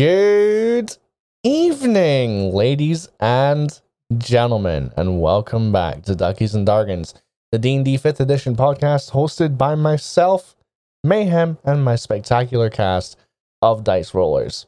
[0.00, 0.96] Good
[1.44, 3.78] evening, ladies and
[4.16, 7.12] gentlemen, and welcome back to Duckies and Dargans,
[7.52, 10.56] the D&D 5th edition podcast hosted by myself,
[11.04, 13.18] Mayhem, and my spectacular cast
[13.60, 14.64] of Dice Rollers.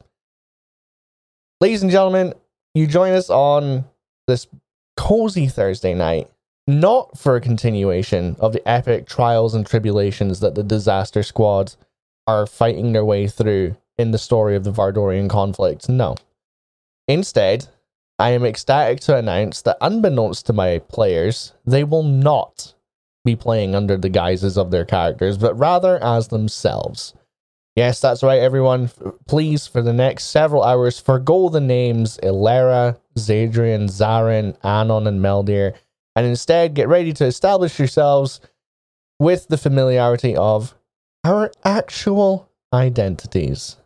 [1.59, 2.35] Ladies and gentlemen,
[2.75, 3.85] you join us on
[4.27, 4.45] this
[4.97, 6.29] cozy Thursday night,
[6.67, 11.73] not for a continuation of the epic trials and tribulations that the Disaster Squad
[12.27, 15.89] are fighting their way through in the story of the Vardorian conflict.
[15.89, 16.15] No.
[17.07, 17.67] Instead,
[18.19, 22.73] I am ecstatic to announce that, unbeknownst to my players, they will not
[23.25, 27.13] be playing under the guises of their characters, but rather as themselves.
[27.75, 28.91] Yes, that's right, everyone.
[29.27, 35.73] Please, for the next several hours, forego the names Ilera, Zadrian, Zarin, Annon, and Meldir,
[36.15, 38.39] and instead get ready to establish yourselves
[39.19, 40.75] with the familiarity of
[41.23, 43.77] our actual identities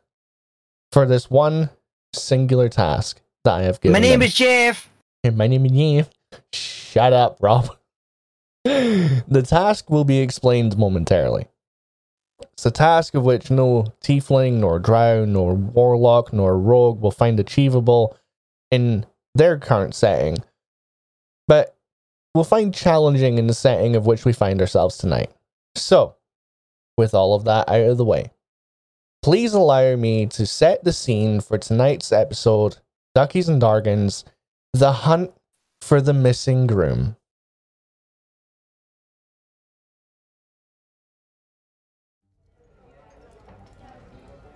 [0.92, 1.70] for this one
[2.14, 3.94] singular task that I have given.
[3.94, 4.28] My name them.
[4.28, 4.90] is Jeff.
[5.24, 6.10] And My name is Jeff.
[6.54, 7.76] Shut up, Rob.
[8.64, 11.48] the task will be explained momentarily.
[12.54, 17.40] It's a task of which no tiefling, nor drow, nor warlock, nor rogue will find
[17.40, 18.18] achievable
[18.72, 20.38] in their current setting,
[21.48, 21.76] but
[22.34, 25.32] will find challenging in the setting of which we find ourselves tonight.
[25.76, 26.16] So,
[26.98, 28.32] with all of that out of the way,
[29.22, 32.78] please allow me to set the scene for tonight's episode
[33.16, 34.23] Duckies and Dargans
[34.73, 35.32] The Hunt
[35.82, 37.16] for the Missing Groom.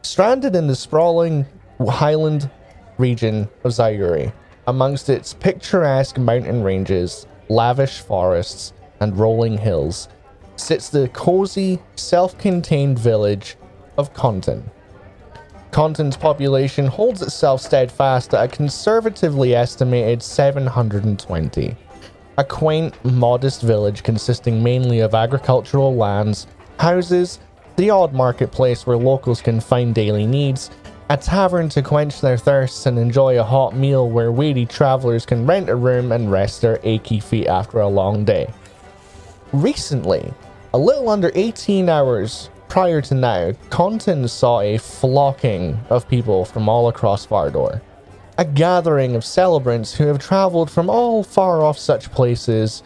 [0.04, 1.46] Stranded in the sprawling
[1.88, 2.50] highland
[2.98, 4.32] region of Zayuri,
[4.68, 10.08] amongst its picturesque mountain ranges, lavish forests, and rolling hills,
[10.56, 13.58] sits the cozy, self contained village
[13.98, 14.70] of Conton.
[15.72, 21.76] Conton's population holds itself steadfast at a conservatively estimated 720.
[22.38, 26.48] A quaint, modest village consisting mainly of agricultural lands,
[26.78, 27.40] houses,
[27.78, 30.72] the odd marketplace where locals can find daily needs,
[31.10, 35.46] a tavern to quench their thirsts and enjoy a hot meal where weary travelers can
[35.46, 38.52] rent a room and rest their achy feet after a long day.
[39.52, 40.34] Recently,
[40.74, 46.70] a little under 18 hours prior to now, Conton saw a flocking of people from
[46.70, 47.82] all across Vardor.
[48.38, 52.82] A gathering of celebrants who have traveled from all far off such places,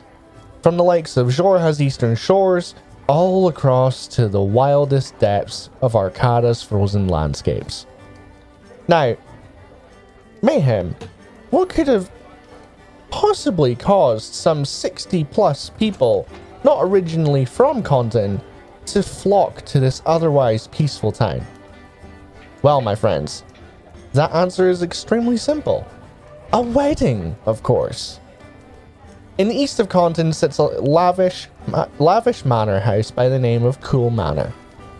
[0.63, 2.74] from the likes of Jorha's eastern shores,
[3.06, 7.85] all across to the wildest depths of Arcada's frozen landscapes.
[8.88, 9.16] Now,
[10.41, 10.95] Mayhem,
[11.51, 12.09] what could have
[13.12, 16.28] possibly caused some 60 plus people,
[16.63, 18.41] not originally from Conton,
[18.88, 21.46] to flock to this otherwise peaceful town?
[22.62, 23.44] Well, my friends,
[24.13, 25.85] that answer is extremely simple.
[26.53, 28.19] A wedding, of course.
[29.38, 33.63] In the east of Conton sits a lavish, ma- lavish manor house by the name
[33.63, 34.53] of Cool Manor.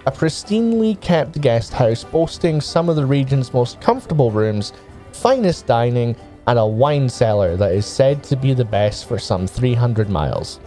[0.06, 4.74] A pristinely kept guest house boasting some of the region's most comfortable rooms,
[5.14, 6.16] finest dining,
[6.48, 10.60] and a wine cellar that is said to be the best for some 300 miles.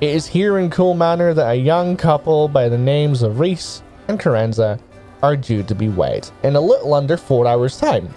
[0.00, 3.82] It is here in Cool Manor that a young couple by the names of Reese
[4.06, 4.78] and Carenza
[5.24, 8.08] are due to be wed in a little under four hours' time.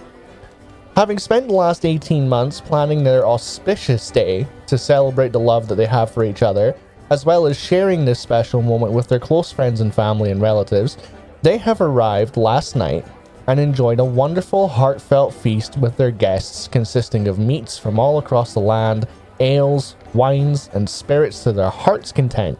[0.94, 5.74] Having spent the last 18 months planning their auspicious day to celebrate the love that
[5.74, 6.76] they have for each other,
[7.10, 10.98] as well as sharing this special moment with their close friends and family and relatives,
[11.42, 13.04] they have arrived last night
[13.48, 18.54] and enjoyed a wonderful, heartfelt feast with their guests consisting of meats from all across
[18.54, 19.08] the land,
[19.40, 22.58] ales, wines, and spirits to their heart's content,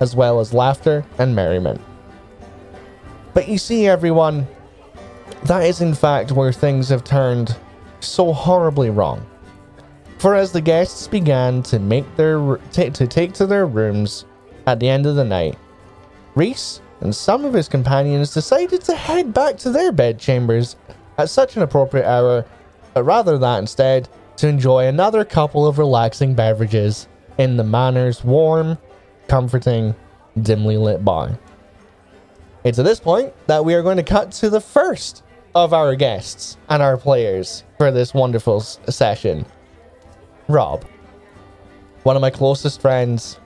[0.00, 1.80] as well as laughter and merriment.
[3.32, 4.46] But you see, everyone,
[5.44, 7.56] that is in fact where things have turned
[8.00, 9.24] so horribly wrong.
[10.18, 14.24] For as the guests began to make their t- to take to their rooms
[14.66, 15.58] at the end of the night,
[16.34, 20.76] Reese and some of his companions decided to head back to their bedchambers
[21.18, 22.44] at such an appropriate hour,
[22.94, 27.08] but rather that instead to enjoy another couple of relaxing beverages
[27.38, 28.78] in the manor's warm,
[29.28, 29.94] comforting,
[30.40, 31.38] dimly lit bar.
[32.64, 35.22] It's at this point that we are going to cut to the first
[35.54, 39.46] of our guests and our players for this wonderful session.
[40.48, 40.84] Rob,
[42.02, 43.38] one of my closest friends,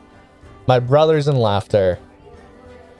[0.66, 1.98] my brothers in laughter,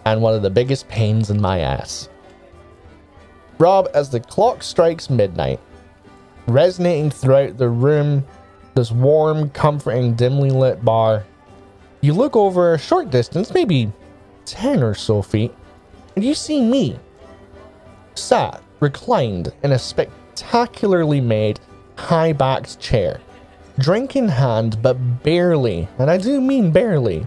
[0.05, 2.08] and one of the biggest pains in my ass.
[3.58, 5.61] Rob, as the clock strikes midnight,
[6.48, 8.24] resonating throughout the room,
[8.74, 11.24] this warm, comforting, dimly lit bar,
[12.00, 13.92] you look over a short distance, maybe
[14.46, 15.52] 10 or so feet,
[16.16, 16.98] and you see me
[18.14, 21.60] sat reclined in a spectacularly made,
[21.96, 23.20] high backed chair,
[23.78, 27.26] drink in hand, but barely, and I do mean barely,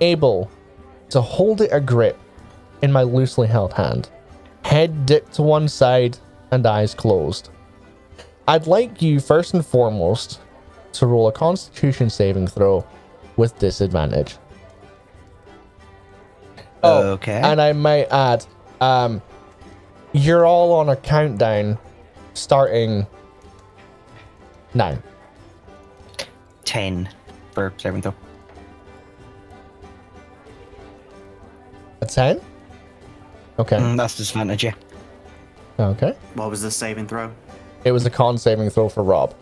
[0.00, 0.50] able
[1.10, 2.18] to hold it a grip
[2.82, 4.08] in my loosely held hand,
[4.62, 6.18] head dipped to one side
[6.50, 7.50] and eyes closed.
[8.46, 10.40] I'd like you, first and foremost,
[10.92, 12.84] to roll a constitution saving throw
[13.36, 14.36] with disadvantage.
[16.82, 17.40] Oh, Okay.
[17.42, 18.44] And I might add,
[18.80, 19.22] um,
[20.12, 21.78] you're all on a countdown
[22.34, 23.06] starting
[24.74, 24.98] now.
[26.64, 27.08] 10
[27.52, 28.14] for saving throw.
[32.02, 32.40] A 10?
[33.58, 33.76] Okay.
[33.76, 34.74] Mm, that's disadvantage, yeah.
[35.78, 36.14] Okay.
[36.34, 37.32] What was the saving throw?
[37.84, 39.34] It was a con saving throw for Rob.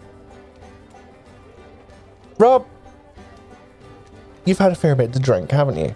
[2.38, 2.66] Rob,
[4.44, 5.94] you've had a fair bit to drink, haven't you?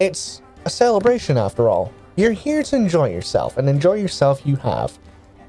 [0.00, 1.92] It's a celebration after all.
[2.16, 4.98] You're here to enjoy yourself, and enjoy yourself you have.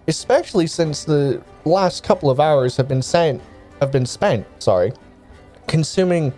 [0.07, 3.41] Especially since the last couple of hours have been sent
[3.79, 4.91] have been spent, sorry,
[5.67, 6.33] consuming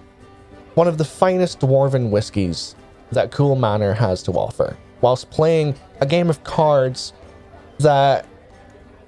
[0.76, 2.76] one of the finest dwarven whiskies
[3.12, 7.14] that Cool Manor has to offer, whilst playing a game of cards
[7.80, 8.26] that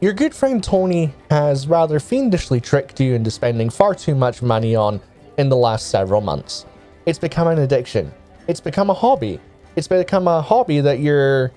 [0.01, 4.75] your good friend Tony has rather fiendishly tricked you into spending far too much money
[4.75, 4.99] on
[5.37, 6.65] in the last several months.
[7.05, 8.11] It's become an addiction.
[8.47, 9.39] It's become a hobby.
[9.75, 11.51] It's become a hobby that your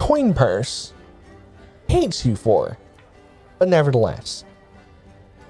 [0.00, 0.92] coin purse
[1.88, 2.76] hates you for.
[3.60, 4.44] But nevertheless,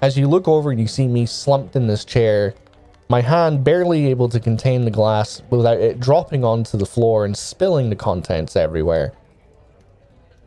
[0.03, 2.53] as you look over and you see me slumped in this chair,
[3.09, 7.35] my hand barely able to contain the glass without it dropping onto the floor and
[7.35, 9.13] spilling the contents everywhere.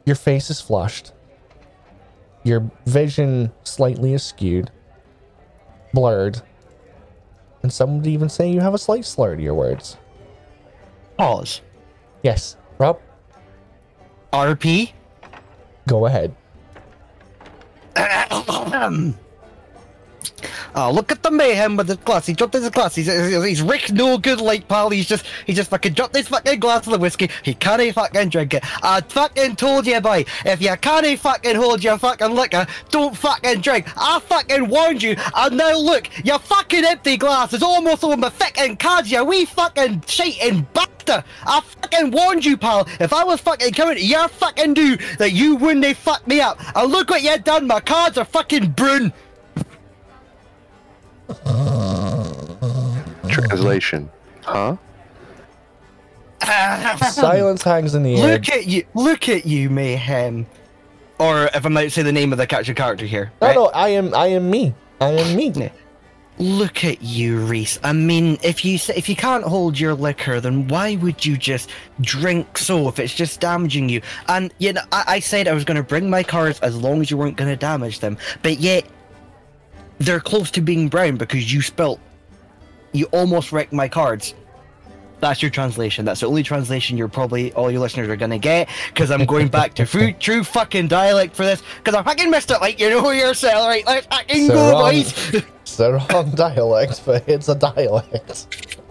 [0.06, 1.12] Your face is flushed.
[2.44, 4.68] Your vision slightly askewed,
[5.92, 6.42] blurred,
[7.62, 9.96] and some would even say you have a slight slur to your words.
[11.16, 11.60] Pause.
[12.22, 13.00] Yes, Rob,
[14.32, 14.92] RP?
[15.86, 16.34] go ahead.
[20.74, 22.26] Oh, look at the mayhem with his glass.
[22.26, 22.94] He dropped his glass.
[22.94, 24.90] He's, he's, Rick no good like pal.
[24.90, 27.30] He's just he just fucking dropped his fucking glass of the whiskey.
[27.42, 28.64] He can't fucking drink it.
[28.84, 30.24] I fucking told you, boy.
[30.44, 33.86] If you can't fucking hold your fucking liquor, don't fucking drink.
[33.96, 35.16] I fucking warned you.
[35.34, 39.10] And now look, your fucking empty glass is almost on my fucking cards.
[39.10, 41.24] You wee fucking shiting bastard.
[41.44, 42.86] I fucking warned you, pal.
[43.00, 46.60] If I was fucking coming to your fucking do, that you wouldn't fuck me up.
[46.76, 47.66] And look what you done.
[47.66, 49.12] My cards are fucking brune.
[53.28, 54.10] Translation.
[54.42, 54.76] Huh?
[57.10, 58.32] Silence hangs in the air.
[58.32, 58.84] Look at you!
[58.94, 60.46] Look at you, mayhem.
[61.18, 63.30] Or if I might say the name of the actual character here.
[63.40, 63.54] No, right?
[63.54, 64.74] no, I am, I am me.
[65.00, 65.70] I am me.
[66.38, 67.78] Look at you, Reese.
[67.84, 71.70] I mean, if you if you can't hold your liquor, then why would you just
[72.00, 74.00] drink so if it's just damaging you?
[74.28, 77.02] And you know, I, I said I was going to bring my cards as long
[77.02, 78.84] as you weren't going to damage them, but yet
[80.04, 82.00] they're close to being brown because you spilt.
[82.92, 84.34] You almost wrecked my cards.
[85.20, 86.04] That's your translation.
[86.04, 89.46] That's the only translation you're probably all your listeners are gonna get because I'm going
[89.48, 92.60] back to true, true fucking dialect for this because I fucking missed it.
[92.60, 93.86] Like you know yourself, right?
[93.86, 94.82] Let's fucking So go, wrong.
[94.82, 95.42] boys.
[95.62, 98.81] It's the wrong dialect, but it's a dialect.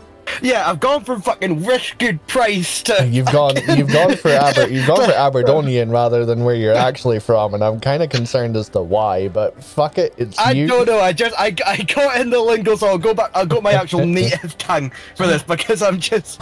[0.41, 4.67] Yeah, I've gone from fucking rich good price to You've gone, you've gone for Aber,
[4.67, 8.57] you've gone for Aberdonian rather than where you're actually from, and I'm kind of concerned
[8.57, 9.27] as to why.
[9.27, 10.67] But fuck it, it's I you.
[10.67, 10.99] don't know.
[10.99, 13.31] I just I, I got in the lingo, so I'll go back.
[13.35, 16.41] I'll go my actual native tongue for this because I'm just.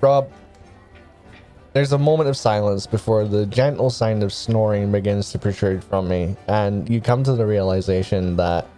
[0.00, 0.30] Rob,
[1.72, 6.08] there's a moment of silence before the gentle sound of snoring begins to protrude from
[6.08, 8.68] me, and you come to the realization that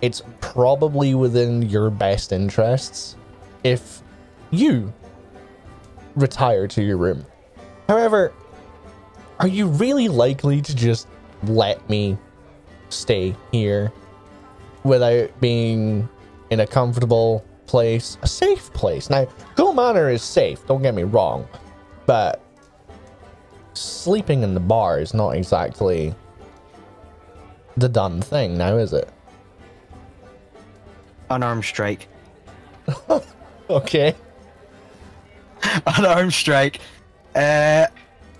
[0.00, 3.16] it's probably within your best interests
[3.64, 4.00] if
[4.50, 4.92] you
[6.14, 7.24] retire to your room.
[7.88, 8.32] However,
[9.40, 11.08] are you really likely to just
[11.44, 12.16] let me
[12.88, 13.92] stay here
[14.84, 16.08] without being
[16.50, 19.10] in a comfortable place, a safe place?
[19.10, 19.26] Now,
[19.56, 21.46] Cool Manor is safe, don't get me wrong,
[22.06, 22.42] but
[23.74, 26.14] sleeping in the bar is not exactly
[27.76, 29.08] the done thing now, is it?
[31.30, 32.08] Unarmed strike.
[33.70, 34.14] Okay.
[35.86, 36.80] Unarmed strike.
[37.34, 37.86] Uh,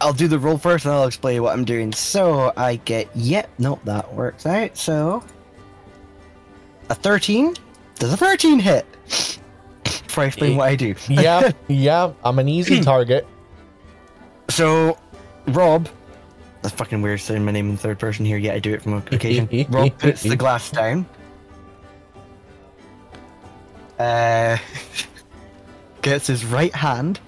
[0.01, 1.93] I'll do the roll first and I'll explain what I'm doing.
[1.93, 4.77] So I get, yep, nope, that works out.
[4.77, 5.23] So
[6.89, 7.55] a 13?
[7.97, 8.87] Does a 13 hit?
[9.85, 10.95] Before I explain what I do.
[11.09, 13.27] Yeah, yeah, I'm an easy target.
[14.49, 14.97] So,
[15.49, 15.89] Rob,
[16.63, 18.95] that's fucking weird saying my name in third person here, yet I do it from
[18.95, 19.47] occasion.
[19.69, 21.07] Rob puts the glass down.
[23.99, 24.57] Uh,
[26.03, 27.21] gets his right hand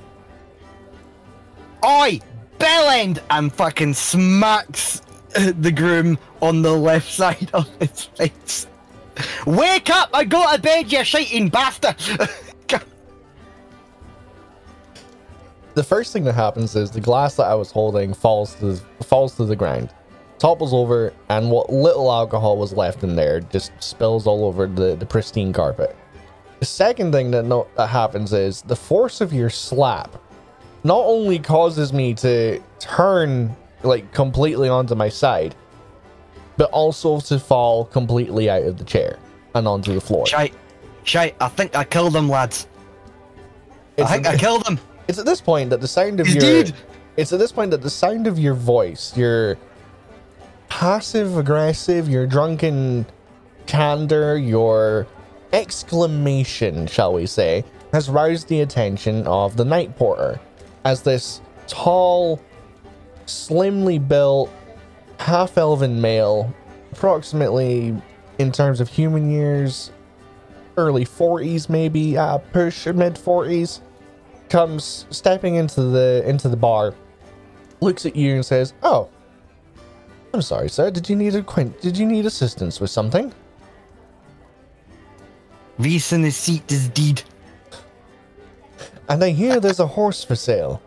[1.84, 2.20] Oi!
[2.58, 3.20] Bellend!
[3.30, 5.02] And fucking smacks
[5.36, 8.66] uh, the groom on the left side of his face.
[9.46, 10.10] Wake up!
[10.12, 11.96] I go to bed, you shiting bastard!
[15.74, 19.36] the first thing that happens is the glass that I was holding falls to falls
[19.36, 19.94] to the ground,
[20.38, 24.96] topples over, and what little alcohol was left in there just spills all over the,
[24.96, 25.96] the pristine carpet.
[26.60, 30.22] The second thing that, no, that happens is the force of your slap
[30.84, 35.54] not only causes me to turn like completely onto my side,
[36.56, 39.18] but also to fall completely out of the chair
[39.54, 40.26] and onto the floor.
[40.26, 40.54] Shite.
[41.04, 42.68] Shite, I think I killed them, lads.
[43.96, 44.78] It's I think I killed him.
[45.08, 46.74] It's at this point that the sound of He's your dead.
[47.16, 49.56] it's at this point that the sound of your voice, your
[50.68, 53.06] passive aggressive, your drunken
[53.66, 55.06] candor, your
[55.52, 60.40] exclamation, shall we say, has roused the attention of the night porter
[60.84, 62.40] as this tall,
[63.26, 64.50] slimly built,
[65.18, 66.52] half elven male,
[66.92, 67.94] approximately
[68.38, 69.90] in terms of human years,
[70.76, 73.80] early 40s, maybe, uh, push mid 40s
[74.48, 76.94] comes stepping into the into the bar,
[77.80, 79.08] looks at you and says, "Oh,
[80.34, 80.90] I'm sorry, sir.
[80.90, 81.42] Did you need a?
[81.80, 83.32] Did you need assistance with something?"
[85.80, 87.22] Reese in his seat is deed.
[89.08, 90.82] And I hear there's a horse for sale.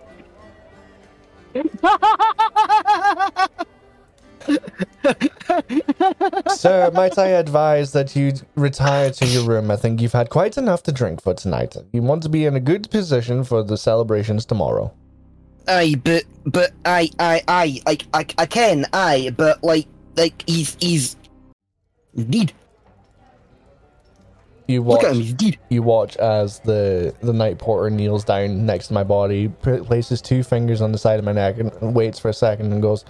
[6.49, 9.71] Sir, might I advise that you retire to your room?
[9.71, 11.75] I think you've had quite enough to drink for tonight.
[11.91, 14.93] You want to be in a good position for the celebrations tomorrow.
[15.67, 20.77] Aye, but but I I I like I I can aye, but like like he's
[20.79, 21.15] he's
[22.15, 22.53] deed.
[24.67, 25.01] You watch.
[25.01, 25.59] Look at him, he's deed.
[25.69, 30.21] you watch as the the night porter kneels down next to my body, p- places
[30.21, 33.03] two fingers on the side of my neck, and waits for a second, and goes,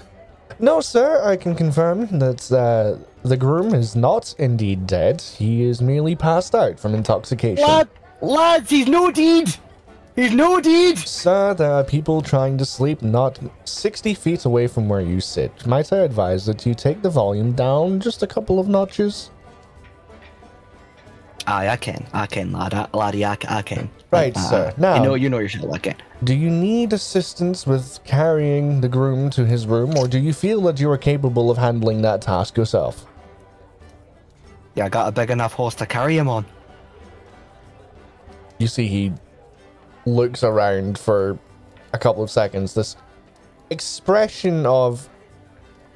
[0.59, 5.21] "No, sir, I can confirm that uh, the groom is not indeed dead.
[5.21, 7.87] He is merely passed out from intoxication." Lad,
[8.21, 9.55] lads, he's no deed.
[10.15, 10.99] He's no deed.
[10.99, 15.65] Sir, there are people trying to sleep not 60 feet away from where you sit.
[15.65, 19.31] Might I advise that you take the volume down just a couple of notches?
[21.45, 23.89] Aye, I can, I can, lad, I, laddie, I, I can.
[24.11, 24.73] Right, Uh, sir.
[24.77, 25.95] Now- you know, you know yourself, I can.
[26.23, 30.61] Do you need assistance with carrying the groom to his room, or do you feel
[30.61, 33.05] that you are capable of handling that task yourself?
[34.75, 36.45] Yeah, I got a big enough horse to carry him on.
[38.57, 39.11] You see, he
[40.05, 41.37] looks around for
[41.91, 42.73] a couple of seconds.
[42.73, 42.95] This
[43.69, 45.09] expression of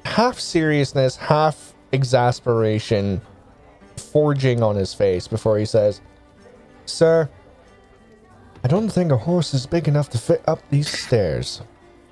[0.04, 3.22] half seriousness, half exasperation
[3.98, 6.00] forging on his face before he says,
[6.86, 7.28] Sir,
[8.64, 11.60] I don't think a horse is big enough to fit up these stairs.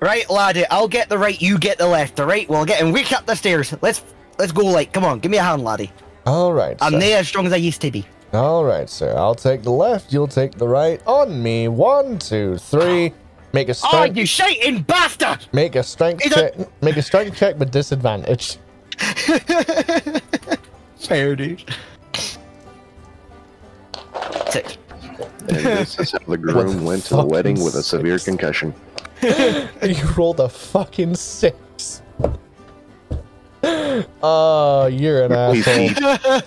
[0.00, 2.20] Right, laddie, I'll get the right, you get the left.
[2.20, 2.92] All right, we'll get him.
[2.92, 3.74] Wake up the stairs.
[3.80, 4.04] Let's
[4.38, 4.64] let's go.
[4.66, 5.90] Like, come on, give me a hand, laddie.
[6.26, 6.76] All right.
[6.82, 6.98] I'm sir.
[6.98, 8.04] not as strong as I used to be.
[8.34, 9.14] All right, sir.
[9.16, 10.12] I'll take the left.
[10.12, 11.00] You'll take the right.
[11.06, 11.68] On me.
[11.68, 13.12] One, two, three.
[13.52, 14.16] Make a Oh, strength.
[14.18, 15.46] you shiting bastard!
[15.52, 16.54] make a strength check.
[16.82, 18.58] Make a strength check with disadvantage.
[21.06, 21.62] Fair dude.
[24.50, 24.78] Six.
[25.48, 27.86] And this is how the groom went to the fucking wedding with a six?
[27.86, 28.74] severe concussion.
[29.82, 32.02] You rolled a fucking six.
[34.22, 36.42] Oh, you're an asshole.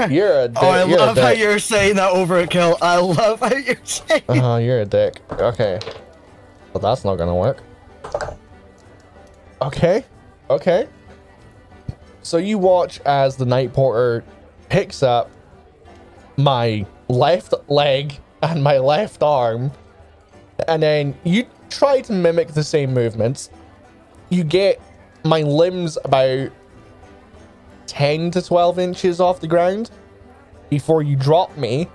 [0.10, 0.58] You're a dick.
[0.60, 2.76] Oh, I you're love how you're saying that overkill.
[2.82, 4.22] I love how you're saying.
[4.28, 5.20] Oh, you're a dick.
[5.32, 5.78] Okay.
[6.72, 7.62] Well, that's not gonna work.
[9.62, 10.04] Okay.
[10.50, 10.88] Okay.
[12.24, 14.24] So you watch as the night porter
[14.70, 15.30] picks up
[16.38, 19.70] my left leg and my left arm,
[20.66, 23.50] and then you try to mimic the same movements.
[24.30, 24.80] You get
[25.22, 26.50] my limbs about
[27.88, 29.90] 10 to 12 inches off the ground
[30.70, 31.88] before you drop me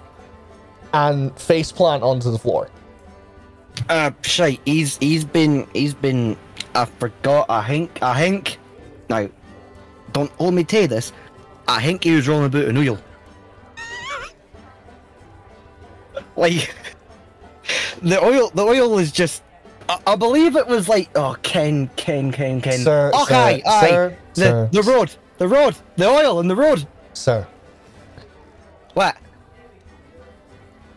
[0.94, 2.70] and face plant onto the floor.
[3.90, 4.62] Uh, shite.
[4.64, 6.38] He's he's been he's been.
[6.76, 7.50] I forgot.
[7.50, 8.60] I think I think.
[9.10, 9.28] Now,
[10.14, 11.12] don't hold me to this.
[11.68, 12.98] I think he was rolling about an oil.
[16.36, 16.74] like
[18.02, 18.50] the oil.
[18.54, 19.44] The oil is just.
[19.88, 22.80] I, I believe it was like oh Ken Ken Ken Ken.
[22.80, 23.88] Sir, okay, sir, aye.
[23.90, 24.70] sir, the sir.
[24.72, 26.88] the road, the road, the oil and the road.
[27.14, 27.46] Sir,
[28.94, 29.18] What?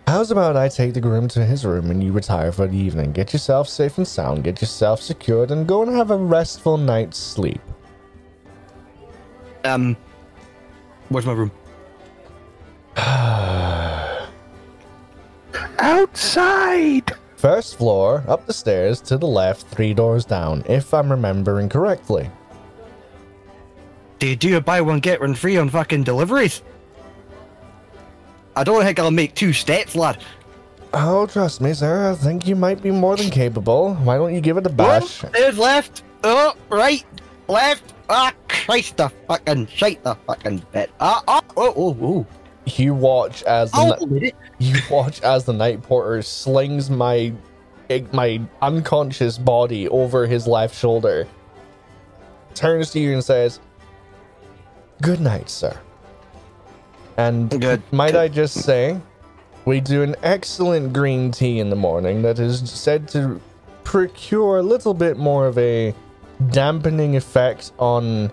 [0.07, 3.13] how's about I take the groom to his room and you retire for the evening?
[3.13, 7.17] Get yourself safe and sound, get yourself secured, and go and have a restful night's
[7.19, 7.63] sleep.
[9.65, 9.97] Um.
[11.09, 11.51] Where's my room?
[15.79, 17.13] Outside!
[17.37, 22.31] First floor, up the stairs, to the left, three doors down, if I'm remembering correctly.
[24.21, 26.63] Do you do a buy one get one free on fucking deliveries?
[28.55, 30.23] I don't think I'll make two steps, lad.
[30.95, 32.13] Oh, trust me, sir.
[32.13, 33.95] I think you might be more than capable.
[33.95, 35.23] Why don't you give it a bash?
[35.33, 36.05] There's left.
[36.23, 37.05] Oh, right,
[37.49, 37.92] left.
[38.09, 40.91] Ah, Christ the fucking shite the fucking bit.
[41.01, 42.27] Ah, ah, oh, oh, oh.
[42.67, 47.33] You watch as the I'll ni- you watch as the night porter slings my
[48.13, 51.27] my unconscious body over his left shoulder.
[52.55, 53.61] Turns to you and says,
[55.01, 55.79] "Good night, sir."
[57.17, 57.83] And Good.
[57.93, 58.99] might I just say,
[59.65, 63.41] we do an excellent green tea in the morning that is said to
[63.85, 65.95] procure a little bit more of a
[66.51, 68.31] dampening effect on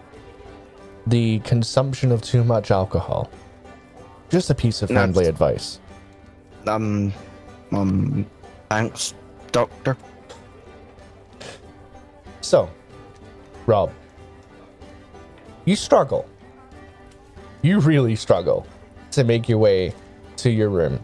[1.08, 3.30] the consumption of too much alcohol.
[4.30, 5.80] Just a piece of friendly advice.
[6.68, 7.14] Um,
[7.72, 8.26] um,
[8.70, 9.14] thanks,
[9.52, 9.98] doctor.
[12.42, 12.70] So,
[13.66, 13.92] Rob,
[15.66, 16.28] you struggle.
[17.62, 18.66] You really struggle
[19.12, 19.94] to make your way
[20.38, 21.00] to your room.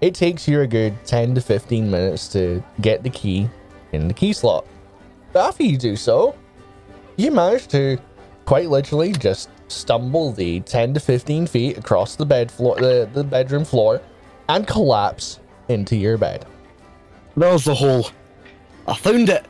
[0.00, 3.48] It takes you a good 10 to 15 minutes to get the key
[3.92, 4.66] in the key slot.
[5.34, 6.36] After you do so,
[7.16, 7.98] you manage to
[8.44, 13.24] quite literally just stumble the 10 to 15 feet across the bed floor, the, the
[13.24, 14.00] bedroom floor,
[14.48, 16.46] and collapse into your bed.
[17.36, 18.10] There's the hole.
[18.86, 19.46] I found it.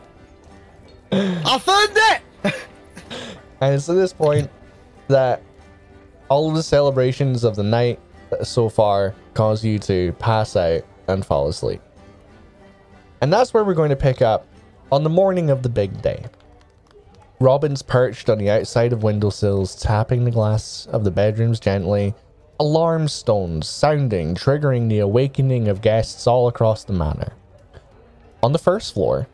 [1.12, 2.22] I found it.
[3.60, 4.50] And it's at this point
[5.08, 5.42] that
[6.28, 8.00] all of the celebrations of the night
[8.42, 11.80] so far cause you to pass out and fall asleep.
[13.20, 14.46] And that's where we're going to pick up
[14.92, 16.24] on the morning of the big day.
[17.40, 22.14] Robin's perched on the outside of windowsills, tapping the glass of the bedrooms gently,
[22.60, 27.32] alarm stones sounding, triggering the awakening of guests all across the manor.
[28.42, 29.26] On the first floor,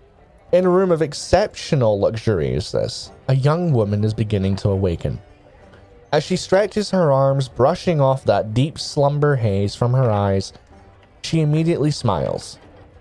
[0.52, 5.20] in a room of exceptional luxuriousness, a young woman is beginning to awaken.
[6.12, 10.52] As she stretches her arms, brushing off that deep slumber haze from her eyes,
[11.22, 12.58] she immediately smiles,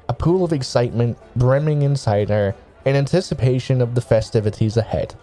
[0.10, 5.14] a pool of excitement brimming inside her in anticipation of the festivities ahead.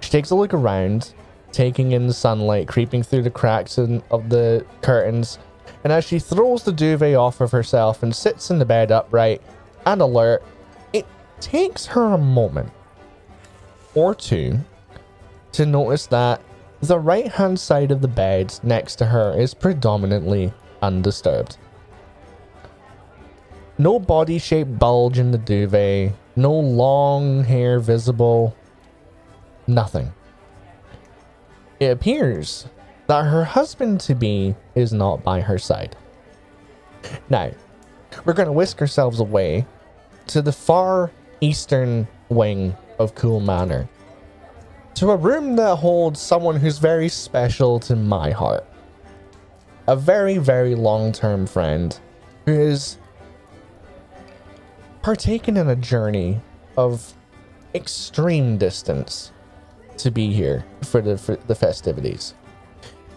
[0.00, 1.12] She takes a look around,
[1.50, 5.40] taking in the sunlight creeping through the cracks in, of the curtains,
[5.82, 9.42] and as she throws the duvet off of herself and sits in the bed upright
[9.84, 10.44] and alert,
[10.92, 11.06] it
[11.40, 12.70] takes her a moment
[13.94, 14.58] or two
[15.52, 16.40] to notice that
[16.80, 21.56] the right hand side of the bed next to her is predominantly undisturbed.
[23.80, 28.56] No body shaped bulge in the duvet, no long hair visible,
[29.68, 30.12] nothing.
[31.78, 32.66] It appears
[33.06, 35.96] that her husband to be is not by her side.
[37.30, 37.52] Now,
[38.24, 39.64] we're going to whisk ourselves away
[40.26, 43.88] to the far eastern wing of Cool Manor.
[44.96, 48.66] To a room that holds someone who's very special to my heart.
[49.86, 51.98] A very, very long term friend
[52.44, 52.98] who is
[55.02, 56.40] partaken in a journey
[56.76, 57.12] of
[57.74, 59.32] extreme distance
[59.98, 62.34] to be here for the, for the festivities.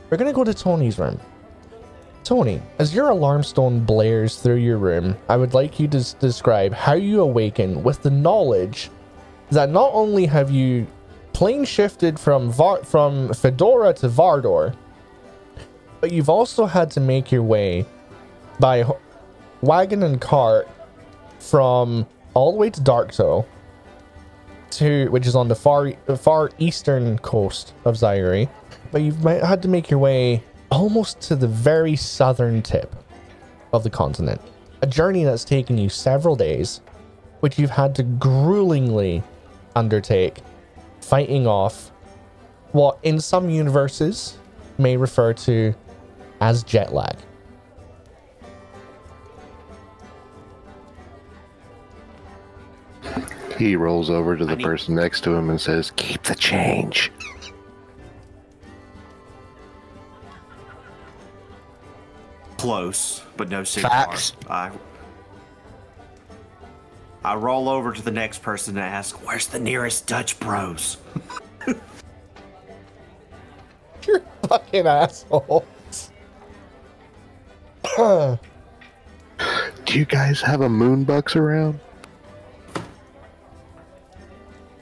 [0.10, 1.20] We're to go to Tony's room.
[2.24, 6.14] Tony, as your alarm stone blares through your room, I would like you to s-
[6.14, 8.90] describe how you awaken with the knowledge
[9.50, 10.86] that not only have you
[11.34, 14.76] plane shifted from Var- from Fedora to Vardor,
[16.00, 17.86] but you've also had to make your way
[18.60, 18.88] by h-
[19.62, 20.68] wagon and cart
[21.42, 23.46] from all the way to Darktoe
[24.72, 28.48] to which is on the far far eastern coast of Zaire,
[28.92, 32.96] but you've had to make your way almost to the very southern tip
[33.74, 34.42] of the continent.
[34.82, 36.82] A journey that's taken you several days,
[37.42, 39.22] which you've had to gruelingly
[39.76, 40.40] undertake,
[41.02, 41.92] fighting off
[42.72, 44.38] what in some universes
[44.78, 45.76] may refer to
[46.40, 47.18] as jet lag.
[53.58, 57.12] He rolls over to the need- person next to him and says, Keep the change.
[62.58, 63.90] Close, but no cigar.
[63.90, 64.34] Facts.
[64.48, 64.72] I
[67.24, 70.98] I roll over to the next person and ask, "Where's the nearest Dutch Bros?"
[74.08, 75.64] You're fucking assholes.
[77.98, 78.40] Do
[80.00, 81.80] you guys have a moonbucks around?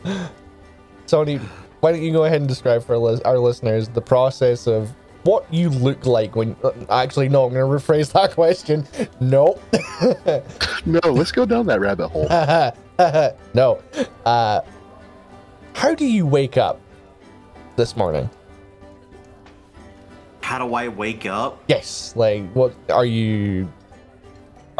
[1.08, 1.38] Tony,
[1.80, 4.90] why don't you go ahead and describe for our listeners the process of
[5.24, 6.56] what you look like when.
[6.64, 8.86] uh, Actually, no, I'm going to rephrase that question.
[9.20, 9.60] No.
[10.86, 12.28] No, let's go down that rabbit hole.
[13.54, 13.82] no.
[14.26, 14.62] Uh,
[15.74, 16.80] how do you wake up
[17.76, 18.30] this morning?
[20.42, 21.62] How do I wake up?
[21.68, 22.14] Yes.
[22.16, 23.72] Like, what are you?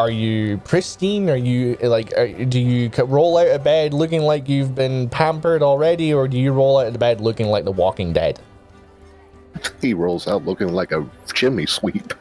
[0.00, 1.28] Are you pristine?
[1.28, 2.16] Are you like?
[2.16, 6.38] Are, do you roll out of bed looking like you've been pampered already, or do
[6.38, 8.40] you roll out of bed looking like The Walking Dead?
[9.82, 12.14] He rolls out looking like a chimney sweep.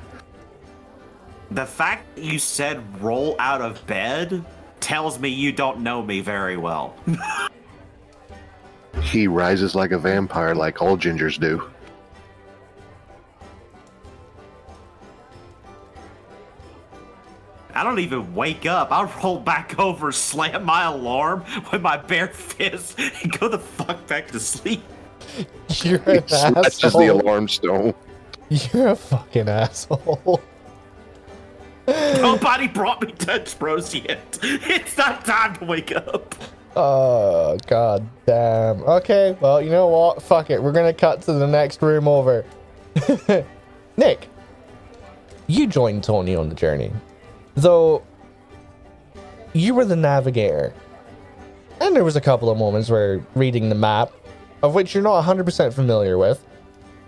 [1.51, 4.43] The fact that you said roll out of bed
[4.81, 6.97] tells me you don't know me very well.
[9.03, 11.63] He rises like a vampire, like all gingers do.
[17.79, 18.91] I don't even wake up.
[18.91, 24.05] I roll back over, slam my alarm with my bare fist, and go the fuck
[24.05, 24.83] back to sleep.
[25.81, 27.93] You're He an smashes the alarm stone.
[28.49, 30.41] You're a fucking asshole.
[31.87, 34.37] Nobody brought me Dutch Bros yet.
[34.43, 36.35] It's not time to wake up.
[36.75, 38.83] Oh god damn.
[38.83, 40.21] Okay, well you know what?
[40.21, 40.61] Fuck it.
[40.61, 42.43] We're gonna cut to the next room over.
[43.95, 44.27] Nick,
[45.47, 46.91] you joined Tony on the journey.
[47.60, 48.04] Though
[49.54, 50.74] you were the navigator.
[51.82, 54.12] And there was a couple of moments where reading the map,
[54.63, 56.45] of which you're not 100% familiar with,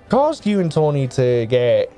[0.09, 1.91] caused you and Tony to get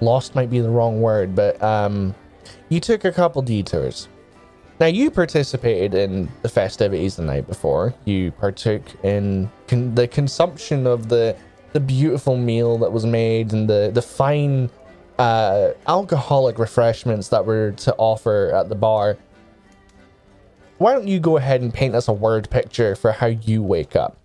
[0.00, 2.14] lost might be the wrong word, but um
[2.70, 4.08] you took a couple detours.
[4.78, 7.92] Now, you participated in the festivities the night before.
[8.06, 11.36] You partook in con- the consumption of the
[11.72, 14.70] the beautiful meal that was made and the the fine
[15.20, 19.18] uh, alcoholic refreshments that were to offer at the bar.
[20.78, 23.94] Why don't you go ahead and paint us a word picture for how you wake
[23.94, 24.16] up?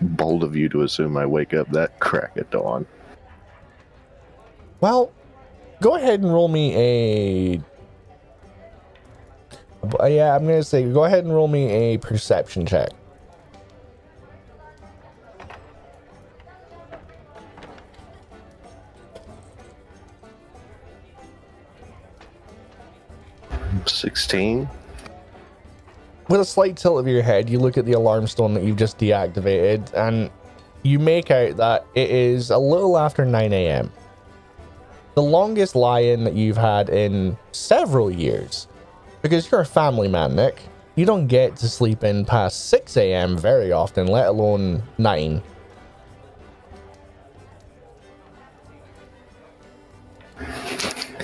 [0.00, 2.84] Bold of you to assume I wake up that crack at dawn.
[4.80, 5.12] Well,
[5.80, 7.60] go ahead and roll me a.
[10.08, 12.90] Yeah, I'm gonna say go ahead and roll me a perception check.
[23.86, 24.68] Sixteen.
[26.28, 28.76] with a slight tilt of your head, you look at the alarm stone that you've
[28.76, 30.30] just deactivated, and
[30.82, 33.92] you make out that it is a little after 9 a.m.
[35.14, 38.68] The longest lie-in that you've had in several years,
[39.22, 40.60] because you're a family man, Nick.
[40.94, 43.36] You don't get to sleep in past 6 a.m.
[43.36, 45.42] very often, let alone 9.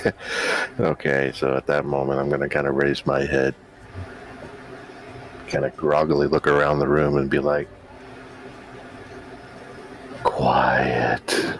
[0.79, 3.53] Okay, so at that moment, I'm going to kind of raise my head,
[5.47, 7.67] kind of groggily look around the room and be like,
[10.23, 11.59] quiet.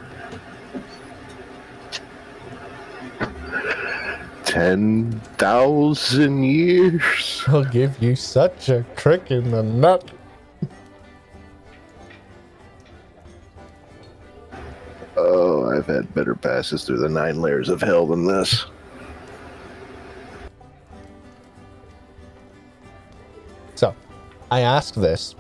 [4.46, 7.44] Ten thousand years.
[7.48, 10.12] I'll give you such a crick in the nut.
[15.16, 18.66] Oh, I've had better passes through the nine layers of hell than this.
[23.76, 23.96] So,
[24.50, 25.36] I ask this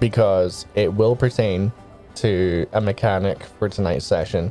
[0.00, 1.72] because it will pertain
[2.16, 4.50] to a mechanic for tonight's session.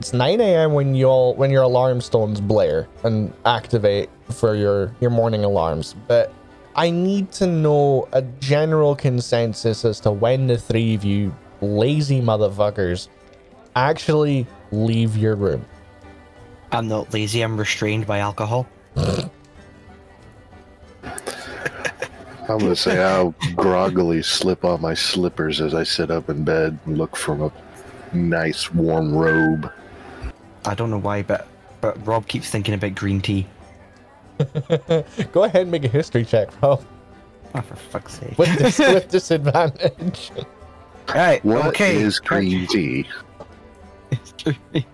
[0.00, 0.72] It's 9 a.m.
[0.72, 6.32] when y'all when your alarm stones blare and activate for your your morning alarms, but
[6.74, 11.32] I need to know a general consensus as to when the three of you
[11.64, 13.08] lazy motherfuckers
[13.76, 15.64] actually leave your room.
[16.72, 18.66] I'm not lazy, I'm restrained by alcohol.
[22.46, 26.78] I'm gonna say I'll groggily slip on my slippers as I sit up in bed
[26.84, 27.52] and look from a
[28.14, 29.72] nice warm robe.
[30.66, 31.48] I don't know why, but
[31.80, 33.46] but Rob keeps thinking about green tea.
[35.32, 36.82] Go ahead and make a history check, bro.
[37.54, 38.36] Oh, for fuck's sake.
[38.36, 40.32] With, dis- with disadvantage.
[41.08, 41.96] Right, What okay.
[41.96, 43.06] is green tea?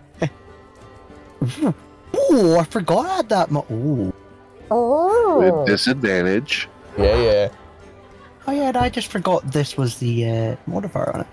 [2.33, 3.51] Ooh, I forgot I had that.
[3.51, 4.13] Mo- Ooh.
[5.39, 6.69] With disadvantage.
[6.99, 7.49] Yeah, yeah.
[8.47, 11.27] Oh yeah, and I just forgot this was the uh, modifier on it.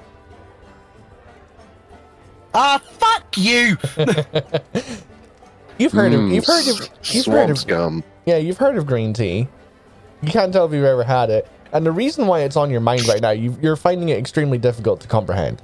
[2.54, 3.78] Ah, fuck you!
[5.80, 8.04] You've heard of Mm, you've heard of you've heard of scum.
[8.26, 9.48] yeah you've heard of green tea.
[10.24, 12.82] You can't tell if you've ever had it, and the reason why it's on your
[12.82, 15.62] mind right now, you you're finding it extremely difficult to comprehend.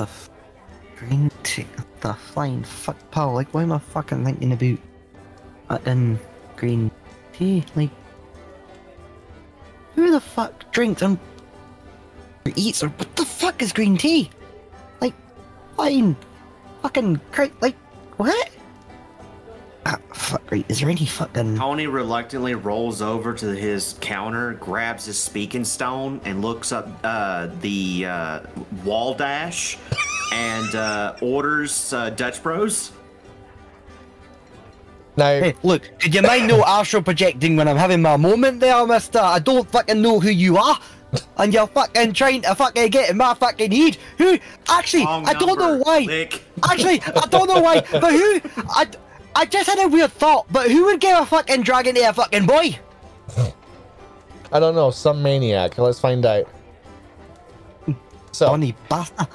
[0.00, 0.30] the f-
[0.96, 1.66] green tea,
[2.00, 3.34] the flying fuck pal.
[3.34, 5.86] Like, why am I fucking thinking about?
[5.86, 6.18] In
[6.56, 6.90] green
[7.34, 7.64] tea?
[7.76, 7.90] Like,
[9.94, 11.18] who the fuck drinks and
[12.46, 14.30] or eats or what the fuck is green tea?
[15.02, 15.14] Like,
[15.76, 16.16] fine,
[16.80, 17.20] fucking
[17.60, 17.76] like
[18.16, 18.48] what?
[20.30, 20.48] Fuck.
[20.52, 21.56] Right, is there any fucking?
[21.56, 27.48] Tony reluctantly rolls over to his counter, grabs his speaking stone, and looks up uh,
[27.60, 28.40] the uh,
[28.84, 29.76] wall dash
[30.32, 32.92] and uh, orders uh, Dutch Bros.
[35.16, 38.86] Now, Hey, look, could you mind no astral projecting when I'm having my moment there,
[38.86, 39.18] mister?
[39.18, 40.78] I don't fucking know who you are.
[41.38, 43.98] And you're fucking trying to fucking get in my fucking head.
[44.18, 44.38] Who?
[44.68, 45.98] Actually, Wrong I don't know why.
[46.00, 46.44] Lick.
[46.62, 47.80] Actually, I don't know why.
[47.90, 48.40] But who?
[48.68, 48.86] I,
[49.34, 50.46] I just had a weird thought.
[50.52, 52.78] But who would give a fucking dragon to a fucking boy?
[54.52, 55.78] I don't know, some maniac.
[55.78, 56.48] Let's find out.
[58.32, 59.26] So, Donny bastard.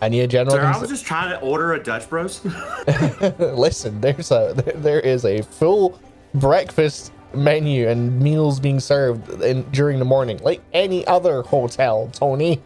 [0.00, 0.54] I need a general.
[0.54, 2.40] Sir, I was just trying to order a Dutch Bros.
[3.40, 6.00] Listen, there's a there- there is a full
[6.34, 12.08] breakfast menu and meals being served in, during the morning, like any other hotel.
[12.12, 12.62] Tony,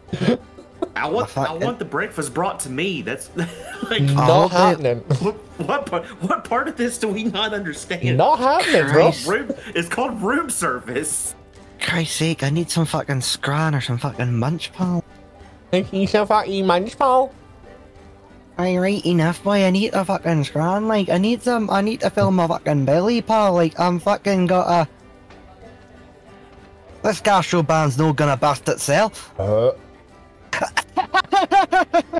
[0.95, 3.01] I want fuck- I want the breakfast brought to me.
[3.01, 3.29] That's
[3.89, 4.55] like not okay.
[4.55, 4.97] happening.
[5.19, 8.17] what, what part what part of this do we not understand?
[8.17, 9.03] not happening, bro.
[9.03, 9.27] Christ.
[9.27, 11.35] room it's called room service.
[11.81, 15.03] Christ's sake, I need some fucking scran or some fucking munch pal.
[15.71, 17.33] You should fucking munch, pal.
[18.57, 19.65] I right enough, boy.
[19.65, 20.87] I need a fucking scran.
[20.87, 21.69] Like, I need some.
[21.69, 23.53] I need to fill my fucking belly, pal.
[23.53, 24.89] Like, I'm fucking got a.
[27.01, 29.33] This gastro band's no gonna bust itself.
[29.39, 29.71] Uh.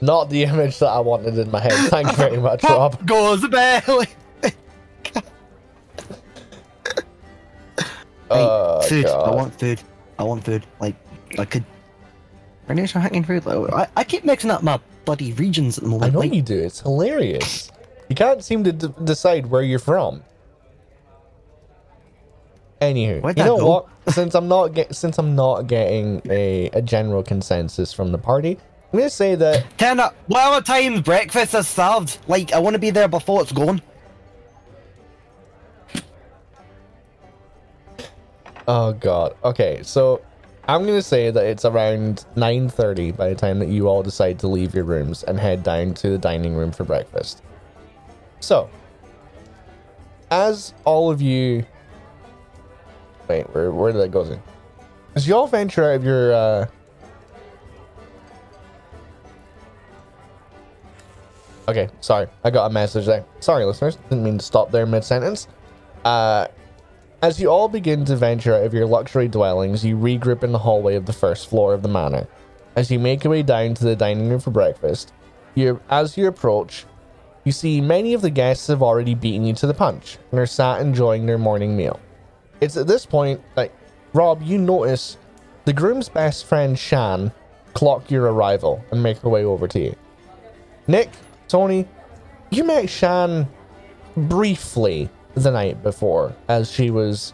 [0.00, 1.72] Not the image that I wanted in my head.
[1.88, 2.98] Thank you very much, Rob.
[2.98, 4.08] Pop goes the belly.
[8.34, 9.06] Oh, food.
[9.06, 9.80] I want food.
[10.18, 10.64] I want food.
[10.80, 10.96] Like,
[11.38, 11.64] I could.
[12.68, 13.44] I need some hacking food.
[13.44, 16.10] Like, I, I keep mixing up my bloody regions at the moment.
[16.10, 16.58] I know like, you do.
[16.58, 17.70] It's hilarious.
[18.08, 20.22] You can't seem to d- decide where you're from.
[22.82, 23.66] Anywho, Where'd you that know go?
[23.68, 24.14] what?
[24.14, 28.58] Since I'm not get, since I'm not getting a, a general consensus from the party,
[28.92, 30.14] I'm gonna say that Turn up.
[30.26, 32.18] Whatever times breakfast is served.
[32.28, 33.80] Like, I want to be there before it's gone.
[38.68, 39.34] Oh god.
[39.44, 40.20] Okay, so
[40.68, 44.48] I'm gonna say that it's around 9:30 by the time that you all decide to
[44.48, 47.42] leave your rooms and head down to the dining room for breakfast.
[48.40, 48.70] So,
[50.30, 51.64] as all of you,
[53.28, 54.24] wait, where where did that go?
[54.24, 54.38] To?
[55.14, 56.66] As you all venture out of your uh,
[61.68, 62.26] Okay, sorry.
[62.44, 63.24] I got a message there.
[63.40, 63.96] Sorry, listeners.
[64.10, 65.46] Didn't mean to stop there mid sentence.
[66.04, 66.48] Uh,
[67.22, 70.58] as you all begin to venture out of your luxury dwellings, you regroup in the
[70.58, 72.26] hallway of the first floor of the manor.
[72.74, 75.12] As you make your way down to the dining room for breakfast,
[75.54, 76.84] you as you approach,
[77.44, 80.46] you see many of the guests have already beaten you to the punch and are
[80.46, 82.00] sat enjoying their morning meal.
[82.62, 83.72] It's at this point that
[84.12, 85.18] Rob, you notice
[85.64, 87.32] the groom's best friend Shan
[87.74, 89.96] clock your arrival and make her way over to you.
[90.86, 91.10] Nick,
[91.48, 91.88] Tony,
[92.50, 93.48] you met Shan
[94.16, 97.32] briefly the night before as she was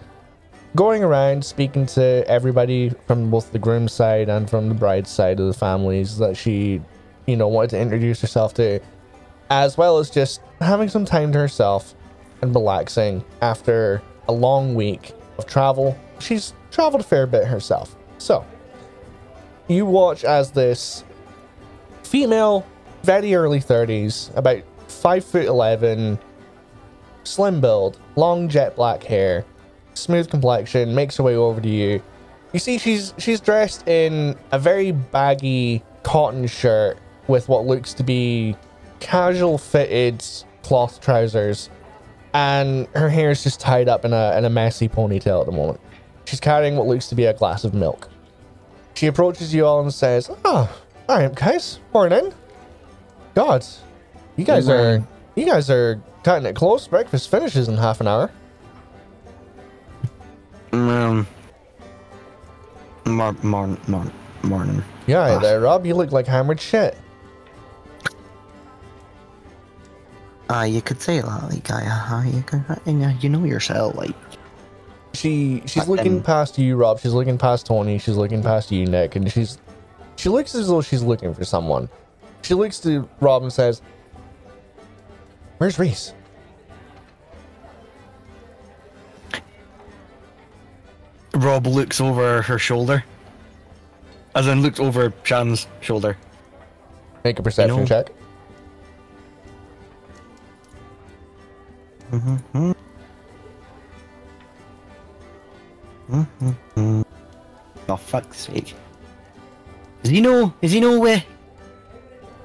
[0.75, 5.41] going around speaking to everybody from both the groom's side and from the bride's side
[5.41, 6.81] of the families that she,
[7.27, 8.81] you know, wanted to introduce herself to,
[9.51, 11.95] as well as just having some time to herself
[12.41, 15.97] and relaxing after a long week of travel.
[16.19, 17.97] She's traveled a fair bit herself.
[18.19, 18.45] So,
[19.69, 21.05] you watch as this
[22.03, 22.67] female,
[23.03, 26.19] very early 30s, about 5 foot 11,
[27.25, 29.45] slim build, long jet black hair,
[29.95, 32.03] smooth complexion, makes her way over to you.
[32.53, 38.03] You see, she's she's dressed in a very baggy cotton shirt with what looks to
[38.03, 38.57] be
[39.01, 40.25] casual fitted
[40.63, 41.69] cloth trousers,
[42.35, 45.53] and her hair is just tied up in a in a messy ponytail at the
[45.53, 45.81] moment.
[46.25, 48.09] She's carrying what looks to be a glass of milk.
[48.95, 50.71] She approaches you all and says, "Ah,
[51.09, 52.33] all right, guys, morning.
[53.35, 53.65] God,
[54.37, 55.03] you guys are
[55.37, 56.87] you guys are cutting it close.
[56.89, 58.31] Breakfast finishes in half an hour."
[60.73, 61.27] Um.
[63.07, 64.13] Mor- mor- mor-
[64.43, 64.83] morning.
[65.07, 65.39] Yeah, Ah.
[65.39, 65.87] there, Rob.
[65.87, 66.95] You look like hammered shit.
[70.51, 74.15] Ah, you could say that, like, uh, you can, uh, you know yourself, like.
[75.15, 77.01] She she's But looking then- past you, Rob.
[77.01, 77.99] She's looking past Tony.
[77.99, 79.59] She's looking past you, Nick, and she's
[80.17, 81.89] she looks as though she's looking for someone.
[82.43, 83.83] She looks to Rob and says,
[85.59, 86.13] "Where's Reese?"
[91.35, 93.05] Rob looks over her shoulder.
[94.35, 96.17] As in, looks over Shan's shoulder.
[97.25, 98.11] Make a perception know- check.
[102.11, 102.75] Mhm.
[106.11, 107.05] Mhm.
[107.89, 108.75] Oh, fuck's sake.
[110.03, 110.53] Does he know?
[110.63, 111.23] Is he know where?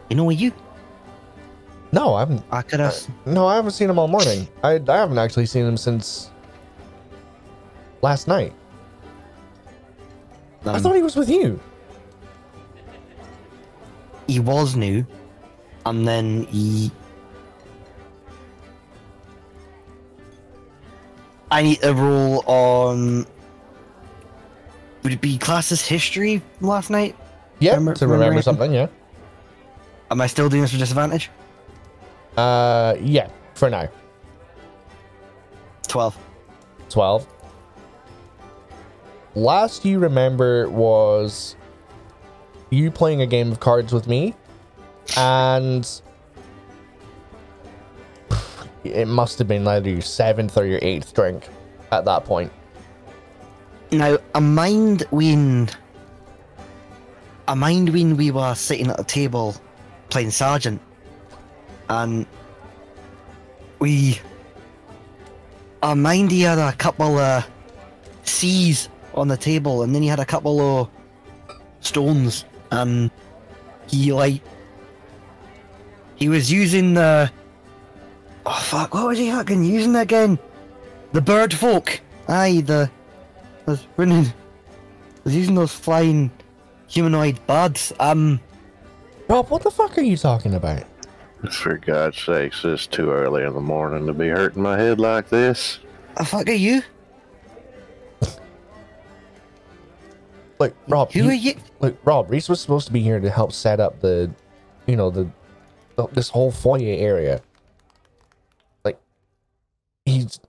[0.10, 0.52] You know where you?
[1.92, 2.44] No, I haven't.
[2.52, 2.96] I could have.
[3.26, 4.48] no, I haven't seen him all morning.
[4.64, 6.30] I I haven't actually seen him since
[8.02, 8.54] last night.
[10.66, 11.60] Um, I thought he was with you.
[14.28, 15.06] He was new,
[15.86, 16.92] and then he
[21.54, 23.28] I need to roll on.
[25.04, 27.16] Would it be classes history last night?
[27.60, 28.74] Yeah, Remember- to remember remember something.
[28.74, 28.88] Yeah.
[30.10, 31.30] Am I still doing this with disadvantage?
[32.36, 33.28] Uh, yeah.
[33.54, 33.88] For now,
[35.88, 36.18] Twelve.
[36.90, 37.28] twelve.
[39.36, 41.56] Last you remember was
[42.72, 44.34] you playing a game of cards with me,
[45.18, 45.88] and
[48.84, 51.48] it must have been either your seventh or your eighth drink
[51.92, 52.52] at that point.
[53.92, 55.70] Now, a mind when.
[57.48, 59.56] a mind when we were sitting at a table
[60.10, 60.82] playing Sergeant,
[61.90, 62.26] and
[63.80, 64.20] we.
[65.84, 67.46] a mind he had a couple of
[68.24, 70.90] C's on the table, and then he had a couple of
[71.82, 73.12] stones, and
[73.88, 74.42] he like.
[76.16, 77.32] He was using the.
[78.46, 78.94] Oh fuck!
[78.94, 80.38] What was he fucking using again?
[81.14, 82.02] The bird folk.
[82.28, 82.90] Aye, the
[83.66, 84.32] was running.
[85.24, 86.30] Was using those flying
[86.88, 87.94] humanoid birds.
[88.00, 88.42] Um,
[89.30, 90.84] Rob, what the fuck are you talking about?
[91.52, 95.30] For God's sakes, it's too early in the morning to be hurting my head like
[95.30, 95.80] this.
[96.18, 96.82] the fuck are you?
[100.60, 101.56] Like, Rob, Who he- are you?
[101.82, 104.32] Look, Rob, Reese was supposed to be here to help set up the,
[104.88, 105.28] you know, the,
[105.96, 107.42] the this whole foyer area.
[110.06, 110.40] He's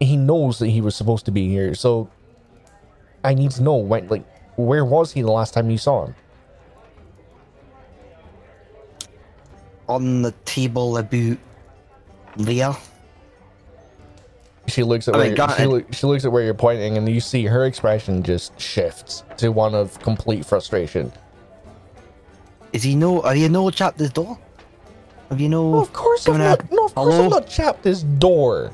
[0.00, 2.10] he knows that he was supposed to be here, so
[3.24, 4.24] I need to know when, like,
[4.56, 6.14] where was he the last time you saw him?
[9.88, 11.38] On the table about
[12.36, 12.76] there.
[14.68, 17.20] She looks at I where mean, she, she looks at where you're pointing, and you
[17.20, 21.12] see her expression just shifts to one of complete frustration.
[22.72, 23.22] Is he no?
[23.22, 24.36] Are you no chapped this door?
[25.30, 25.78] Have you no?
[25.78, 26.70] Of course I'm not.
[26.72, 27.24] No, of course Hello?
[27.24, 28.72] I'm not chapped this door.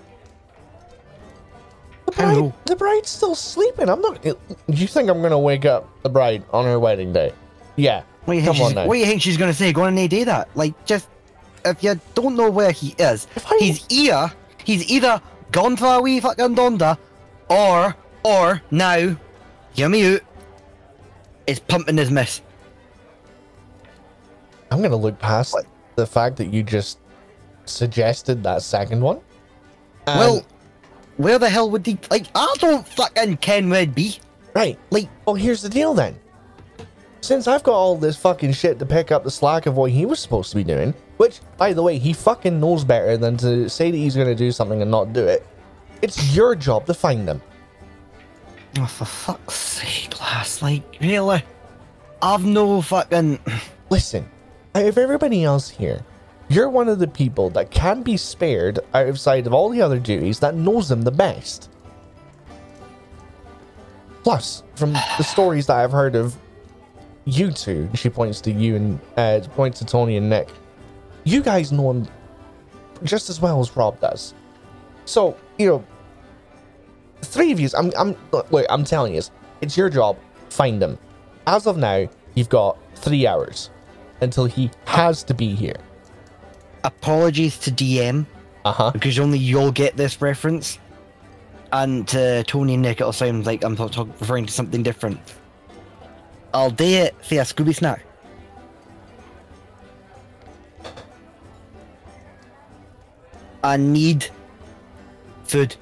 [2.12, 2.54] The bride, Hello?
[2.66, 3.88] the bride's still sleeping.
[3.88, 4.22] I'm not.
[4.22, 4.36] Do
[4.68, 7.32] you think I'm gonna wake up the bride on her wedding day?
[7.76, 8.02] Yeah.
[8.24, 8.64] What do you Come think?
[8.64, 8.86] on she's, now.
[8.86, 9.72] what do you think she's gonna say?
[9.72, 10.48] Gonna and do that?
[10.54, 11.08] Like, just
[11.64, 14.32] if you don't know where he is, If I- he's either
[14.64, 15.20] he's either
[15.52, 16.98] gone for a wee fucking donda,
[17.48, 19.16] or or now,
[19.72, 20.20] hear me out,
[21.46, 22.40] is pumping his miss.
[24.70, 25.56] I'm gonna look past
[25.96, 26.98] the fact that you just
[27.64, 29.20] suggested that second one.
[30.06, 30.42] And- well,
[31.16, 31.98] where the hell would he?
[32.10, 34.18] Like, I don't fucking ken it'd be.
[34.54, 34.78] right.
[34.90, 36.18] Like, Well, here's the deal then.
[37.20, 40.06] Since I've got all this fucking shit to pick up the slack of what he
[40.06, 43.68] was supposed to be doing, which, by the way, he fucking knows better than to
[43.68, 45.46] say that he's gonna do something and not do it.
[46.02, 47.40] It's your job to find them.
[48.80, 50.62] oh, for fuck's sake, lass!
[50.62, 51.44] Like, really?
[52.20, 53.38] I've no fucking.
[53.90, 54.28] Listen,
[54.74, 56.00] out of everybody else here,
[56.52, 60.40] you're one of the people that can be spared outside of all the other duties
[60.40, 61.70] that knows them the best.
[64.22, 66.36] Plus, from the stories that I've heard of
[67.24, 70.48] you two, she points to you and uh, points to Tony and Nick.
[71.24, 72.08] You guys know him
[73.04, 74.34] just as well as Rob does.
[75.04, 75.84] So, you know,
[77.22, 79.22] three of you, I'm, I'm, look, I'm telling you,
[79.60, 80.16] it's your job.
[80.50, 80.98] Find him.
[81.46, 83.70] As of now, you've got three hours
[84.20, 85.76] until he has to be here.
[86.84, 88.26] Apologies to DM
[88.64, 88.90] Uh huh.
[88.90, 90.78] because only you'll get this reference,
[91.72, 95.20] and to Tony and Nick, it'll sound like I'm talk- referring to something different.
[96.54, 98.04] I'll do it for a Scooby snack.
[103.64, 104.26] I need
[105.44, 105.76] food.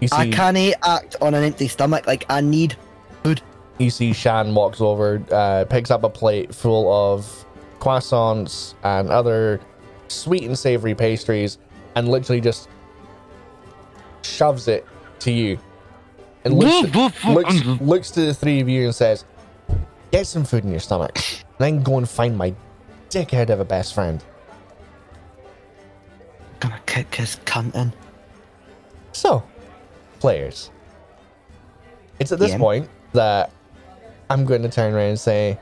[0.00, 2.06] You see, I can't act on an empty stomach.
[2.06, 2.76] Like I need
[3.24, 3.40] food.
[3.78, 7.44] you see Shan walks over, uh, picks up a plate full of
[7.80, 9.60] croissants and other
[10.08, 11.58] sweet and savory pastries,
[11.94, 12.68] and literally just
[14.22, 14.86] shoves it
[15.20, 15.58] to you.
[16.44, 19.24] And looks, looks, looks to the three of you and says,
[20.10, 21.18] Get some food in your stomach,
[21.58, 22.54] then go and find my
[23.10, 24.22] dickhead of a best friend.
[26.60, 27.92] Gonna kick his cunt in.
[29.12, 29.42] So,
[30.20, 30.70] players,
[32.18, 32.58] it's at this Yeah.
[32.58, 33.50] point that
[34.30, 35.58] I'm going to turn around and say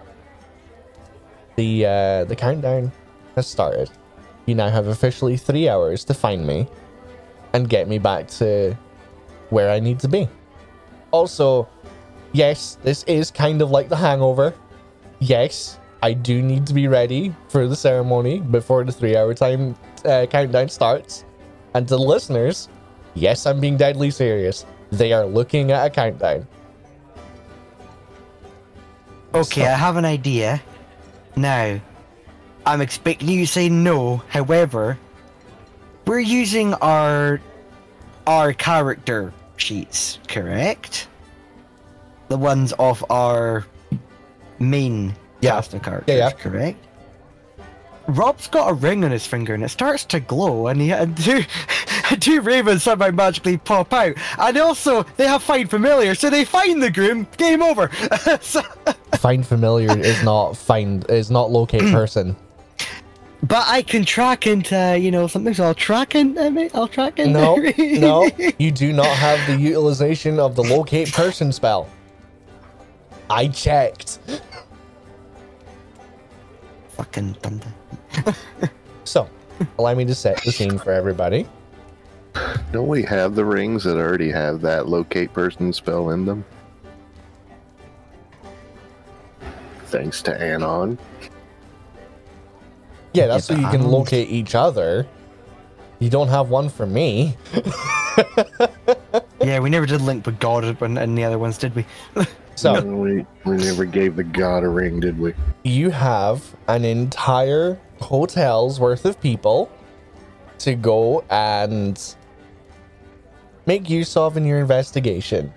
[1.56, 2.92] the uh, the countdown
[3.34, 3.90] has started.
[4.46, 6.68] You now have officially three hours to find me
[7.52, 8.76] and get me back to
[9.50, 10.28] where I need to be.
[11.10, 11.68] Also,
[12.32, 14.54] yes, this is kind of like the hangover.
[15.18, 19.74] Yes, I do need to be ready for the ceremony before the three hour time
[20.04, 21.24] uh, countdown starts.
[21.74, 22.68] And to the listeners,
[23.14, 24.64] yes, I'm being deadly serious.
[24.90, 26.46] They are looking at a countdown.
[29.34, 30.62] Okay, I have an idea.
[31.34, 31.80] Now,
[32.66, 34.22] I'm expecting you to say no.
[34.28, 34.98] However,
[36.06, 37.40] we're using our
[38.26, 41.06] our character sheets, correct?
[42.28, 43.64] The ones of our
[44.58, 45.52] main Yeah.
[45.52, 46.30] cast of characters, yeah.
[46.32, 46.78] correct?
[48.08, 51.16] Rob's got a ring on his finger and it starts to glow, and he and
[51.16, 51.42] two
[52.20, 54.14] two ravens somehow magically pop out.
[54.38, 57.26] And also, they have find familiar, so they find the groom.
[57.36, 57.90] Game over.
[58.40, 58.62] So-
[59.18, 62.36] Find familiar is not find is not locate person.
[63.42, 66.88] But I can track into, you know, something, so I'll track in, uh, mate, I'll
[66.88, 67.32] track in.
[67.32, 68.28] No, no,
[68.58, 71.88] you do not have the utilization of the locate person spell.
[73.28, 74.18] I checked.
[76.90, 77.72] Fucking thunder.
[79.04, 79.28] So,
[79.78, 81.46] allow me to set the scene for everybody.
[82.72, 86.44] Don't we have the rings that already have that locate person spell in them?
[89.86, 90.98] Thanks to Annon.
[93.16, 95.06] Yeah, that's so you but can don't- locate each other.
[95.98, 97.36] You don't have one for me.
[99.40, 101.84] Yeah, we never did link with God and, in the other ones, did we?
[102.56, 105.34] So, we, we never gave the god a ring, did we?
[105.62, 109.70] you have an entire hotel's worth of people
[110.60, 112.14] to go and
[113.66, 115.52] make use of in your investigation.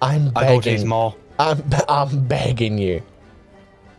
[0.00, 0.88] I'm I go to his begging.
[0.88, 1.16] mall.
[1.40, 3.02] I'm I'm begging you.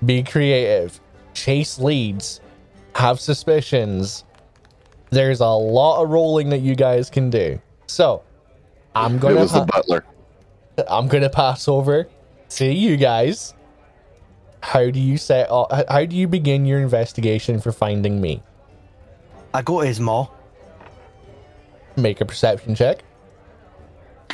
[0.06, 0.98] Be creative.
[1.34, 2.40] Chase leads.
[3.00, 4.26] Have suspicions.
[5.10, 7.60] There's a lot of rolling that you guys can do.
[7.88, 8.22] So,
[8.94, 10.04] I'm gonna was the butler.
[10.88, 12.10] I'm gonna pass over
[12.50, 13.54] to you guys.
[14.62, 15.48] How do you set?
[15.50, 18.44] o- h- How do you begin your investigation for finding me?
[19.54, 20.34] I go to his mall.
[21.96, 23.00] Make a perception check.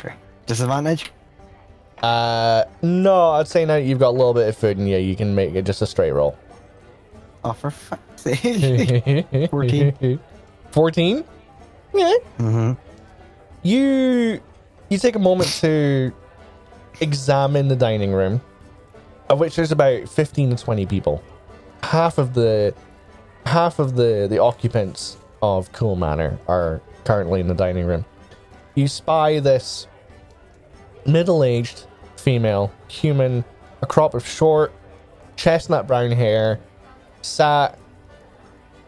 [0.00, 0.14] Sure.
[0.46, 1.12] Disadvantage?
[2.02, 4.98] Uh, no, I'd say now that you've got a little bit of food in you,
[4.98, 6.36] you can make it just a straight roll.
[7.46, 9.50] Oh, for fuck's sake.
[9.50, 10.20] 14.
[10.72, 11.24] 14?
[11.94, 12.14] Yeah.
[12.38, 12.72] mm-hmm.
[13.62, 14.40] You
[14.88, 16.12] you take a moment to
[17.00, 18.40] examine the dining room,
[19.28, 21.22] of which there's about 15 to 20 people.
[21.82, 22.74] Half of the
[23.44, 28.04] half of the the occupants of Cool Manor are currently in the dining room.
[28.74, 29.86] You spy this
[31.06, 31.84] middle-aged
[32.16, 33.44] female human,
[33.82, 34.72] a crop of short
[35.36, 36.58] chestnut brown hair,
[37.26, 37.78] sat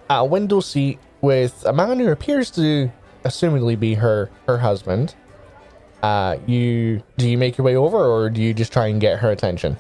[0.09, 2.91] at a window seat with a man who appears to
[3.24, 5.14] assumedly be her her husband.
[6.03, 9.18] Uh, you do you make your way over, or do you just try and get
[9.18, 9.76] her attention?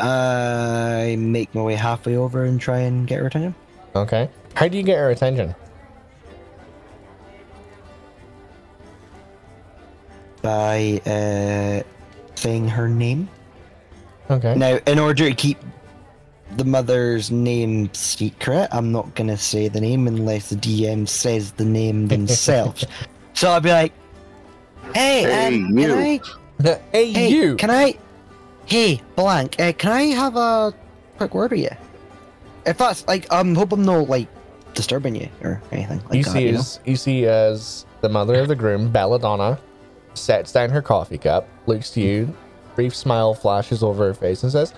[0.00, 3.54] I make my way halfway over and try and get her attention.
[3.96, 4.28] Okay.
[4.54, 5.54] How do you get her attention?
[10.42, 11.82] By uh,
[12.34, 13.28] saying her name.
[14.30, 14.54] Okay.
[14.54, 15.58] Now, in order to keep
[16.56, 21.64] the mother's name secret, I'm not gonna say the name unless the DM says the
[21.64, 22.84] name themselves.
[23.34, 23.92] so I'll be like,
[24.94, 25.86] "Hey, Hey, um, you.
[25.86, 26.20] can I?
[26.92, 27.56] hey, Hey, you.
[27.56, 27.98] can I?
[28.66, 29.60] Hey, blank.
[29.60, 30.72] Uh, can I have a
[31.16, 31.70] quick word with you?
[32.66, 34.26] If that's like, I'm hope I'm not like
[34.74, 36.30] disturbing you or anything like you that.
[36.30, 36.58] see you know?
[36.60, 39.58] as you see as the mother of the groom, Belladonna,
[40.14, 42.34] sets down her coffee cup, looks to you,
[42.74, 44.72] brief smile flashes over her face, and says,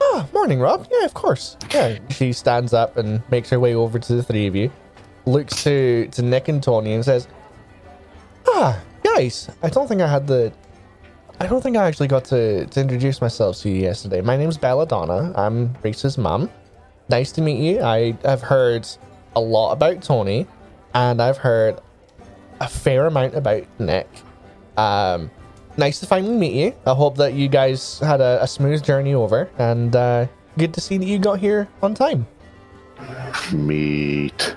[0.00, 0.86] "Ah, morning, Rob.
[0.90, 1.56] Yeah, of course.
[1.72, 4.70] Yeah." She stands up and makes her way over to the three of you,
[5.26, 7.28] looks to to Nick and Tony, and says,
[8.48, 10.52] "Ah, guys, I don't think I had the."
[11.42, 14.20] I don't think I actually got to, to introduce myself to you yesterday.
[14.20, 15.32] My name's Belladonna.
[15.34, 16.50] I'm Reese's mum.
[17.08, 17.82] Nice to meet you.
[17.82, 18.86] I have heard
[19.34, 20.46] a lot about Tony,
[20.94, 21.80] and I've heard
[22.60, 24.06] a fair amount about Nick.
[24.76, 25.30] Um,
[25.80, 26.74] nice to finally meet you.
[26.86, 30.26] I hope that you guys had a, a smooth journey over, and uh,
[30.58, 32.28] good to see that you got here on time.
[33.52, 34.56] Meet.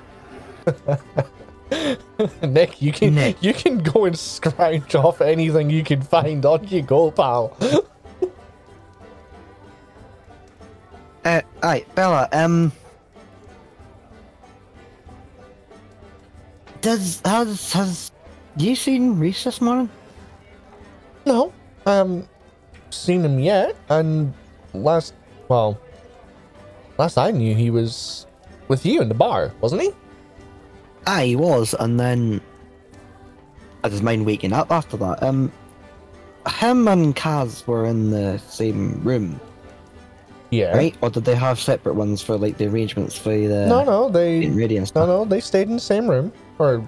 [2.43, 3.41] Nick, you can Nick.
[3.41, 6.45] you can go and scrounge off anything you can find.
[6.45, 7.57] On you go, pal.
[11.25, 12.27] Uh, aye, Bella.
[12.33, 12.69] Um,
[16.81, 18.11] does has has
[18.57, 19.89] you seen Reese this morning?
[21.25, 21.53] No,
[21.85, 22.27] um,
[22.89, 24.33] seen him yet, and
[24.73, 25.13] last
[25.49, 25.79] well,
[26.97, 28.25] last I knew he was
[28.67, 29.91] with you in the bar, wasn't he?
[31.05, 32.41] Ah, he was, and then
[33.83, 35.21] I just mind waking up after that.
[35.21, 35.51] Um,
[36.59, 39.39] him and Kaz were in the same room,
[40.49, 40.75] Yeah.
[40.75, 40.95] right?
[41.01, 44.47] Or did they have separate ones for like the arrangements for the No, no, they
[44.47, 46.87] no, no, they stayed in the same room, or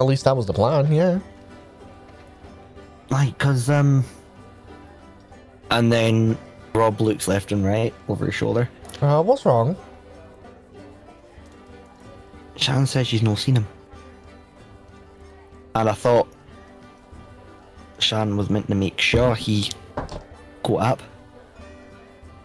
[0.00, 0.92] at least that was the plan.
[0.92, 1.18] Yeah.
[3.10, 4.04] Like, cause um,
[5.70, 6.38] and then
[6.74, 8.68] Rob looks left and right over his shoulder.
[9.00, 9.76] Uh, what's wrong?
[12.56, 13.66] Shannon says she's not seen him,
[15.74, 16.28] and I thought
[17.98, 19.70] Shannon was meant to make sure he
[20.62, 21.02] got up.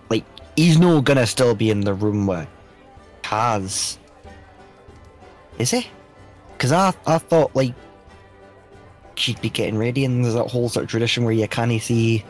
[0.09, 0.23] Like,
[0.55, 2.47] he's not gonna still be in the room where
[3.23, 3.97] Kaz,
[5.59, 5.87] is he?
[6.53, 7.73] Because I I thought like
[9.15, 12.23] she'd be getting ready, and there's that whole sort of tradition where you can't see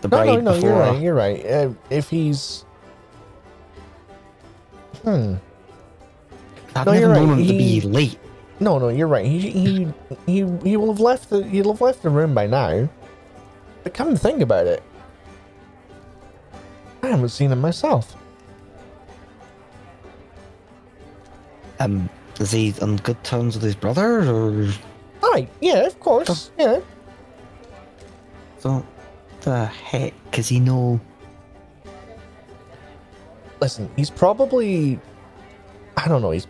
[0.00, 0.54] the No, bride no, no.
[0.54, 0.68] before.
[0.70, 1.00] You're right.
[1.02, 1.46] You're right.
[1.46, 2.64] Uh, if he's,
[5.02, 5.34] hmm.
[6.74, 8.18] I've No, never known right, him to be late.
[8.60, 9.24] No, no, you're right.
[9.26, 9.88] He he
[10.26, 12.88] he he will have left the he'll have left the room by now.
[13.82, 14.82] But come to think about it,
[17.02, 18.14] I haven't seen him myself.
[21.78, 24.68] Um, is he on good terms with his brother, or
[25.22, 26.80] Aye, yeah, of course, yeah.
[28.58, 28.84] so?
[29.42, 30.12] The heck?
[30.32, 31.00] Cause he know?
[33.60, 34.98] Listen, he's probably,
[35.96, 36.46] I don't know, he's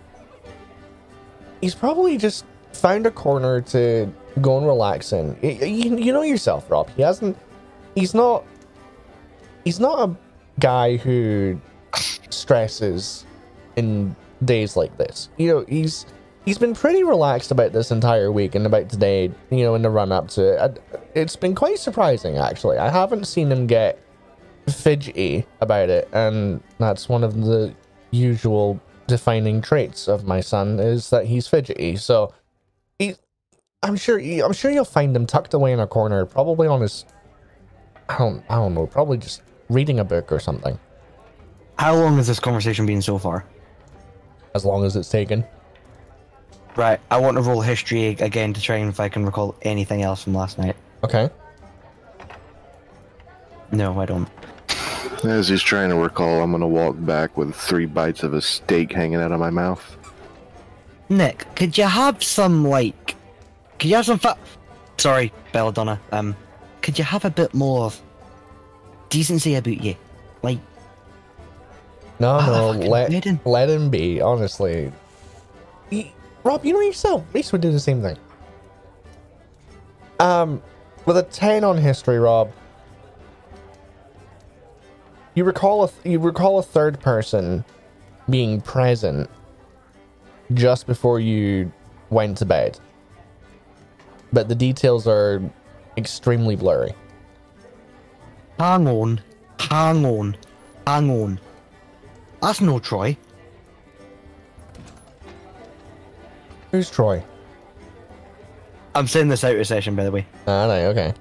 [1.61, 5.37] he's probably just found a corner to go and relax in.
[5.43, 6.89] You, you know yourself, Rob.
[6.97, 7.37] He hasn't.
[7.95, 8.45] He's not.
[9.65, 10.17] He's not a
[10.59, 11.61] guy who
[12.31, 13.27] stresses
[13.77, 14.15] in
[14.45, 15.29] days like this.
[15.37, 16.07] You know, he's
[16.45, 19.31] he's been pretty relaxed about this entire week and about today.
[19.51, 20.83] You know, in the run up to it,
[21.15, 22.79] it's been quite surprising actually.
[22.79, 23.99] I haven't seen him get
[24.69, 27.75] fidgety about it, and that's one of the
[28.11, 31.97] usual defining traits of my son is that he's fidgety.
[31.97, 32.33] So,
[32.99, 33.15] he,
[33.83, 36.81] I'm sure, he, I'm sure you'll find him tucked away in a corner, probably on
[36.81, 37.05] his,
[38.09, 40.79] I don't, I don't know, probably just reading a book or something.
[41.79, 43.45] How long has this conversation been so far?
[44.55, 45.45] As long as it's taken.
[46.77, 50.03] Right, I want to roll history again to try and if I can recall anything
[50.03, 50.77] else from last night.
[51.05, 51.29] Okay.
[53.73, 54.29] No, I don't.
[55.25, 58.93] As he's trying to recall, I'm gonna walk back with three bites of a steak
[58.93, 59.97] hanging out of my mouth.
[61.09, 63.17] Nick, could you have some like?
[63.79, 64.39] Could you have some fa-
[64.97, 66.01] Sorry, Belladonna.
[66.13, 66.37] Um,
[66.83, 67.93] could you have a bit more
[69.09, 69.97] decency about you?
[70.43, 70.59] Like,
[72.19, 73.41] No, no, let wedding.
[73.45, 74.21] let him be.
[74.21, 74.93] Honestly, He-
[76.45, 77.25] Rob, you know yourself.
[77.33, 78.17] Reese would do the same thing.
[80.19, 80.63] Um,
[81.07, 82.53] with a ten on history, Rob,
[85.35, 87.65] you recall a you recall a third person
[88.29, 89.29] being present
[90.55, 91.71] just before you
[92.11, 92.79] went to bed,
[94.33, 95.41] but the details are
[95.97, 96.95] extremely blurry.
[98.59, 99.21] hang on,
[99.59, 100.37] hang on,
[100.87, 101.41] hang on.
[102.43, 103.17] That's no Troy.
[106.71, 107.23] Who's Troy?
[108.95, 110.27] I'm saying this out of session, by the way.
[110.47, 111.15] Ah, no, okay.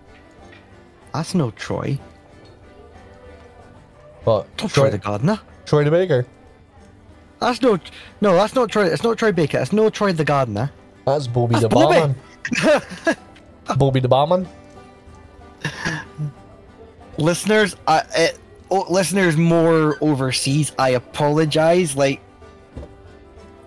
[1.14, 2.00] That's no Troy.
[4.26, 5.39] Not Troy Troy, the gardener.
[5.66, 6.26] Troy the Baker.
[7.39, 7.80] That's no,
[8.22, 8.86] no, that's not Troy.
[8.86, 9.60] It's not Troy Baker.
[9.60, 10.72] It's no Troy the gardener.
[11.06, 12.16] That's Bobby That's the Bobby.
[12.56, 13.18] Barman.
[13.78, 14.47] Bobby the Barman.
[17.18, 18.32] listeners, I, eh,
[18.70, 21.95] oh, listeners more overseas, I apologize.
[21.95, 22.22] Like,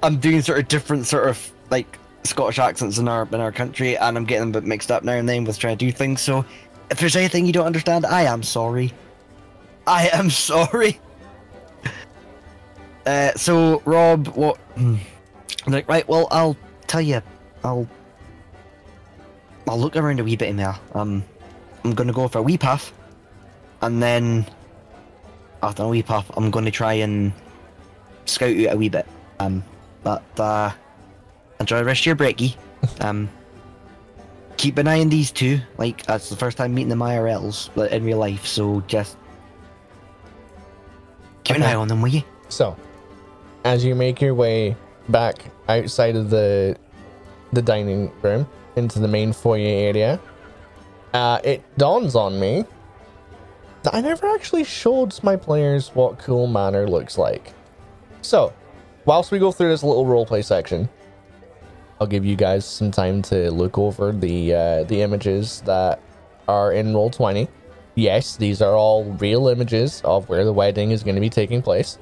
[0.03, 3.97] I'm doing sort of different sort of like Scottish accents in our in our country,
[3.99, 6.21] and I'm getting a bit mixed up now and then with trying to do things.
[6.21, 6.45] So,
[6.91, 8.93] if there's anything you don't understand, I am sorry.
[9.87, 11.01] I am sorry.
[13.05, 14.61] Uh, so Rob, what?
[14.77, 15.01] I'm
[15.67, 16.07] like, right.
[16.07, 16.57] Well, I'll
[16.87, 17.21] tell you.
[17.65, 17.89] I'll.
[19.67, 20.77] I'll look around a wee bit in there.
[20.95, 21.25] Um,
[21.83, 22.93] I'm gonna go for a wee puff
[23.83, 24.47] and then
[25.63, 27.33] after a wee puff, I'm to try and
[28.25, 29.07] scout out a wee bit.
[29.39, 29.65] Um,
[30.03, 30.71] but uh,
[31.63, 32.57] enjoy the rest of your breaky.
[33.01, 33.29] Um,
[34.57, 35.61] keep an eye on these two.
[35.79, 39.17] Like that's the first time meeting them IRLs like, in real life, so just
[41.45, 42.23] keep an eye on them, will you?
[42.49, 42.77] So,
[43.65, 44.77] as you make your way
[45.09, 46.77] back outside of the
[47.53, 50.21] the dining room into the main foyer area,
[51.13, 52.65] uh, it dawns on me
[53.83, 57.53] that I never actually showed my players what cool manner looks like.
[58.23, 58.53] So,
[59.05, 60.89] whilst we go through this little roleplay section,
[62.03, 66.01] I'll give you guys some time to look over the uh, the images that
[66.49, 67.47] are in Roll20.
[67.95, 71.63] Yes, these are all real images of where the wedding is going to be taking
[71.63, 71.99] place.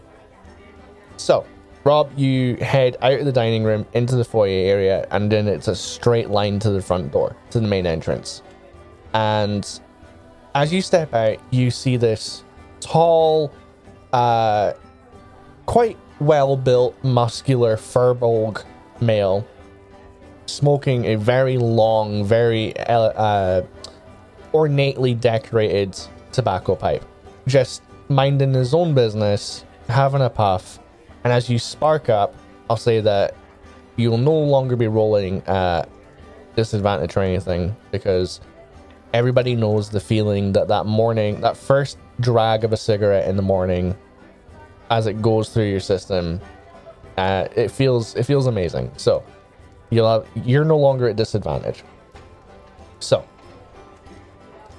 [1.18, 1.44] So,
[1.84, 5.68] Rob, you head out of the dining room into the foyer area, and then it's
[5.68, 8.40] a straight line to the front door, to the main entrance.
[9.12, 9.68] And
[10.55, 12.42] as you step out, you see this
[12.80, 13.53] tall,
[14.14, 14.72] uh,
[15.66, 18.64] quite well built, muscular Firbolg
[19.03, 19.46] male
[20.51, 23.66] smoking a very long, very uh, uh,
[24.53, 25.98] ornately decorated
[26.32, 27.05] tobacco pipe.
[27.46, 30.78] Just minding his own business, having a puff.
[31.24, 32.34] And as you spark up,
[32.68, 33.34] I'll say that
[33.96, 35.88] you'll no longer be rolling at
[36.57, 38.40] disadvantage or anything because
[39.12, 43.42] everybody knows the feeling that that morning, that first drag of a cigarette in the
[43.42, 43.96] morning,
[44.90, 46.40] as it goes through your system,
[47.16, 48.90] uh, it feels it feels amazing.
[48.96, 49.22] So
[49.91, 51.82] you'll have, you're no longer at disadvantage.
[53.01, 53.24] So,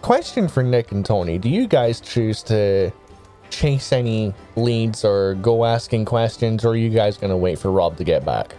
[0.02, 2.92] question for Nick and Tony: Do you guys choose to
[3.50, 7.98] chase any leads or go asking questions, or are you guys gonna wait for Rob
[7.98, 8.56] to get back?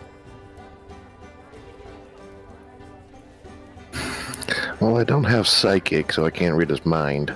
[4.82, 7.34] Well, I don't have psychic, so I can't read his mind.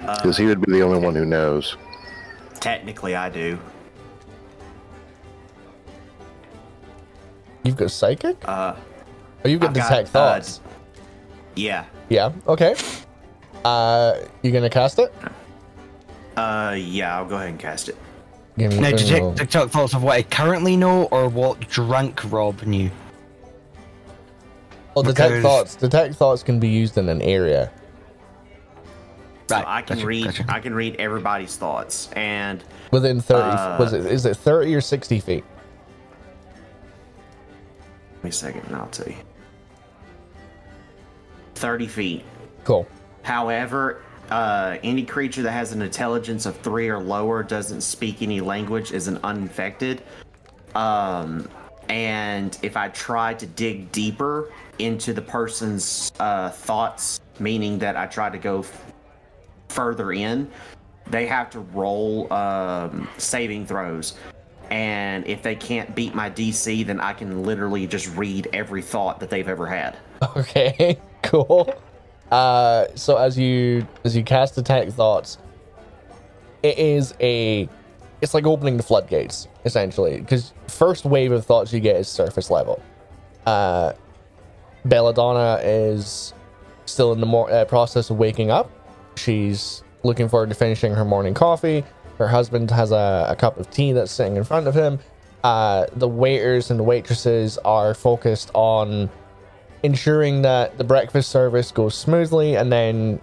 [0.00, 1.76] Uh, because he would be the only one who knows.
[2.54, 3.58] Technically, I do.
[7.62, 8.36] You've got psychic?
[8.46, 8.74] Uh,
[9.44, 10.60] Or you've got I've got, detect uh, thoughts?
[11.54, 11.84] yeah.
[12.08, 12.32] yeah.
[12.46, 12.74] Okay.
[13.64, 15.12] Uh, you gonna cast it?
[16.36, 17.16] Uh, yeah.
[17.18, 17.96] I'll go ahead and cast it.
[18.56, 19.32] Give me Now, a detect, roll.
[19.34, 22.90] detect thoughts of what I currently know or what drunk Rob knew.
[24.94, 25.74] Well, detect because- thoughts.
[25.76, 27.70] Detect thoughts can be used in an area.
[29.48, 30.24] So Right, I can gotcha, read.
[30.24, 30.44] gotcha.
[30.48, 34.80] I can read everybody's thoughts, and Within 30, Uh, was it, is it 30 or
[34.80, 35.44] 60 feet?
[38.22, 39.16] Wait a second, and I'll tell you.
[41.54, 42.24] 30 feet.
[42.64, 42.86] Cool.
[43.22, 48.40] However, uh, any creature that has an intelligence of three or lower doesn't speak any
[48.40, 50.02] language is an uninfected.
[50.74, 51.48] Um,
[51.88, 58.06] and if I try to dig deeper into the person's uh, thoughts, meaning that I
[58.06, 58.92] try to go f-
[59.68, 60.50] further in,
[61.06, 64.14] they have to roll um, saving throws.
[64.70, 69.20] And if they can't beat my DC, then I can literally just read every thought
[69.20, 69.96] that they've ever had.
[70.36, 71.72] Okay, cool.
[72.30, 75.38] Uh, so as you as you cast detect thoughts,
[76.62, 77.68] it is a
[78.20, 82.50] it's like opening the floodgates essentially because first wave of thoughts you get is surface
[82.50, 82.82] level.
[83.46, 83.92] Uh,
[84.84, 86.34] Belladonna is
[86.86, 88.70] still in the more uh, process of waking up.
[89.16, 91.84] She's looking forward to finishing her morning coffee.
[92.18, 94.98] Her husband has a, a cup of tea that's sitting in front of him.
[95.44, 99.08] Uh, the waiters and the waitresses are focused on
[99.84, 103.20] ensuring that the breakfast service goes smoothly and then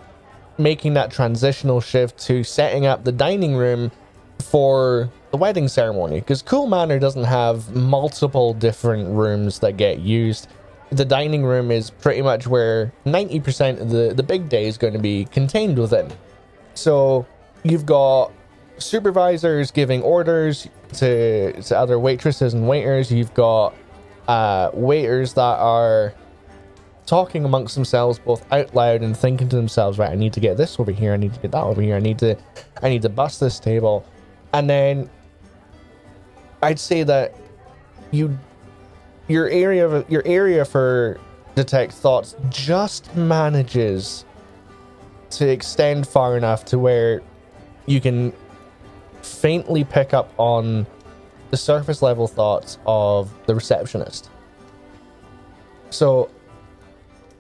[0.58, 3.92] making that transitional shift to setting up the dining room
[4.40, 6.22] for the wedding ceremony.
[6.22, 10.48] Because cool manor doesn't have multiple different rooms that get used.
[10.92, 14.94] The dining room is pretty much where 90% of the, the big day is going
[14.94, 16.10] to be contained within.
[16.76, 17.26] So
[17.64, 18.32] you've got
[18.78, 23.12] supervisors giving orders to, to other waitresses and waiters.
[23.12, 23.76] You've got
[24.28, 26.14] uh, waiters that are
[27.06, 30.58] talking amongst themselves both out loud and thinking to themselves right i need to get
[30.58, 31.14] this over here.
[31.14, 31.96] I need to get that over here.
[31.96, 32.36] I need to
[32.82, 34.06] i need to bust this table.
[34.54, 35.10] And then
[36.64, 37.36] i'd say that
[38.12, 38.38] you
[39.28, 41.20] your area of your area for
[41.56, 44.26] detect thoughts just manages
[45.32, 47.22] to extend far enough to where
[47.86, 48.34] you can
[49.26, 50.86] faintly pick up on
[51.52, 54.30] the surface level thoughts of the receptionist
[55.90, 56.30] so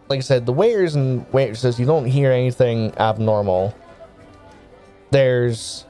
[0.10, 3.76] like I said, the waiters and waitresses, you don't hear anything abnormal.
[5.12, 5.86] There's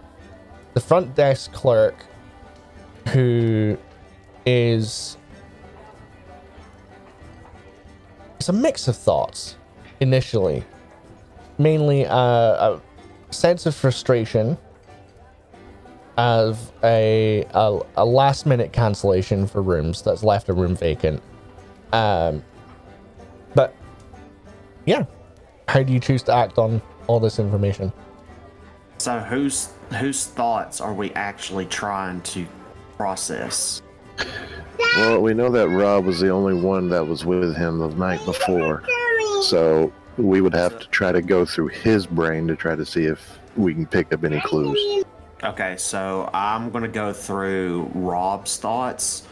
[0.74, 2.06] the front desk clerk
[3.10, 3.78] who
[4.46, 5.18] is.
[8.38, 9.56] It's a mix of thoughts
[10.00, 10.64] initially.
[11.58, 12.82] Mainly uh, a
[13.32, 14.58] sense of frustration
[16.18, 21.22] of a, a, a last minute cancellation for rooms that's left a room vacant.
[21.92, 22.44] Um,
[23.54, 23.76] but
[24.86, 25.06] yeah.
[25.68, 27.92] How do you choose to act on all this information?
[29.00, 32.46] So whose whose thoughts are we actually trying to
[32.98, 33.82] process?
[34.96, 38.24] Well, we know that Rob was the only one that was with him the night
[38.26, 38.84] before.
[39.42, 43.06] So we would have to try to go through his brain to try to see
[43.06, 45.04] if we can pick up any clues.
[45.46, 49.28] Okay, so I'm gonna go through Rob's thoughts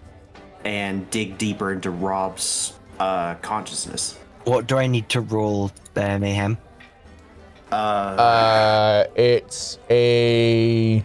[0.63, 4.19] and dig deeper into Rob's uh, consciousness.
[4.43, 6.59] What do I need to roll, uh, Mayhem?
[7.71, 11.03] Uh, Uh, it's a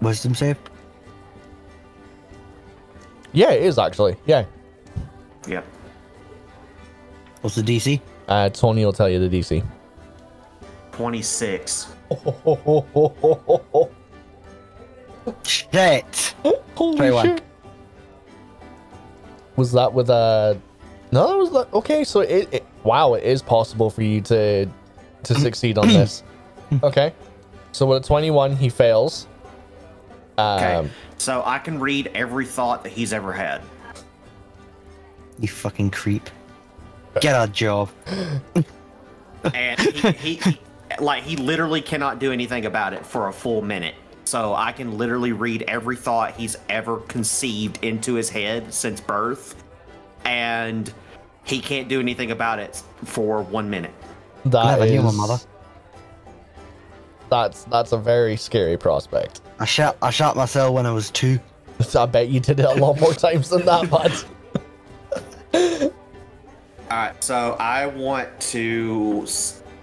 [0.00, 0.56] Wisdom save?
[3.32, 4.44] yeah, it is actually yeah.
[5.48, 5.64] yep.
[7.40, 8.00] What's the DC?
[8.28, 9.64] Uh, Tony will tell you the DC.
[10.92, 11.88] 26.
[15.44, 16.34] Shit.
[16.44, 17.26] Oh, holy 21.
[17.26, 17.42] shit.
[19.56, 20.60] Was that with a?
[21.10, 22.04] No, that was like okay.
[22.04, 25.40] So it, it wow, it is possible for you to to mm.
[25.40, 26.22] succeed on this.
[26.68, 26.82] Mm.
[26.82, 27.14] Okay,
[27.72, 29.26] so with a twenty-one, he fails.
[30.38, 30.74] Okay.
[30.74, 33.62] Um, so I can read every thought that he's ever had.
[35.38, 36.28] You fucking creep.
[37.16, 37.88] Uh, Get a job.
[39.54, 40.60] And he, he, he
[41.00, 43.94] like he literally cannot do anything about it for a full minute.
[44.28, 49.64] So I can literally read every thought he's ever conceived into his head since birth.
[50.26, 50.92] And
[51.44, 53.94] he can't do anything about it for one minute.
[54.44, 55.38] that Never knew my is- mother.
[57.30, 59.40] That's that's a very scary prospect.
[59.58, 61.38] I shot I shot myself when I was two.
[61.80, 64.12] So I bet you did it a lot more times than that, bud.
[66.90, 69.26] All right, so I want to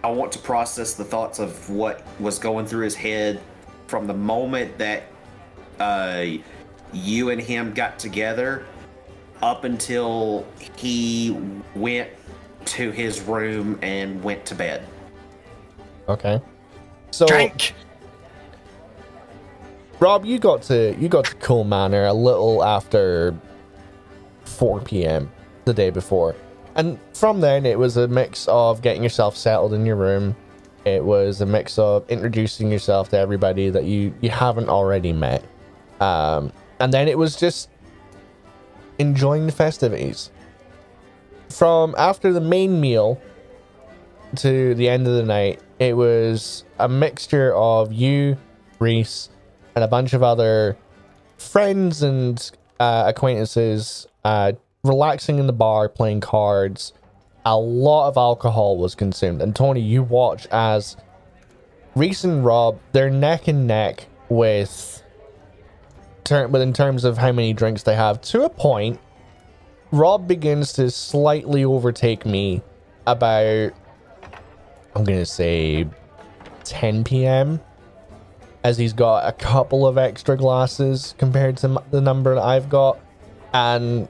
[0.04, 3.42] I want to process the thoughts of what was going through his head
[3.88, 5.04] from the moment that
[5.80, 6.26] uh,
[6.94, 8.66] you and him got together
[9.42, 10.46] up until
[10.78, 11.38] he
[11.76, 12.10] went
[12.66, 14.88] to his room and went to bed.
[16.08, 16.42] Okay.
[17.12, 17.74] So Drink.
[20.00, 23.34] Rob, you got to you got to Cool Manor a little after
[24.44, 25.32] 4 p.m.
[25.64, 26.36] the day before,
[26.76, 30.36] and from then it was a mix of getting yourself settled in your room.
[30.86, 35.44] It was a mix of introducing yourself to everybody that you you haven't already met,
[36.00, 37.70] um, and then it was just
[39.00, 40.30] enjoying the festivities.
[41.50, 43.20] From after the main meal
[44.38, 48.38] to the end of the night, it was a mixture of you,
[48.80, 49.30] Reese,
[49.76, 50.78] and a bunch of other
[51.38, 56.94] friends and uh, acquaintances uh, relaxing in the bar, playing cards.
[57.46, 59.42] A lot of alcohol was consumed.
[59.42, 60.98] And Tony, you watch as
[61.96, 65.04] Reese and Rob, they're neck and neck with,
[66.24, 69.00] ter- but in terms of how many drinks they have, to a point,
[69.92, 72.62] Rob begins to slightly overtake me
[73.06, 73.72] about,
[74.96, 75.88] I'm going to say,
[76.64, 77.60] 10 p.m
[78.66, 83.00] as he's got a couple of extra glasses compared to the number that I've got,
[83.54, 84.08] and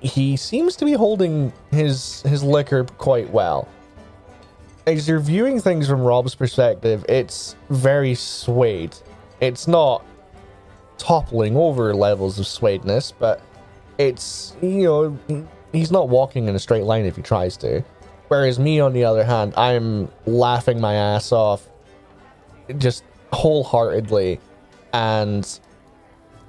[0.00, 3.68] he seems to be holding his his liquor quite well.
[4.86, 8.96] As you're viewing things from Rob's perspective, it's very swayed.
[9.40, 10.04] It's not
[10.98, 13.40] toppling over levels of swayedness, but
[13.98, 15.18] it's you know
[15.72, 17.82] he's not walking in a straight line if he tries to.
[18.28, 21.68] Whereas me, on the other hand, I'm laughing my ass off,
[22.78, 24.40] just wholeheartedly,
[24.92, 25.60] and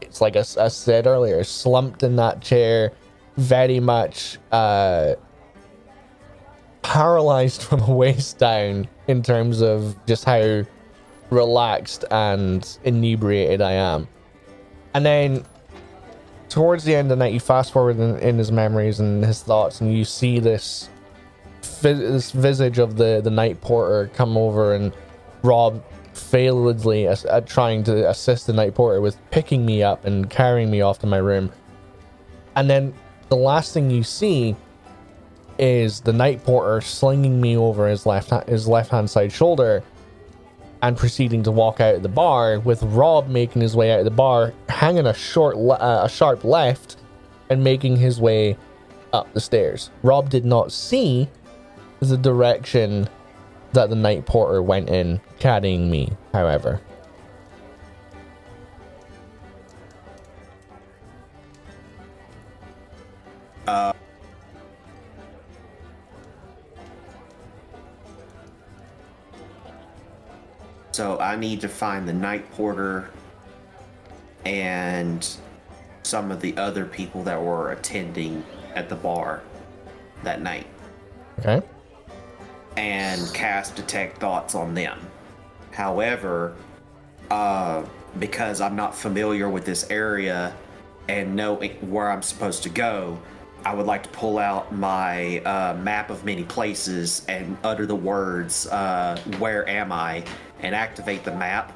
[0.02, 2.94] it's like I said earlier, slumped in that chair,
[3.38, 5.16] very much uh,
[6.82, 10.64] paralyzed from the waist down in terms of just how
[11.30, 14.08] relaxed and inebriated I am.
[14.94, 15.46] And then
[16.50, 19.44] towards the end of the night, you fast forward in, in his memories and his
[19.44, 20.90] thoughts, and you see this
[21.82, 24.94] this visage of the the night porter come over and
[25.44, 25.84] Rob
[26.14, 30.72] failedly as, uh, trying to assist the night porter with picking me up and carrying
[30.72, 31.52] me off to my room.
[32.56, 32.94] And then
[33.30, 34.56] the last thing you see
[35.60, 39.84] is the night porter slinging me over his left his left hand side shoulder
[40.82, 44.06] and proceeding to walk out of the bar with Rob making his way out of
[44.06, 46.98] the bar, hanging a short uh, a sharp left
[47.50, 48.58] and making his way
[49.14, 49.90] up the stairs.
[50.04, 51.28] Rob did not see
[52.00, 53.08] the direction
[53.74, 56.80] that the night porter went in carrying me, however.
[70.92, 73.10] So I need to find the night porter
[74.46, 75.28] and
[76.04, 78.44] some of the other people that were attending
[78.74, 79.44] at the bar
[80.24, 80.66] that night
[81.40, 81.62] Okay.
[82.78, 85.00] and cast detect thoughts on them.
[85.72, 86.56] However,
[87.30, 87.84] uh,
[88.18, 90.56] because I'm not familiar with this area
[91.10, 93.20] and know where I'm supposed to go,
[93.68, 97.98] I would like to pull out my uh, map of many places and utter the
[97.98, 100.24] words, uh, Where am I?
[100.62, 101.74] and activate the map.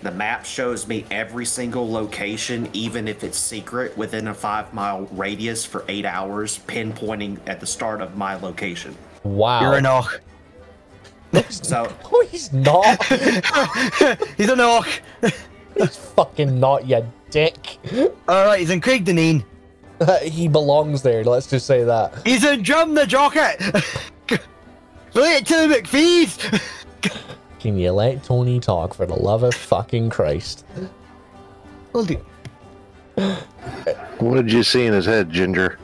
[0.00, 5.02] The map shows me every single location, even if it's secret, within a five mile
[5.12, 8.96] radius for eight hours, pinpointing at the start of my location.
[9.22, 9.60] Wow.
[9.60, 10.20] You're an orc.
[11.50, 13.00] So Oh, he's not.
[14.36, 14.88] He's an orc.
[15.78, 17.78] he's fucking not, you dick.
[18.28, 19.44] Alright, he's in Craig Dunain.
[20.22, 21.24] he belongs there.
[21.24, 22.26] Let's just say that.
[22.26, 24.40] He's in Drumnadrochit.
[25.14, 26.60] Relate to the McPhee's.
[27.60, 30.64] Can you let Tony talk for the love of fucking Christ?
[31.92, 32.16] Will do.
[34.18, 35.78] What did you see in his head, Ginger?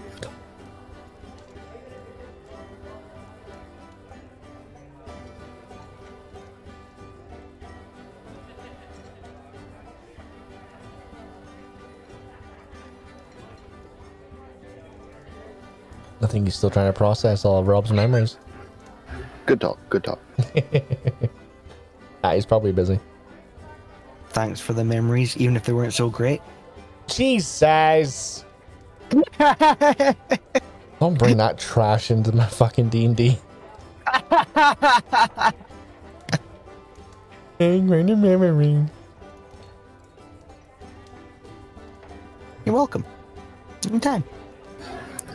[16.21, 18.37] I think he's still trying to process all of Rob's memories.
[19.47, 19.79] Good talk.
[19.89, 20.21] Good talk.
[22.25, 22.99] Ah, he's probably busy.
[24.31, 26.43] Thanks for the memories, even if they weren't so great.
[27.07, 28.45] Jesus!
[31.01, 33.39] Don't bring that trash into my fucking D and D.
[37.59, 38.85] Great memory.
[42.65, 43.05] You're welcome.
[43.89, 44.25] Anytime.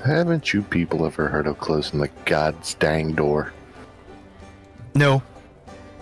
[0.03, 3.53] Haven't you people ever heard of closing the god's dang door?
[4.95, 5.23] No.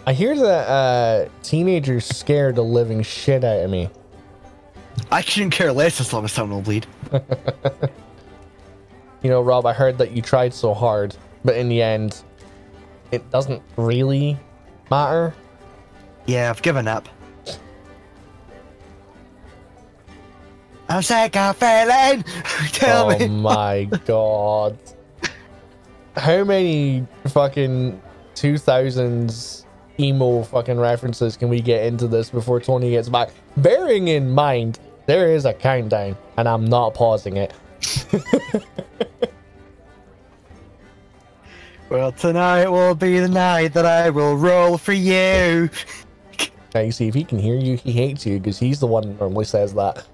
[0.07, 3.89] I hear that uh, teenagers scared the living shit out of me.
[5.11, 6.87] I couldn't care less as long as someone will bleed.
[9.21, 12.23] You know, Rob, I heard that you tried so hard, but in the end,
[13.11, 14.37] it doesn't really
[14.89, 15.33] matter.
[16.25, 17.07] Yeah, I've given up.
[20.91, 22.23] I'm sick of failing.
[22.73, 23.27] Tell oh me.
[23.29, 24.77] my god.
[26.17, 28.01] How many fucking
[28.35, 29.65] 2000s
[29.97, 33.29] emo fucking references can we get into this before Tony gets back?
[33.55, 37.53] Bearing in mind, there is a countdown, and I'm not pausing it.
[41.91, 45.69] Well, tonight will be the night that I will roll for you.
[46.73, 49.03] Now, you see, if he can hear you, he hates you because he's the one
[49.03, 50.07] that normally says that.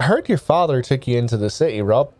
[0.00, 2.12] I heard your father took you into the city, Rob.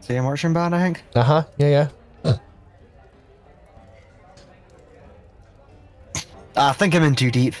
[0.00, 1.02] See a marching band, I think.
[1.14, 1.44] Uh huh.
[1.58, 1.88] Yeah,
[2.24, 2.36] yeah.
[6.56, 7.54] I think I'm in too deep.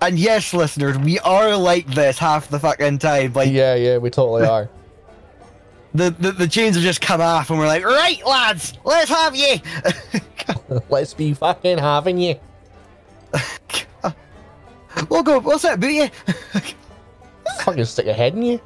[0.00, 3.32] And yes, listeners, we are like this half the fucking time.
[3.32, 4.68] Like Yeah, yeah, we totally are.
[5.94, 9.34] the, the the chains have just come off, and we're like, right, lads, let's have
[9.36, 9.56] you.
[10.88, 12.36] Let's be fucking having you.
[15.08, 15.40] We'll.
[15.40, 16.08] What's that about you?
[17.62, 18.60] Fucking stick a head in you.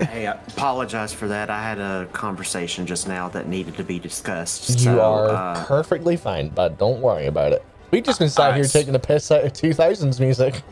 [0.00, 1.48] Hey, I apologize for that.
[1.48, 4.68] I had a conversation just now that needed to be discussed.
[4.68, 7.64] You so, are uh, perfectly fine, but Don't worry about it.
[7.90, 10.62] We've just been sat Uh, here s- taking a piss out of 2000s music.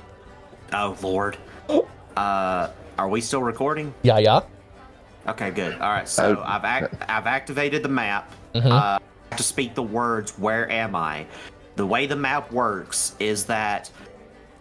[0.74, 1.38] oh Lord.
[2.16, 2.68] Uh,
[2.98, 3.94] are we still recording?
[4.02, 4.40] Yeah, yeah.
[5.28, 5.74] Okay, good.
[5.74, 8.30] All right, so Uh, I've ac- I've activated the map.
[8.54, 8.70] Mhm.
[8.70, 8.98] Uh,
[9.36, 11.24] to speak the words "Where am I?"
[11.80, 13.90] The way the map works is that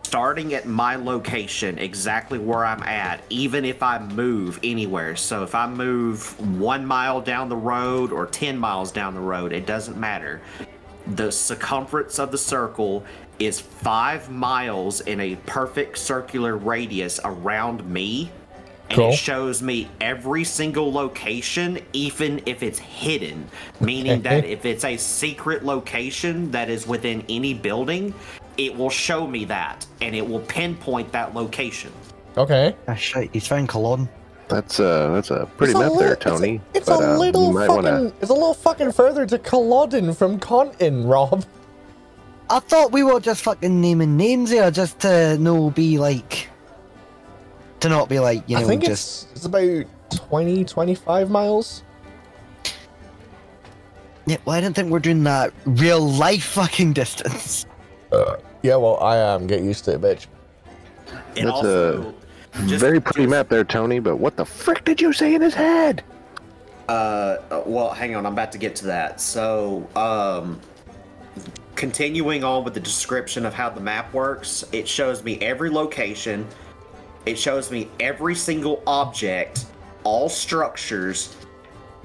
[0.03, 5.17] starting at my location, exactly where I'm at, even if I move anywhere.
[5.17, 9.51] So if I move one mile down the road or ten miles down the road,
[9.51, 10.39] it doesn't matter.
[11.07, 13.03] The circumference of the circle
[13.37, 18.31] is five miles in a perfect circular radius around me.
[18.89, 19.09] And Cool.
[19.11, 23.47] it shows me every single location, even if it's hidden.
[23.79, 28.13] Meaning that if it's a secret location that is within any building,
[28.57, 31.91] it will show me that and it will pinpoint that location.
[32.37, 32.75] Okay.
[32.87, 34.09] ah, shit, he's found Cologne.
[34.47, 36.61] That's a that's a pretty It's a map li- there, it's a- Tony.
[36.73, 37.83] It's but, a uh, little you might fucking.
[37.83, 38.13] wanna.
[38.21, 41.45] It's a little fucking further to Culloden from Contin, Rob.
[42.49, 46.48] I thought we were just fucking naming names here, just to no be like,
[47.81, 49.85] to not be like, you know, I think just it's it's about
[50.29, 51.83] 20, 25 miles.
[54.25, 54.37] yeah.
[54.45, 57.65] Well, I didn't think we're doing that real life fucking distance.
[58.61, 59.47] Yeah, well, I am.
[59.47, 60.25] Get used to it, bitch.
[61.35, 62.13] It That's also
[62.65, 63.99] just- Very pretty just- map there, Tony.
[63.99, 66.03] But what the frick did you say in his head?
[66.89, 69.21] Uh, uh, well, hang on, I'm about to get to that.
[69.21, 70.59] So, um,
[71.75, 76.47] continuing on with the description of how the map works, it shows me every location,
[77.25, 79.65] it shows me every single object,
[80.03, 81.35] all structures,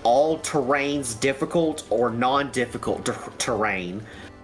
[0.02, 4.02] all terrains, difficult or non difficult ter- terrain.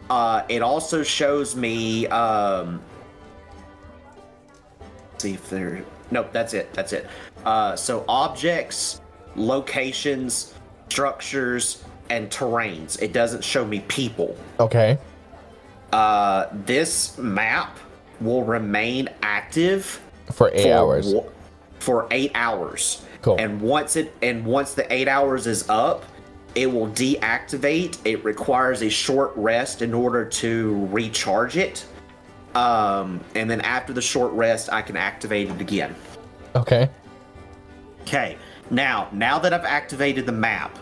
[0.08, 2.80] Uh, it also shows me, um,
[5.18, 5.84] see if there.
[6.10, 6.72] Nope, that's it.
[6.72, 7.06] That's it.
[7.44, 9.00] Uh, so objects,
[9.36, 10.54] locations,
[10.88, 13.00] structures, and terrains.
[13.00, 14.36] It doesn't show me people.
[14.58, 14.98] Okay.
[15.92, 17.78] Uh, this map
[18.20, 20.00] will remain active
[20.32, 21.14] For eight for hours.
[21.78, 23.04] for eight hours.
[23.22, 23.36] Cool.
[23.38, 26.04] And once it and once the eight hours is up,
[26.54, 27.98] it will deactivate.
[28.04, 31.86] It requires a short rest in order to recharge it.
[32.54, 35.94] Um, and then after the short rest, I can activate it again.
[36.56, 36.90] Okay.
[38.02, 38.36] Okay.
[38.70, 40.78] Now, now that I've activated the map,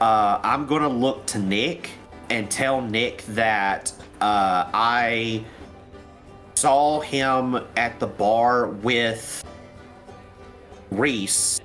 [0.00, 1.90] uh, I'm gonna look to Nick
[2.30, 5.44] and tell Nick that uh, I
[6.58, 9.44] saw him at the bar with
[10.90, 11.60] Reese,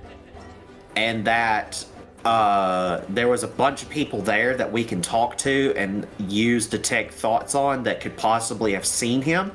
[0.96, 1.84] and that
[2.26, 6.68] uh, there was a bunch of people there that we can talk to and use
[6.68, 9.52] detect thoughts on that could possibly have seen him.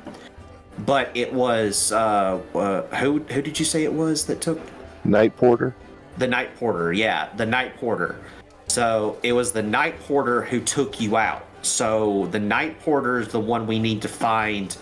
[0.85, 3.19] But it was uh, uh, who?
[3.19, 4.59] Who did you say it was that took
[5.05, 5.75] Night Porter.
[6.17, 8.19] the night porter, yeah, the night porter.
[8.67, 11.45] So it was the night porter who took you out.
[11.61, 14.75] So the night porter is the one we need to find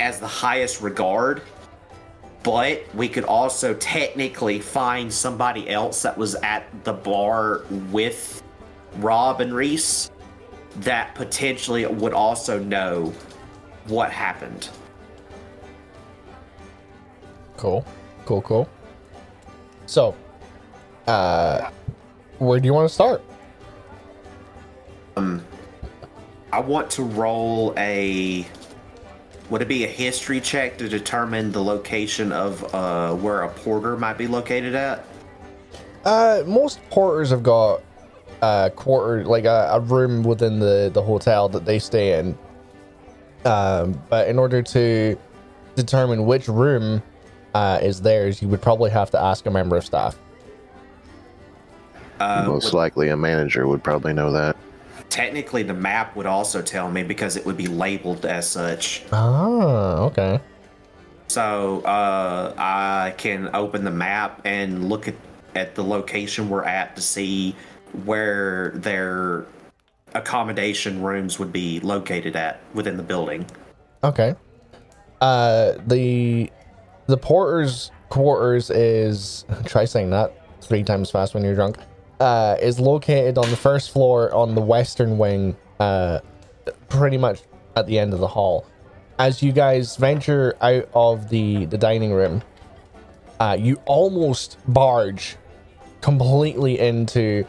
[0.00, 1.42] as the highest regard.
[2.42, 8.42] But we could also technically find somebody else that was at the bar with
[8.96, 10.10] Rob and Reese
[10.76, 13.14] that potentially would also know
[13.86, 14.68] what happened.
[17.56, 17.84] Cool.
[18.26, 18.68] Cool, cool.
[19.86, 20.14] So,
[21.06, 21.70] uh,
[22.38, 23.22] where do you want to start?
[25.16, 25.44] Um,
[26.52, 28.46] I want to roll a.
[29.50, 33.96] Would it be a history check to determine the location of uh, where a porter
[33.96, 35.04] might be located at?
[36.04, 37.82] Uh, most porters have got
[38.42, 42.36] a quarter, like a, a room within the, the hotel that they stay in.
[43.44, 45.18] Um, but in order to
[45.76, 47.02] determine which room
[47.54, 50.18] uh, is theirs, you would probably have to ask a member of staff.
[52.18, 54.56] Uh, Most would- likely, a manager would probably know that.
[55.08, 59.02] Technically, the map would also tell me because it would be labeled as such.
[59.12, 60.40] Ah, okay.
[61.28, 65.14] So uh, I can open the map and look at,
[65.54, 67.56] at the location we're at to see
[68.04, 69.46] where their
[70.14, 73.46] accommodation rooms would be located at within the building.
[74.02, 74.34] Okay.
[75.20, 76.50] Uh, the
[77.06, 81.78] the porter's quarters is try saying that three times fast when you're drunk.
[82.20, 85.56] Uh, is located on the first floor on the western wing.
[85.80, 86.20] Uh,
[86.88, 87.40] pretty much
[87.76, 88.66] at the end of the hall.
[89.18, 92.42] As you guys venture out of the the dining room,
[93.40, 95.36] uh, you almost barge
[96.00, 97.44] completely into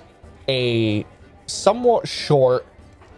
[0.47, 1.05] a
[1.45, 2.65] somewhat short.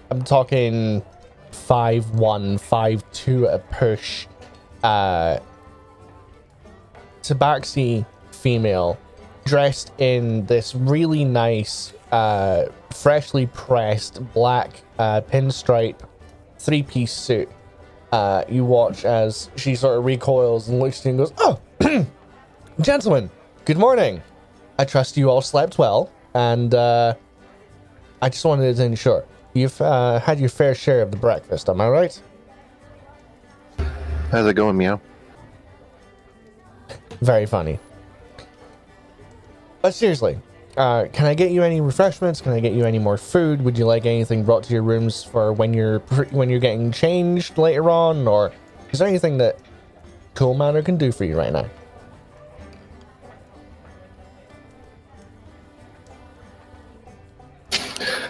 [0.10, 1.04] I'm talking
[1.52, 4.28] five one, five two at push.
[4.84, 5.40] Uh,
[7.24, 8.98] Tabaxi female
[9.48, 16.00] dressed in this really nice, uh, freshly pressed black uh, pinstripe
[16.60, 17.50] three piece suit.
[18.12, 21.60] Uh, you watch as she sort of recoils and looks at you and goes, Oh,
[22.82, 23.30] gentlemen,
[23.66, 24.22] good morning.
[24.80, 27.16] I trust you all slept well, and uh,
[28.22, 31.68] I just wanted to ensure you've uh, had your fair share of the breakfast.
[31.70, 32.22] Am I right?
[34.32, 35.00] How's it going, Meow?
[37.22, 37.80] Very funny.
[39.82, 40.40] But seriously,
[40.76, 42.42] uh, can I get you any refreshments?
[42.42, 43.62] Can I get you any more food?
[43.64, 46.00] Would you like anything brought to your rooms for when you're
[46.32, 48.52] when you're getting changed later on, or
[48.92, 49.58] is there anything that
[50.36, 51.68] Cool Manor can do for you right now?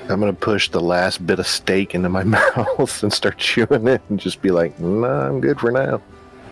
[0.10, 4.02] I'm gonna push the last bit of steak into my mouth and start chewing it,
[4.10, 6.02] and just be like, "Nah, I'm good for now."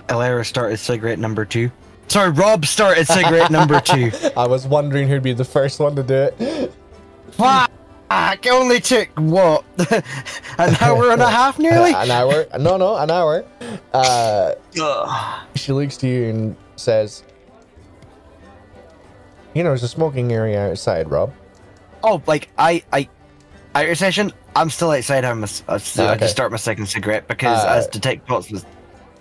[0.09, 1.71] Alara started cigarette number two.
[2.07, 4.11] Sorry, Rob started cigarette number two.
[4.37, 6.73] I was wondering who'd be the first one to do it.
[7.31, 7.71] Fuck!
[8.11, 9.65] It only took what
[10.59, 11.91] an hour and a half, nearly.
[11.93, 12.45] an hour?
[12.59, 13.43] No, no, an hour.
[13.93, 14.53] Uh,
[15.55, 17.23] she looks to you and says,
[19.53, 21.33] "You know, there's a smoking area outside, Rob."
[22.03, 23.09] Oh, like I, I,
[23.73, 24.31] outer session.
[24.55, 25.23] I'm still outside.
[25.23, 26.25] having my, I still had Okay.
[26.25, 28.65] to start my second cigarette because Uh, as detect thoughts was,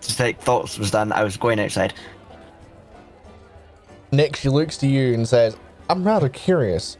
[0.02, 1.10] detect thoughts was done.
[1.12, 1.94] I was going outside.
[4.16, 5.56] Nick, she looks to you and says,
[5.88, 6.98] I'm rather curious.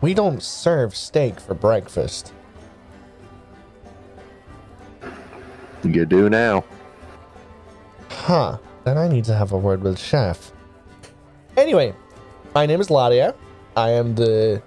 [0.00, 2.32] We don't serve steak for breakfast.
[5.82, 6.64] You do now.
[8.10, 8.58] Huh.
[8.84, 10.52] Then I need to have a word with Chef.
[11.56, 11.94] Anyway,
[12.54, 13.34] my name is Ladia.
[13.76, 14.62] I am the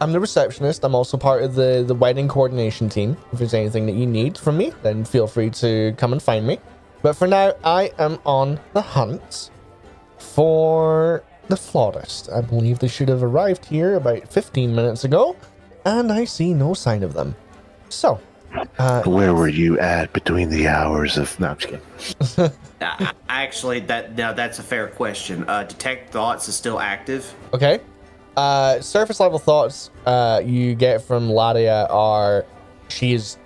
[0.00, 0.84] I'm the receptionist.
[0.84, 3.16] I'm also part of the the wedding coordination team.
[3.32, 6.46] If there's anything that you need from me, then feel free to come and find
[6.46, 6.58] me.
[7.02, 9.50] But for now, I am on the hunt
[10.22, 12.30] for the florist.
[12.32, 15.36] I believe they should have arrived here about 15 minutes ago,
[15.84, 17.34] and I see no sign of them.
[17.88, 18.20] So,
[18.78, 21.38] uh, Where were you at between the hours of?
[21.40, 21.80] No, I'm just
[22.36, 22.52] kidding.
[22.82, 25.44] Uh, actually, that now that's a fair question.
[25.48, 27.32] Uh, Detect thoughts is still active.
[27.54, 27.78] okay.
[28.36, 32.44] Uh, surface level thoughts uh, you get from Ladia are
[32.88, 33.36] she is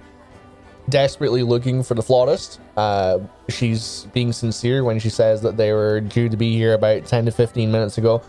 [0.89, 2.61] desperately looking for the flautist.
[2.77, 3.19] Uh,
[3.49, 7.27] she's being sincere when she says that they were due to be here about 10
[7.27, 8.23] to 15 minutes ago.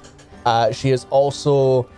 [0.46, 1.90] Uh, she is also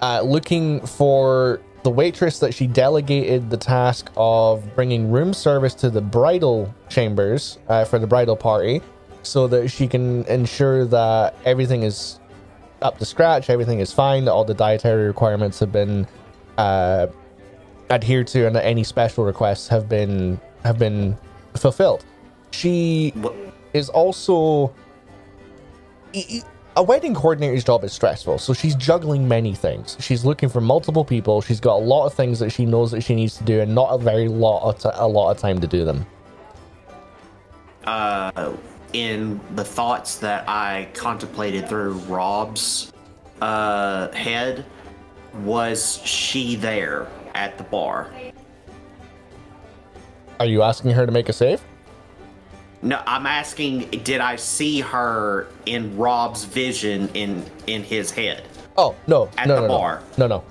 [0.00, 5.88] uh, looking for the waitress that she delegated the task of bringing room service to
[5.88, 8.80] the bridal chambers uh, for the bridal party
[9.22, 12.18] so that she can ensure that everything is
[12.82, 16.06] up to scratch, everything is fine, that all the dietary requirements have been
[16.58, 17.06] uh,
[17.90, 21.16] adhered to, and that any special requests have been have been
[21.54, 22.04] fulfilled.
[22.50, 23.12] She
[23.72, 24.74] is also
[26.76, 29.96] a wedding coordinator's job is stressful, so she's juggling many things.
[30.00, 31.40] She's looking for multiple people.
[31.40, 33.74] She's got a lot of things that she knows that she needs to do, and
[33.74, 36.06] not a very lot of t- a lot of time to do them.
[37.84, 38.52] Uh,
[38.92, 42.92] in the thoughts that I contemplated through Rob's
[43.40, 44.64] uh, head,
[45.44, 48.10] was she there at the bar?
[50.40, 51.62] Are you asking her to make a save?
[52.82, 58.44] No, I'm asking, did I see her in Rob's vision in in his head?
[58.76, 59.78] Oh no, At no, the no, no.
[59.78, 60.02] bar.
[60.18, 60.44] no, no.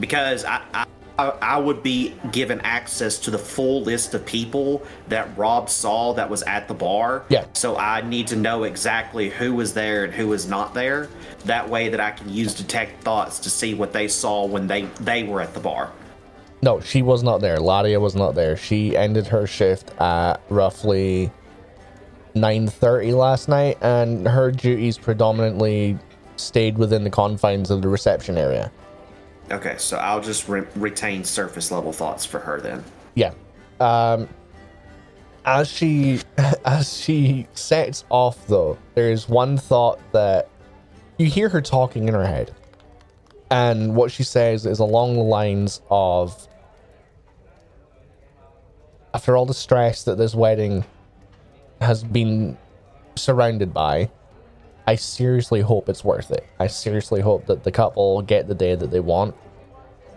[0.00, 0.86] Because I, I
[1.18, 6.14] I I would be given access to the full list of people that Rob saw
[6.14, 7.24] that was at the bar.
[7.28, 7.46] Yeah.
[7.52, 11.08] So I need to know exactly who was there and who was not there.
[11.44, 14.82] That way that I can use detect thoughts to see what they saw when they
[15.00, 15.92] they were at the bar.
[16.62, 17.58] No, she was not there.
[17.58, 18.56] Ladia was not there.
[18.56, 21.30] She ended her shift at roughly
[22.34, 25.98] 9:30 last night and her duties predominantly
[26.36, 28.70] stayed within the confines of the reception area.
[29.50, 32.84] Okay, so I'll just re- retain surface level thoughts for her then.
[33.14, 33.32] Yeah.
[33.80, 34.28] Um
[35.44, 36.20] as she
[36.64, 40.48] as she sets off though, there's one thought that
[41.16, 42.54] you hear her talking in her head.
[43.50, 46.46] And what she says is along the lines of
[49.14, 50.84] after all the stress that this wedding
[51.80, 52.58] has been
[53.16, 54.10] surrounded by,
[54.88, 56.46] I seriously hope it's worth it.
[56.58, 59.34] I seriously hope that the couple get the day that they want.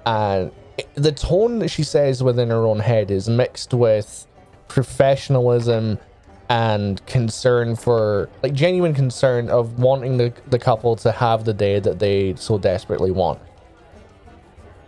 [0.05, 0.49] And
[0.95, 4.25] the tone that she says within her own head is mixed with
[4.69, 5.99] professionalism
[6.47, 11.81] and concern for like genuine concern of wanting the, the couple to have the day
[11.81, 13.39] that they so desperately want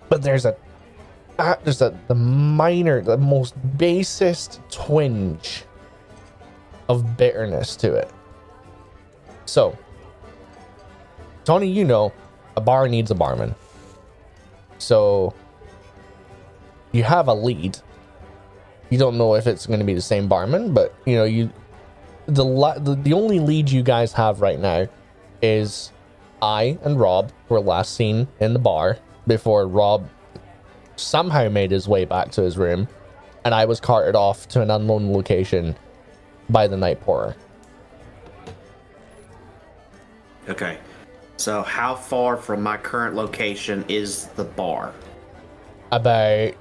[0.07, 0.55] but there's a
[1.39, 5.63] uh, there's a the minor the most basest twinge
[6.88, 8.11] of bitterness to it
[9.45, 9.77] so
[11.43, 12.11] tony you know
[12.55, 13.53] a bar needs a barman
[14.77, 15.33] so
[16.91, 17.77] you have a lead
[18.93, 21.49] you don't know if it's going to be the same barman, but you know you
[22.28, 22.43] the,
[22.79, 24.87] the the only lead you guys have right now
[25.41, 25.91] is
[26.43, 30.07] I and Rob were last seen in the bar before Rob
[30.95, 32.87] somehow made his way back to his room,
[33.43, 35.75] and I was carted off to an unknown location
[36.47, 37.36] by the night porter.
[40.49, 40.78] Okay.
[41.37, 44.93] So how far from my current location is the bar?
[45.91, 46.53] About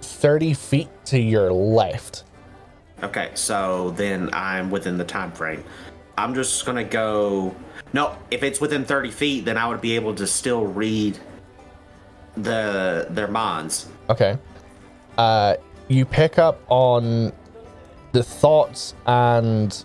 [0.00, 2.24] thirty feet to your left.
[3.02, 5.62] Okay, so then I'm within the time frame.
[6.16, 7.54] I'm just gonna go.
[7.92, 11.18] No, if it's within 30 feet, then I would be able to still read
[12.36, 13.88] the their minds.
[14.10, 14.36] Okay.
[15.16, 15.54] Uh,
[15.88, 17.32] you pick up on
[18.12, 19.84] the thoughts and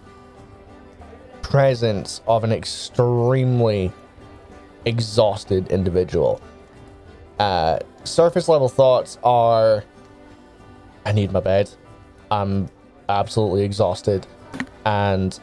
[1.43, 3.91] presence of an extremely
[4.85, 6.41] exhausted individual.
[7.39, 9.83] Uh, surface level thoughts are
[11.05, 11.69] I need my bed.
[12.31, 12.69] I'm
[13.09, 14.25] absolutely exhausted
[14.85, 15.39] and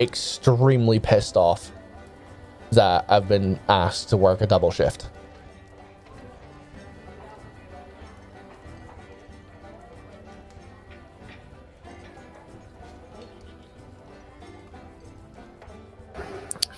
[0.00, 1.72] extremely pissed off
[2.72, 5.08] that I've been asked to work a double shift.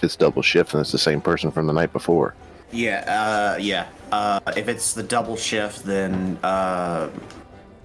[0.03, 2.35] If it's double shift, and it's the same person from the night before.
[2.73, 3.87] Yeah, uh, yeah.
[4.11, 7.09] Uh, if it's the double shift, then uh,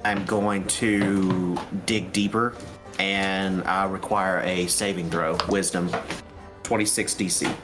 [0.04, 2.56] I'm going to dig deeper,
[2.98, 5.92] and I require a saving throw, Wisdom,
[6.64, 7.56] 26 DC.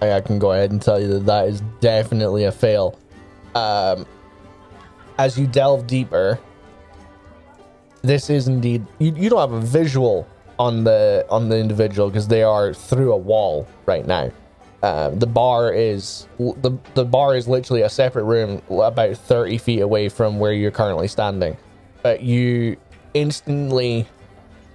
[0.00, 2.96] I, I can go ahead and tell you that that is definitely a fail.
[3.56, 4.06] Um,
[5.18, 6.38] as you delve deeper,
[8.02, 10.28] this is indeed you, you don't have a visual
[10.58, 14.30] on the on the individual because they are through a wall right now.
[14.82, 19.80] Um, the bar is the the bar is literally a separate room about thirty feet
[19.80, 21.56] away from where you're currently standing,
[22.02, 22.76] but you
[23.14, 24.06] instantly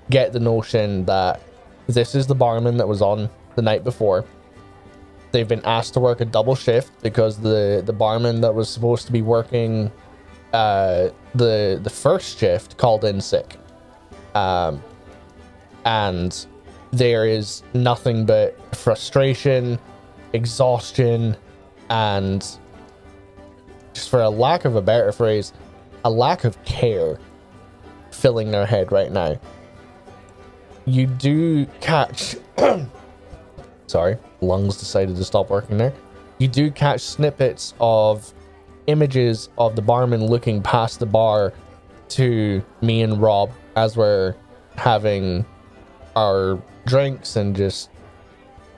[0.09, 1.41] get the notion that
[1.87, 4.25] this is the barman that was on the night before.
[5.31, 9.05] They've been asked to work a double shift because the the barman that was supposed
[9.05, 9.91] to be working
[10.53, 13.57] uh, the the first shift called in sick.
[14.33, 14.81] Um,
[15.85, 16.45] and
[16.91, 19.79] there is nothing but frustration,
[20.33, 21.37] exhaustion,
[21.89, 22.41] and
[23.93, 25.53] just for a lack of a better phrase,
[26.05, 27.19] a lack of care
[28.11, 29.39] filling their head right now.
[30.85, 32.35] You do catch.
[33.87, 35.93] sorry, lungs decided to stop working there.
[36.37, 38.33] You do catch snippets of
[38.87, 41.53] images of the barman looking past the bar
[42.09, 44.35] to me and Rob as we're
[44.75, 45.45] having
[46.19, 47.89] our drinks and just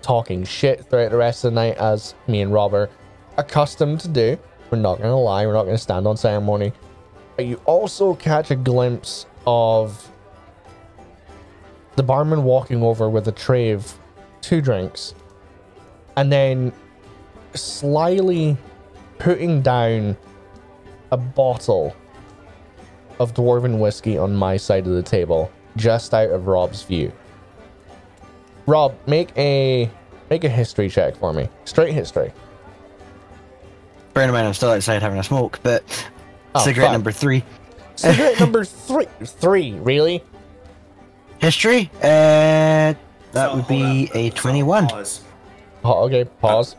[0.03, 2.89] talking shit throughout the rest of the night, as me and Rob are
[3.37, 4.37] accustomed to do.
[4.69, 6.71] We're not gonna lie, we're not gonna stand on ceremony.
[7.35, 10.11] But you also catch a glimpse of
[11.95, 13.97] the barman walking over with a tray of
[14.41, 15.15] two drinks
[16.17, 16.71] and then
[17.55, 18.55] slyly
[19.17, 20.15] putting down
[21.11, 21.95] a bottle
[23.19, 27.11] of dwarven whiskey on my side of the table, just out of Rob's view.
[28.65, 29.89] Rob, make a
[30.29, 31.49] make a history check for me.
[31.65, 32.31] Straight history.
[34.13, 35.83] Bear in mind, I'm still outside having a smoke, but
[36.53, 36.93] Oh, cigarette fuck.
[36.93, 37.43] number three.
[37.95, 39.05] Cigarette number three.
[39.23, 40.23] Three, really?
[41.39, 41.89] History?
[42.01, 42.97] Uh, that
[43.33, 44.15] So, would be up.
[44.15, 44.87] a So, 21.
[44.87, 45.21] pause.
[45.83, 46.75] Oh, okay, pause.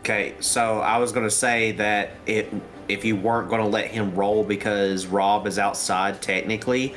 [0.00, 2.52] Okay, so I was gonna say that it
[2.88, 6.94] if you weren't gonna let him roll because Rob is outside technically,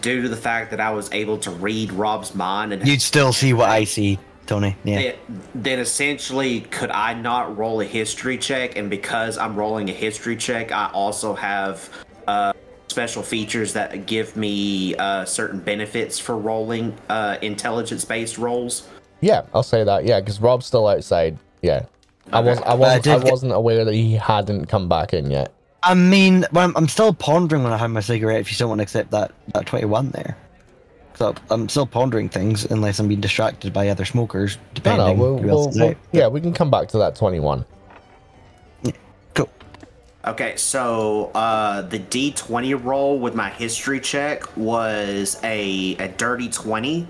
[0.00, 3.32] due to the fact that I was able to read Rob's mind and You'd still
[3.32, 4.76] see what I see, Tony.
[4.84, 4.98] Yeah.
[5.00, 5.18] it,
[5.54, 8.76] then essentially could I not roll a history check?
[8.76, 11.88] And because I'm rolling a history check, I also have
[12.26, 12.52] uh,
[12.88, 18.88] special features that give me uh, certain benefits for rolling uh, intelligence-based rolls.
[19.20, 20.04] Yeah, I'll say that.
[20.04, 21.38] Yeah, because Rob's still outside.
[21.62, 21.86] Yeah,
[22.30, 22.58] I was.
[22.58, 23.04] I I wasn't.
[23.04, 25.53] did I wasn't aware that he hadn't come back in yet.
[25.84, 28.68] I mean, well, I'm, I'm still pondering when I have my cigarette if you still
[28.68, 30.36] want to accept that, that 21 there.
[31.14, 35.12] So I'm still pondering things unless I'm being distracted by other smokers, depending no.
[35.12, 37.64] We'll, we'll, else is we'll- yeah, we can come back to that twenty-one.
[39.34, 39.48] Cool.
[40.26, 47.06] Okay, so uh, the D20 roll with my history check was a, a dirty 20,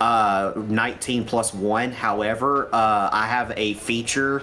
[0.00, 1.92] uh, 19 plus 1.
[1.92, 4.42] However, uh, I have a feature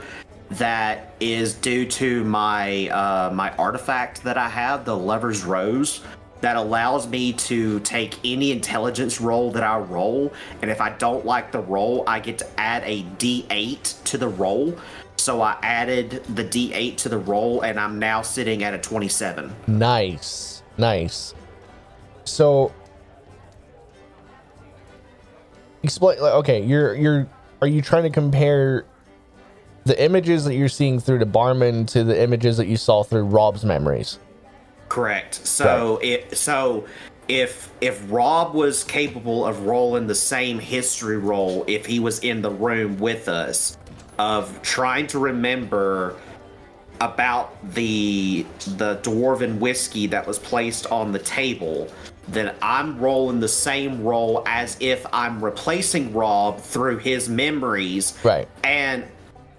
[0.52, 6.02] that is due to my uh, my artifact that I have, the Lover's Rose,
[6.42, 10.32] that allows me to take any intelligence roll that I roll,
[10.62, 14.28] and if I don't like the roll, I get to add a D8 to the
[14.28, 14.78] roll.
[15.18, 19.56] So I added the D8 to the roll, and I'm now sitting at a 27.
[19.66, 21.34] Nice, nice.
[22.26, 22.74] So,
[25.84, 26.20] explain.
[26.20, 27.28] Okay, you're you're.
[27.62, 28.86] Are you trying to compare
[29.86, 33.24] the images that you're seeing through the barman to the images that you saw through
[33.24, 34.20] Rob's memories?
[34.90, 35.36] Correct.
[35.46, 36.86] So it so
[37.28, 42.42] if if Rob was capable of rolling the same history roll if he was in
[42.42, 43.78] the room with us
[44.18, 46.16] of trying to remember
[47.02, 48.46] about the
[48.78, 51.92] the dwarven whiskey that was placed on the table
[52.28, 58.48] then I'm rolling the same roll as if I'm replacing Rob through his memories Right.
[58.64, 59.04] and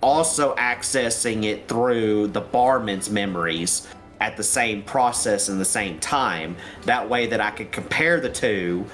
[0.06, 3.88] also accessing it through the barman's memories
[4.20, 6.56] at the same process and the same time.
[6.84, 8.86] That way, that I could compare the two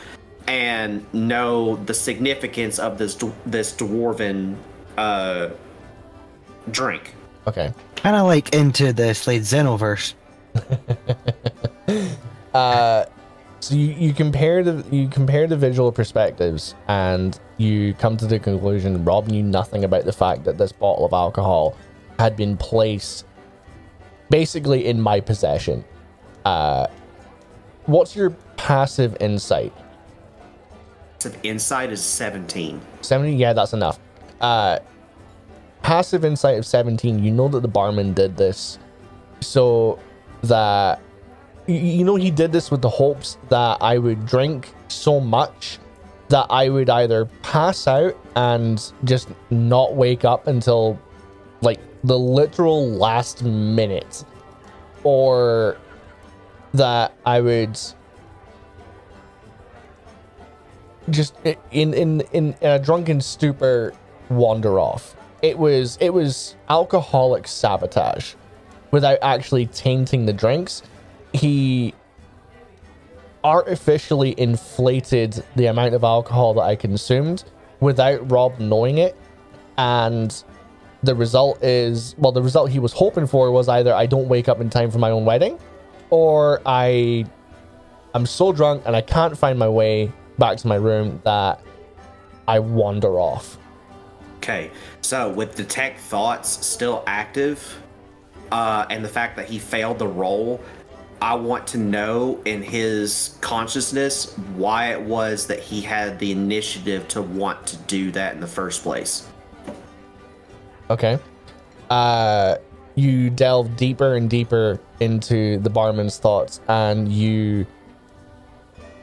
[0.47, 4.57] and know the significance of this this dwarven
[4.97, 5.51] uh,
[6.71, 7.15] drink.
[7.47, 7.75] Okay.
[7.97, 10.15] Kind of like into the Slade Xenoverse.
[12.55, 13.05] uh,
[13.63, 18.39] So you, you compare the you compare the visual perspectives and you come to the
[18.39, 21.77] conclusion Rob knew nothing about the fact that this bottle of alcohol
[22.19, 23.25] had been placed
[24.31, 25.85] basically in my possession.
[26.45, 26.87] Uh
[27.87, 29.73] what's your passive insight?
[31.21, 32.81] So insight is 17.
[33.01, 33.99] 17, yeah that's enough
[34.41, 34.79] uh
[35.83, 38.79] passive insight of 17 you know that the barman did this
[39.41, 39.99] so
[40.43, 41.01] that
[41.67, 45.79] you know he did this with the hopes that i would drink so much
[46.33, 50.99] that i would either pass out and just not wake up until
[51.61, 54.25] like the literal last minute
[55.05, 55.77] or
[56.75, 57.79] that i would
[61.11, 61.35] just
[61.71, 63.93] in in in a drunken stupor
[64.29, 65.17] wander off.
[65.43, 68.35] It was it was alcoholic sabotage
[68.91, 70.83] without actually tainting the drinks.
[71.33, 71.95] He
[73.45, 77.45] artificially inflated the amount of alcohol that I consumed
[77.81, 79.17] without Rob knowing it.
[79.79, 80.43] And
[81.03, 84.49] the result is well, the result he was hoping for was either I don't wake
[84.49, 85.59] up in time for my own wedding,
[86.11, 87.25] or I
[88.15, 91.61] I'm so drunk and I can't find my way back to my room that
[92.47, 93.59] I wander off.
[94.37, 94.71] Okay,
[95.01, 97.81] so with detect thoughts still active,
[98.51, 100.61] uh, and the fact that he failed the roll,
[101.23, 107.07] I want to know in his consciousness why it was that he had the initiative
[107.09, 109.29] to want to do that in the first place.
[110.91, 111.21] Okay.
[111.89, 112.57] Uh,
[112.97, 117.69] you delve deeper and deeper into the barman's thoughts, and you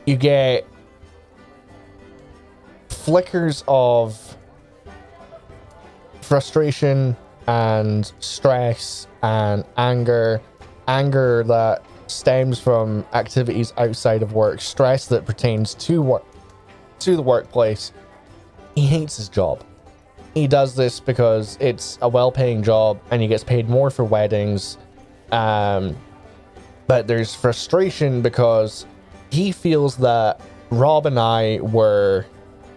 [0.06, 0.68] you get
[2.90, 4.36] flickers of
[6.20, 7.16] frustration
[7.48, 10.42] and stress and anger
[10.90, 16.26] anger that stems from activities outside of work stress that pertains to work
[17.00, 17.92] to the workplace.
[18.76, 19.64] He hates his job.
[20.34, 24.78] He does this because it's a well-paying job and he gets paid more for weddings
[25.32, 25.96] um
[26.88, 28.88] but there's frustration because
[29.32, 30.42] he feels that
[30.72, 32.26] rob and i were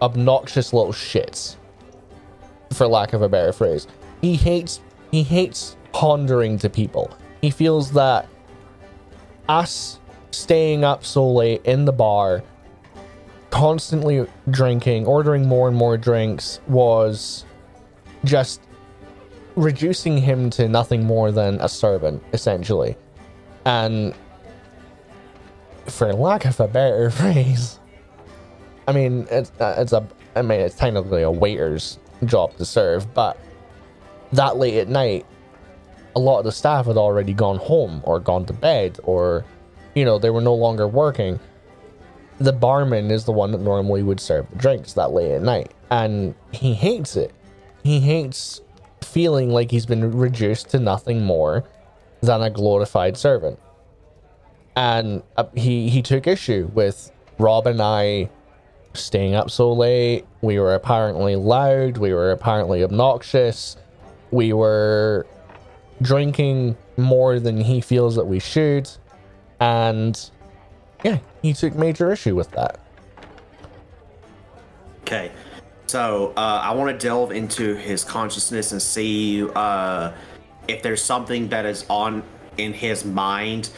[0.03, 1.55] obnoxious little shits
[2.73, 3.87] for lack of a better phrase.
[4.21, 4.81] He hates
[5.11, 7.15] he hates pondering to people.
[7.41, 8.27] He feels that
[9.47, 9.99] us
[10.31, 12.43] staying up so late in the bar
[13.49, 17.45] constantly drinking ordering more and more drinks was
[18.23, 18.61] just
[19.55, 22.95] reducing him to nothing more than a servant essentially.
[23.65, 24.15] And
[25.87, 27.79] for lack of a better phrase
[28.87, 30.05] i mean it's uh, it's a
[30.35, 33.37] i mean it's technically a waiter's job to serve but
[34.31, 35.25] that late at night
[36.15, 39.45] a lot of the staff had already gone home or gone to bed or
[39.95, 41.39] you know they were no longer working.
[42.39, 45.71] The barman is the one that normally would serve the drinks that late at night
[45.91, 47.31] and he hates it.
[47.83, 48.61] He hates
[49.01, 51.63] feeling like he's been reduced to nothing more
[52.21, 53.59] than a glorified servant.
[54.75, 58.29] And uh, he he took issue with rob and i
[58.93, 60.25] staying up so late.
[60.41, 61.97] We were apparently loud.
[61.97, 63.77] We were apparently obnoxious.
[64.31, 65.25] We were
[66.03, 68.89] drinking more than he feels that we should.
[69.59, 70.19] And
[71.03, 72.79] yeah, he took major issue with that.
[75.01, 75.31] Okay,
[75.87, 80.11] so uh, I want to delve into his consciousness and see uh,
[80.67, 82.23] if there's something that is on
[82.57, 83.69] in his mind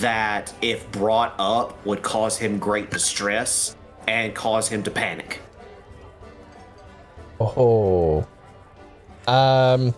[0.00, 3.76] that, if brought up, would cause him great distress
[4.08, 5.40] and cause him to panic.
[7.40, 8.26] Oh.
[9.26, 9.94] Um.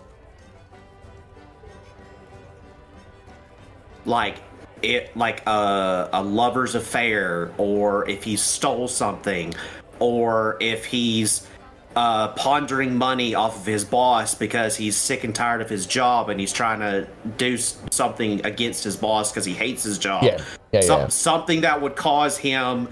[4.07, 4.37] Like
[4.81, 9.53] it like a, a lover's affair or if he stole something
[9.99, 11.47] or if he's
[11.95, 16.29] uh, pondering money off of his boss because he's sick and tired of his job
[16.29, 17.07] and he's trying to
[17.37, 20.41] do something against his boss because he hates his job Yeah.
[20.71, 21.07] Yeah, Some- yeah.
[21.07, 22.89] something that would cause him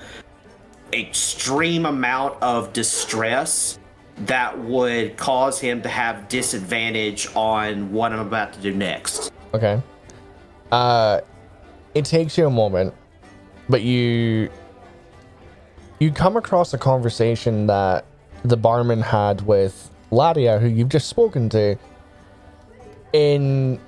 [0.93, 3.77] extreme amount of distress
[4.25, 9.81] that would cause him to have disadvantage on what i'm about to do next Okay.
[10.71, 11.21] Uh,
[11.93, 12.93] it takes you a moment,
[13.69, 14.49] but you
[15.99, 18.05] you come across a conversation that
[18.43, 21.77] the barman had with Ladia, who you've just spoken to,
[23.13, 23.79] in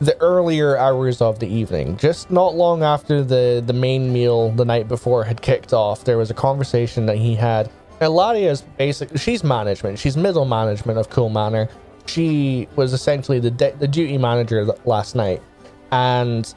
[0.00, 1.96] the earlier hours of the evening.
[1.96, 6.18] Just not long after the the main meal the night before had kicked off, there
[6.18, 7.70] was a conversation that he had.
[8.00, 9.18] And Ladia is basic.
[9.18, 9.98] She's management.
[9.98, 11.68] She's middle management of Cool Manor.
[12.06, 15.42] She was essentially the de- the duty manager last night,
[15.90, 16.54] and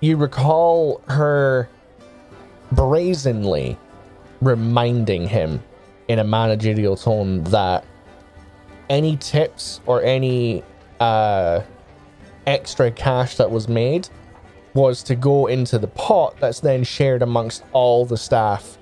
[0.00, 1.68] you recall her
[2.72, 3.76] brazenly
[4.40, 5.62] reminding him
[6.08, 7.84] in a managerial tone that
[8.88, 10.62] any tips or any
[11.00, 11.60] uh,
[12.46, 14.08] extra cash that was made
[14.74, 18.78] was to go into the pot that's then shared amongst all the staff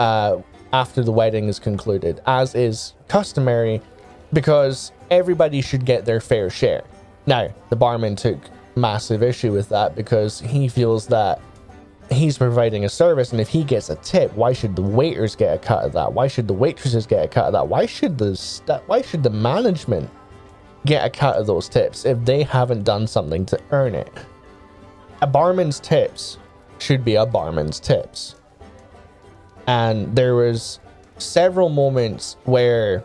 [0.00, 0.38] uh,
[0.72, 3.80] after the wedding is concluded, as is customary,
[4.32, 6.82] because everybody should get their fair share.
[7.26, 8.38] Now, the barman took
[8.76, 11.40] massive issue with that because he feels that
[12.10, 15.54] he's providing a service, and if he gets a tip, why should the waiters get
[15.54, 16.12] a cut of that?
[16.12, 17.68] Why should the waitresses get a cut of that?
[17.68, 20.10] Why should the sta- why should the management
[20.86, 24.12] get a cut of those tips if they haven't done something to earn it?
[25.22, 26.38] A barman's tips
[26.78, 28.34] should be a barman's tips.
[29.66, 30.80] And there was
[31.16, 33.04] several moments where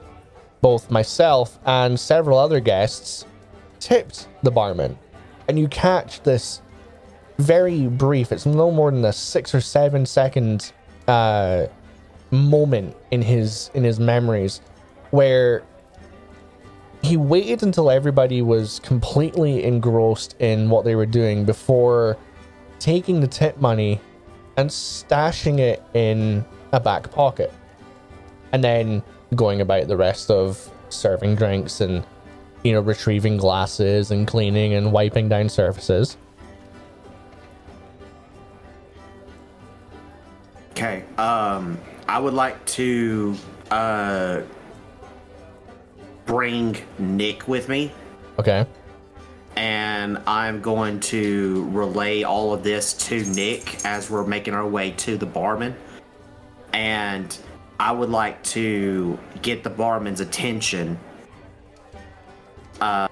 [0.62, 3.26] both myself and several other guests
[3.80, 4.98] tipped the barman.
[5.50, 6.62] And you catch this
[7.40, 10.72] very brief, it's no more than a six or seven second
[11.08, 11.66] uh,
[12.30, 14.62] moment in his in his memories
[15.10, 15.64] where
[17.02, 22.16] he waited until everybody was completely engrossed in what they were doing before
[22.78, 24.00] taking the tip money
[24.58, 27.52] and stashing it in a back pocket
[28.52, 29.02] and then
[29.34, 32.06] going about the rest of serving drinks and
[32.64, 36.18] you know retrieving glasses and cleaning and wiping down surfaces
[40.72, 41.04] Okay.
[41.18, 41.78] Um,
[42.08, 43.36] I would like to
[43.70, 44.42] uh
[46.26, 47.92] bring Nick with me,
[48.38, 48.66] okay
[49.60, 54.92] and I'm going to relay all of this to Nick as we're making our way
[54.92, 55.76] to the barman.
[56.72, 57.38] And
[57.78, 60.98] I would like to get the barman's attention,
[62.82, 63.08] uh,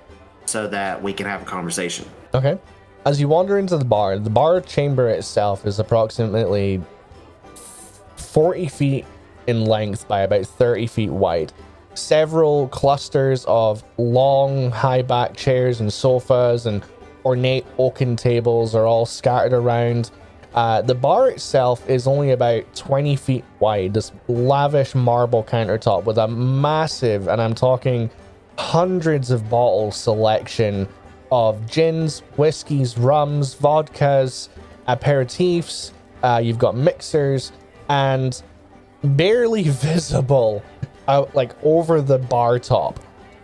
[0.45, 2.05] so that we can have a conversation.
[2.33, 2.57] Okay.
[3.05, 6.81] As you wander into the bar, the bar chamber itself is approximately
[8.17, 9.05] 40 feet
[9.47, 11.53] in length by about 30 feet wide.
[11.93, 16.83] Several clusters of long, high back chairs and sofas and
[17.25, 20.11] ornate oaken tables are all scattered around.
[20.53, 26.17] Uh, the bar itself is only about 20 feet wide, this lavish marble countertop with
[26.17, 28.09] a massive, and I'm talking
[28.57, 30.87] hundreds of bottle selection
[31.31, 34.49] of gins, whiskies, rums, vodkas,
[34.87, 35.91] aperitifs.
[36.23, 37.51] Uh, you've got mixers
[37.89, 38.41] and
[39.03, 40.63] barely visible
[41.07, 42.99] out like over the bar top.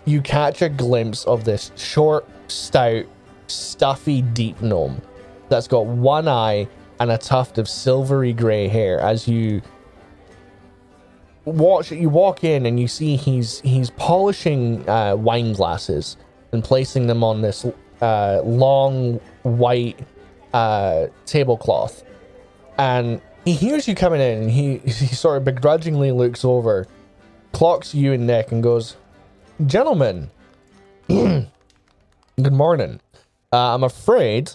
[0.06, 3.06] You catch a glimpse of this short, stout,
[3.48, 5.02] stuffy deep gnome
[5.50, 6.68] that's got one eye
[7.00, 9.62] and a tuft of silvery gray hair as you
[11.46, 16.18] watch you walk in and you see he's he's polishing uh, wine glasses
[16.52, 17.66] and placing them on this
[18.02, 20.00] uh, long white
[20.54, 22.04] uh, tablecloth.
[22.78, 26.88] And he hears you coming in and he, he sort of begrudgingly looks over
[27.52, 28.96] clocks you and nick and goes
[29.68, 30.32] gentlemen
[31.08, 31.50] good
[32.52, 33.00] morning.
[33.52, 34.50] Uh, i'm afraid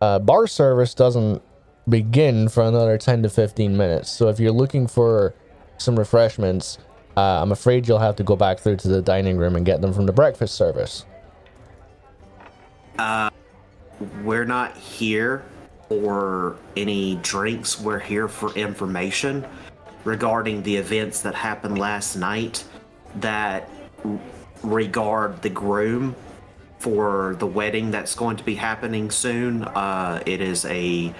[0.00, 1.42] uh, bar service doesn't
[1.88, 4.10] begin for another 10 to 15 minutes.
[4.10, 5.34] So if you're looking for
[5.78, 6.78] some refreshments
[7.16, 9.80] uh, i'm afraid you'll have to go back through to the dining room and get
[9.80, 11.04] them from the breakfast service
[14.22, 15.44] We're not here
[15.88, 17.80] for any drinks.
[17.80, 19.46] We're here for information
[20.04, 22.64] regarding the events that happened last night
[23.16, 23.68] that
[24.62, 26.14] regard the groom
[26.78, 29.64] for the wedding that's going to be happening soon.
[29.64, 31.14] Uh, it is a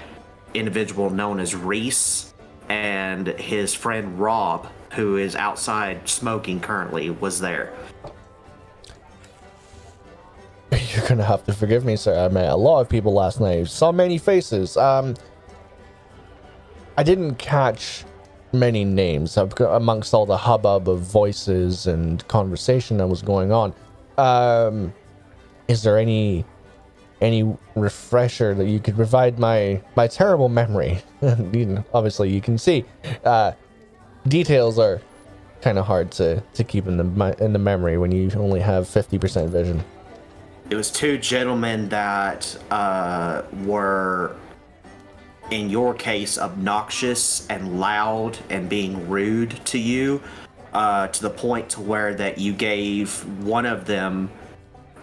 [0.54, 2.34] individual known as Reese
[2.68, 7.72] and his friend Rob, who is outside smoking currently, was there.
[10.72, 12.18] You're gonna have to forgive me, sir.
[12.18, 13.68] I met a lot of people last night.
[13.68, 14.76] Saw many faces.
[14.76, 15.14] Um,
[16.96, 18.04] I didn't catch
[18.52, 23.74] many names amongst all the hubbub of voices and conversation that was going on.
[24.16, 24.94] Um,
[25.68, 26.44] is there any
[27.20, 31.02] any refresher that you could provide my my terrible memory?
[31.94, 32.84] obviously, you can see
[33.24, 33.52] uh,
[34.28, 35.00] details are
[35.62, 38.88] kind of hard to to keep in the in the memory when you only have
[38.88, 39.82] fifty percent vision.
[40.68, 44.34] It was two gentlemen that uh, were,
[45.52, 50.20] in your case, obnoxious and loud and being rude to you,
[50.72, 54.28] uh, to the point to where that you gave one of them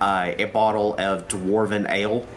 [0.03, 2.27] uh, a bottle of dwarven ale.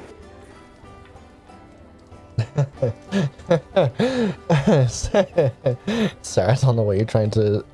[6.22, 7.64] Sorry, I don't know what you're trying to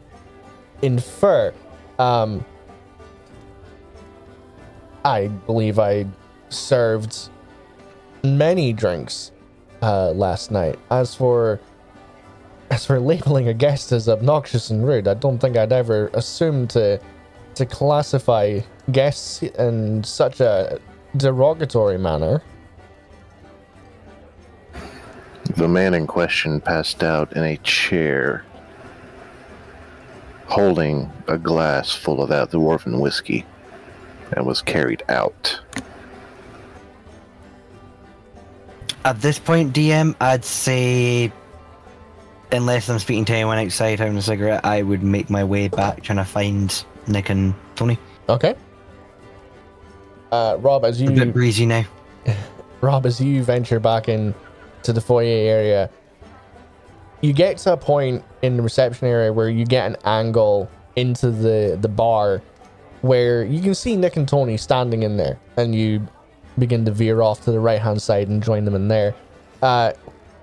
[0.81, 1.52] infer.
[1.98, 2.43] Um,
[5.05, 6.06] I believe I
[6.48, 7.28] served
[8.24, 9.32] many drinks
[9.82, 10.78] uh, last night.
[10.90, 11.60] As for
[12.70, 16.66] as for labeling a guest as obnoxious and rude, I don't think I'd ever assume
[16.69, 16.98] to
[17.55, 18.61] to classify
[18.91, 20.81] guests in such a
[21.16, 22.43] derogatory manner.
[25.57, 28.45] The man in question passed out in a chair,
[30.47, 33.45] holding a glass full of that dwarven whiskey,
[34.35, 35.61] and was carried out.
[39.05, 41.33] At this point, DM, I'd say,
[42.53, 46.03] unless I'm speaking to anyone outside having a cigarette, I would make my way back
[46.03, 47.99] trying to find Nick and Tony.
[48.29, 48.55] Okay.
[50.31, 51.85] Uh, Rob, as A you bit breezy now.
[52.81, 54.35] Rob, as you venture back in
[54.83, 55.91] to the foyer area,
[57.20, 61.31] you get to a point in the reception area where you get an angle into
[61.31, 62.43] the the bar
[63.03, 66.07] where you can see Nick and Tony standing in there, and you
[66.59, 69.15] begin to veer off to the right hand side and join them in there.
[69.61, 69.93] Uh,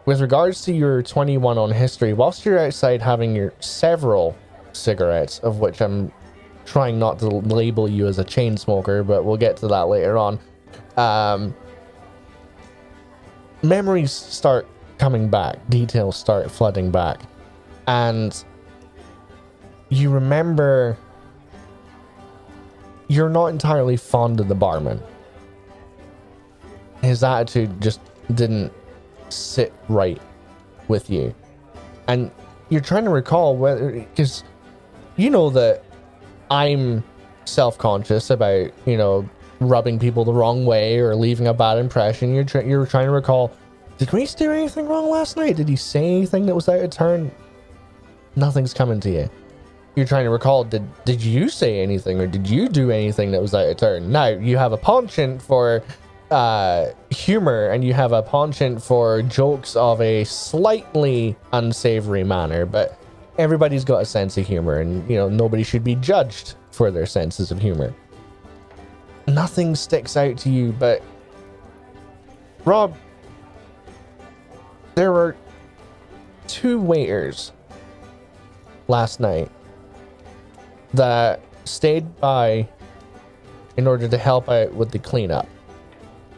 [0.05, 4.35] with regards to your 21 on history, whilst you're outside having your several
[4.73, 6.11] cigarettes, of which I'm
[6.69, 10.17] trying not to label you as a chain smoker, but we'll get to that later
[10.19, 10.39] on.
[10.97, 11.55] Um,
[13.63, 14.67] memories start
[14.99, 17.21] coming back, details start flooding back,
[17.87, 18.43] and
[19.89, 20.95] you remember
[23.07, 25.01] you're not entirely fond of the barman.
[27.01, 27.99] His attitude just
[28.35, 28.71] didn't
[29.29, 30.21] sit right
[30.87, 31.33] with you.
[32.07, 32.29] And
[32.69, 34.43] you're trying to recall whether, because
[35.15, 35.83] you know that
[36.49, 37.03] I'm
[37.45, 39.27] self conscious about, you know,
[39.59, 42.33] rubbing people the wrong way or leaving a bad impression.
[42.33, 43.51] You're, tr- you're trying to recall,
[43.97, 45.57] did Reese do anything wrong last night?
[45.57, 47.31] Did he say anything that was out of turn?
[48.35, 49.29] Nothing's coming to you
[49.95, 53.41] you're trying to recall did did you say anything or did you do anything that
[53.41, 55.83] was out of turn now you have a penchant for
[56.31, 62.98] uh humor and you have a penchant for jokes of a slightly unsavory manner but
[63.39, 67.05] everybody's got a sense of humor and you know nobody should be judged for their
[67.05, 67.93] senses of humor
[69.27, 71.01] nothing sticks out to you but
[72.65, 72.95] rob
[74.95, 75.35] there were
[76.47, 77.51] two waiters
[78.87, 79.49] last night
[80.93, 82.67] that stayed by
[83.77, 85.47] in order to help out with the cleanup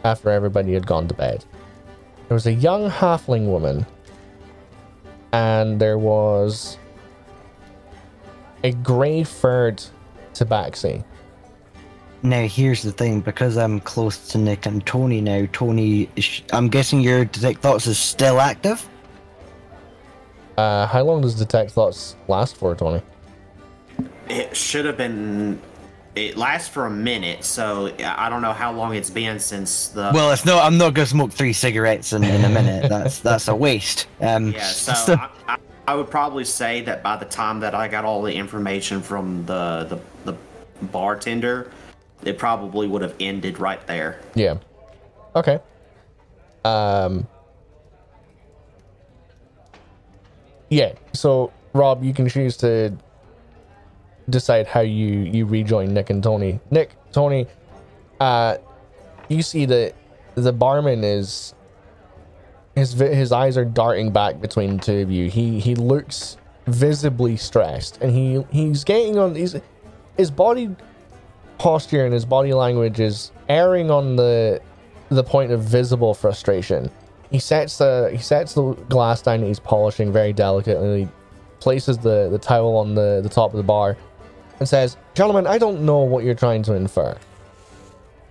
[0.03, 1.43] after everybody had gone to bed.
[2.27, 3.85] There was a young halfling woman,
[5.31, 6.77] and there was
[8.63, 9.83] a grey furred
[10.33, 11.03] tabaxi.
[12.23, 15.47] Now here's the thing, because I'm close to Nick and Tony now.
[15.51, 16.09] Tony,
[16.53, 18.87] I'm guessing your detect thoughts is still active.
[20.57, 23.01] Uh, how long does detect thoughts last for, Tony?
[24.29, 25.59] It should have been.
[26.13, 30.11] It lasts for a minute, so I don't know how long it's been since the.
[30.13, 30.63] Well, it's not.
[30.63, 32.89] I'm not gonna smoke three cigarettes in, in a minute.
[32.89, 34.07] That's that's a waste.
[34.19, 37.87] Um, yeah, so I, I, I would probably say that by the time that I
[37.87, 39.85] got all the information from the
[40.25, 40.37] the, the
[40.87, 41.71] bartender,
[42.23, 44.19] it probably would have ended right there.
[44.35, 44.57] Yeah.
[45.35, 45.59] Okay.
[46.63, 47.27] Um.
[50.69, 50.93] Yeah.
[51.13, 52.95] So Rob, you can choose to
[54.29, 56.59] decide how you you rejoin Nick and Tony.
[56.69, 57.47] Nick, Tony,
[58.19, 58.57] uh,
[59.29, 59.93] you see that
[60.35, 61.53] the barman is
[62.75, 65.29] his his eyes are darting back between the two of you.
[65.29, 66.37] He he looks
[66.67, 69.35] visibly stressed, and he he's getting on.
[69.35, 69.55] He's
[70.17, 70.75] his body
[71.57, 74.59] posture and his body language is erring on the
[75.09, 76.89] the point of visible frustration.
[77.29, 81.07] He sets the he sets the glass down that he's polishing very delicately,
[81.59, 83.95] places the, the towel on the, the top of the bar,
[84.59, 87.17] and says, Gentlemen, I don't know what you're trying to infer.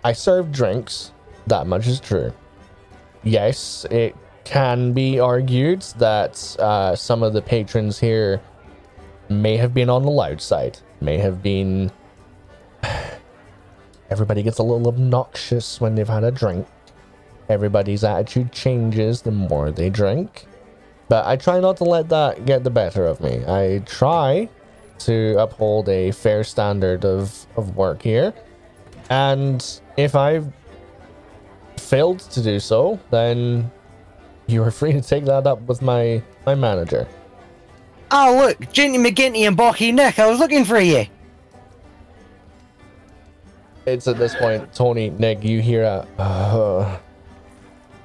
[0.02, 1.12] I serve drinks,
[1.46, 2.32] that much is true.
[3.22, 8.40] Yes, it can be argued that uh, some of the patrons here
[9.28, 11.90] may have been on the loud side, may have been
[14.10, 16.66] Everybody gets a little obnoxious when they've had a drink.
[17.48, 20.46] Everybody's attitude changes the more they drink.
[21.08, 23.44] But I try not to let that get the better of me.
[23.46, 24.48] I try
[25.00, 28.32] to uphold a fair standard of, of work here.
[29.08, 29.64] And
[29.96, 30.52] if I've
[31.76, 33.70] failed to do so, then
[34.50, 37.06] you are free to take that up with my, my manager.
[38.10, 40.18] Oh look, Ginny McGinty and Bocky Nick.
[40.18, 41.06] I was looking for you.
[43.86, 46.98] It's at this point, Tony, Nick, you hear a uh,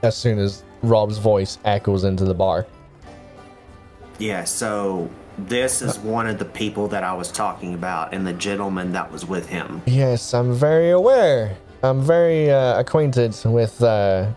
[0.03, 2.65] as soon as Rob's voice echoes into the bar.
[4.19, 8.33] Yeah, so this is one of the people that I was talking about, and the
[8.33, 9.81] gentleman that was with him.
[9.85, 11.57] Yes, I'm very aware.
[11.83, 14.31] I'm very uh, acquainted with uh,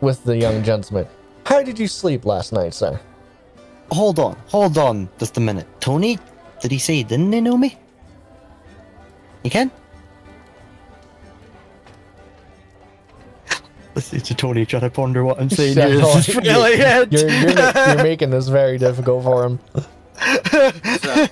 [0.00, 1.06] with the young gentleman.
[1.44, 2.98] How did you sleep last night, sir?
[3.90, 5.66] Hold on, hold on, just a minute.
[5.80, 6.18] Tony,
[6.60, 7.76] did he say didn't they know me?
[9.42, 9.70] You can.
[13.94, 15.76] Listen to Tony trying to ponder what I'm saying.
[15.76, 16.00] Yeah, here.
[16.14, 17.12] This is you're, really it.
[17.12, 19.60] you're, you're, you're making this very difficult for him.
[21.02, 21.26] So,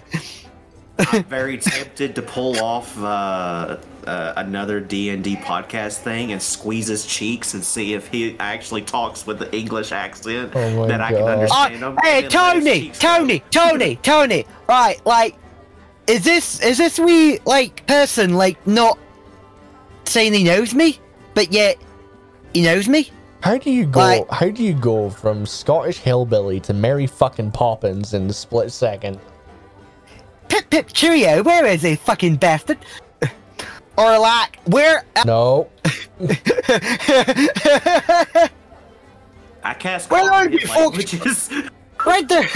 [1.10, 3.76] I'm very tempted to pull off uh,
[4.06, 8.36] uh, another D and D podcast thing and squeeze his cheeks and see if he
[8.38, 11.28] actually talks with the English accent Oh my that I can God.
[11.28, 11.98] Oh, understand him.
[12.02, 13.40] hey, and then let his Tony.
[13.40, 14.44] Tony, Tony, Tony.
[14.68, 15.36] Right, like,
[16.06, 18.98] is this is this we like person like not
[20.04, 20.98] saying he knows me,
[21.34, 21.76] but yet
[22.52, 23.10] he knows me?
[23.42, 24.00] How do you go?
[24.00, 28.70] Like- how do you go from Scottish hillbilly to Mary fucking Poppins in the split
[28.72, 29.18] second?
[30.52, 31.42] Pip pip cheerio.
[31.42, 32.76] Where is he, fucking bastard?
[33.96, 35.06] Or like, where?
[35.24, 35.70] No,
[36.20, 36.20] I
[39.64, 40.98] I cast Where are comprehend you, folks?
[40.98, 41.48] languages.
[42.04, 42.42] Right there!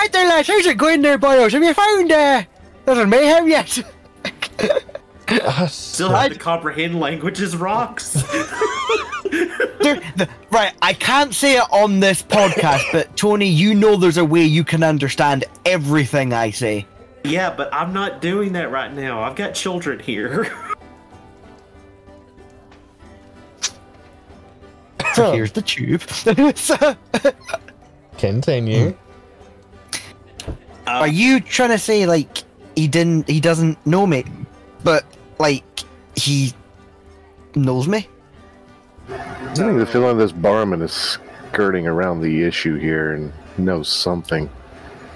[0.00, 0.48] right there, lads!
[0.48, 1.52] How's it going there, boys?
[1.52, 2.42] Have you found, uh,
[2.86, 3.68] there's a mayhem yet?
[5.68, 8.20] Still have to comprehend languages rocks.
[9.30, 14.16] There- the- right, I can't say it on this podcast, but Tony, you know there's
[14.18, 16.86] a way you can understand everything I say.
[17.24, 19.22] yeah, but I'm not doing that right now.
[19.22, 20.50] I've got children here.
[25.14, 26.02] So here's the tube.
[26.56, 26.96] So-
[28.18, 28.94] Continue.
[30.86, 32.44] Uh, are you trying to say like
[32.76, 34.24] he didn't, he doesn't know me,
[34.84, 35.04] but
[35.38, 35.64] like
[36.16, 36.52] he
[37.54, 38.08] knows me?
[39.10, 41.18] I think the feeling this barman is
[41.50, 44.48] skirting around the issue here and knows something.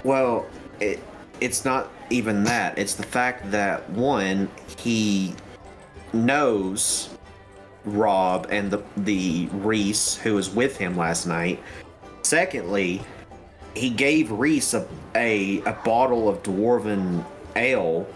[0.03, 0.45] Well,
[0.79, 1.01] it
[1.41, 2.77] it's not even that.
[2.77, 5.33] It's the fact that one, he
[6.13, 7.09] knows
[7.85, 11.61] Rob and the the Reese who was with him last night.
[12.23, 13.01] Secondly,
[13.75, 17.23] he gave Reese a a, a bottle of dwarven
[17.55, 18.07] ale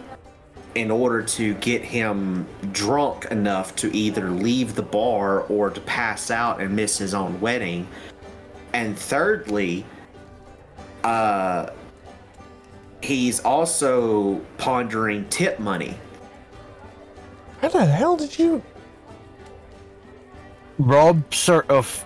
[0.75, 6.29] in order to get him drunk enough to either leave the bar or to pass
[6.29, 7.87] out and miss his own wedding.
[8.73, 9.85] And thirdly,
[11.03, 11.71] uh
[13.01, 15.97] he's also pondering tip money.
[17.61, 18.61] How the hell did you?
[20.77, 22.05] Rob sort of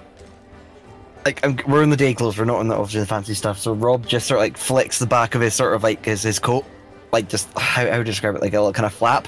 [1.26, 2.38] like I'm, we're in the day clothes.
[2.38, 3.60] We're not in the obviously the fancy stuff.
[3.60, 6.24] So Rob just sort of like flicks the back of his sort of like his,
[6.24, 6.66] his coat,
[7.14, 9.28] like just how how would you describe it, like a little kind of flap.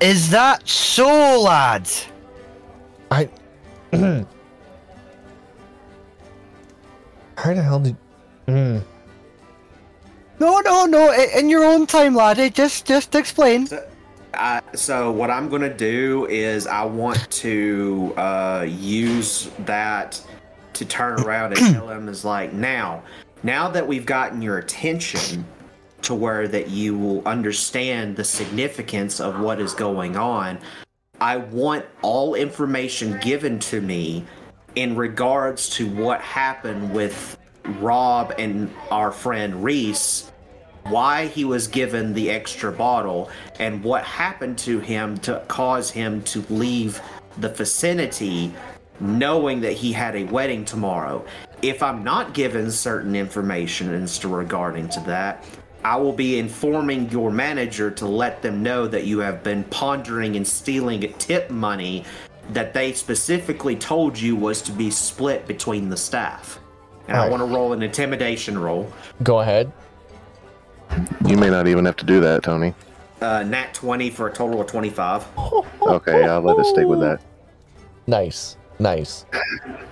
[0.00, 2.06] Is that so, lads?
[3.10, 3.28] I.
[7.36, 7.96] How the hell did?
[8.46, 8.78] Hmm.
[10.38, 11.12] No, no, no.
[11.36, 12.50] In your own time, laddie.
[12.50, 13.66] Just just explain.
[13.66, 13.86] So,
[14.34, 20.20] I, so what I'm gonna do is I want to uh, use that
[20.74, 23.02] to turn around and tell him is like now,
[23.42, 25.44] now that we've gotten your attention
[26.02, 30.58] to where that you will understand the significance of what is going on.
[31.20, 34.24] I want all information given to me
[34.74, 37.38] in regards to what happened with
[37.80, 40.32] Rob and our friend Reese
[40.84, 46.22] why he was given the extra bottle and what happened to him to cause him
[46.22, 47.00] to leave
[47.38, 48.52] the vicinity
[49.00, 51.24] knowing that he had a wedding tomorrow.
[51.62, 55.44] If I'm not given certain information regarding to that,
[55.84, 60.36] I will be informing your manager to let them know that you have been pondering
[60.36, 62.04] and stealing tip money
[62.50, 66.58] that they specifically told you was to be split between the staff.
[67.08, 68.90] And I want to roll an intimidation roll.
[69.22, 69.72] Go ahead.
[71.26, 72.74] You may not even have to do that, Tony.
[73.20, 75.26] Uh, nat 20 for a total of 25.
[75.82, 77.20] Okay, I'll let it stick with that.
[78.06, 79.26] Nice, nice.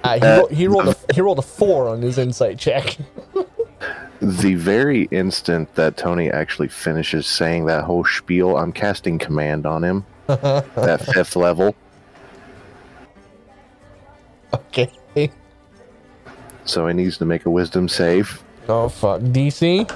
[0.03, 0.89] Uh, he, Uh, ro- he rolled.
[0.89, 2.97] A, he rolled a four on his insight check.
[4.21, 9.83] The very instant that Tony actually finishes saying that whole spiel, I'm casting command on
[9.83, 10.05] him.
[10.27, 11.75] that fifth level.
[14.53, 14.91] okay.
[16.65, 18.43] So he needs to make a wisdom save.
[18.69, 19.21] Oh fuck.
[19.23, 19.91] DC.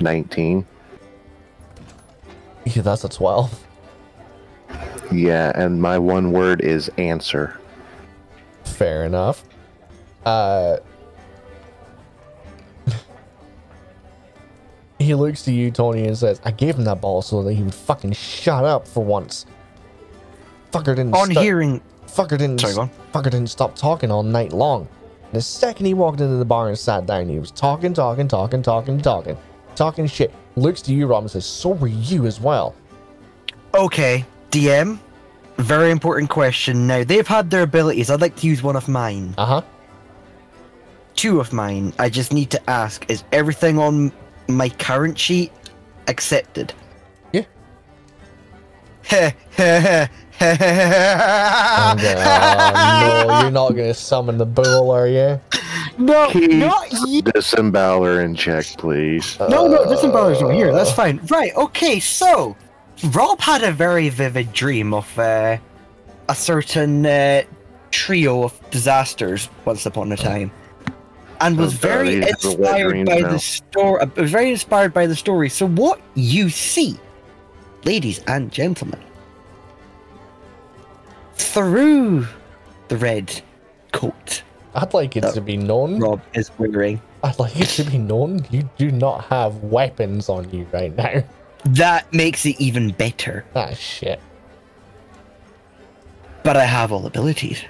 [0.00, 0.66] 19.
[2.66, 3.64] Yeah, that's a twelve.
[5.12, 7.58] Yeah, and my one word is answer.
[8.64, 9.44] Fair enough.
[10.24, 10.78] Uh.
[14.98, 17.62] He looks to you, Tony, and says, "I gave him that ball so that he
[17.62, 19.46] would fucking shut up for once."
[20.72, 21.14] Fucker didn't.
[21.14, 22.60] On stu- hearing, Fucker didn't.
[22.60, 22.90] Sorry, go.
[23.12, 24.88] Fucker didn't stop talking all night long.
[25.32, 28.62] The second he walked into the bar and sat down, he was talking, talking, talking,
[28.62, 29.36] talking, talking,
[29.74, 30.32] talking shit.
[30.56, 32.74] Looks to you, Rob, and says, "So were you as well."
[33.74, 34.98] okay, DM.
[35.58, 36.86] Very important question.
[36.86, 38.10] Now they've had their abilities.
[38.10, 39.34] I'd like to use one of mine.
[39.36, 39.62] Uh huh.
[41.14, 41.92] Two of mine.
[41.98, 44.12] I just need to ask: Is everything on
[44.48, 45.52] my current sheet
[46.08, 46.72] accepted?
[47.32, 47.42] Yeah.
[49.04, 54.90] Heh, heh, heh, heh, heh, And, heh, uh, no, you're not gonna summon the bull,
[54.90, 55.40] are you?
[55.98, 57.22] No, Keep not you.
[57.22, 59.38] Disembowler in check, please.
[59.40, 60.72] No, no, this embarrassed not here.
[60.72, 61.20] That's fine.
[61.28, 62.56] Right, okay, so
[63.12, 65.56] Rob had a very vivid dream of uh,
[66.28, 67.42] a certain uh,
[67.90, 70.50] trio of disasters once upon a time.
[71.40, 73.28] And was Oh, very he has a wet inspired by now.
[73.32, 74.00] the story.
[74.00, 75.48] uh, Was very inspired by the story.
[75.48, 76.98] So what you see,
[77.84, 79.00] ladies and gentlemen,
[81.34, 82.26] through
[82.88, 83.42] the red
[83.92, 84.42] coat
[84.74, 85.98] I'd like it Uh, to be known.
[86.00, 90.50] Rob is wearing, I'd like it to be known you do not have weapons on
[90.50, 91.22] you right now.
[91.64, 93.44] that makes it even better.
[93.54, 94.20] Ah, shit.
[96.42, 97.62] but I have all abilities.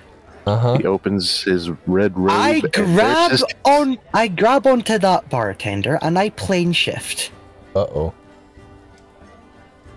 [0.46, 0.78] Uh huh.
[0.78, 2.30] He opens his red robe.
[2.30, 3.98] I grab his- on.
[4.14, 7.32] I grab onto that bartender and I plane shift
[7.74, 8.14] Uh oh.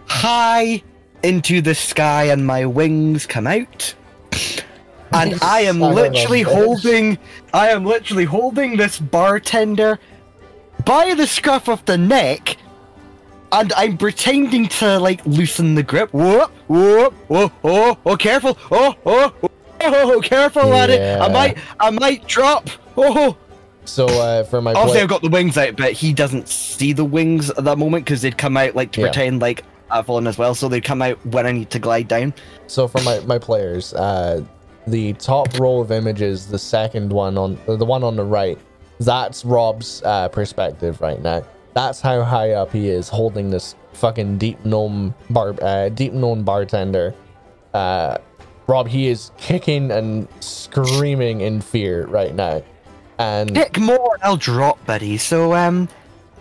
[0.07, 0.81] high
[1.23, 3.93] into the sky, and my wings come out.
[5.13, 7.17] And I am Son of a literally holding.
[7.53, 9.99] I am literally holding this bartender
[10.85, 12.57] by the scruff of the neck,
[13.51, 16.09] and I'm pretending to like loosen the grip.
[16.11, 18.57] Whoa, whoa, whoa, oh, oh, careful!
[18.71, 19.48] Oh, oh,
[19.81, 20.93] oh, careful, laddie!
[20.93, 21.19] Yeah.
[21.23, 22.69] I might, I might drop.
[22.97, 23.37] Oh.
[23.85, 26.93] So uh, for my Obviously, play- I've got the wings out, but he doesn't see
[26.93, 29.07] the wings at that moment because they'd come out like to Yeah.
[29.07, 30.53] pretend like I've fallen as well.
[30.53, 32.33] So they'd come out when I need to glide down.
[32.67, 34.43] So for my, my players, uh,
[34.85, 38.57] the top row of images, the second one on the one on the right,
[38.99, 41.43] that's Rob's uh, perspective right now.
[41.73, 46.43] That's how high up he is, holding this fucking deep gnome bar, uh, deep gnome
[46.43, 47.15] bartender.
[48.69, 52.61] Rob, he is kicking and screaming in fear right now,
[53.17, 55.17] and Pick more, I'll drop, buddy.
[55.17, 55.89] So um,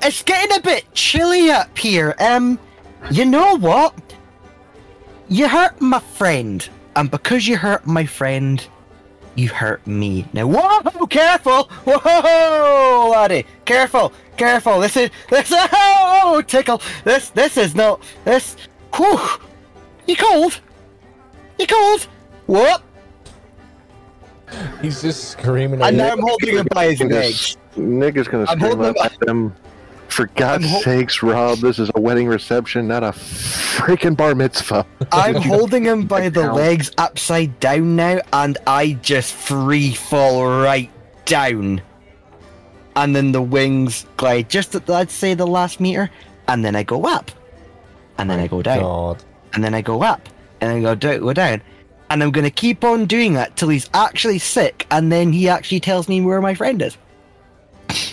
[0.02, 2.14] it's getting a bit chilly up here.
[2.20, 2.58] Um,
[3.10, 3.94] you know what?
[5.30, 8.62] You hurt my friend, and because you hurt my friend,
[9.34, 10.26] you hurt me.
[10.34, 11.70] Now, whoa, careful!
[11.86, 14.80] Whoa, laddie, careful, careful.
[14.80, 15.50] This is this.
[16.30, 16.82] Oh, tickle.
[17.04, 18.54] This this is no this.
[18.96, 19.18] Whew.
[20.06, 20.60] You cold?
[21.58, 22.06] You cold?
[22.48, 22.82] Whoop!
[24.80, 25.80] he's just screaming.
[25.82, 26.02] at And you.
[26.02, 27.34] now I'm holding him by his Nick legs.
[27.50, 29.54] is- Nick is gonna I'm scream holding up at them.
[30.08, 34.86] For God's hol- sakes, Rob, this is a wedding reception, not a freaking bar mitzvah.
[35.12, 40.90] I'm holding him by the legs upside down now, and I just free fall right
[41.26, 41.82] down.
[42.96, 46.10] And then the wings glide just at, I'd say, the last meter,
[46.48, 47.30] and then I go up.
[48.16, 48.80] And then I go down.
[48.80, 49.22] God.
[49.52, 50.26] And then I go up.
[50.62, 51.60] And then I go, down, go down.
[52.10, 55.48] And I'm going to keep on doing that till he's actually sick, and then he
[55.48, 56.96] actually tells me where my friend is.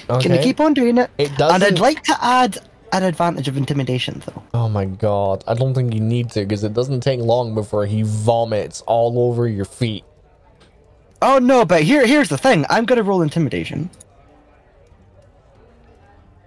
[0.10, 0.22] Okay.
[0.24, 1.10] Can I keep on doing it?
[1.18, 1.64] It And doesn't.
[1.64, 2.58] I'd like to add
[2.92, 4.44] an advantage of intimidation, though.
[4.54, 5.44] Oh my god.
[5.48, 9.18] I don't think you need to because it doesn't take long before he vomits all
[9.20, 10.04] over your feet.
[11.22, 12.66] Oh no, but here here's the thing.
[12.70, 13.90] I'm gonna roll intimidation.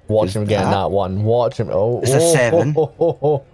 [0.06, 1.24] Watch Is him get that- that one.
[1.24, 1.68] Watch him.
[1.70, 2.74] Oh, It's a oh, seven.
[2.76, 3.18] oh, oh, oh.
[3.22, 3.44] oh.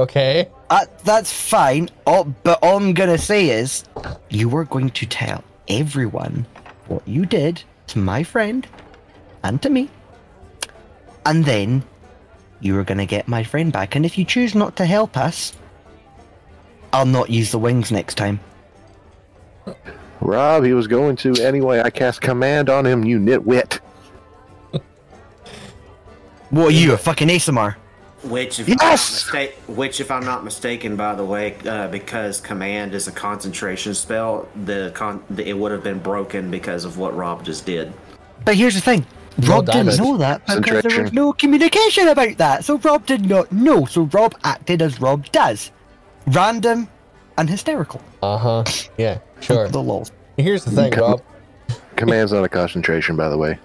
[0.00, 0.48] Okay.
[0.70, 1.90] Uh, that's fine.
[2.06, 3.84] Oh, but all I'm gonna say is,
[4.30, 6.46] you are going to tell everyone
[6.88, 8.66] what you did to my friend
[9.42, 9.90] and to me,
[11.26, 11.84] and then
[12.60, 13.94] you are gonna get my friend back.
[13.94, 15.52] And if you choose not to help us,
[16.94, 18.40] I'll not use the wings next time.
[20.22, 21.80] Rob, he was going to anyway.
[21.80, 23.80] I cast command on him, you nitwit.
[26.48, 27.76] What are you, a fucking ASMR?
[28.22, 28.78] Which, if Yes!
[28.80, 29.00] I'm not
[29.42, 33.94] mista- which, if I'm not mistaken, by the way, uh, because command is a concentration
[33.94, 37.92] spell, the con- the, it would have been broken because of what Rob just did.
[38.44, 39.06] But here's the thing.
[39.42, 39.94] Rob damage.
[39.94, 42.64] didn't know that because there was no communication about that.
[42.64, 43.86] So Rob did not know.
[43.86, 45.70] So Rob acted as Rob does.
[46.26, 46.88] Random
[47.38, 48.02] and hysterical.
[48.22, 48.64] Uh huh.
[48.98, 49.68] Yeah, sure.
[49.68, 50.12] The lols.
[50.36, 51.22] Here's the thing, Come- Rob.
[51.96, 53.58] Command's not a concentration, by the way.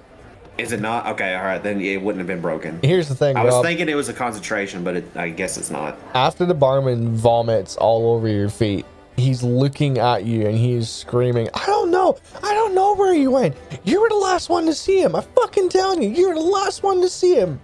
[0.58, 1.06] Is it not?
[1.08, 2.80] Okay, all right, then it wouldn't have been broken.
[2.82, 5.70] Here's the thing, I was thinking it was a concentration, but it, I guess it's
[5.70, 5.98] not.
[6.14, 8.86] After the barman vomits all over your feet,
[9.18, 12.18] he's looking at you and he's screaming, I don't know.
[12.42, 13.56] I don't know where he went.
[13.84, 15.16] You were the last one to see him.
[15.16, 17.60] I'm fucking telling you, you were the last one to see him.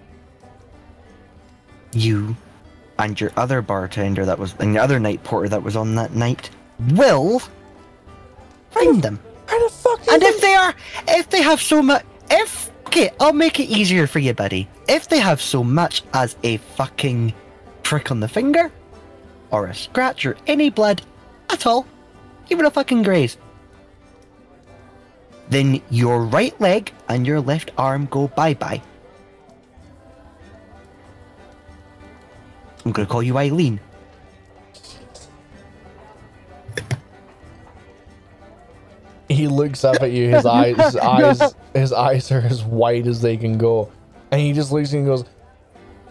[1.93, 2.35] You
[2.99, 6.13] and your other bartender that was and your other night porter that was on that
[6.13, 6.49] night
[6.91, 7.41] will
[8.69, 9.19] find them.
[9.47, 10.73] How the fuck And if they are
[11.07, 14.68] if they have so much if okay, I'll make it easier for you, buddy.
[14.89, 17.34] If they have so much as a fucking
[17.84, 18.69] prick on the finger,
[19.49, 21.01] or a scratch or any blood
[21.49, 21.85] at all,
[22.49, 23.38] even a fucking graze.
[25.49, 28.81] Then your right leg and your left arm go bye bye.
[32.84, 33.80] I'm gonna call you Eileen.
[39.30, 43.22] he looks up at you, his eyes his eyes his eyes are as white as
[43.22, 43.91] they can go.
[44.31, 45.26] And he just looks at you and goes,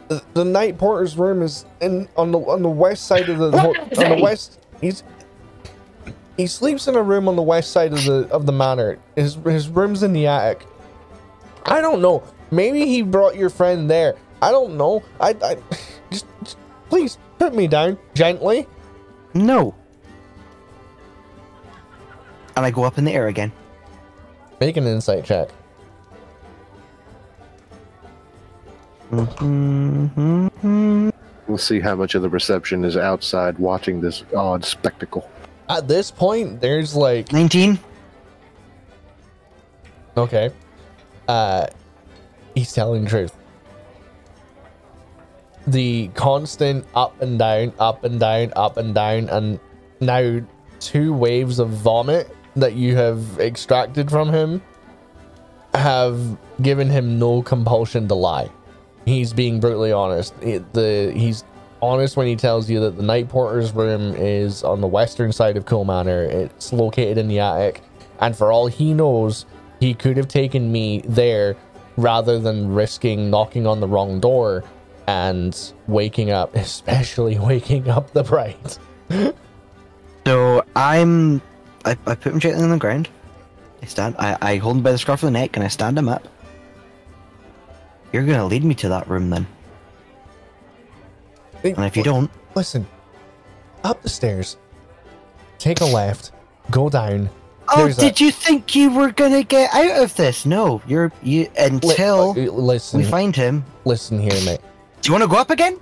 [0.09, 3.47] the, the night porter's room is in on the on the west side of the,
[3.57, 5.05] on the west he's
[6.37, 8.99] he sleeps in a room on the west side of the of the manor.
[9.15, 10.66] His his room's in the attic.
[11.65, 12.24] I don't know.
[12.51, 14.16] Maybe he brought your friend there.
[14.43, 15.03] I don't know.
[15.20, 15.57] I, I
[16.11, 16.57] just, just
[16.89, 18.66] please put me down gently.
[19.35, 19.74] No.
[22.57, 23.53] And I go up in the air again.
[24.61, 25.49] Make an insight check.
[29.11, 31.11] Mm-hmm.
[31.49, 35.28] We'll see how much of the reception is outside watching this odd spectacle.
[35.69, 37.78] At this point, there's like 19.
[40.16, 40.51] okay,
[41.27, 41.66] uh,
[42.55, 43.35] he's telling the truth.
[45.66, 49.59] The constant up and down, up and down, up and down, and
[50.01, 50.41] now
[50.81, 54.62] two waves of vomit that you have extracted from him
[55.74, 56.18] have
[56.62, 58.51] given him no compulsion to lie.
[59.06, 60.35] He's being brutally honest.
[60.43, 61.44] It- the he's
[61.81, 65.56] honest when he tells you that the night porter's room is on the western side
[65.56, 66.24] of Cool Manor.
[66.24, 67.82] It's located in the attic,
[68.20, 69.47] and for all he knows,
[69.78, 71.56] he could have taken me there
[71.97, 74.64] rather than risking knocking on the wrong door
[75.06, 78.77] and waking up, especially waking up the bride.
[80.27, 81.40] So I'm.
[81.85, 83.09] I, I put him gently on the ground.
[83.82, 84.15] I stand.
[84.19, 86.27] I, I hold him by the scruff of the neck and I stand him up.
[88.12, 89.47] You're gonna lead me to that room then.
[91.62, 92.86] And if you don't, listen,
[93.85, 94.57] up the stairs,
[95.59, 96.32] take a left,
[96.70, 97.28] go down.
[97.69, 100.44] oh, There's a- did you think you were gonna get out of this?
[100.47, 103.65] No, you're you until uh, listen, we find him.
[103.85, 104.61] listen here, mate.
[105.02, 105.78] Do you want to go up again?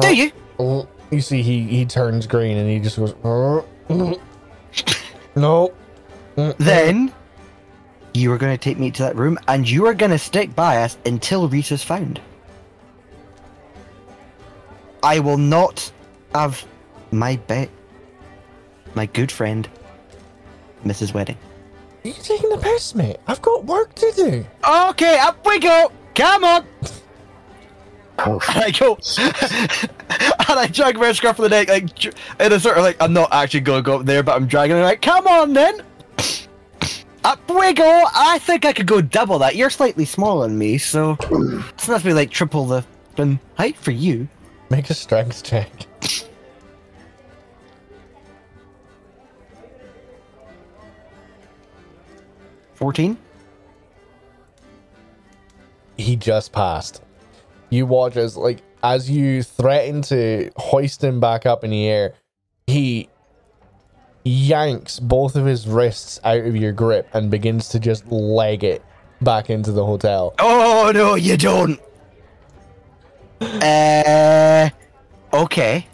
[0.00, 0.32] Do you?
[0.58, 3.14] Oh, You see, he he turns green and he just goes.
[3.24, 3.62] "Uh,
[5.36, 5.72] no.
[6.58, 7.12] Then
[8.14, 10.98] you are gonna take me to that room, and you are gonna stick by us
[11.06, 12.20] until Reese is found.
[15.02, 15.90] I will not
[16.34, 16.64] have
[17.10, 17.70] my bet,
[18.94, 19.68] my good friend,
[20.84, 21.14] Mrs.
[21.14, 21.38] Wedding.
[22.04, 23.16] Are you taking the piss, mate?
[23.26, 24.46] I've got work to do.
[24.90, 25.90] Okay, up we go.
[26.14, 26.64] Come on.
[28.18, 28.98] And I go,
[30.48, 33.12] and I drag my Scarf of the neck, like, in a sort of like, I'm
[33.12, 35.82] not actually going to go up there, but I'm dragging it, like, come on then.
[37.24, 38.04] Up we go.
[38.14, 39.56] I think I could go double that.
[39.56, 41.16] You're slightly smaller than me, so
[41.76, 42.84] this must be like triple the
[43.16, 44.28] the height for you.
[44.70, 45.70] Make a strength check.
[52.74, 53.18] Fourteen.
[55.96, 57.02] He just passed.
[57.70, 62.14] You watch as like as you threaten to hoist him back up in the air,
[62.66, 63.08] he
[64.24, 68.82] yanks both of his wrists out of your grip and begins to just leg it
[69.20, 70.34] back into the hotel.
[70.38, 71.80] Oh no, you don't.
[73.40, 74.68] Uh,
[75.32, 75.86] okay.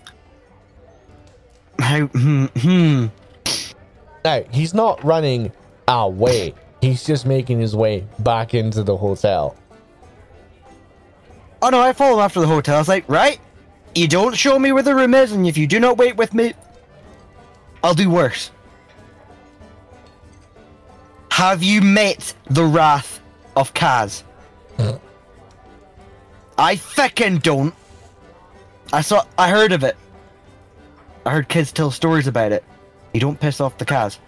[1.79, 2.07] How?
[2.07, 2.47] Hmm.
[2.47, 3.07] Hmm.
[4.25, 5.53] Now, he's not running
[5.87, 6.55] away.
[6.81, 9.57] He's just making his way back into the hotel.
[11.65, 12.77] Oh no, I follow him after the hotel.
[12.77, 13.41] I was like, right,
[13.95, 16.35] you don't show me where the room is, and if you do not wait with
[16.35, 16.53] me,
[17.83, 18.51] I'll do worse.
[21.31, 23.19] Have you met the wrath
[23.57, 24.25] of Kaz?
[26.59, 27.75] I fucking don't.
[28.93, 29.97] I saw, I heard of it.
[31.25, 32.63] I heard kids tell stories about it.
[33.15, 34.19] You don't piss off the Kaz.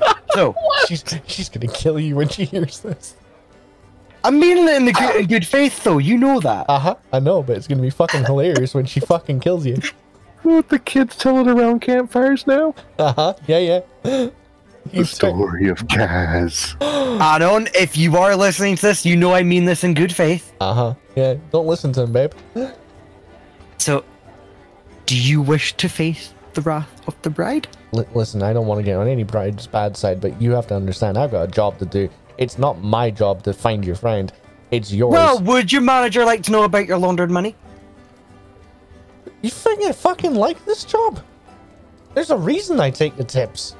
[0.30, 0.54] so,
[0.86, 3.16] She's she's gonna kill you when she hears this.
[4.26, 5.98] I'm meaning it in the good, in good faith, though.
[5.98, 6.66] You know that.
[6.68, 6.96] Uh huh.
[7.12, 9.76] I know, but it's gonna be fucking hilarious when she fucking kills you.
[10.42, 12.74] what the kids tell it around campfires now?
[12.98, 13.34] Uh huh.
[13.46, 14.30] Yeah, yeah.
[14.92, 16.76] The story of Kaz.
[17.20, 20.52] Annon, if you are listening to this, you know I mean this in good faith.
[20.60, 20.94] Uh huh.
[21.16, 21.34] Yeah.
[21.52, 22.32] Don't listen to him, babe.
[23.78, 24.04] So,
[25.04, 27.68] do you wish to face the wrath of the bride?
[27.94, 30.66] L- listen, I don't want to get on any bride's bad side, but you have
[30.68, 32.08] to understand, I've got a job to do.
[32.38, 34.32] It's not my job to find your friend.
[34.70, 35.12] It's yours.
[35.12, 37.54] Well, would your manager like to know about your laundered money?
[39.46, 41.20] you think I fucking like this job?
[42.14, 43.76] There's a reason I take the tips.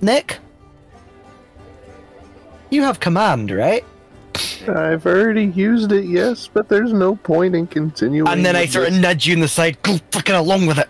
[0.00, 0.38] Nick?
[2.70, 3.84] You have command, right?
[4.68, 8.28] I've already used it, yes, but there's no point in continuing.
[8.28, 10.88] And then I sort of nudge you in the side, go fucking along with it.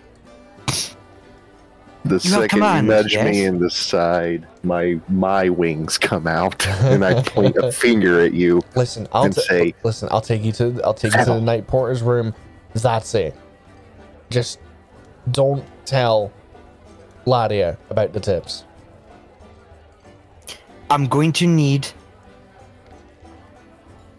[2.05, 6.27] The You have second command, you nudge me in the side, my my wings come
[6.27, 8.61] out, and I point a finger at you.
[8.75, 10.07] Listen, I'll And ta- say- listen.
[10.11, 10.79] I'll take you to.
[10.83, 12.35] I'll take you to the night porter's room.
[12.75, 13.35] That's it.
[14.29, 14.59] Just
[15.31, 16.31] don't tell
[17.25, 18.65] Ladia about the tips.
[20.91, 21.87] I'm going to need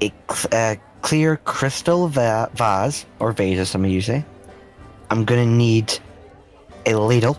[0.03, 4.25] a cl- uh, clear crystal va- vase, or vase as some of you say.
[5.11, 5.97] I'm going to need
[6.87, 7.39] a ladle.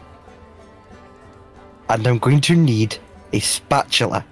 [1.90, 2.98] And I'm going to need
[3.34, 4.26] a spatula.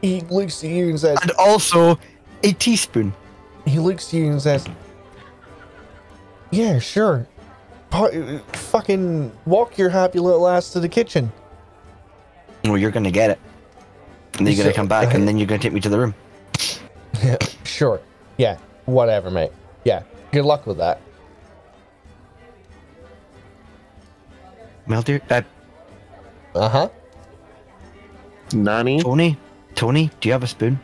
[0.00, 1.18] He looks at you and says.
[1.22, 1.98] And also
[2.42, 3.12] a teaspoon.
[3.64, 4.66] He looks at you and says,
[6.50, 7.26] "Yeah, sure.
[7.90, 8.10] Pa-
[8.52, 11.30] fucking walk your happy little ass to the kitchen."
[12.64, 13.38] Well, you're to get it.
[14.38, 15.98] And then you're to come back, uh, and then you're to take me to the
[15.98, 16.14] room.
[17.22, 18.00] Yeah, sure.
[18.38, 18.56] Yeah.
[18.86, 19.52] whatever, mate.
[19.84, 20.02] Yeah,
[20.32, 21.00] good luck with that.
[24.86, 25.42] Well, dear, uh,
[26.54, 26.88] Uh huh.
[28.52, 29.00] Nani?
[29.02, 29.36] Tony,
[29.74, 30.78] Tony, do you have a spoon?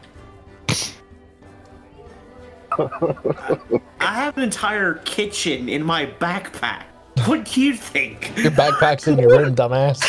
[2.78, 6.84] I have an entire kitchen in my backpack.
[7.26, 8.32] What do you think?
[8.38, 10.02] Your backpack's in your room, dumbass.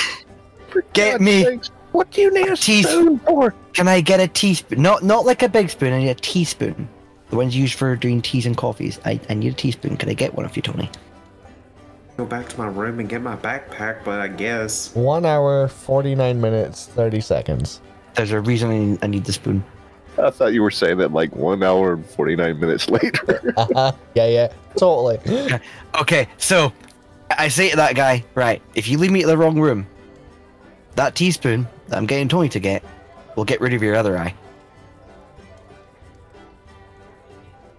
[0.93, 1.59] Get me.
[1.91, 3.17] What do you need a Teaspoon.
[3.17, 3.55] spoon for?
[3.73, 4.81] Can I get a teaspoon?
[4.83, 5.91] Not not like a big spoon.
[5.91, 6.87] I need a teaspoon.
[7.31, 8.99] The ones used for doing teas and coffees.
[9.05, 9.97] I, I need a teaspoon.
[9.97, 10.89] Can I get one of you, Tony?
[12.19, 14.93] Go back to my room and get my backpack, but I guess.
[14.93, 17.79] One hour, 49 minutes, 30 seconds.
[18.13, 19.63] There's a reason I need, I the spoon.
[20.21, 23.53] I thought you were saying that like one hour and 49 minutes later.
[23.55, 23.91] Uh huh.
[24.15, 24.53] Yeah, yeah.
[24.75, 25.17] Totally.
[26.01, 26.73] Okay, so
[27.37, 29.87] I say to that guy, right, if you leave me to the wrong room,
[30.97, 32.83] that teaspoon that I'm getting Tony to get
[33.37, 34.35] will get rid of your other eye.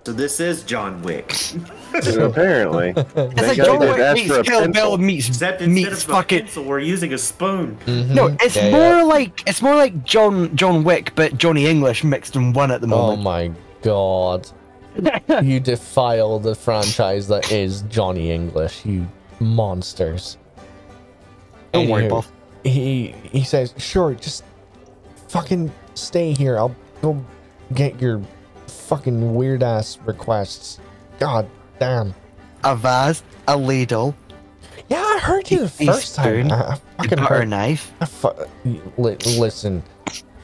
[0.07, 1.37] So this is John Wick.
[1.95, 2.91] Apparently.
[2.97, 4.99] It's They like got- John they've Wick asked meets for a Kill Bill pencil.
[4.99, 6.39] meets, Except instead meets of a fucking.
[6.41, 7.77] pencil, we're using a spoon.
[7.87, 8.09] Mhm.
[8.11, 9.03] No, it's Yeah, more yeah.
[9.03, 12.87] like it's more like John John Wick, but Johnny English mixed in one at the
[12.87, 13.21] moment.
[13.21, 13.51] Oh my
[13.83, 14.49] god.
[15.43, 19.07] you defile the franchise that is Johnny English, you
[19.39, 20.37] monsters.
[21.73, 22.33] Don't worry, Anywho, Buff.
[22.65, 24.45] He he says, sure, just
[25.29, 26.59] fucking stay here.
[26.59, 27.25] I'll go
[27.75, 28.21] get your
[28.67, 30.81] fucking weird ass requests.
[31.21, 31.47] God
[31.81, 32.15] damn.
[32.63, 34.15] A vase, a ladle,
[34.89, 36.53] Yeah, I heard you the A first time.
[36.53, 37.49] I, I, I a fucking butter heard.
[37.49, 37.93] knife.
[38.01, 38.29] I fu-
[38.99, 39.83] li- listen,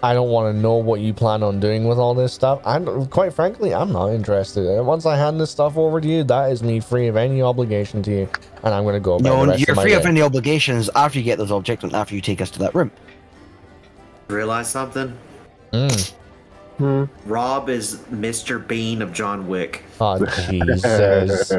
[0.02, 2.60] I don't want to know what you plan on doing with all this stuff.
[2.64, 4.82] I don't- quite frankly, I'm not interested.
[4.82, 8.02] Once I hand this stuff over to you, that is me free of any obligation
[8.04, 8.28] to you,
[8.64, 9.16] and I'm gonna go.
[9.16, 11.52] About No, the rest you're of my free of any obligations after you get those
[11.52, 12.90] objects and after you take us to that room.
[14.28, 15.12] Realize something?
[15.72, 16.14] Mm.
[16.78, 17.04] Hmm.
[17.24, 18.66] Rob is Mr.
[18.66, 19.82] Bean of John Wick.
[20.00, 21.52] Oh Jesus!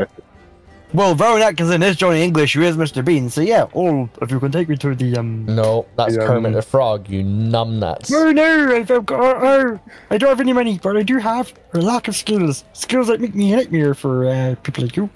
[0.93, 3.03] Well, Rowan Atkinson is Johnny English, who is Mr.
[3.03, 3.67] Bean, so yeah.
[3.75, 5.45] Oh, if you can take me to the um.
[5.45, 7.09] no, that's Yeah, Kermit um, the Frog.
[7.09, 8.09] You numbnuts.
[8.09, 9.79] No, no, I've got, oh,
[10.09, 12.63] I don't have any money, but I do have a lack of skills.
[12.71, 15.09] Skills that make me a nightmare for uh, people like you.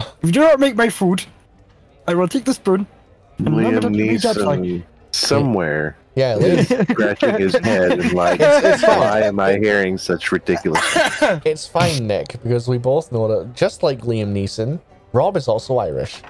[0.00, 1.24] If you do not make my food,
[2.06, 2.86] I will take the spoon.
[3.38, 4.56] And rub it Liam up your dad's eye.
[4.58, 8.98] Neeson somewhere Yeah, Liam, scratching his head and like, It's- it's fine.
[8.98, 10.82] why am I hearing such ridiculous?
[11.44, 14.80] it's fine, Nick, because we both know that just like Liam Neeson,
[15.12, 16.20] Rob is also Irish.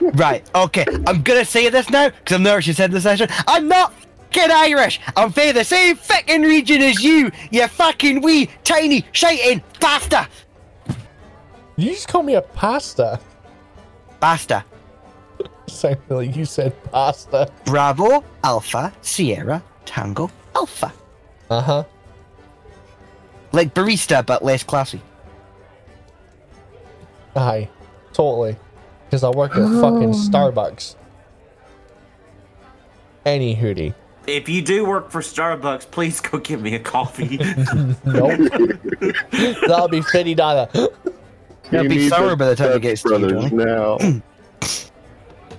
[0.00, 3.28] Right, okay, I'm gonna say this now, because I've never actually said this session.
[3.48, 3.92] I'm not
[4.30, 5.00] fucking Irish!
[5.16, 10.28] I'm from the same fucking region as you, you fucking wee, tiny, shiting basta!
[11.76, 13.18] You just call me a pasta.
[14.20, 14.62] Basta.
[15.72, 17.50] Sounded like you said pasta.
[17.64, 20.92] Bravo, Alpha, Sierra, Tango, Alpha.
[21.50, 21.84] Uh huh.
[23.52, 25.00] Like barista, but less classy.
[27.34, 27.68] Aye,
[28.12, 28.56] totally.
[29.06, 30.96] Because I work at fucking Starbucks.
[33.24, 33.94] Any hoodie.
[34.26, 37.38] If you do work for Starbucks, please go get me a coffee.
[38.04, 38.38] Nope.
[39.66, 40.68] That'll be fifty dollar.
[40.74, 43.64] It'll be need sour by the time it Dutch gets to you, brothers Johnny.
[43.64, 43.98] now.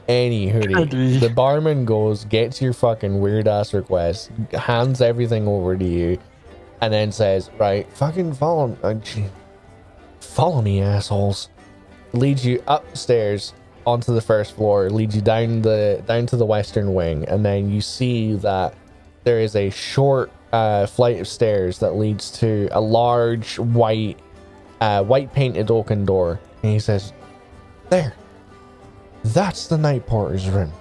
[0.08, 0.74] Any hoodie.
[0.74, 1.18] Hoodie.
[1.18, 6.18] The barman goes, gets your fucking weird ass request, hands everything over to you,
[6.82, 8.96] and then says, "Right, fucking follow, uh,
[10.20, 11.50] follow me, assholes."
[12.12, 13.54] Leads you upstairs
[13.86, 17.72] onto the first floor, leads you down the down to the western wing, and then
[17.72, 18.74] you see that
[19.24, 24.20] there is a short uh, flight of stairs that leads to a large white,
[24.82, 26.40] uh, white painted oaken door.
[26.62, 27.14] And he says,
[27.90, 28.14] "There,
[29.24, 30.72] that's the night porter's room.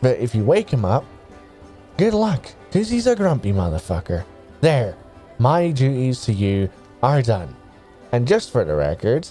[0.00, 1.04] But if you wake him up,
[1.96, 4.24] good luck, because he's a grumpy motherfucker.
[4.60, 4.96] There,
[5.38, 6.70] my duties to you
[7.02, 7.54] are done.
[8.12, 9.28] And just for the record,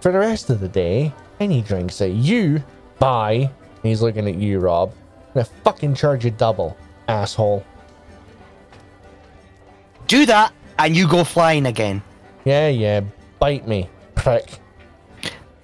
[0.00, 2.62] for the rest of the day, any drinks that you
[2.98, 3.50] buy,
[3.82, 4.92] he's looking at you, Rob,
[5.28, 6.76] I'm gonna fucking charge you double,
[7.08, 7.64] asshole.
[10.06, 12.02] Do that, and you go flying again.
[12.44, 13.00] Yeah, yeah,
[13.38, 14.58] bite me, prick.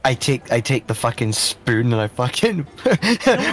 [0.04, 2.66] I take I take the fucking spoon and I fucking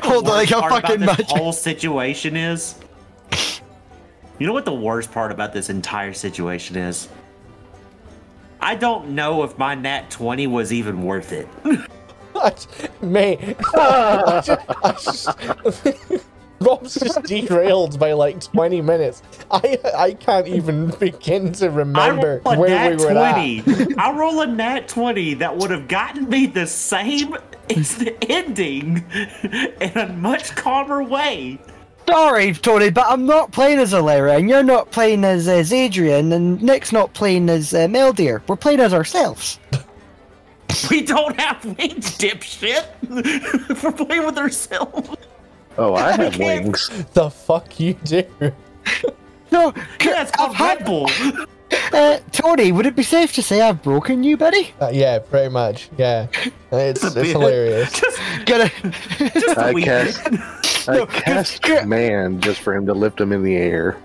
[0.03, 1.27] hold it like worst a part about fucking this magic.
[1.27, 2.75] whole situation is.
[4.39, 7.09] You know what the worst part about this entire situation is?
[8.61, 11.47] I don't know if my nat 20 was even worth it.
[12.37, 12.67] What?
[16.59, 19.21] Mate, just, Rob's just derailed by like 20 minutes.
[19.51, 23.95] I I can't even begin to remember I where we were 20.
[23.97, 27.35] I roll a nat 20 that would have gotten me the same
[27.75, 29.05] as the ending
[29.81, 31.59] in a much calmer way.
[32.07, 36.31] Sorry, Tony, but I'm not playing as Alara, and you're not playing as, as Adrian,
[36.31, 38.41] and Nick's not playing as uh, Meldeer.
[38.47, 39.59] We're playing as ourselves.
[40.89, 42.85] We don't have wings, dipshit.
[43.83, 45.17] We're playing with ourselves.
[45.77, 46.89] Oh, I have can't- wings.
[47.13, 48.23] The fuck you do?
[49.49, 49.73] No,
[50.03, 51.09] Yeah, it's called Red Bull.
[51.93, 54.73] Uh, Tony, would it be safe to say I've broken you, buddy?
[54.81, 55.89] Uh, yeah, pretty much.
[55.97, 56.27] Yeah,
[56.71, 57.93] it's a it's hilarious.
[57.93, 58.69] Just, Gonna.
[59.17, 60.89] just a I wee cast.
[60.89, 63.97] I No, cast good- command just for him to lift him in the air.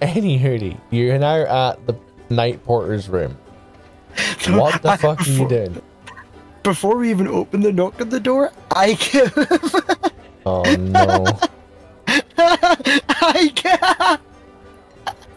[0.00, 1.94] Any hoodie, you're now at the
[2.30, 3.36] night porter's room.
[4.48, 5.82] What the I- fuck are you doing?
[6.62, 9.34] Before we even open the knock on the door, I give.
[10.46, 11.24] Oh no.
[12.38, 14.20] I give.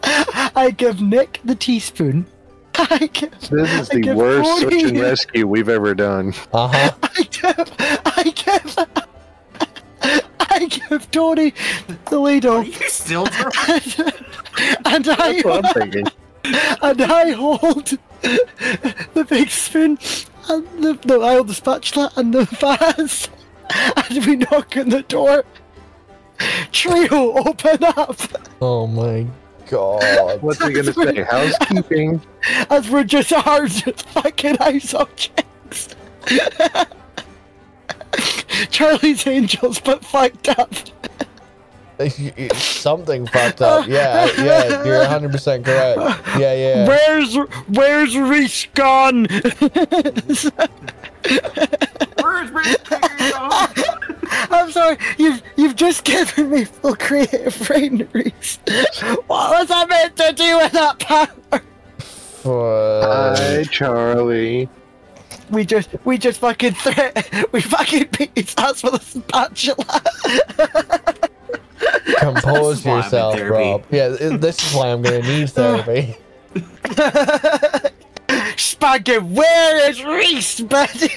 [0.56, 2.26] I give Nick the teaspoon.
[2.74, 3.32] I give.
[3.50, 6.34] This is the give worst search and rescue we've ever done.
[6.52, 6.92] Uh huh.
[7.02, 7.74] I give.
[8.06, 8.76] I give.
[10.50, 11.52] I give Tony
[12.08, 13.54] the Are ladle, you still drunk?
[14.86, 16.06] and That's I what I'm thinking.
[16.44, 19.98] and I hold the big spoon
[20.48, 23.28] and the no, I hold the spatula and the vase,
[23.74, 25.44] and we knock on the door.
[26.72, 28.20] Trio, open up!
[28.60, 29.26] Oh my
[29.68, 30.40] god.
[30.40, 31.22] What's he gonna say?
[31.22, 32.20] Housekeeping?
[32.70, 35.96] As we're just hard fucking house objects.
[38.70, 40.72] Charlie's Angels, but fucked up.
[41.98, 43.86] It's Something fucked up.
[43.88, 45.98] Yeah, yeah, you're 100% correct.
[46.38, 46.86] Yeah, yeah.
[46.86, 47.36] Where's
[47.68, 49.26] Where's Reese gone?
[52.20, 52.76] Where's my
[54.50, 58.58] I'm sorry, you've you've just given me full creative brain, Reese.
[59.26, 61.62] What was I meant to do with that power?
[62.44, 64.68] Hi, Charlie.
[65.50, 70.02] We just we just fucking threat we fucking beat his ass with a spatula.
[72.18, 73.40] Compose This is why I'm in yourself.
[73.50, 73.84] Rob.
[73.90, 76.16] Yeah, this is why I'm gonna need therapy.
[78.56, 81.08] Spaghetti, where is Reese, buddy?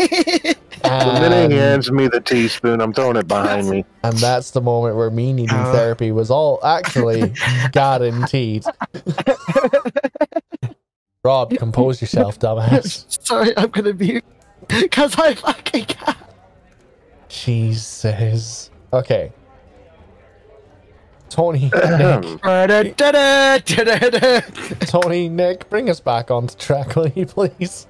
[0.84, 3.86] The minute he hands me the teaspoon, I'm throwing it behind me.
[4.04, 5.72] and that's the moment where me needing Uh.
[5.72, 7.32] therapy was all actually
[7.72, 8.64] guaranteed.
[11.24, 13.06] Rob, compose yourself, dumbass.
[13.24, 14.22] sorry, I'm gonna be
[14.68, 16.18] because I fucking can't.
[17.30, 18.72] Jesus.
[18.92, 19.32] Okay.
[21.32, 22.98] Tony, Nick,
[24.82, 27.88] Tony, Nick, bring us back onto track, will you please?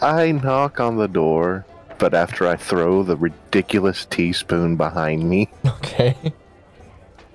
[0.00, 1.66] I knock on the door,
[1.98, 6.16] but after I throw the ridiculous teaspoon behind me, Okay.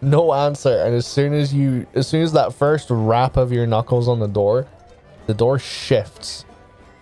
[0.01, 3.67] No answer, and as soon as you, as soon as that first rap of your
[3.67, 4.65] knuckles on the door,
[5.27, 6.43] the door shifts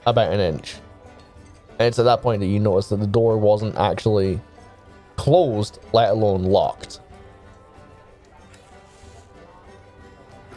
[0.06, 0.76] about an inch.
[1.80, 4.42] And it's at that point that you notice that the door wasn't actually
[5.16, 7.00] closed, let alone locked.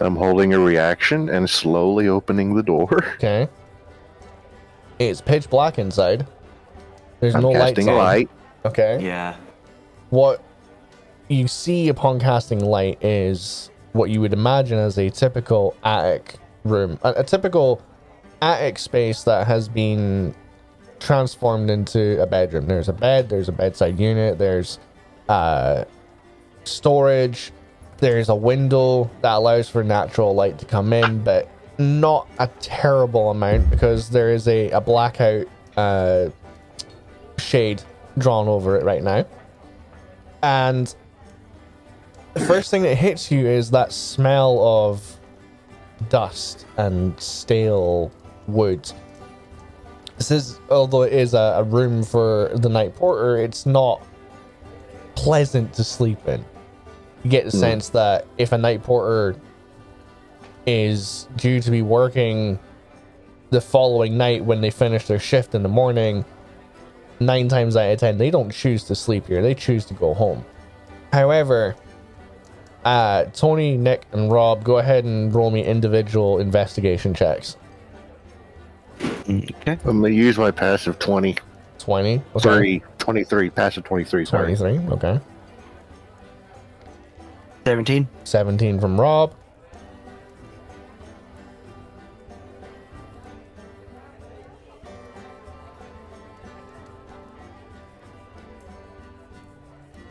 [0.03, 3.05] I'm holding a reaction and slowly opening the door.
[3.17, 3.49] Okay.
[4.99, 6.27] It's pitch black inside.
[7.21, 7.97] There's I'm no lights casting on.
[7.97, 8.31] light.
[8.65, 8.99] Okay.
[9.03, 9.37] Yeah.
[10.11, 10.43] what
[11.29, 16.99] you see upon casting light is what you would imagine as a typical attic room,
[17.03, 17.81] a, a typical
[18.43, 20.35] attic space that has been
[21.01, 22.67] transformed into a bedroom.
[22.67, 24.79] There's a bed, there's a bedside unit, there's
[25.29, 25.85] uh,
[26.65, 27.51] storage,
[28.03, 31.49] there's a window that allows for natural light to come in, but
[31.79, 35.47] not a terrible amount because there is a, a blackout
[35.77, 36.29] uh,
[37.39, 37.81] shade
[38.19, 39.25] drawn over it right now.
[40.43, 40.93] And
[42.35, 45.21] the first thing that hits you is that smell of
[46.09, 48.11] dust and stale
[48.49, 48.91] wood.
[50.17, 54.05] This is, although it is a, a room for the night porter, it's not
[55.15, 56.45] pleasant to sleep in.
[57.23, 59.37] You get the sense that if a night porter
[60.67, 62.59] is due to be working
[63.51, 66.25] the following night when they finish their shift in the morning,
[67.21, 69.43] nine times out of ten, they don't choose to sleep here.
[69.43, 70.45] They choose to go home.
[71.13, 71.77] However,
[72.85, 77.57] uh, Tony, Nick, and Rob, go ahead and roll me individual investigation checks.
[79.01, 79.79] Okay.
[79.85, 81.37] I'm gonna use my passive 20.
[81.79, 82.15] 20.
[82.15, 82.23] Okay.
[82.39, 83.51] Sorry, 23.
[83.51, 84.25] Passive 23.
[84.25, 84.57] Sorry.
[84.57, 84.95] 23.
[84.95, 85.21] Okay.
[87.65, 88.09] 17.
[88.25, 89.35] 17 from Rob.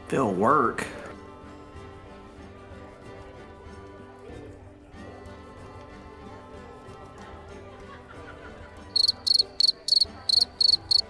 [0.08, 0.88] They'll work.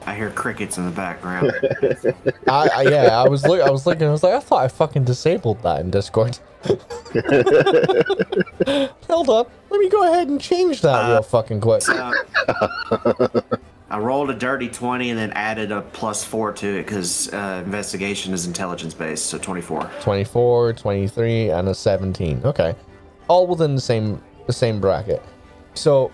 [0.06, 1.52] I I hear crickets in the background.
[2.48, 4.68] I, I yeah, I was look, I was looking, I was like, I thought I
[4.68, 6.40] fucking disabled that in Discord.
[9.08, 11.84] Hold up, let me go ahead and change that real fucking quick.
[11.88, 12.14] Uh,
[13.92, 17.62] I rolled a dirty 20 and then added a plus 4 to it because uh,
[17.66, 19.92] investigation is intelligence based, so 24.
[20.02, 22.42] 24, 23, and a 17.
[22.46, 22.74] Okay.
[23.28, 25.22] All within the same the same bracket.
[25.74, 26.10] So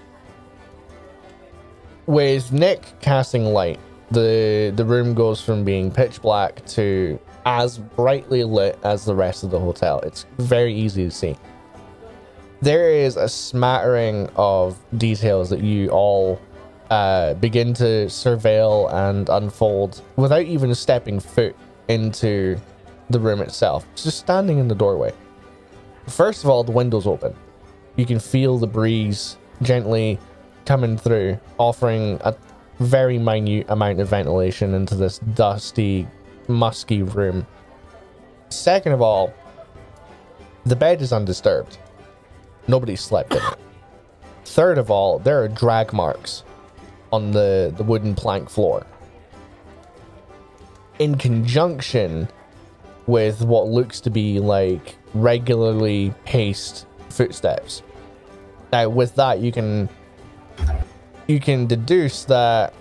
[2.07, 3.79] with Nick casting light,
[4.09, 9.43] the the room goes from being pitch black to as brightly lit as the rest
[9.43, 9.99] of the hotel.
[10.01, 11.35] It's very easy to see.
[12.61, 16.41] There is a smattering of details that you all
[16.89, 21.55] uh, begin to surveil and unfold without even stepping foot
[21.87, 22.57] into
[23.09, 23.85] the room itself.
[23.93, 25.13] It's just standing in the doorway.
[26.07, 27.35] First of all, the window's open.
[27.95, 30.19] You can feel the breeze gently
[30.67, 32.35] coming through, offering a
[32.79, 36.05] very minute amount of ventilation into this dusty,
[36.47, 37.47] musky room.
[38.49, 39.33] Second of all,
[40.65, 41.79] the bed is undisturbed.
[42.67, 43.57] Nobody slept in it.
[44.43, 46.43] Third of all, there are drag marks
[47.13, 48.85] on the, the wooden plank floor.
[50.99, 52.27] In conjunction
[53.07, 57.83] with what looks to be like regularly paced footsteps.
[58.73, 59.87] Now, with that, you can
[61.27, 62.73] you can deduce that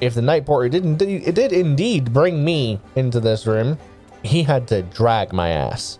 [0.00, 3.78] if the night porter didn't it did indeed bring me into this room,
[4.22, 5.98] he had to drag my ass,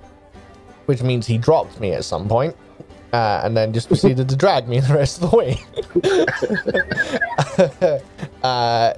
[0.87, 2.55] which means he dropped me at some point,
[3.13, 5.61] uh, and then just proceeded to drag me the rest of the way.
[8.43, 8.93] uh,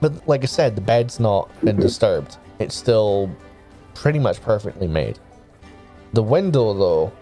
[0.00, 2.36] but like I said, the bed's not been disturbed.
[2.58, 3.30] It's still
[3.94, 5.18] pretty much perfectly made.
[6.12, 7.12] The window, though,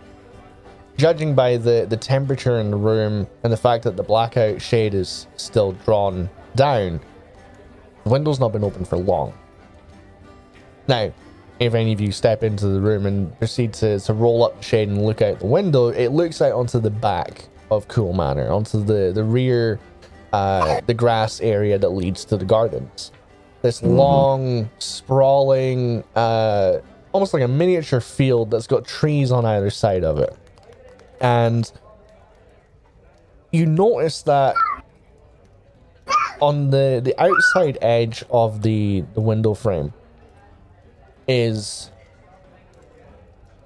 [1.00, 4.92] judging by the, the temperature in the room and the fact that the blackout shade
[4.92, 7.00] is still drawn down,
[8.04, 9.32] the window's not been open for long.
[10.88, 11.10] Now,
[11.58, 14.62] if any of you step into the room and proceed to, to roll up the
[14.62, 18.50] shade and look out the window, it looks out onto the back of Cool Manor,
[18.50, 19.80] onto the, the rear,
[20.34, 23.10] uh, the grass area that leads to the gardens.
[23.62, 26.78] This long, sprawling, uh,
[27.12, 30.36] almost like a miniature field that's got trees on either side of it.
[31.20, 31.70] And
[33.52, 34.54] you notice that
[36.40, 39.92] on the, the outside edge of the, the window frame
[41.28, 41.90] is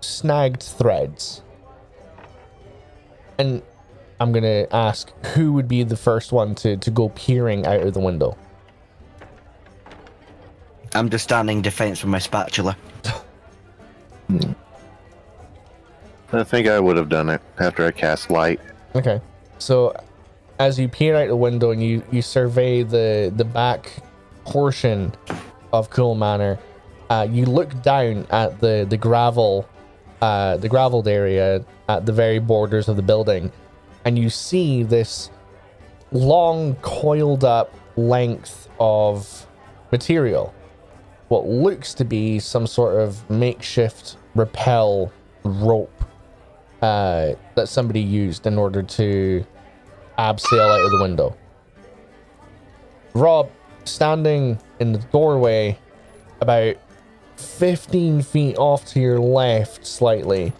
[0.01, 1.43] snagged threads.
[3.39, 3.63] And
[4.21, 7.95] I'm gonna ask who would be the first one to, to go peering out of
[7.95, 8.37] the window.
[10.95, 12.77] I'm just standing defense with my spatula.
[14.29, 14.53] Hmm.
[16.35, 18.61] I think I would have done it after I cast light.
[18.94, 19.20] Okay.
[19.59, 19.94] So
[20.59, 23.93] as you peer out the window and you, you survey the, the back
[24.44, 25.12] portion
[25.73, 26.59] of Cool Manor,
[27.11, 29.69] uh, you look down at the, the gravel
[30.24, 33.52] uh, the graveled area at the very borders of the building,
[34.06, 35.31] and you see this
[36.12, 39.47] long coiled up length of
[39.93, 40.55] material.
[41.28, 45.12] What looks to be some sort of makeshift rappel
[45.43, 46.05] rope
[46.85, 49.43] uh, that somebody used in order to
[50.19, 51.35] abseil out of the window.
[53.15, 53.51] Rob,
[53.85, 55.78] standing in the doorway,
[56.43, 56.77] about
[57.36, 60.52] 15 feet off to your left, slightly,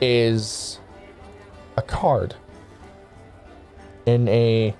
[0.00, 0.80] is
[1.76, 2.34] a card
[4.06, 4.74] in a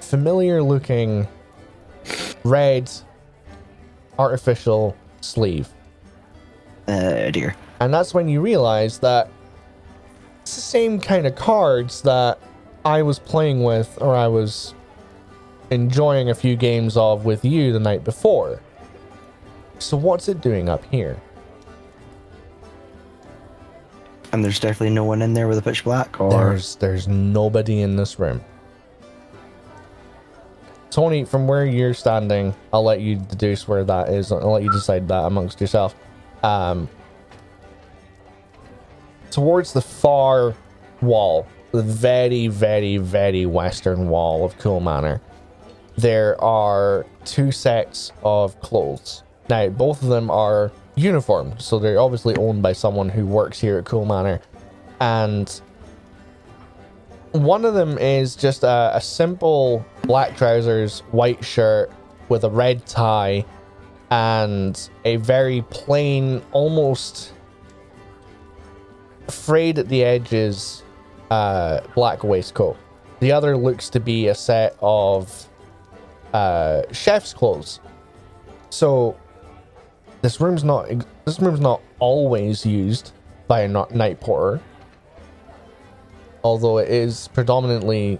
[0.00, 1.26] familiar looking
[2.44, 2.90] red
[4.18, 5.70] artificial sleeve.
[6.86, 7.56] Uh, dear.
[7.82, 9.28] And that's when you realize that
[10.42, 12.38] it's the same kind of cards that
[12.84, 14.74] I was playing with or I was
[15.70, 18.60] enjoying a few games of with you the night before.
[19.80, 21.20] So what's it doing up here?
[24.30, 27.80] And there's definitely no one in there with a pitch black, or There's there's nobody
[27.80, 28.40] in this room.
[30.90, 34.30] Tony, from where you're standing, I'll let you deduce where that is.
[34.30, 35.96] I'll let you decide that amongst yourself.
[36.44, 36.88] Um,
[39.32, 40.54] towards the far
[41.00, 45.20] wall, the very, very, very western wall of Cool Manor,
[45.96, 49.24] there are two sets of clothes.
[49.48, 53.78] Now, both of them are uniformed, so they're obviously owned by someone who works here
[53.78, 54.40] at Cool Manor.
[55.00, 55.60] And
[57.32, 61.90] one of them is just a, a simple black trousers, white shirt
[62.28, 63.44] with a red tie,
[64.10, 67.31] and a very plain, almost
[69.32, 70.82] frayed at the edges,
[71.30, 72.76] uh, black waistcoat.
[73.20, 75.46] the other looks to be a set of
[76.32, 77.80] uh, chef's clothes.
[78.70, 79.16] So
[80.22, 80.88] this room's not
[81.24, 83.12] this room's not always used
[83.46, 84.60] by a night porter,
[86.42, 88.18] although it is predominantly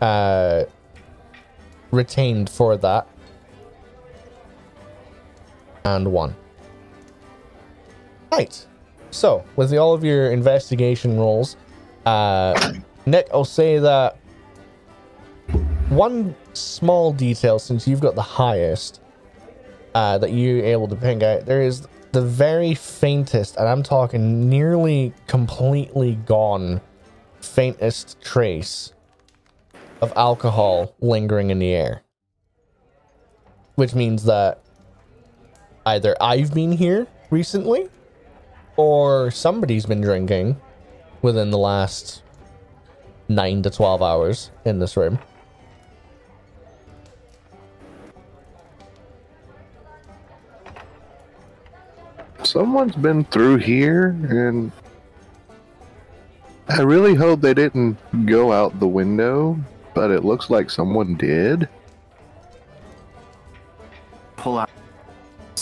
[0.00, 0.64] uh,
[1.90, 3.06] retained for that.
[5.84, 6.36] And one.
[8.30, 8.66] Right.
[9.12, 11.56] So, with the, all of your investigation rolls,
[12.06, 12.72] uh,
[13.06, 14.16] Nick, I'll say that
[15.90, 19.02] one small detail, since you've got the highest,
[19.94, 24.48] uh, that you're able to pick out, there is the very faintest, and I'm talking
[24.48, 26.80] nearly completely gone,
[27.40, 28.94] faintest trace
[30.00, 32.02] of alcohol lingering in the air.
[33.74, 34.62] Which means that
[35.84, 37.90] either I've been here recently
[38.76, 40.60] or somebody's been drinking
[41.20, 42.22] within the last
[43.28, 45.18] 9 to 12 hours in this room.
[52.42, 54.72] Someone's been through here, and
[56.68, 57.96] I really hope they didn't
[58.26, 59.58] go out the window,
[59.94, 61.68] but it looks like someone did.
[64.36, 64.70] Pull out,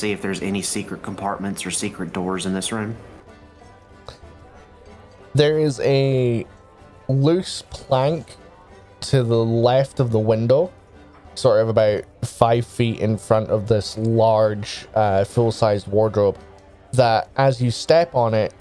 [0.01, 2.97] see if there's any secret compartments or secret doors in this room.
[5.35, 6.47] There is a
[7.09, 8.37] loose plank
[9.03, 10.73] to the left of the window,
[11.35, 16.39] sort of about five feet in front of this large, uh, full sized wardrobe.
[16.93, 18.53] That as you step on it,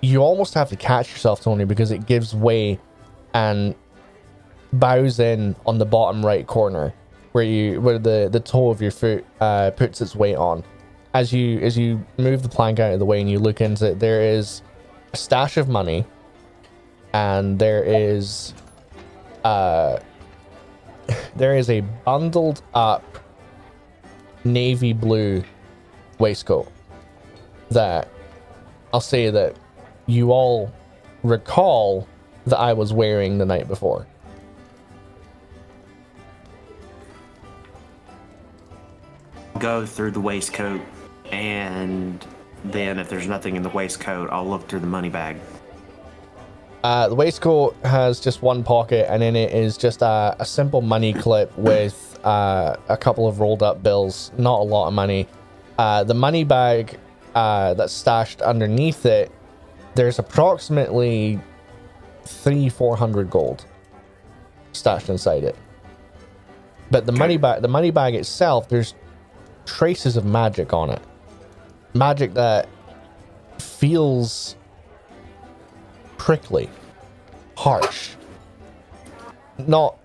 [0.00, 2.80] you almost have to catch yourself, Tony, because it gives way
[3.34, 3.74] and
[4.72, 6.94] bows in on the bottom right corner
[7.32, 10.64] where you where the the toe of your foot uh, puts its weight on.
[11.16, 13.92] As you as you move the plank out of the way and you look into
[13.92, 14.60] it, there is
[15.14, 16.04] a stash of money,
[17.14, 18.52] and there is
[19.42, 19.98] uh
[21.36, 23.02] there is a bundled up
[24.44, 25.42] navy blue
[26.18, 26.70] waistcoat
[27.70, 28.08] that
[28.92, 29.56] I'll say that
[30.04, 30.70] you all
[31.22, 32.06] recall
[32.46, 34.06] that I was wearing the night before.
[39.58, 40.82] Go through the waistcoat,
[41.32, 42.24] and
[42.64, 45.36] then if there's nothing in the waistcoat, I'll look through the money bag.
[46.82, 50.80] Uh, the waistcoat has just one pocket, and in it is just a, a simple
[50.80, 54.30] money clip with uh, a couple of rolled up bills.
[54.38, 55.26] Not a lot of money.
[55.78, 56.98] Uh, the money bag
[57.34, 59.32] uh, that's stashed underneath it,
[59.94, 61.40] there's approximately
[62.24, 63.64] three, four hundred gold
[64.72, 65.56] stashed inside it.
[66.90, 68.94] But the money bag, the money bag itself, there's
[69.64, 71.02] traces of magic on it.
[71.96, 72.68] Magic that
[73.58, 74.54] feels
[76.18, 76.68] prickly,
[77.56, 78.10] harsh.
[79.66, 79.96] Not.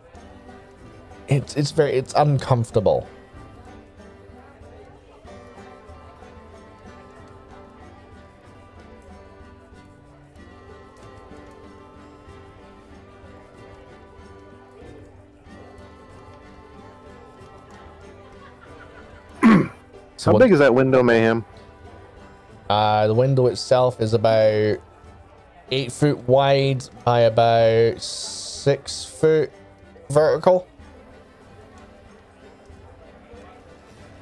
[1.28, 3.08] It's it's very it's uncomfortable.
[20.18, 21.46] so How what- big is that window, Mayhem?
[22.72, 24.78] Uh, the window itself is about
[25.72, 29.52] eight foot wide by about six foot
[30.10, 30.66] vertical.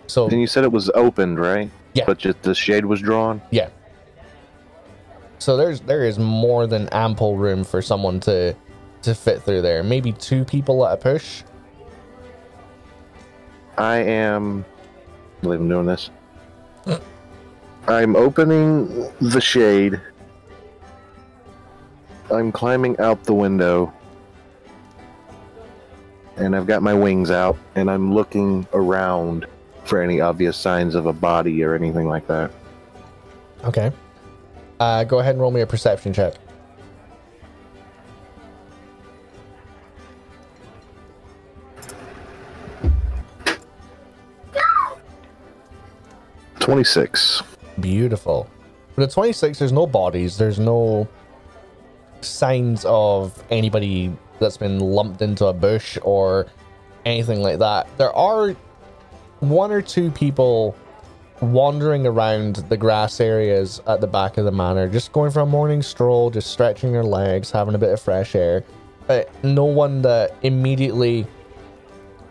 [0.07, 1.69] So And you said it was opened, right?
[1.93, 2.05] Yeah.
[2.07, 3.39] But just the shade was drawn.
[3.51, 3.69] yeah.
[5.37, 8.55] So there's there is more than ample room for someone to
[9.03, 9.83] to fit through there.
[9.83, 11.43] Maybe two people at a push.
[13.77, 14.65] I am.
[15.37, 16.09] I believe I'm doing this.
[17.89, 19.99] I'm opening the shade.
[22.31, 23.91] I'm climbing out the window.
[26.37, 29.47] And I've got my wings out, and I'm looking around
[29.85, 32.51] for any obvious signs of a body or anything like that.
[33.63, 33.91] Okay.
[34.79, 36.35] Uh, go ahead and roll me a perception check.
[46.59, 47.41] Twenty-six.
[47.79, 48.49] Beautiful.
[48.95, 50.37] With a 26, there's no bodies.
[50.37, 51.07] There's no
[52.21, 56.47] signs of anybody that's been lumped into a bush or
[57.05, 57.87] anything like that.
[57.97, 58.51] There are
[59.39, 60.75] one or two people
[61.41, 65.45] wandering around the grass areas at the back of the manor, just going for a
[65.45, 68.63] morning stroll, just stretching their legs, having a bit of fresh air.
[69.07, 71.25] But no one that immediately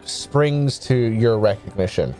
[0.04, 2.14] springs to your recognition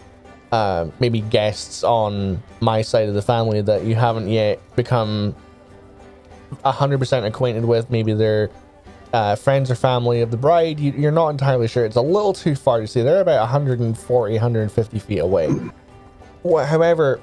[0.53, 5.35] uh, maybe guests on my side of the family that you haven't yet become
[6.65, 7.91] 100% acquainted with.
[7.91, 8.51] Maybe they're
[9.13, 10.81] uh, friends or family of the bride.
[10.81, 11.85] You, you're not entirely sure.
[11.85, 13.03] It's a little too far to see.
[13.03, 15.55] They're about 140, 150 feet away.
[16.45, 17.21] However,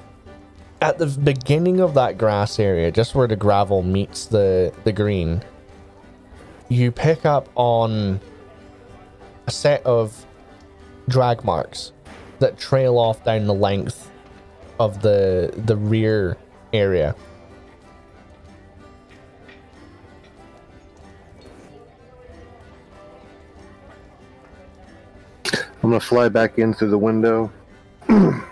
[0.80, 5.42] at the beginning of that grass area, just where the gravel meets the, the green,
[6.68, 8.20] you pick up on
[9.46, 10.26] a set of
[11.08, 11.92] drag marks
[12.38, 14.10] that trail off down the length
[14.78, 16.36] of the the rear
[16.72, 17.14] area.
[25.86, 27.48] I'm gonna fly back in through the window.
[28.08, 28.42] and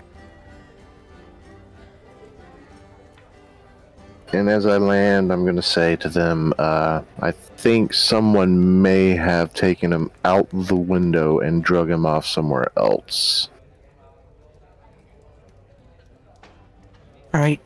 [4.32, 9.92] as I land, I'm gonna say to them, uh, I think someone may have taken
[9.92, 13.48] him out the window and drug him off somewhere else.
[17.34, 17.60] Right.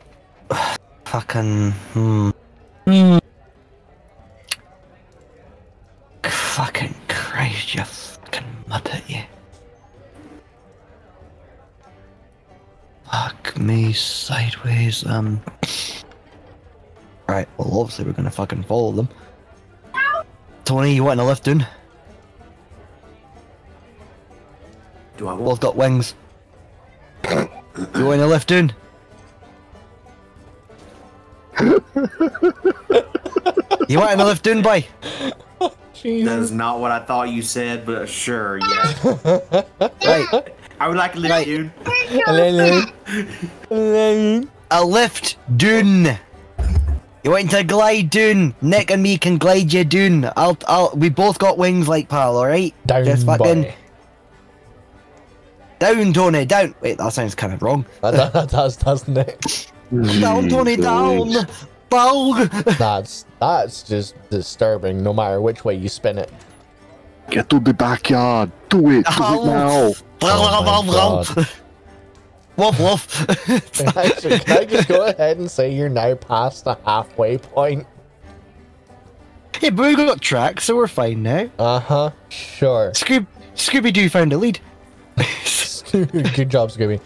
[1.05, 1.71] Fucking.
[1.93, 2.29] Hmm.
[2.85, 3.17] Hmm.
[6.23, 9.21] Fucking Christ, you fucking muppet, you.
[13.09, 15.39] Fuck me sideways, um.
[17.27, 19.07] Right, well, obviously, we're gonna fucking follow them.
[20.65, 21.65] Tony, you want a lift in?
[25.17, 25.61] Do I Both want?
[25.61, 26.15] got wings.
[27.29, 28.73] you want a lift in?
[33.87, 34.85] You want a lift in, boy?
[35.59, 38.93] That is not what I thought you said, but sure, yeah.
[40.05, 40.53] Right.
[40.79, 41.45] I would like a lift Right.
[41.45, 41.71] dude.
[44.71, 46.17] A lift dune.
[47.23, 48.53] You want to glide dune.
[48.61, 50.29] Nick and me can glide you dune.
[50.37, 50.91] I'll, I'll.
[50.95, 52.73] We both got wings like pal, all right?
[52.85, 53.73] Down, Just fucking boy.
[55.79, 56.75] down, Tony, down.
[56.81, 57.83] Wait, that sounds kind of wrong.
[58.01, 59.71] That, that does, doesn't it?
[59.91, 61.31] Down, Tony, down.
[61.89, 62.47] Down.
[62.77, 65.01] That's that's just disturbing.
[65.01, 66.31] No matter which way you spin it.
[67.31, 68.51] Get to the backyard.
[68.69, 69.05] Do it.
[69.05, 69.91] Do it now.
[70.21, 71.47] Oh my God.
[72.57, 73.27] Woof woof.
[73.73, 77.37] Can I, actually- can I just go ahead and say you're now past the halfway
[77.37, 77.87] point?
[79.59, 81.49] hey, but we got tracks, so we're fine now.
[81.57, 82.11] Uh huh.
[82.29, 82.91] Sure.
[82.91, 83.25] Scoob,
[83.55, 84.59] Scooby Doo found a lead.
[85.91, 86.99] Good job, Scooby.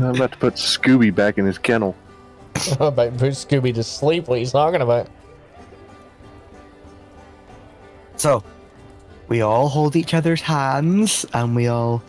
[0.00, 1.94] I'm about to put Scooby back in his kennel.
[2.72, 4.28] I'm about to put Scooby to sleep.
[4.28, 5.08] What he's talking about?
[8.16, 8.42] So,
[9.28, 12.02] we all hold each other's hands, and we all.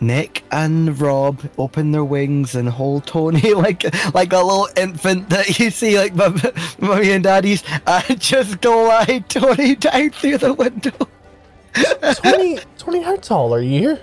[0.00, 3.84] Nick and Rob open their wings and hold Tony like
[4.14, 6.40] like a little infant that you see like mum-
[6.78, 11.08] mummy and daddy's and just glide Tony down through the window.
[12.22, 13.78] Tony, Tony, how tall are you?
[13.78, 14.00] Here?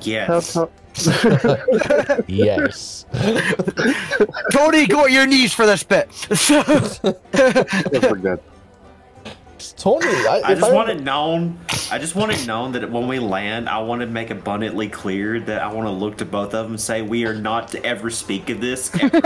[0.00, 0.56] Yes.
[2.28, 3.06] Yes.
[4.52, 6.08] Tony, go on your knees for this bit.
[7.32, 8.40] I.
[9.76, 11.58] Tony, I, I if just want it known.
[11.90, 15.40] I just want it known that when we land, I want to make abundantly clear
[15.40, 17.84] that I want to look to both of them and say we are not to
[17.84, 18.90] ever speak of this.
[18.94, 19.20] ever."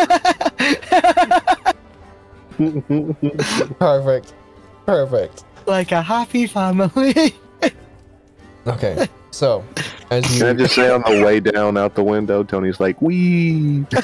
[3.79, 4.35] Perfect.
[4.87, 5.45] Perfect.
[5.67, 7.35] like a happy family.
[8.67, 9.09] Okay.
[9.37, 9.63] So,
[10.11, 13.03] as Can I you just say on the way down out the window, Tony's like,
[13.03, 13.85] "Wee."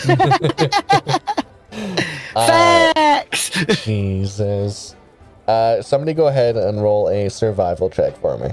[2.36, 3.48] uh, Facts.
[3.82, 4.94] Jesus.
[5.48, 8.50] Uh, somebody go ahead and roll a survival check for me.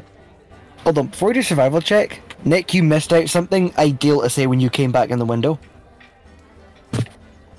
[0.85, 4.47] Hold on, before we do survival check, Nick, you missed out something ideal to say
[4.47, 5.60] when you came back in the window.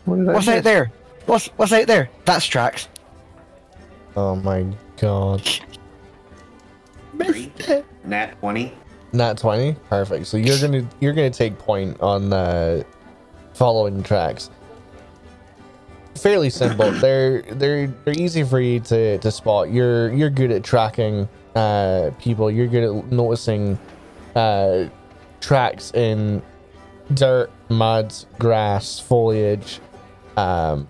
[0.07, 0.57] What What's miss?
[0.57, 0.91] out there?
[1.27, 2.09] What's what's out there?
[2.25, 2.89] That's tracks.
[4.17, 4.65] Oh my
[4.99, 5.47] god.
[7.19, 7.53] Three,
[8.05, 8.80] Nat twenty.
[9.13, 9.75] Nat 20?
[9.89, 10.27] Perfect.
[10.27, 12.85] So you're gonna you're gonna take point on the
[13.55, 14.51] following tracks.
[16.15, 16.91] Fairly simple.
[17.01, 19.71] they're they're they're easy for you to, to spot.
[19.71, 22.51] You're you're good at tracking uh people.
[22.51, 23.79] You're good at noticing
[24.37, 24.85] uh
[25.41, 26.43] tracks in
[27.15, 29.81] dirt, mud, grass, foliage.
[30.37, 30.87] Um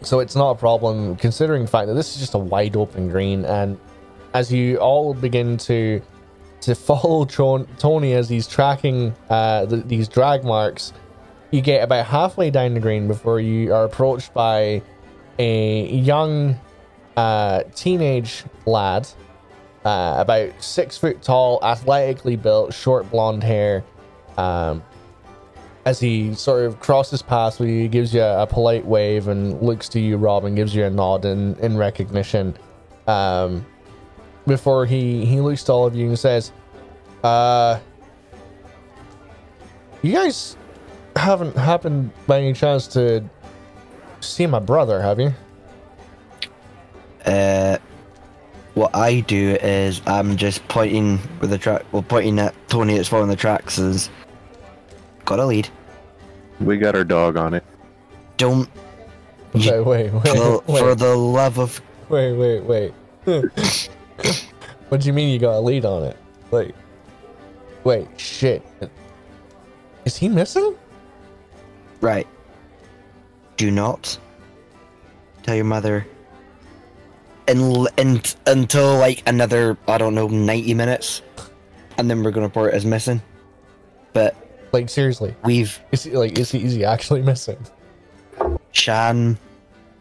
[0.00, 3.08] so it's not a problem considering the fact that this is just a wide open
[3.08, 3.78] green and
[4.32, 6.00] as you all begin to
[6.60, 10.92] to follow Tony as he's tracking uh, th- these drag marks,
[11.50, 14.82] you get about halfway down the green before you are approached by
[15.38, 16.58] a young
[17.16, 19.08] uh, teenage lad,
[19.84, 23.84] uh, about six foot tall, athletically built, short blonde hair.
[24.36, 24.82] Um,
[25.84, 29.60] as he sort of crosses past with you, he gives you a, polite wave and
[29.62, 32.54] looks to you, Rob, and gives you a nod in, in recognition.
[33.06, 33.64] Um,
[34.48, 36.52] before he he looks to all of you and says,
[37.22, 37.78] "Uh,
[40.02, 40.56] you guys
[41.14, 43.24] haven't happened by any chance to
[44.20, 45.32] see my brother, have you?"
[47.26, 47.78] uh,
[48.74, 53.08] what I do is I'm just pointing with the track, well, pointing at Tony that's
[53.08, 53.78] following the tracks.
[53.78, 54.10] Is
[55.24, 55.68] got a lead.
[56.60, 57.64] We got our dog on it.
[58.36, 58.68] Don't
[59.54, 62.92] Wait, wait, wait, for, wait, for the love of wait, wait, wait.
[64.88, 66.16] what do you mean you got a lead on it?
[66.50, 66.74] Like,
[67.84, 68.62] wait, shit.
[70.04, 70.76] Is he missing?
[72.00, 72.26] right.
[73.56, 74.16] Do not
[75.42, 76.06] tell your mother.
[77.48, 81.22] And, and until like another I don't know ninety minutes,
[81.96, 83.20] and then we're gonna report it as missing.
[84.12, 84.36] But
[84.72, 87.58] Like, seriously, we've is he like is he, is he actually missing?
[88.72, 89.38] Shan,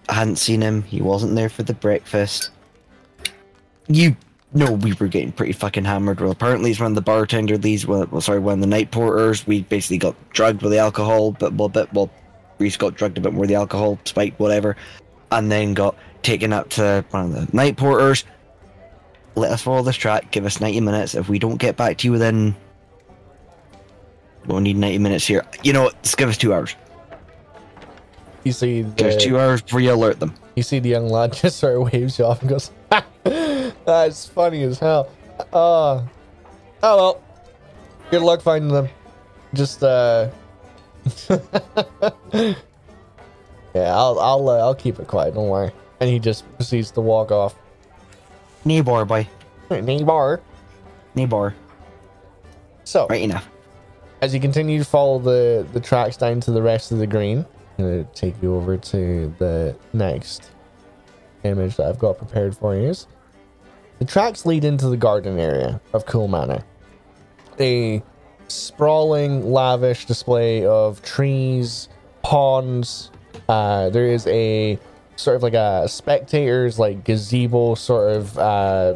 [0.10, 0.84] I hadn't seen him.
[0.84, 2.52] He wasn't there for the breakfast.
[3.90, 4.16] You
[4.54, 6.20] know we were getting pretty fucking hammered.
[6.20, 7.86] Well, apparently it's one of the bartender leads.
[7.86, 9.46] Well, well, sorry, one of the night porters.
[9.48, 12.10] We basically got drugged with the alcohol, but well, bit well,
[12.60, 14.76] Reese got drugged a bit more with the alcohol, spiked whatever,
[15.32, 18.24] and then got taken up to one of the night porters.
[19.36, 20.32] Let us follow this track.
[20.32, 21.14] Give us ninety minutes.
[21.16, 22.56] If we don't get back to you within,
[24.46, 25.46] we'll need ninety minutes here.
[25.64, 26.02] You know, what?
[26.04, 26.76] just give us two hours.
[28.44, 30.34] You see, Give us two hours before you alert them.
[30.56, 33.06] you see the young lad just sort of waves you off and goes, ha!
[33.88, 35.10] "That's funny as hell."
[35.52, 36.04] Uh,
[36.84, 37.24] oh well.
[38.12, 38.88] Good luck finding them.
[39.54, 40.30] Just uh.
[41.30, 41.40] yeah,
[43.76, 45.34] I'll I'll uh, I'll keep it quiet.
[45.34, 45.72] Don't worry.
[46.00, 47.56] And he just proceeds to walk off.
[48.66, 49.28] Neighbor, boy.
[49.70, 50.42] Neighbor.
[51.16, 51.56] Neighbor.
[52.84, 53.50] So Right enough.
[54.22, 57.46] as you continue to follow the the tracks down to the rest of the green,
[57.78, 60.52] I'm gonna take you over to the next
[61.44, 62.94] image that I've got prepared for you.
[64.00, 66.64] The tracks lead into the garden area of Cool Manor.
[67.60, 68.04] A
[68.48, 71.90] sprawling, lavish display of trees,
[72.22, 73.12] ponds.
[73.50, 74.78] Uh, there is a
[75.16, 78.94] sort of like a spectators like gazebo sort of uh,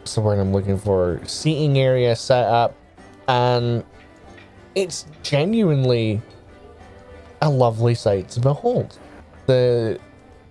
[0.00, 1.20] what's word I'm looking for?
[1.26, 2.74] Seating area set up,
[3.28, 3.84] and
[4.74, 6.20] it's genuinely
[7.40, 8.98] a lovely sight to behold.
[9.46, 10.00] the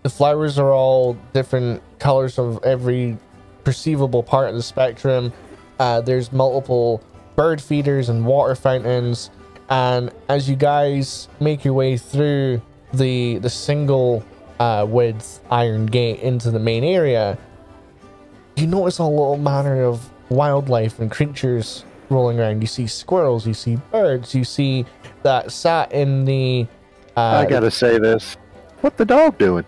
[0.03, 3.17] The flowers are all different colors of every
[3.63, 5.31] perceivable part of the spectrum.
[5.79, 7.01] Uh, there's multiple
[7.35, 9.29] bird feeders and water fountains,
[9.69, 12.61] and as you guys make your way through
[12.93, 14.23] the the single
[14.59, 17.37] uh, width iron gate into the main area,
[18.57, 22.61] you notice a little manner of wildlife and creatures rolling around.
[22.61, 24.85] You see squirrels, you see birds, you see
[25.23, 26.67] that sat in the.
[27.15, 28.37] Uh, I gotta say this.
[28.81, 29.65] What the dog doing?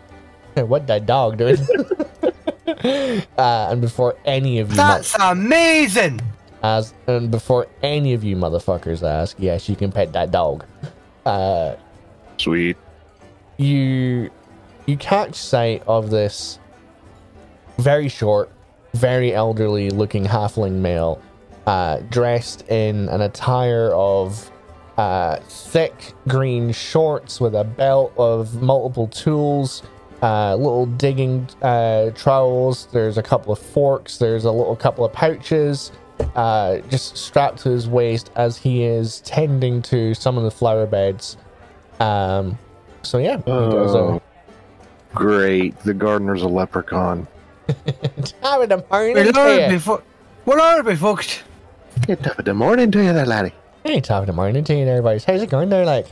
[0.68, 1.58] what that dog doing?
[3.38, 6.22] uh, and before any of you, mo- That's amazing!
[6.64, 10.66] as and before any of you motherfuckers ask, yes, you can pet that dog.
[11.26, 11.76] Uh,
[12.38, 12.78] Sweet.
[13.58, 14.30] you
[14.86, 16.60] you catch sight of this
[17.78, 18.52] very short,
[18.94, 21.22] very elderly looking halfling male,
[21.68, 24.50] uh, dressed in an attire of
[24.98, 29.84] uh, thick green shorts with a belt of multiple tools,
[30.24, 32.88] uh, little digging uh, trowels.
[32.94, 34.18] There's a couple of forks.
[34.18, 35.91] There's a little couple of pouches.
[36.36, 40.86] Uh, just strapped to his waist as he is tending to some of the flower
[40.86, 41.38] beds.
[42.00, 42.58] Um,
[43.02, 44.14] so yeah, he goes over.
[44.16, 44.22] Oh,
[45.14, 45.78] great.
[45.82, 47.28] The gardener's a leprechaun.
[48.24, 49.80] Top of the morning We're to already you.
[49.80, 50.02] fu-
[50.45, 51.44] we're already fucked.
[52.08, 53.54] Good top of the morning to you there, laddie.
[53.84, 55.24] Hey, top of the morning to you there, boys.
[55.26, 56.08] How's it going there, like?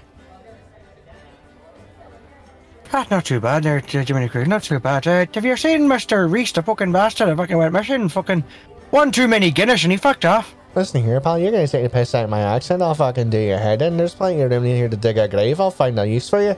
[2.93, 5.07] Ah, not too bad there, J- Jiminy Cricket, not too bad.
[5.07, 6.29] Uh, have you seen Mr.
[6.29, 7.29] Reese, the fucking bastard?
[7.29, 8.43] I fucking went missing, fucking
[8.89, 10.53] one too many Guinness and he fucked off.
[10.75, 11.39] Listen here, pal.
[11.39, 12.81] You're gonna take the piss out of my accent.
[12.81, 13.97] I'll fucking do your head in.
[13.97, 15.59] There's plenty of room in here to dig a grave.
[15.59, 16.55] I'll find a use for you.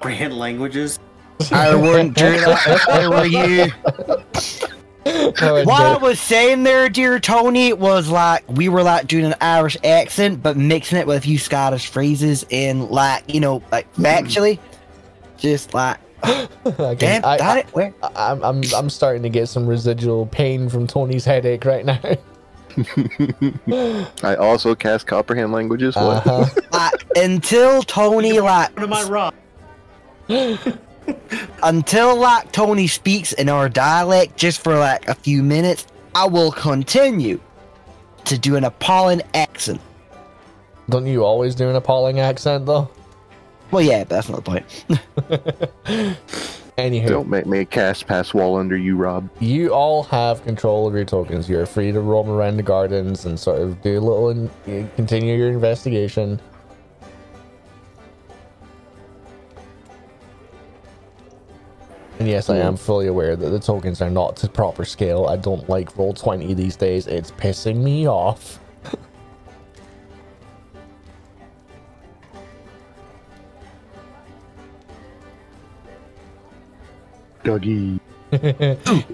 [0.00, 0.98] Brand languages.
[1.52, 4.76] I wouldn't do that if I were you.
[5.06, 9.34] I What I was saying there, dear Tony, was like we were like doing an
[9.40, 13.92] Irish accent, but mixing it with a few Scottish phrases and like you know, like
[13.94, 14.58] factually,
[15.36, 17.66] just like I can- damn, I, that it.
[17.68, 17.94] Where?
[18.02, 22.00] I, I'm, I'm, I'm starting to get some residual pain from Tony's headache right now.
[24.22, 25.96] I also cast comprehend languages.
[25.96, 26.26] What?
[26.26, 26.60] Uh-huh.
[26.72, 29.32] Like, until Tony like What am I
[30.28, 30.78] wrong?
[31.62, 36.52] Until like Tony speaks in our dialect just for like a few minutes, I will
[36.52, 37.40] continue
[38.24, 39.80] to do an appalling accent.
[40.88, 42.88] Don't you always do an appalling accent though?
[43.70, 44.84] Well, yeah, but that's not the point.
[46.78, 49.30] Anywho, Don't make me cast passwall under you, Rob.
[49.40, 51.48] you all have control of your tokens.
[51.48, 54.50] You're free to roam around the gardens and sort of do a little and
[54.94, 56.38] continue your investigation.
[62.26, 65.26] And yes, I am fully aware that the tokens are not to proper scale.
[65.26, 67.06] I don't like Roll20 these days.
[67.06, 68.58] It's pissing me off.
[77.44, 78.00] Doggy.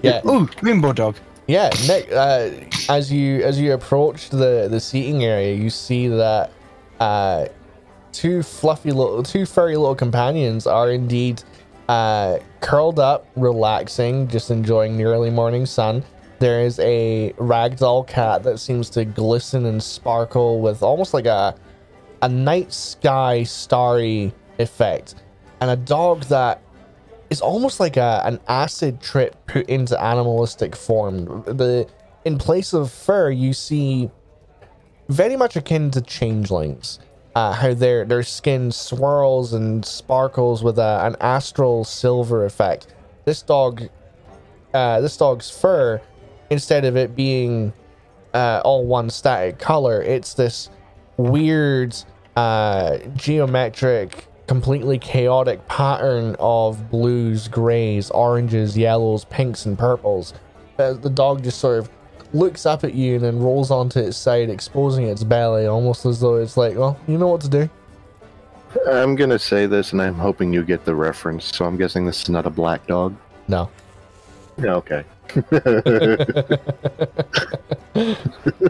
[0.01, 1.15] Yeah, Ooh, rainbow dog.
[1.45, 2.11] Yeah, Nick.
[2.11, 2.49] Uh,
[2.89, 6.49] as you as you approach the the seating area, you see that
[6.99, 7.45] uh,
[8.11, 11.43] two fluffy little, two furry little companions are indeed
[11.87, 16.03] uh, curled up, relaxing, just enjoying the early morning sun.
[16.39, 21.55] There is a ragdoll cat that seems to glisten and sparkle with almost like a
[22.21, 25.15] a night sky starry effect,
[25.59, 26.61] and a dog that
[27.29, 31.43] is almost like a an acid trip put into animalistic form.
[31.45, 31.85] The
[32.23, 34.09] in place of fur, you see
[35.09, 36.99] very much akin to changelings.
[37.35, 42.87] Uh, how their their skin swirls and sparkles with a, an astral silver effect.
[43.25, 43.89] This dog,
[44.73, 45.99] uh, this dog's fur,
[46.51, 47.73] instead of it being
[48.35, 50.69] uh, all one static color, it's this
[51.17, 51.95] weird
[52.35, 60.35] uh, geometric, completely chaotic pattern of blues, grays, oranges, yellows, pinks, and purples.
[60.77, 61.89] The dog just sort of
[62.33, 66.19] looks up at you and then rolls onto its side, exposing its belly, almost as
[66.19, 67.69] though it's like, well, you know what to do.
[68.89, 71.55] I'm gonna say this, and I'm hoping you get the reference.
[71.55, 73.15] So I'm guessing this is not a black dog.
[73.47, 73.69] No.
[74.59, 75.03] Okay.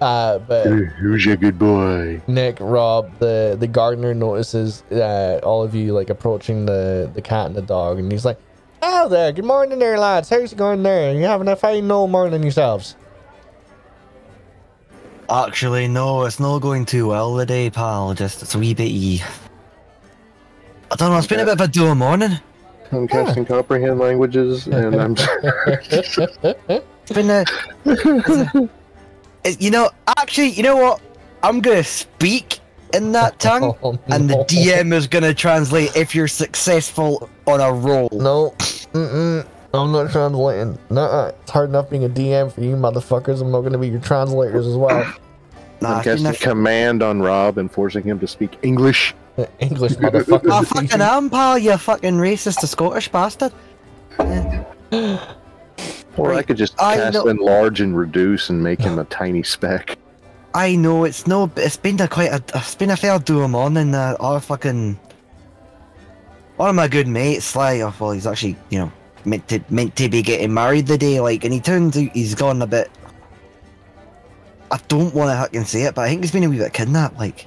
[0.00, 2.22] Uh, but Who's your good boy?
[2.26, 7.46] Nick, Rob, the the gardener notices uh, all of you like approaching the the cat
[7.46, 8.38] and the dog, and he's like,
[8.82, 10.28] "Oh there, good morning there, lads.
[10.30, 11.12] How's it going there?
[11.14, 12.96] You having a fine old morning yourselves?"
[15.28, 18.14] Actually, no, it's not going too well today, pal.
[18.14, 18.88] Just it's a wee bit.
[18.88, 19.22] E.
[20.90, 21.18] I don't know.
[21.18, 22.32] It's been a bit of a dull morning.
[22.90, 25.16] I'm casting comprehend languages, and I'm.
[27.12, 27.44] It's been a.
[27.84, 28.68] it's a-
[29.44, 31.00] it- you know, actually, you know what?
[31.42, 32.59] I'm gonna speak
[32.94, 34.36] in that oh, tongue, Oh, and the.
[34.44, 38.08] DM is gonna translate if you're successful on a roll.
[38.12, 38.54] No,
[38.92, 39.46] mm-mm.
[39.72, 40.78] I'm not translating.
[40.90, 41.32] Nuh-uh.
[41.42, 43.40] It's hard enough being a DM for you motherfuckers.
[43.40, 45.14] I'm not going to be your translators as well.
[45.80, 49.14] Nah, I'm casting command on Rob and forcing him to speak English.
[49.60, 50.50] English motherfuckers.
[50.50, 51.56] I fucking am, pal.
[51.56, 53.52] You fucking racist, Scottish bastard.
[56.16, 59.42] Or I could just I cast know- enlarge and reduce and make him a tiny
[59.44, 59.96] speck.
[60.54, 63.94] I know it's no, it's been a quite a, it's been a fair dual morning.
[63.94, 64.98] Uh, our fucking
[66.56, 68.92] one of my good mates, like, oh, well, he's actually you know
[69.24, 72.34] meant to meant to be getting married the day, like, and he turns out he's
[72.34, 72.90] gone a bit.
[74.72, 76.72] I don't want to fucking say it, but I think he's been a wee bit
[76.72, 77.16] kidnapped.
[77.18, 77.46] Like,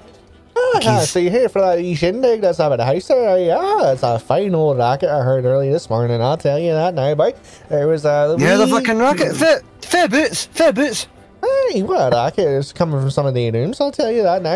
[0.55, 3.37] Ah, He's- so you're here for that wee shindig that's at the house there?
[3.37, 6.21] Yeah, it's a fine old racket I heard early this morning.
[6.21, 7.33] I'll tell you that now, boy.
[7.69, 9.35] There was a yeah, the fucking racket.
[9.35, 11.07] fair, fair boots, fair boots.
[11.43, 12.49] Hey, what I can't.
[12.49, 13.81] It's coming from some of the rooms.
[13.81, 14.51] I'll tell you that now.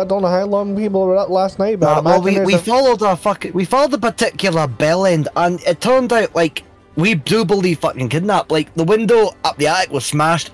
[0.00, 2.54] I don't know how long people were up last night, but Nah, well, we, we
[2.54, 6.64] a- followed a fucking we followed a particular bell end, and it turned out like
[6.96, 8.50] we do believe fucking kidnapped.
[8.50, 10.50] Like the window up the attic was smashed,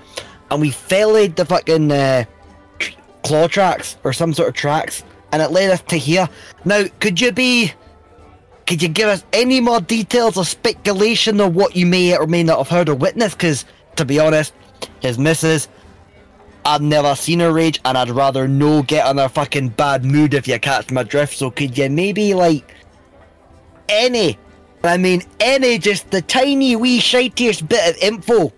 [0.51, 2.25] and we felled the fucking uh,
[3.23, 5.03] claw tracks or some sort of tracks,
[5.33, 6.29] and it led us to here.
[6.65, 7.73] Now, could you be?
[8.67, 12.43] Could you give us any more details or speculation of what you may or may
[12.45, 13.37] not have heard or witnessed?
[13.39, 13.65] Because
[13.97, 14.53] to be honest,
[15.01, 15.69] his missus.
[16.65, 20.35] I've never seen her rage, and I'd rather no get in a fucking bad mood
[20.35, 21.37] if you catch my drift.
[21.39, 22.75] So could you maybe like
[23.89, 24.39] any,
[24.85, 28.53] I mean any, just the tiny wee shitiest bit of info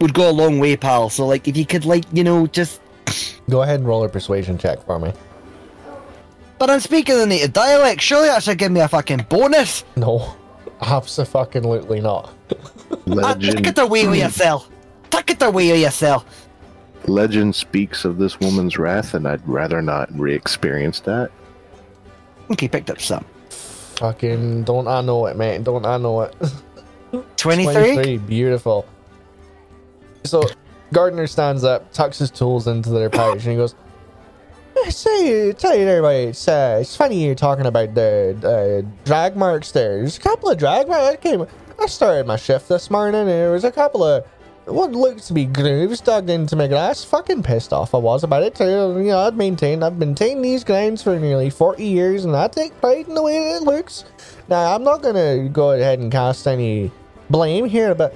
[0.00, 1.10] would go a long way, pal.
[1.10, 2.80] So like if you could like you know just,
[3.48, 5.12] Go ahead and roll a persuasion check for me.
[6.58, 8.00] but I'm speaking the native dialect.
[8.02, 9.84] Surely that should give me a fucking bonus.
[9.96, 10.34] No,
[10.82, 12.34] absolutely not.
[12.50, 14.68] Ah, Take Legend, it away with yourself.
[15.10, 16.48] Take it away with yourself.
[17.06, 21.30] legend speaks of this woman's wrath, and I'd rather not re-experience that.
[22.50, 23.24] Okay, picked up some.
[23.50, 25.62] Fucking don't I know it, man?
[25.62, 26.34] Don't I know it?
[27.36, 28.18] 23?
[28.18, 28.86] beautiful.
[30.24, 30.42] So,
[30.92, 33.74] Gardner stands up, tucks his tools into their pouch, and he goes,
[34.84, 38.36] "I say, tell you everybody, it's, uh, it's funny you're talking about the
[38.86, 39.96] uh, drag marks there.
[39.98, 41.06] There's a couple of drag marks.
[41.06, 41.46] I came,
[41.80, 44.24] I started my shift this morning, and there was a couple of
[44.68, 47.04] what looks to be grooves dug into my glass.
[47.04, 48.64] Fucking pissed off I was about it too.
[48.64, 52.78] You know, I'd maintained, I've maintained these grounds for nearly 40 years, and I take
[52.80, 54.04] pride in the way that it looks.
[54.48, 56.90] Now, I'm not gonna go ahead and cast any
[57.30, 58.14] blame here, but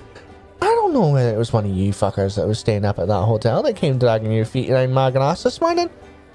[0.61, 3.09] I don't know whether it was one of you fuckers that was staying up at
[3.09, 5.91] that hotel that came dragging your feet around my glass this morning.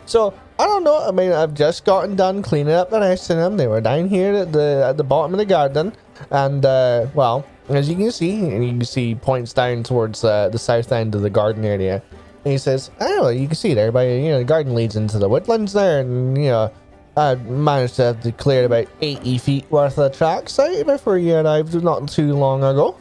[0.05, 1.07] So, I don't know.
[1.07, 3.57] I mean, I've just gotten done cleaning up the rest of them.
[3.57, 5.93] They were down here at the at the bottom of the garden,
[6.31, 10.49] and uh, well, as you can see, and you can see points down towards uh,
[10.49, 12.01] the south end of the garden area.
[12.45, 15.19] And he says, "Oh, you can see there, by you know, the garden leads into
[15.19, 16.71] the woodlands there, and you know."
[17.17, 21.35] I managed to have to clear about 80 feet worth of tracks out before you
[21.35, 22.95] arrived not too long ago.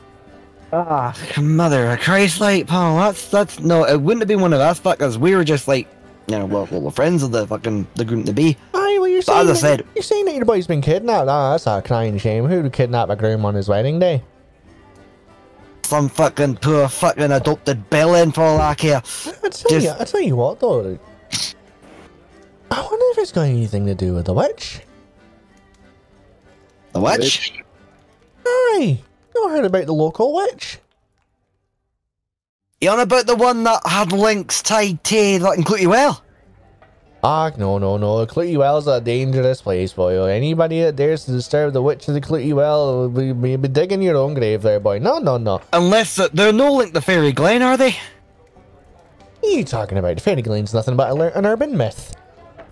[0.72, 4.60] Ah, mother of Christ, like, pal, that's, that's, no, it wouldn't have been one of
[4.60, 5.18] us fuckers.
[5.18, 5.86] We were just like,
[6.28, 8.56] you know, well, well, we're friends of the fucking, the group to be.
[8.74, 11.28] Aye, well, you're But as I said- you're saying that your boy's been kidnapped.
[11.28, 12.46] Ah, that's a crying shame.
[12.46, 14.22] Who would kidnap a groom on his wedding day?
[15.84, 18.96] Some fucking poor fucking adopted bellend for all I care.
[19.44, 20.98] I tell Just- you, I tell you what though.
[22.72, 24.80] I wonder if it's got anything to do with the witch.
[26.92, 27.52] The witch?
[28.44, 28.98] Aye,
[29.34, 30.78] you heard about the local witch?
[32.78, 36.22] You on about the one that had links tied to that include well?
[37.24, 38.26] Ah, no, no, no.
[38.26, 40.22] Clootie Well's a dangerous place, boy.
[40.24, 44.02] Anybody that dares to disturb the witch of the Clutty Well will be, be, digging
[44.02, 44.98] your own grave there, boy.
[44.98, 45.62] No, no, no.
[45.72, 47.92] Unless uh, they're no link to Fairy Glen, are they?
[49.40, 50.20] What are you talking about?
[50.20, 52.14] Fairy Glen's nothing but a, an urban myth.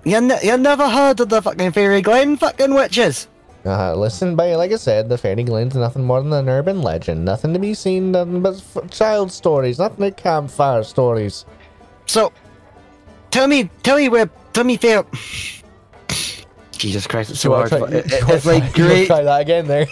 [0.04, 3.26] You, you never heard of the fucking Fairy Glen fucking witches?
[3.66, 7.24] Uh, listen, boy, like I said, the Fairy Glen's nothing more than an urban legend.
[7.24, 11.46] Nothing to be seen, nothing but f- child stories, nothing but campfire stories.
[12.06, 12.30] So,
[13.30, 15.04] tell me, tell me where, tell me fair.
[16.72, 17.70] Jesus Christ, it's so hard.
[17.70, 19.06] wanna try- it- it- it's like try- you wanna great.
[19.06, 19.86] Try that again there.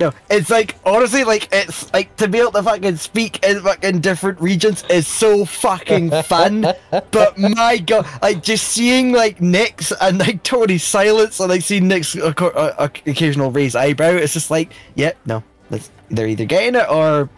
[0.00, 4.00] No, it's like honestly, like it's like to be able to fucking speak in fucking
[4.00, 6.66] different regions is so fucking fun.
[6.90, 11.80] but my god, like just seeing like Nick's and like Tony's silence and like see
[11.80, 16.88] Nick's uh, occasional raised eyebrow, it's just like, yep, no, that's, they're either getting it
[16.88, 17.28] or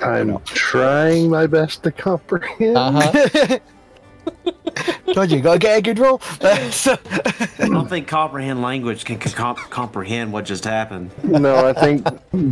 [0.00, 2.76] I'm trying my best to comprehend.
[2.76, 3.58] Uh-huh.
[5.12, 6.20] told you, you gotta get a good roll.
[6.70, 6.96] so,
[7.58, 11.10] I don't think comprehend language can comp- comprehend what just happened.
[11.24, 12.06] No, I think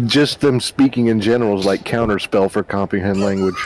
[0.06, 3.56] just them speaking in general is like counterspell for comprehend language.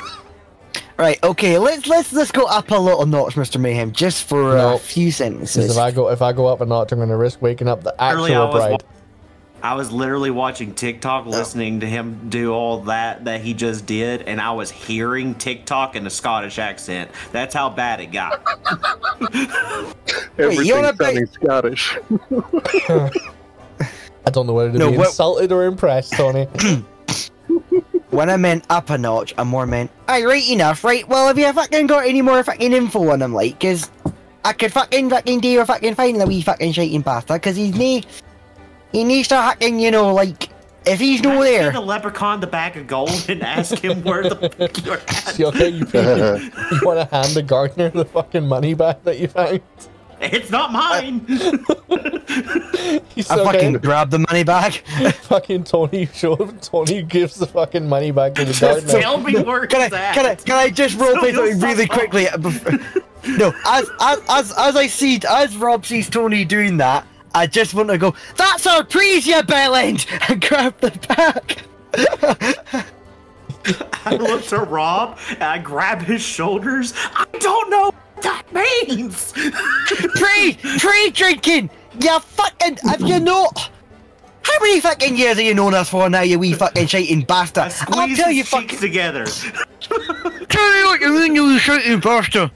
[0.99, 3.61] right, okay, let's let's let's go up a little notch, Mr.
[3.61, 4.75] Mayhem, just for No.
[4.75, 5.71] a few sentences.
[5.71, 7.83] if I go if I go up a notch, I'm going to risk waking up
[7.83, 8.85] the Earlier, I actual was, bride.
[9.62, 11.31] Wa- I was literally watching TikTok, oh.
[11.31, 15.97] listening to him do all that that he just did, and I was hearing TikTok
[15.97, 17.10] in a Scottish accent.
[17.32, 18.42] That's how bad it got.
[20.39, 21.99] Everything wanna be- sounding Scottish.
[24.24, 26.47] I don't know whether to No, be what- insulted or impressed, Tony.
[28.10, 31.08] When I meant up a notch, I more meant, aye, right enough, right?
[31.08, 33.91] Well, have you fucking got any more fucking info on him, like, cause
[34.44, 37.74] I could fucking fucking do a fucking find the wee fucking shiting bastard, cause he's
[37.74, 38.05] me.
[38.93, 40.51] He needs to fucking, you know, like,
[40.85, 44.23] if he's no Give there, the leprechaun the bag of gold and ask him where
[44.23, 45.39] the fuck you're at.
[45.39, 45.87] You okay, you,
[46.73, 49.61] you want to hand the gardener the fucking money back that you found?
[50.21, 51.21] It's not mine.
[53.15, 53.45] He's I okay.
[53.45, 54.73] fucking grab the money back.
[55.23, 59.01] fucking Tony show Tony gives the fucking money back to the Just gardener.
[59.01, 62.27] tell me where Can I, can I, can I just roleplay So something really quickly?
[63.25, 67.75] No, as, as, as, as I see, as Rob sees Tony doing that, I just
[67.75, 70.07] want to go, that's our trees, you bellend!
[70.28, 71.65] And grab the back.
[74.05, 76.93] I look to Rob and I grab his shoulders.
[77.15, 79.33] I don't know what that means.
[80.17, 81.70] Tree, tree drinking!
[82.01, 83.70] You fucking, have you not?
[84.43, 87.25] How many fucking years have you known us for now, you wee fucking shiting I
[87.25, 87.62] bastard?
[87.65, 89.25] I'll squeeze tell his you fucking, together.
[89.27, 92.51] tell me what you mean, you wee shiting bastard.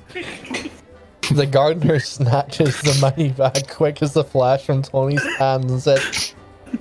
[1.32, 6.34] The gardener snatches the money back quick as the flash from Tony's hands and says,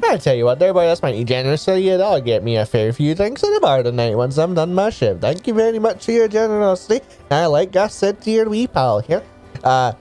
[0.03, 1.97] I tell you what, there, boy, that's mighty generous of you.
[1.97, 4.89] That'll get me a fair few drinks at the bar tonight once I'm done my
[4.89, 5.21] shift.
[5.21, 7.03] Thank you very much for your generosity.
[7.31, 9.23] Now, like I said to your wee pal here,
[9.63, 9.93] uh,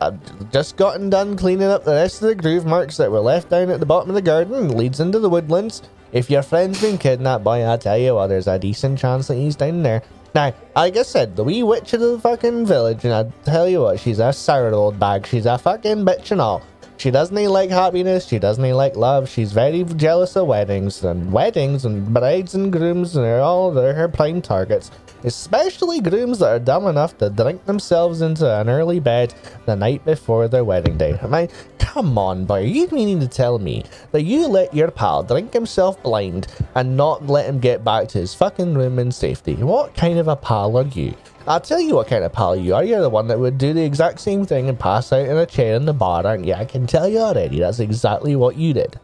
[0.00, 3.48] I've just gotten done cleaning up the rest of the groove marks that were left
[3.48, 5.82] down at the bottom of the garden leads into the woodlands.
[6.12, 9.36] If your friend's been kidnapped, boy, I tell you what, there's a decent chance that
[9.36, 10.02] he's down there.
[10.36, 13.80] Now, like I said, the wee witch of the fucking village, and I tell you
[13.80, 15.26] what, she's a sour old bag.
[15.26, 16.60] She's a fucking bitch and all.
[16.98, 18.26] She doesn't like happiness.
[18.26, 19.30] She doesn't like love.
[19.30, 23.94] She's very jealous of weddings and weddings and brides and grooms, and they're all they're
[23.94, 24.90] her prime targets.
[25.24, 30.04] Especially grooms that are dumb enough to drink themselves into an early bed the night
[30.04, 31.18] before their wedding day.
[31.22, 35.22] I mean, come on, boy, you meaning to tell me that you let your pal
[35.22, 39.54] drink himself blind and not let him get back to his fucking room in safety?
[39.54, 41.14] What kind of a pal are you?
[41.46, 42.84] I'll tell you what kind of pal you are.
[42.84, 45.46] You're the one that would do the exact same thing and pass out in a
[45.46, 46.54] chair in the bar, aren't you?
[46.54, 47.60] I can tell you already.
[47.60, 48.98] That's exactly what you did.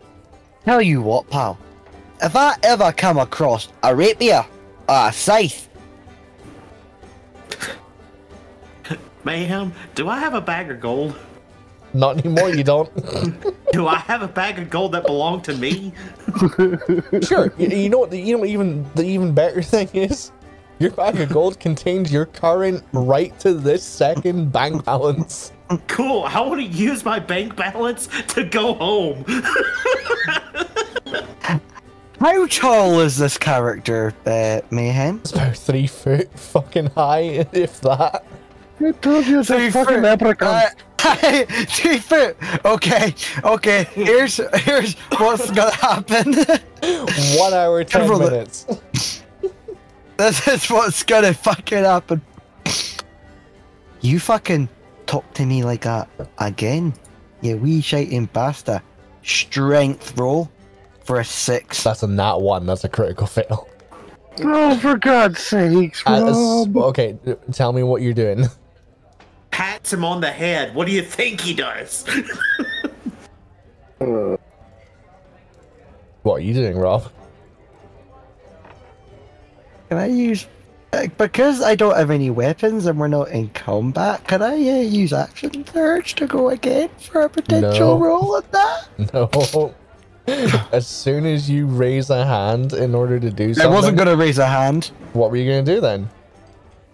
[0.65, 1.59] Tell you what, pal.
[2.21, 4.45] If I ever come across a rapier
[4.89, 5.69] a scythe,
[9.25, 11.17] Mayhem, do I have a bag of gold?
[11.95, 12.51] Not anymore.
[12.51, 12.91] You don't.
[13.73, 15.93] Do I have a bag of gold that belonged to me?
[17.23, 17.53] sure.
[17.59, 18.11] You, you know what?
[18.11, 20.33] The, you know even the even better thing is,
[20.79, 25.53] your bag of gold contains your current right to this second bank balance.
[25.87, 26.25] Cool.
[26.25, 29.25] I want to use my bank balance to go home.
[32.23, 35.19] How tall is this character, uh, Mayhem?
[35.19, 37.19] It's about three foot fucking high,
[37.53, 38.25] if that.
[38.79, 40.63] I told you it's a fucking leprechaun.
[41.01, 42.37] Uh, three foot.
[42.65, 43.89] Okay, okay.
[43.93, 46.35] Here's here's what's gonna happen.
[47.41, 48.67] One hour ten minutes.
[50.17, 52.23] this is what's gonna fucking happen.
[54.01, 54.69] You fucking
[55.07, 56.95] talk to me like that again,
[57.41, 58.83] you wee shiting bastard.
[59.25, 60.49] Strength roll
[61.05, 61.83] for a six.
[61.85, 62.67] That's a nat one.
[62.67, 63.69] That's a critical fail.
[64.41, 66.77] oh, for God's sakes, Rob.
[66.77, 67.17] okay,
[67.53, 68.47] tell me what you're doing.
[69.51, 70.75] Pats him on the head.
[70.75, 72.07] What do you think he does?
[76.23, 77.11] What are you doing, Rob?
[79.89, 80.47] Can I use
[80.93, 84.27] uh, because I don't have any weapons and we're not in combat?
[84.29, 88.05] Can I uh, use action surge to go again for a potential No.
[88.05, 88.89] roll at that?
[89.13, 89.75] No.
[90.73, 93.71] as soon as you raise a hand in order to do something.
[93.71, 94.93] I wasn't gonna raise a hand.
[95.13, 96.09] what were you gonna do then?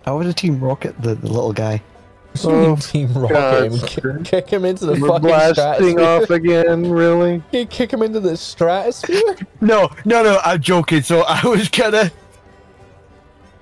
[0.07, 1.83] I was a team rocket, the, the little guy.
[2.35, 5.99] Oh, so you team rocket him, God, kick, kick him into the We're fucking blasting
[5.99, 7.43] off again, really?
[7.53, 9.35] You kick him into the stratosphere.
[9.63, 11.03] No, no, no, I'm joking.
[11.03, 12.13] So I was gonna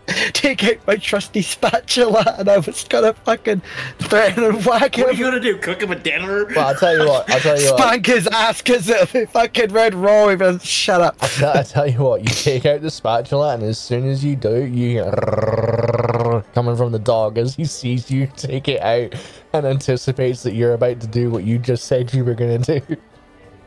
[0.33, 3.63] take out my trusty spatula and I was gonna fucking
[3.99, 5.05] threaten and whack him.
[5.05, 5.19] What are him.
[5.19, 5.57] you gonna do?
[5.59, 6.45] Cook him a dinner?
[6.55, 7.29] well, I'll tell you what.
[7.31, 7.79] I'll tell you what.
[7.81, 10.31] Spank his ass because it'll be fucking red raw.
[10.31, 11.17] Even shut up.
[11.21, 12.21] I tell, I tell you what.
[12.21, 16.93] You take out the spatula, and as soon as you do, you hear coming from
[16.93, 19.15] the dog as he sees you take it out
[19.53, 22.81] and anticipates that you're about to do what you just said you were gonna do.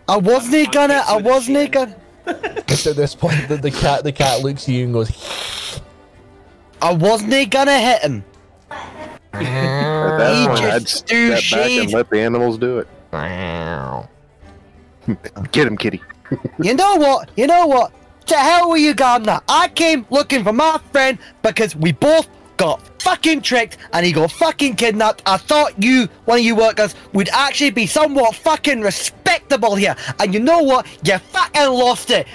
[0.08, 1.04] I wasn't gonna.
[1.08, 1.72] I wasn't chin.
[1.72, 1.96] gonna.
[2.68, 5.10] Just at this point, the, the cat the cat looks at you and goes,
[6.82, 8.24] I wasn't gonna hit him.
[9.34, 11.94] At that He point, I'd just threw step back and shade.
[11.94, 12.88] let the animals do it.
[15.52, 16.02] Get him, kitty.
[16.62, 17.32] You know what?
[17.36, 17.92] You know what?
[18.28, 19.40] To hell with you, Gardner.
[19.50, 22.28] I came looking for my friend because we both
[22.58, 25.22] got fucking tricked and he got fucking kidnapped.
[25.26, 29.96] I thought you, one of you workers, would actually be somewhat fucking respectable here.
[30.20, 30.86] And you know what?
[31.04, 32.28] You fucking lost it.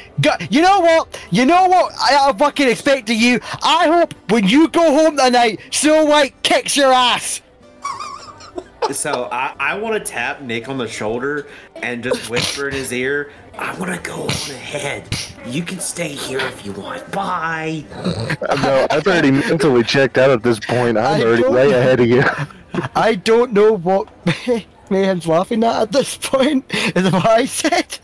[0.50, 1.20] You know what?
[1.30, 3.40] You know what I, I fucking expect of you?
[3.62, 7.40] I hope when you go home tonight, Snow White kicks your ass.
[8.92, 11.46] So I, I want to tap Nick on the shoulder
[11.76, 15.08] and just whisper in his ear, I want to go on ahead.
[15.46, 17.10] You can stay here if you want.
[17.10, 17.84] Bye.
[18.04, 20.98] No, I've already mentally checked out at this point.
[20.98, 22.22] I'm I already don't- way ahead of you.
[22.94, 24.08] I don't know what
[24.90, 26.64] Mayhem's laughing at at this point.
[26.96, 27.98] Is what I said?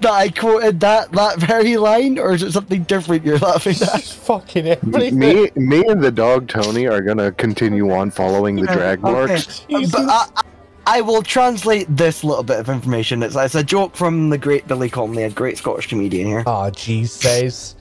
[0.00, 4.02] That I quoted that that very line, or is it something different you're laughing at?
[4.02, 5.18] Fucking everything.
[5.18, 9.12] me, me and the dog Tony are gonna continue on following the drag Okay.
[9.12, 9.60] marks.
[9.68, 9.92] Jesus.
[9.92, 10.42] But I, I-
[10.90, 13.22] I will translate this little bit of information.
[13.22, 16.42] It's, it's a joke from the great Billy Connolly, a great Scottish comedian here.
[16.46, 17.76] Oh, Jesus.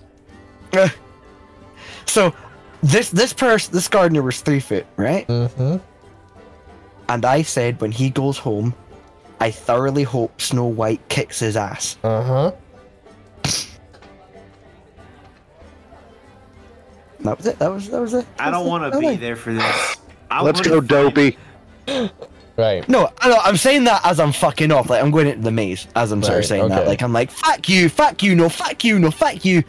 [2.06, 2.34] So,
[2.84, 5.27] this this person, this gardener was three foot, right?
[5.27, 5.77] Mm-hmm.
[7.10, 8.74] And I said when he goes home,
[9.40, 11.98] I thoroughly hope Snow White kicks his ass.
[12.04, 12.52] Uh-huh.
[17.20, 17.60] That was it.
[17.60, 18.26] That was that was it.
[18.40, 19.98] I don't want to be there for this.
[20.30, 21.38] I Let's go, Dopey.
[22.58, 22.88] Right.
[22.90, 24.90] No, I know, I'm saying that as I'm fucking off.
[24.90, 26.88] Like I'm going into the maze as I'm sort of saying that.
[26.88, 29.64] Like I'm like, fuck you, fuck you, no, fuck you, no, fuck you.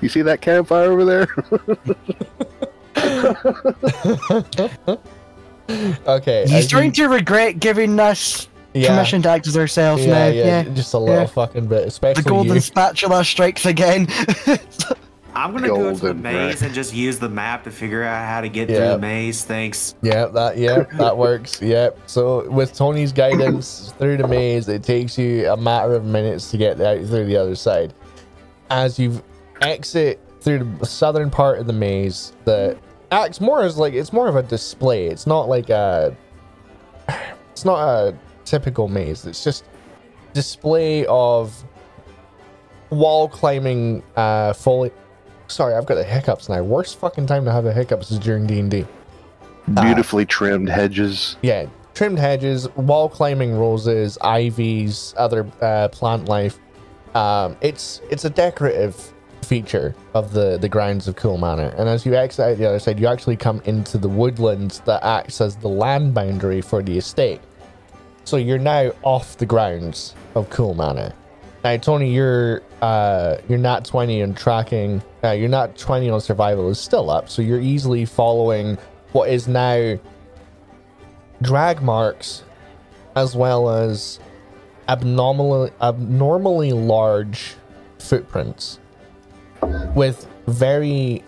[0.00, 1.26] You see that campfire over there?
[5.68, 6.42] Okay.
[6.42, 10.12] He's as you- starting to regret giving us yeah, permission to act as ourselves yeah,
[10.12, 10.26] now.
[10.26, 10.74] yeah, Yeah.
[10.74, 11.26] just a little yeah.
[11.26, 12.60] fucking bit, especially The golden you.
[12.60, 14.08] spatula strikes again.
[15.34, 16.62] I'm gonna go to the maze right.
[16.62, 19.44] and just use the map to figure out how to get through the maze.
[19.44, 19.94] Thanks.
[20.02, 21.62] Yeah, that yeah, that works.
[21.62, 21.96] Yep.
[22.06, 26.56] So with Tony's guidance through the maze, it takes you a matter of minutes to
[26.56, 27.94] get out through the other side.
[28.70, 29.22] As you
[29.60, 32.76] exit through the southern part of the maze, the
[33.10, 35.06] acts more as like it's more of a display.
[35.06, 36.16] It's not like a
[37.52, 39.26] it's not a typical maze.
[39.26, 39.64] It's just
[40.32, 41.64] display of
[42.90, 44.90] wall climbing uh fully
[45.46, 48.46] sorry i've got the hiccups now worst fucking time to have the hiccups is during
[48.46, 48.86] d&d
[49.74, 51.36] Beautifully trimmed hedges.
[51.42, 56.58] yeah, trimmed hedges, wall climbing roses, ivies, other uh, plant life.
[57.14, 59.12] Um, it's it's a decorative
[59.48, 61.74] feature of the the grounds of Cool Manor.
[61.78, 65.02] And as you exit out the other side, you actually come into the woodlands that
[65.02, 67.40] acts as the land boundary for the estate.
[68.24, 71.14] So you're now off the grounds of Cool Manor.
[71.64, 76.68] Now, Tony, your uh, your nat twenty on tracking, uh, your nat twenty on survival
[76.68, 78.76] is still up, so you're easily following
[79.12, 79.98] what is now
[81.40, 82.44] drag marks,
[83.16, 84.20] as well as
[84.88, 87.54] abnormally abnormally large
[87.98, 88.78] footprints
[89.94, 91.22] with very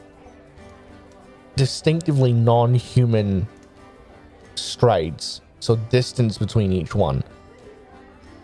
[1.57, 3.47] distinctively non-human
[4.55, 7.23] strides so distance between each one.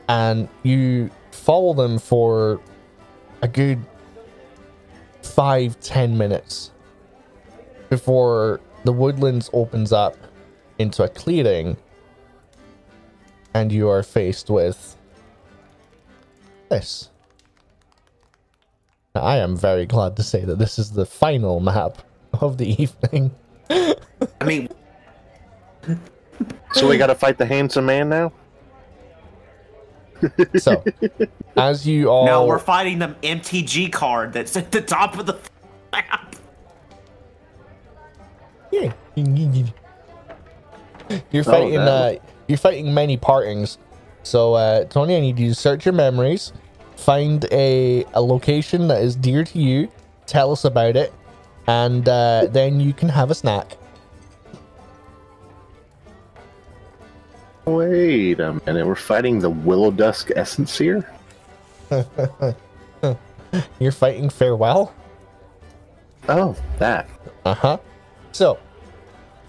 [0.08, 2.60] And you follow them for
[3.42, 3.84] a good
[5.22, 6.70] five ten minutes
[7.88, 10.16] before the woodlands opens up
[10.78, 11.76] into a clearing
[13.54, 14.96] and you are faced with
[16.68, 17.10] this
[19.16, 21.98] I am very glad to say that this is the final map
[22.40, 23.34] of the evening.
[23.70, 24.68] I mean,
[26.72, 28.32] So we got to fight the handsome man now.
[30.56, 30.82] So,
[31.56, 35.38] as you all no, we're fighting the MTG card that's at the top of the
[35.92, 36.34] map.
[38.72, 38.92] Yeah.
[41.30, 43.78] You're fighting that- uh you're fighting many partings.
[44.22, 46.52] So uh Tony, I need you to search your memories,
[46.96, 49.88] find a, a location that is dear to you,
[50.26, 51.12] tell us about it,
[51.66, 53.76] and uh, then you can have a snack.
[57.64, 61.08] Wait a minute, we're fighting the Willow Dusk Essence here.
[63.78, 64.94] You're fighting farewell?
[66.28, 67.08] Oh, that.
[67.44, 67.78] Uh-huh.
[68.32, 68.58] So,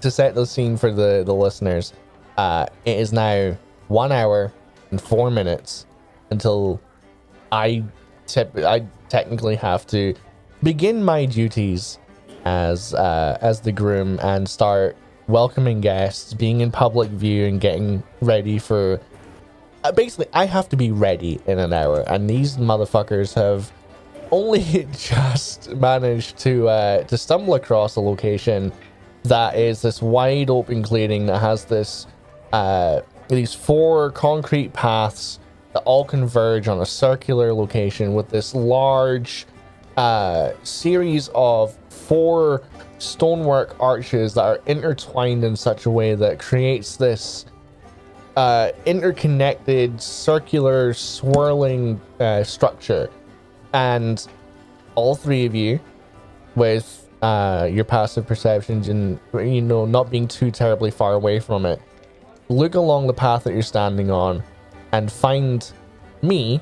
[0.01, 1.93] to set the scene for the, the listeners,
[2.37, 4.51] uh, it is now one hour
[4.91, 5.85] and four minutes
[6.29, 6.79] until
[7.51, 7.83] I
[8.25, 10.13] tip I technically have to
[10.63, 11.99] begin my duties
[12.45, 14.95] as uh, as the groom and start
[15.27, 18.99] welcoming guests, being in public view, and getting ready for.
[19.83, 23.71] Uh, basically, I have to be ready in an hour, and these motherfuckers have
[24.31, 28.71] only just managed to uh, to stumble across a location
[29.23, 32.07] that is this wide open clearing that has this
[32.53, 35.39] uh, these four concrete paths
[35.85, 39.45] all converge on a circular location with this large
[39.97, 42.63] uh, series of four
[42.99, 47.45] stonework arches that are intertwined in such a way that creates this
[48.35, 53.09] uh, interconnected circular swirling uh, structure.
[53.73, 54.25] And
[54.95, 55.79] all three of you
[56.55, 61.65] with uh, your passive perceptions and you know not being too terribly far away from
[61.65, 61.81] it
[62.49, 64.43] look along the path that you're standing on
[64.91, 65.71] and find
[66.21, 66.61] me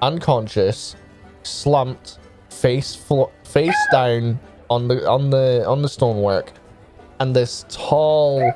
[0.00, 0.96] unconscious
[1.42, 2.18] slumped
[2.50, 4.38] face flo- face down
[4.70, 6.52] on the on the on the stonework.
[7.20, 8.52] And this tall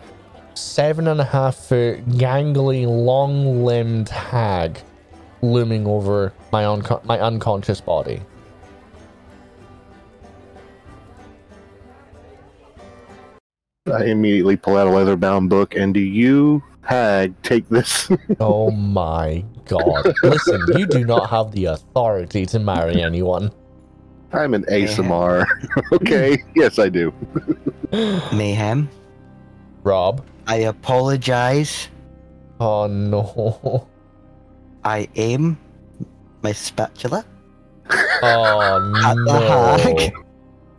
[0.54, 4.80] seven and a half foot gangly long limbed hag
[5.42, 8.22] looming over my unco- my unconscious body.
[13.92, 18.08] I immediately pull out a leather bound book and do you, Hag, take this?
[18.40, 20.14] Oh my god.
[20.22, 23.50] Listen, you do not have the authority to marry anyone.
[24.32, 25.44] I'm an ASMR.
[25.92, 27.12] okay, yes, I do.
[28.32, 28.88] Mayhem.
[29.82, 30.24] Rob.
[30.46, 31.88] I apologize.
[32.60, 33.88] Oh no.
[34.84, 35.58] I aim
[36.42, 37.24] my spatula
[38.22, 39.76] Oh at the no.
[39.78, 40.14] hag.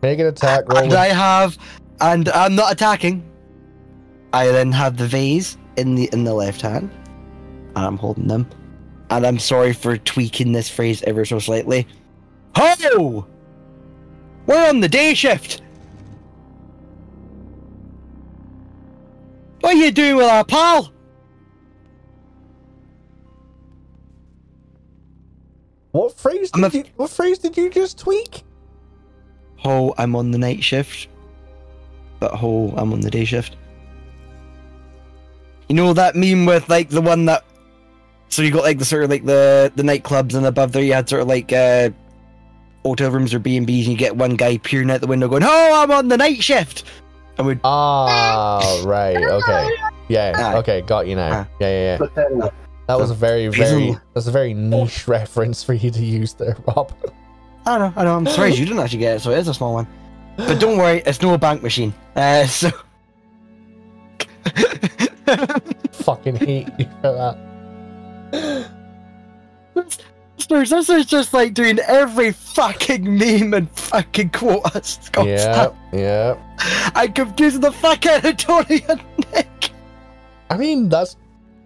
[0.02, 0.84] Make an attack roll.
[0.84, 1.58] And I have,
[2.00, 3.24] and I'm not attacking.
[4.32, 6.90] I then have the vase in the in the left hand,
[7.76, 8.48] and I'm holding them.
[9.10, 11.88] And I'm sorry for tweaking this phrase ever so slightly.
[12.56, 13.26] Ho!
[14.46, 15.62] We're on the day shift.
[19.62, 20.92] What are you doing with our pal?
[25.92, 28.44] What phrase did a- you what phrase did you just tweak?
[29.58, 31.08] Ho, I'm on the night shift.
[32.20, 33.56] But ho, I'm on the day shift.
[35.70, 37.44] You know that meme with like the one that
[38.30, 40.94] so you got like the sort of like the the nightclubs and above there you
[40.94, 41.90] had sort of like uh
[42.84, 45.28] hotel rooms or B and B's and you get one guy peering out the window
[45.28, 46.86] going, Oh, I'm on the night shift
[47.38, 49.18] and we Ah, right.
[49.24, 49.70] Okay.
[50.08, 50.34] Yeah.
[50.36, 50.56] Ah.
[50.58, 50.82] Okay.
[50.82, 51.30] Got you now.
[51.32, 51.48] Ah.
[51.60, 52.50] Yeah, yeah, yeah.
[52.88, 53.80] That was a very, Hazel.
[53.80, 53.98] very.
[54.14, 56.94] That's a very niche reference for you to use there, Rob.
[57.66, 59.54] I know, I know, I'm surprised you didn't actually get it, so it is a
[59.54, 59.88] small one.
[60.38, 61.94] But don't worry, it's no bank machine.
[62.16, 62.70] Uh so
[65.92, 67.38] Fucking hate you for
[68.32, 68.68] that.
[70.38, 75.00] Listeners, this is just like doing every fucking meme and fucking quote us.
[75.18, 76.38] Yeah, yeah.
[76.96, 79.02] I'm confusing the fuck out of Tony and
[79.34, 79.72] Nick.
[80.50, 81.18] I mean, that's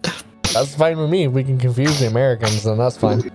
[0.02, 1.24] that's fine with me.
[1.24, 3.30] If we can confuse the Americans, then that's fine.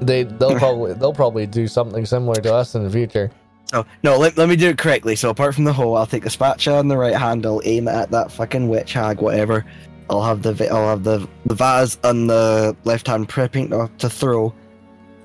[0.00, 3.30] They they'll probably they'll probably do something similar to us in the future.
[3.66, 5.16] So no, let, let me do it correctly.
[5.16, 7.92] So apart from the hole, I'll take the spatula on the right handle, aim it
[7.92, 9.64] at that fucking witch hag, whatever.
[10.10, 14.10] I'll have the I'll have the, the vase on the left hand prepping to, to
[14.10, 14.54] throw,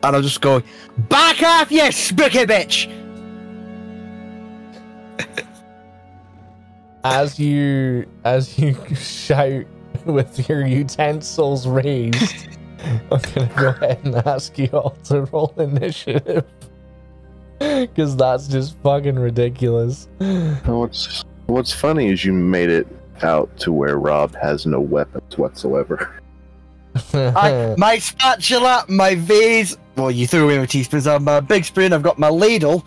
[0.03, 0.63] and I'll just go,
[1.09, 2.87] back off, you spooky bitch.
[7.03, 9.65] As you as you shout
[10.05, 16.45] with your utensils raised, I'm gonna go ahead and ask you all to roll initiative.
[17.95, 20.07] Cause that's just fucking ridiculous.
[20.65, 22.87] What's What's funny is you made it
[23.23, 26.21] out to where Rob has no weapons whatsoever.
[27.13, 29.77] I, my spatula, my vase.
[29.95, 31.07] Well, you threw away my teaspoons.
[31.07, 31.91] I have my big spoon.
[31.91, 32.85] I've got my ladle.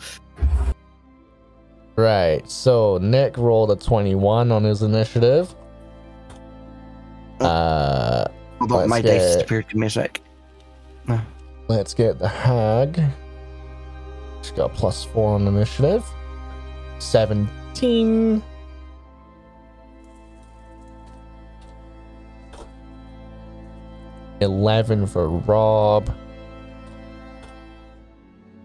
[1.97, 5.55] Right, so Nick rolled a 21 on his initiative.
[7.41, 8.25] Uh,
[8.61, 10.23] Hold on, Let's my dice get- disappeared to music.
[11.69, 13.03] let's get the hag.
[14.43, 16.05] She's got plus four on initiative.
[16.99, 18.43] 17.
[24.41, 26.13] Eleven for Rob.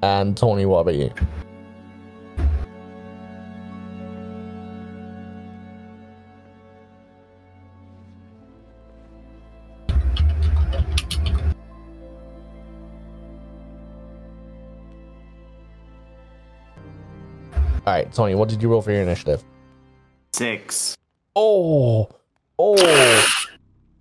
[0.02, 1.12] And Tony, what about you?
[17.88, 19.46] Alright, Tony, what did you roll for your initiative?
[20.34, 20.98] Six.
[21.38, 22.10] Oh,
[22.60, 23.26] oh,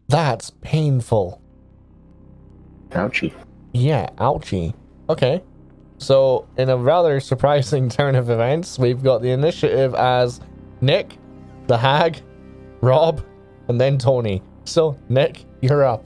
[0.08, 1.40] that's painful.
[2.88, 3.32] Ouchie.
[3.72, 4.74] Yeah, ouchie.
[5.08, 5.40] Okay.
[5.98, 10.40] So, in a rather surprising turn of events, we've got the initiative as
[10.80, 11.16] Nick,
[11.68, 12.20] the hag,
[12.80, 13.24] Rob,
[13.68, 14.42] and then Tony.
[14.64, 16.04] So, Nick, you're up.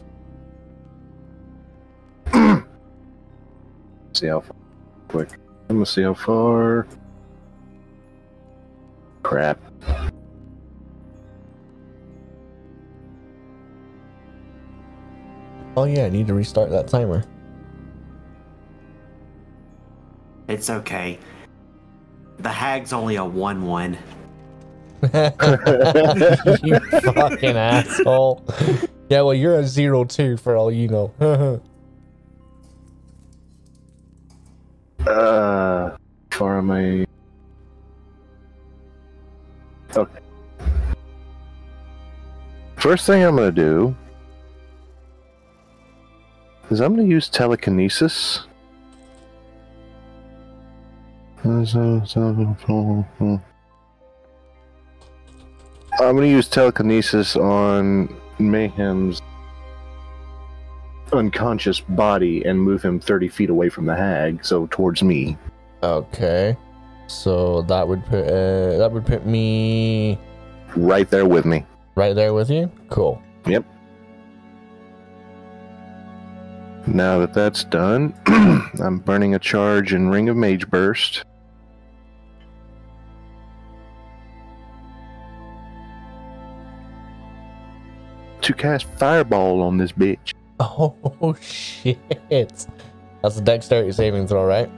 [4.12, 4.56] See how far.
[5.08, 5.30] Quick.
[5.70, 6.86] I'm gonna see how far.
[9.22, 9.60] Crap.
[15.76, 17.24] Oh, yeah, I need to restart that timer.
[20.48, 21.18] It's okay.
[22.38, 23.98] The hag's only a 1 1.
[25.02, 28.44] you fucking asshole.
[29.08, 31.62] Yeah, well, you're a zero two for all you know.
[35.06, 35.96] Uh,
[36.30, 37.06] far am I?
[39.96, 40.20] Okay.
[42.76, 43.94] First thing I'm gonna do
[46.70, 48.46] is I'm gonna use telekinesis.
[56.00, 59.20] I'm gonna use telekinesis on Mayhem's
[61.12, 65.36] unconscious body and move him 30 feet away from the hag, so towards me.
[65.82, 66.56] okay.
[67.10, 70.16] So that would put uh, that would put me
[70.76, 71.66] Right there with me.
[71.96, 72.70] right there with you.
[72.88, 73.20] Cool.
[73.46, 73.64] Yep.
[76.86, 78.14] Now that that's done,
[78.80, 81.24] I'm burning a charge in Ring of Mage Burst.
[88.42, 90.32] To cast Fireball on this bitch.
[90.62, 91.98] Oh shit!
[92.28, 94.68] That's a dexterity saving throw, right?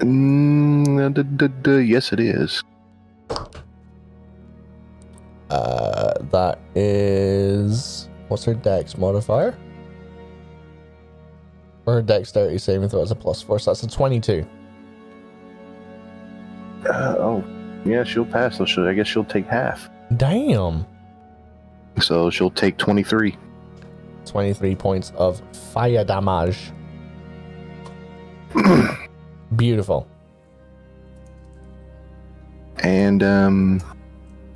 [0.00, 2.62] Mm, yes, it is.
[5.50, 9.56] Uh, that is what's her dex modifier?
[11.86, 14.46] Or her dexterity saving throw is a plus four, so that's a twenty-two.
[16.88, 17.44] Uh, oh,
[17.84, 18.56] yeah, she'll pass.
[18.56, 19.90] So she'll, I guess she'll take half.
[20.16, 20.86] Damn.
[22.00, 23.36] So she'll take 23.
[24.24, 26.72] 23 points of fire damage.
[29.56, 30.06] Beautiful.
[32.78, 33.82] And um,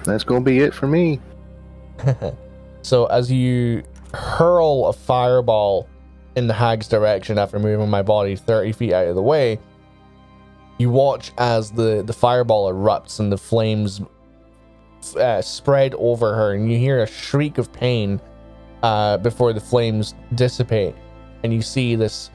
[0.05, 1.21] that's gonna be it for me.
[2.83, 3.83] so as you
[4.13, 5.89] hurl a fireball
[6.37, 9.59] in the hag's direction after moving my body 30 feet out of the way,
[10.79, 14.01] you watch as the, the fireball erupts and the flames
[15.17, 18.21] uh, spread over her, and you hear a shriek of pain
[18.83, 20.95] uh, before the flames dissipate,
[21.43, 22.31] and you see this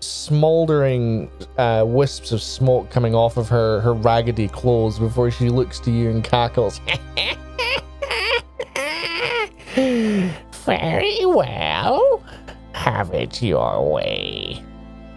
[0.00, 5.78] smoldering uh, wisps of smoke coming off of her her raggedy clothes before she looks
[5.80, 6.80] to you and cackles.
[10.64, 12.22] Very well.
[12.72, 14.62] Have it your way.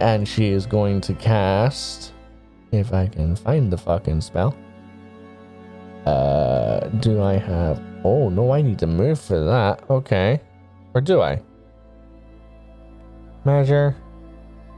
[0.00, 2.12] And she is going to cast.
[2.72, 4.56] If I can find the fucking spell.
[6.06, 7.80] Uh, do I have.
[8.04, 9.88] Oh, no, I need to move for that.
[9.88, 10.40] Okay.
[10.92, 11.40] Or do I?
[13.44, 13.96] Measure.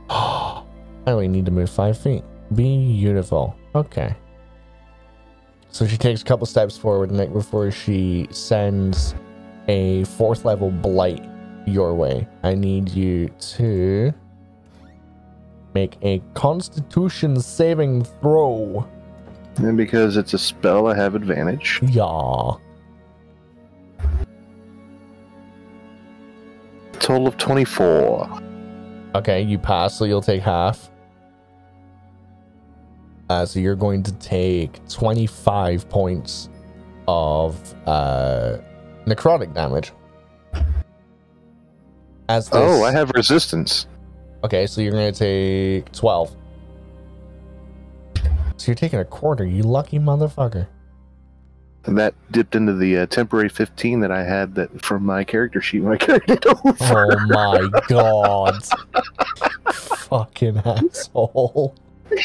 [0.10, 0.62] I
[1.06, 2.24] only need to move five feet.
[2.54, 3.56] Beautiful.
[3.74, 4.14] Okay.
[5.70, 9.14] So she takes a couple steps forward, Nick, before she sends
[9.68, 11.24] a fourth level blight
[11.66, 12.26] your way.
[12.42, 14.14] I need you to
[15.74, 18.88] make a constitution saving throw.
[19.56, 21.80] And because it's a spell, I have advantage.
[21.82, 22.52] Yeah.
[26.98, 28.45] Total of 24.
[29.16, 30.90] Okay, you pass, so you'll take half.
[33.30, 36.50] Uh, so you're going to take 25 points
[37.08, 38.58] of uh,
[39.06, 39.92] necrotic damage.
[42.28, 43.86] As this, Oh, I have resistance.
[44.44, 46.36] Okay, so you're going to take 12.
[48.58, 50.66] So you're taking a quarter, you lucky motherfucker.
[51.86, 55.60] And that dipped into the uh, temporary 15 that I had that from my character
[55.60, 56.74] sheet when I carried it over.
[56.92, 58.58] Oh my god.
[59.72, 61.74] Fucking asshole.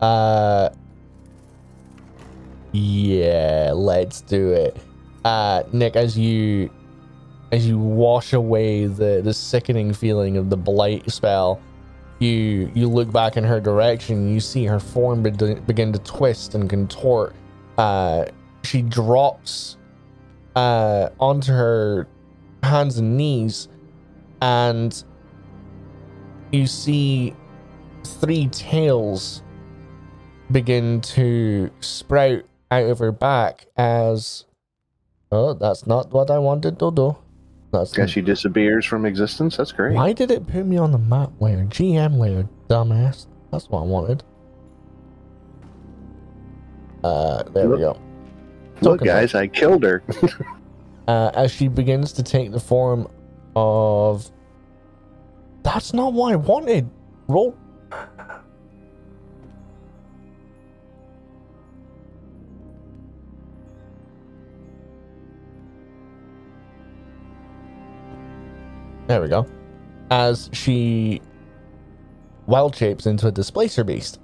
[0.00, 0.68] uh
[2.72, 4.76] Yeah, let's do it.
[5.24, 6.70] Uh Nick, as you
[7.52, 11.60] as you wash away the, the sickening feeling of the blight spell,
[12.18, 16.54] you you look back in her direction, you see her form be- begin to twist
[16.54, 17.34] and contort.
[17.78, 18.26] Uh
[18.62, 19.76] she drops
[20.56, 22.06] uh onto her
[22.62, 23.68] hands and knees
[24.40, 25.04] and
[26.52, 27.34] you see
[28.04, 29.42] three tails
[30.52, 34.44] begin to sprout out of her back as
[35.32, 37.16] oh that's not what i wanted to do
[37.72, 39.56] that's Guess she disappears from existence.
[39.56, 39.94] That's great.
[39.94, 43.84] why did it put me on the map layer gm layer dumbass that's what i
[43.84, 44.22] wanted
[47.04, 47.96] uh there we go
[48.80, 50.02] Look, Token guys, I killed her.
[51.08, 53.08] uh, as she begins to take the form
[53.54, 54.30] of.
[55.62, 56.90] That's not what I wanted.
[57.28, 57.56] Roll.
[69.06, 69.46] There we go.
[70.10, 71.22] As she
[72.46, 74.18] wild shapes into a displacer beast.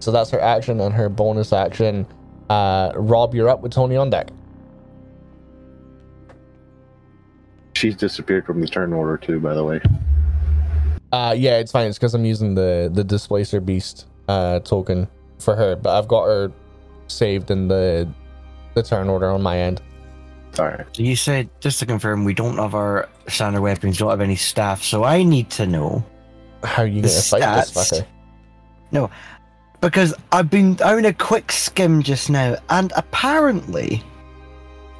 [0.00, 2.06] So that's her action and her bonus action.
[2.48, 4.30] Uh, Rob, you're up with Tony on deck.
[7.74, 9.80] She's disappeared from the turn order too, by the way.
[11.12, 11.86] Uh, yeah, it's fine.
[11.88, 16.24] It's because I'm using the the displacer beast uh token for her, but I've got
[16.26, 16.52] her
[17.08, 18.08] saved in the
[18.74, 19.80] the turn order on my end.
[20.58, 20.84] All right.
[20.98, 24.82] You said, just to confirm, we don't have our standard weapons, don't have any staff,
[24.82, 26.04] so I need to know.
[26.64, 28.02] How are you The gonna fight this stats.
[28.02, 28.06] fucker?
[29.80, 34.02] Because I've been doing a quick skim just now, and apparently,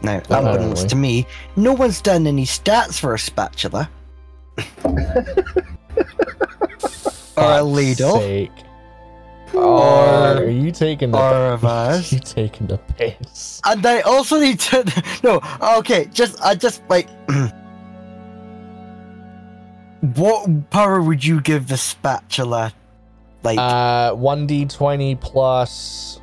[0.02, 1.26] now, unbeknownst to me,
[1.57, 3.91] no one's done any stats for a spatula.
[4.84, 4.97] or
[7.36, 8.18] a ladle.
[8.18, 8.50] Sake.
[9.52, 12.12] Or- are you taking the or a Us.
[12.15, 13.60] you taking the piss?
[13.67, 14.84] And I also need to
[15.23, 15.41] no.
[15.78, 17.09] Okay, just I just like.
[20.15, 22.73] what power would you give the spatula?
[23.43, 26.20] Like Uh, one d twenty plus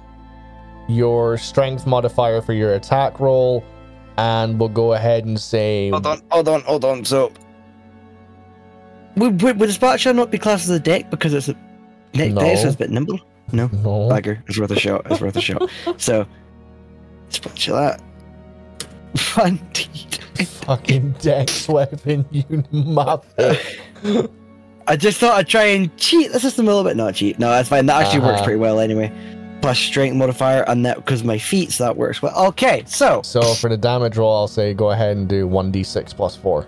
[0.87, 3.63] your strength modifier for your attack roll,
[4.17, 7.03] and we'll go ahead and say hold on, hold on, hold on.
[7.03, 7.31] So
[9.15, 11.53] would, would, would the spatula not be classed as a deck because it's a
[12.13, 12.31] deck?
[12.33, 12.41] No.
[12.41, 13.19] deck, so it's a bit nimble.
[13.51, 14.07] No, no.
[14.09, 15.09] Bagger, it's worth a shot.
[15.09, 15.69] It's worth a shot.
[15.97, 16.25] So
[17.29, 17.97] spatula.
[19.43, 20.19] Indeed.
[20.45, 23.79] fucking dex weapon, you muppet.
[24.87, 26.95] I just thought I'd try and cheat the system a little bit.
[26.97, 27.37] Not cheat.
[27.39, 27.85] No, that's fine.
[27.87, 28.43] That actually works Uh-huh.
[28.45, 29.11] pretty well anyway.
[29.61, 32.47] Plus strength modifier and that because my feet, so that works well.
[32.49, 36.35] Okay, so So for the damage roll, I'll say go ahead and do 1d6 plus
[36.35, 36.65] 4.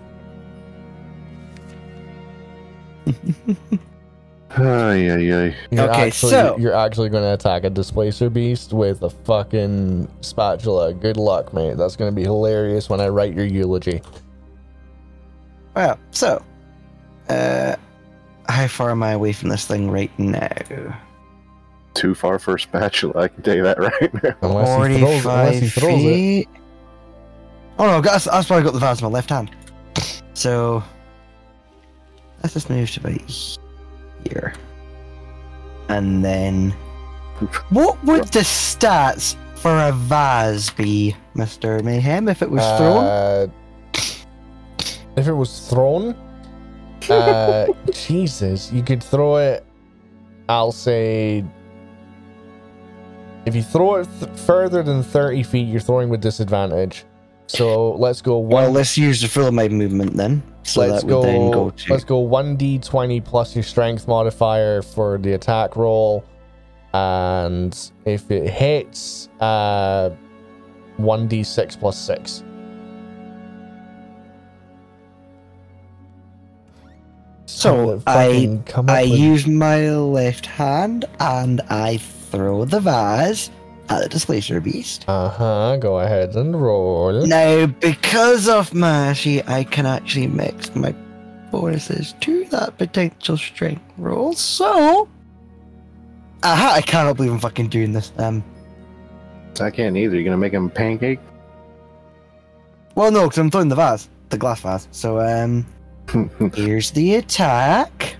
[4.52, 5.54] Ay, ay, ay.
[5.70, 10.08] You're Okay, actually, so- You're actually going to attack a displacer beast with a fucking
[10.22, 10.92] spatula.
[10.92, 11.76] Good luck, mate.
[11.76, 14.02] That's going to be hilarious when I write your eulogy.
[15.76, 16.42] well, so
[17.28, 17.76] uh,
[18.50, 20.98] how far am I away from this thing right now?
[21.94, 24.36] Too far for a spatula, I can tell you that right now.
[24.42, 26.14] Unless he throws, unless he throws it.
[26.14, 26.48] feet.
[27.78, 29.50] Oh no, that's, that's why I got the vase in my left hand.
[30.34, 30.82] So
[32.42, 33.58] let's just move to about
[34.28, 34.54] here,
[35.88, 36.70] and then
[37.70, 43.04] what would the stats for a vase be, Mister Mayhem, if it was thrown?
[43.04, 43.46] Uh,
[45.16, 46.14] if it was thrown,
[47.08, 49.64] uh, Jesus, you could throw it.
[50.48, 51.44] I'll say.
[53.46, 57.04] If you throw it th- further than 30 feet, you're throwing with disadvantage.
[57.46, 58.64] So let's go one.
[58.64, 60.42] Well, let's use the full of my movement then.
[60.62, 61.22] So let's go.
[61.22, 61.92] then go to.
[61.92, 66.24] Let's go 1d20 plus your strength modifier for the attack roll.
[66.92, 70.10] And if it hits, uh,
[70.98, 72.44] 1d6 plus 6.
[77.50, 83.50] So, I- I use my left hand and I throw the vase
[83.88, 85.04] at the displacer beast.
[85.08, 85.76] Uh huh.
[85.78, 87.26] Go ahead and roll.
[87.26, 90.94] Now, because of Mashi, I can actually mix my
[91.50, 94.32] bonuses to that potential strength roll.
[94.34, 95.08] So,
[96.44, 96.72] aha!
[96.76, 98.12] I cannot believe I'm fucking doing this.
[98.18, 98.44] Um,
[99.60, 100.14] I can't either.
[100.14, 101.18] You're gonna make him a pancake?
[102.94, 104.86] well, no, because I'm throwing the vase, the glass vase.
[104.92, 105.66] So, um,
[106.54, 108.16] here's the attack.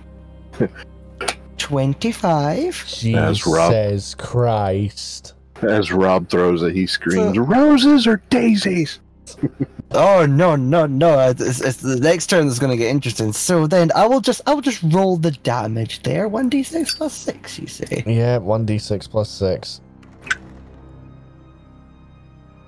[1.57, 2.85] Twenty-five.
[3.03, 3.71] That's rough.
[3.71, 5.33] Jesus Christ.
[5.61, 8.99] As Rob throws it, he screams, "Roses or daisies?"
[9.93, 11.19] Oh no no no!
[11.31, 13.33] It's, it's the next turn that's going to get interesting.
[13.33, 16.29] So then I will just I will just roll the damage there.
[16.29, 17.59] One d six plus six.
[17.59, 19.81] You say Yeah, 1d6 plus 6.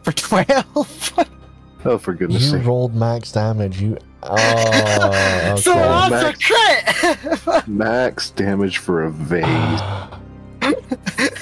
[0.04, 1.14] for twelve.
[1.86, 2.66] Oh, for goodness You sake!
[2.66, 3.82] rolled max damage.
[3.82, 3.98] You.
[4.30, 4.34] Oh,
[5.54, 5.62] okay.
[5.62, 7.44] So that's a Max.
[7.44, 7.68] crit.
[7.68, 9.82] Max damage for a vase.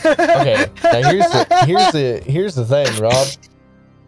[0.05, 3.27] okay, now here's the here's the here's the thing, Rob.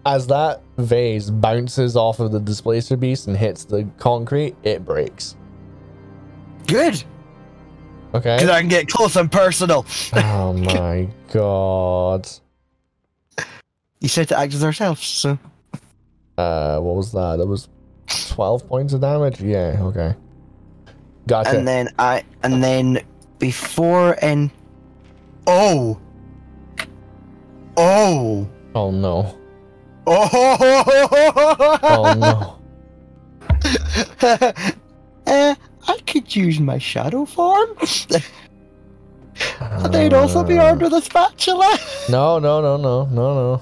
[0.06, 5.36] As that vase bounces off of the displacer beast and hits the concrete, it breaks.
[6.68, 7.04] Good,
[8.14, 8.36] Okay.
[8.36, 9.86] because I can get close and personal.
[10.14, 12.28] oh my god.
[14.02, 15.38] You said to act as ourselves, so
[16.38, 17.38] Uh, what was that?
[17.38, 17.70] That was
[18.30, 19.42] twelve points of damage.
[19.42, 19.78] Yeah.
[19.82, 20.16] Okay.
[21.28, 21.58] Gotcha.
[21.58, 23.00] and then I and then
[23.40, 24.50] before and
[25.48, 26.00] oh
[27.78, 29.38] oh oh no.
[30.06, 32.60] oh Oh no.
[35.28, 35.56] uh,
[35.88, 37.70] I could use my shadow form.
[39.92, 41.78] they'd also be Uh, armed with a spatula.
[42.10, 43.62] No, no, no, no, no, no.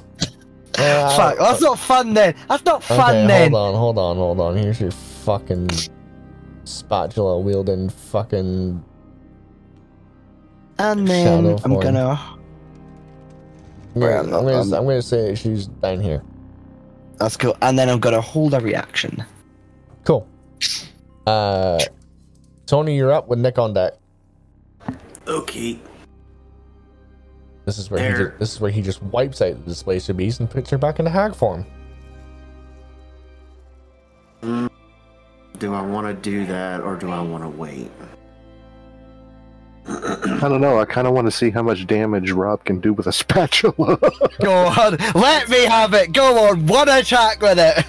[0.81, 2.35] Yeah, I- Fuck, that's not fun then.
[2.49, 3.51] That's not fun okay, then.
[3.51, 4.57] hold on, hold on, hold on.
[4.57, 5.69] Here's your fucking
[6.63, 8.83] spatula wielding fucking.
[10.79, 11.81] And then I'm form.
[11.81, 12.19] gonna.
[13.95, 16.23] Yeah, Right, I'm, I'm gonna, I'm- I'm gonna say she's down here.
[17.17, 17.55] That's cool.
[17.61, 19.23] And then I'm gonna hold a reaction.
[20.05, 20.27] Cool.
[21.27, 21.77] Uh,
[22.65, 23.93] Tony, you're up with Nick on deck.
[25.27, 25.77] Okay.
[27.65, 30.39] This is where he just, this is where he just wipes out the displacer beast
[30.39, 31.65] and puts her back into hag form.
[34.41, 37.91] Do I want to do that or do I want to wait?
[39.87, 40.79] I don't know.
[40.79, 43.97] I kind of want to see how much damage Rob can do with a spatula.
[44.41, 46.13] Go on, let me have it.
[46.13, 47.85] Go on, one attack with it.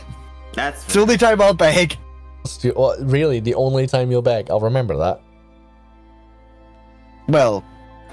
[0.53, 1.97] That's It's the only time I'll beg.
[2.77, 4.51] Well, really, the only time you'll beg.
[4.51, 5.21] I'll remember that.
[7.29, 7.65] Well,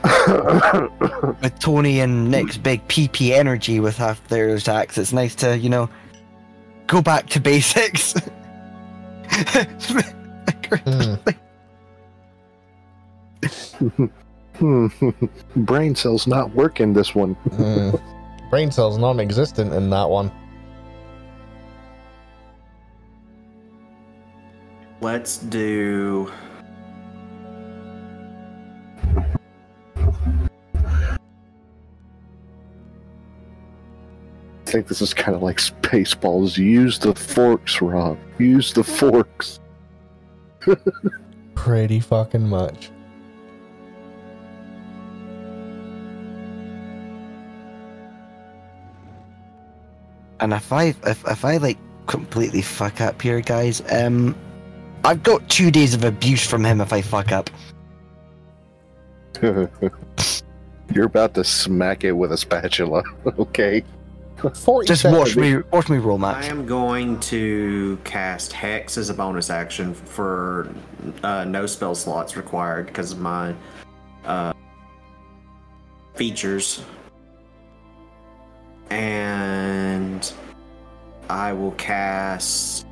[1.41, 5.69] with Tony and Nick's big PP energy with half their attacks, it's nice to, you
[5.69, 5.89] know,
[6.87, 8.13] go back to basics.
[14.59, 14.85] Hmm.
[15.55, 17.33] Brain cells not working this one.
[17.33, 17.91] hmm.
[18.49, 20.31] Brain cells non-existent in that one.
[25.01, 26.31] Let's do.
[30.09, 31.17] I
[34.71, 36.57] think this is kind of like Spaceballs.
[36.57, 38.17] Use the forks, Rob.
[38.37, 39.59] Use the forks.
[41.55, 42.91] Pretty fucking much.
[50.39, 54.35] and if I if, if I like completely fuck up here, guys, um,
[55.03, 57.49] I've got two days of abuse from him if I fuck up.
[60.93, 63.03] You're about to smack it with a spatula,
[63.39, 63.83] okay?
[64.85, 69.49] Just watch me watch me roll, I am going to cast Hex as a bonus
[69.49, 70.73] action for
[71.23, 73.53] uh, no spell slots required because of my
[74.23, 74.53] uh,
[76.15, 76.83] features.
[78.89, 80.31] And
[81.29, 82.85] I will cast.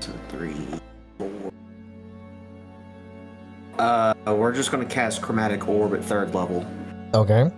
[0.00, 0.54] So three,
[1.18, 1.52] four.
[3.78, 6.66] Uh, we're just gonna cast Chromatic Orb at third level.
[7.14, 7.50] Okay.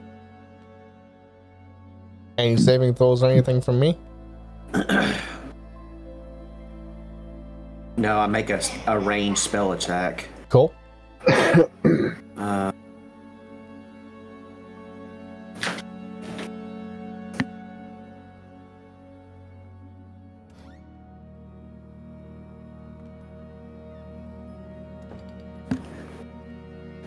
[2.38, 3.98] Any saving throws or anything from me?
[7.96, 10.28] no, I make a, a range spell attack.
[10.48, 10.74] Cool.
[12.36, 12.72] uh,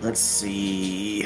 [0.06, 1.26] let's see.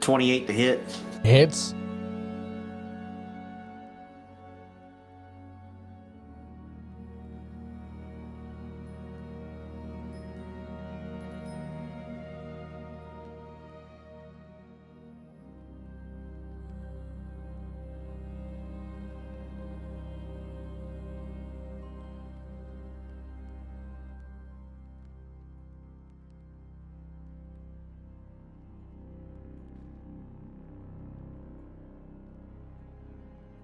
[0.00, 0.80] 28 to hit.
[1.22, 1.74] Hits.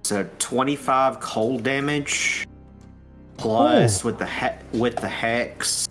[0.04, 2.46] So 25 cold damage
[3.38, 5.88] plus with the he- with the hex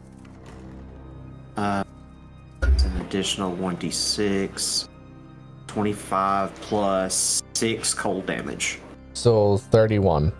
[1.57, 1.83] uh
[2.61, 4.87] it's an additional 1d6
[5.67, 8.79] 25 plus 6 cold damage.
[9.13, 10.31] So 31.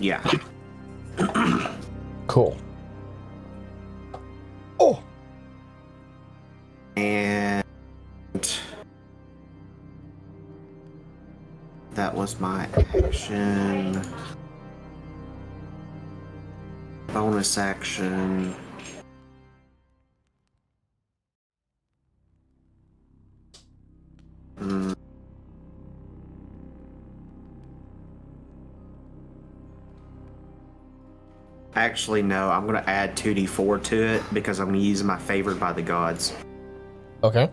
[0.00, 0.22] Yeah.
[2.26, 2.56] Cool.
[4.78, 5.02] Oh.
[6.96, 7.64] And
[11.98, 14.00] that was my action.
[17.08, 18.54] Bonus action.
[24.58, 24.92] Hmm.
[31.74, 32.48] Actually, no.
[32.48, 36.32] I'm gonna add 2d4 to it because I'm gonna use my favored by the gods.
[37.24, 37.50] Okay.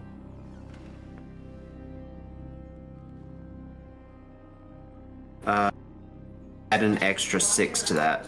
[5.45, 5.69] Uh,
[6.71, 8.25] add an extra six to that.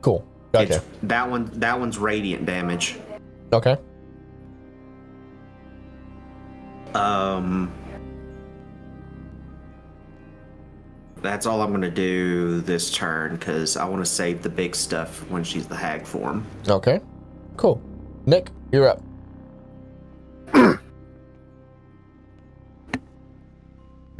[0.00, 0.24] Cool.
[0.52, 0.64] Gotcha.
[0.64, 2.98] It's- that one, that one's radiant damage.
[3.52, 3.76] Okay.
[6.94, 7.70] Um,
[11.22, 15.24] that's all I'm gonna do this turn because I want to save the big stuff
[15.30, 16.44] when she's the hag form.
[16.68, 17.00] Okay.
[17.56, 17.80] Cool.
[18.26, 19.02] Nick, you're up.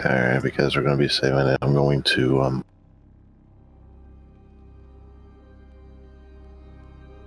[0.05, 2.65] Alright, because we're going to be saving it, I'm going to, um...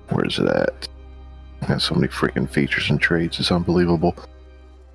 [0.09, 0.87] Where's it at?
[1.61, 4.15] Has so many freaking features and traits, it's unbelievable.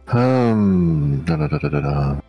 [0.09, 1.25] Um...
[1.25, 2.21] Da, da, da, da, da, da.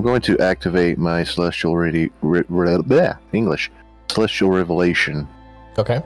[0.00, 3.70] I'm going to activate my celestial radi- re- re- bleh, English
[4.08, 5.28] celestial revelation.
[5.76, 6.02] Okay.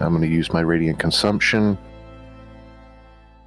[0.00, 1.76] I'm going to use my radiant consumption.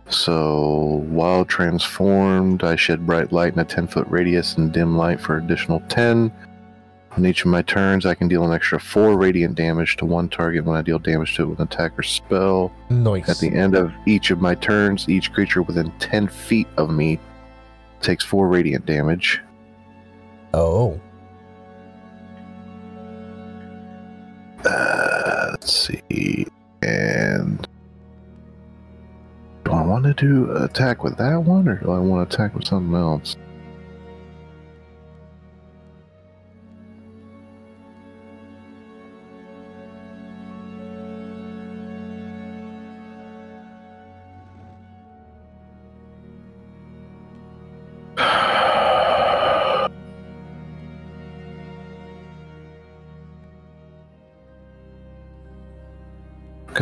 [0.10, 5.20] So while transformed, I shed bright light in a 10 foot radius and dim light
[5.20, 6.32] for additional 10.
[7.18, 10.30] On each of my turns, I can deal an extra 4 radiant damage to one
[10.30, 12.72] target when I deal damage to it with an attack or spell.
[12.92, 13.28] Nice.
[13.28, 17.20] At the end of each of my turns, each creature within 10 feet of me
[18.02, 19.42] takes 4 radiant damage.
[20.54, 21.00] Oh.
[24.66, 26.48] Uh, let's see.
[26.82, 27.68] And
[29.66, 32.56] do I want to do attack with that one, or do I want to attack
[32.56, 33.36] with something else?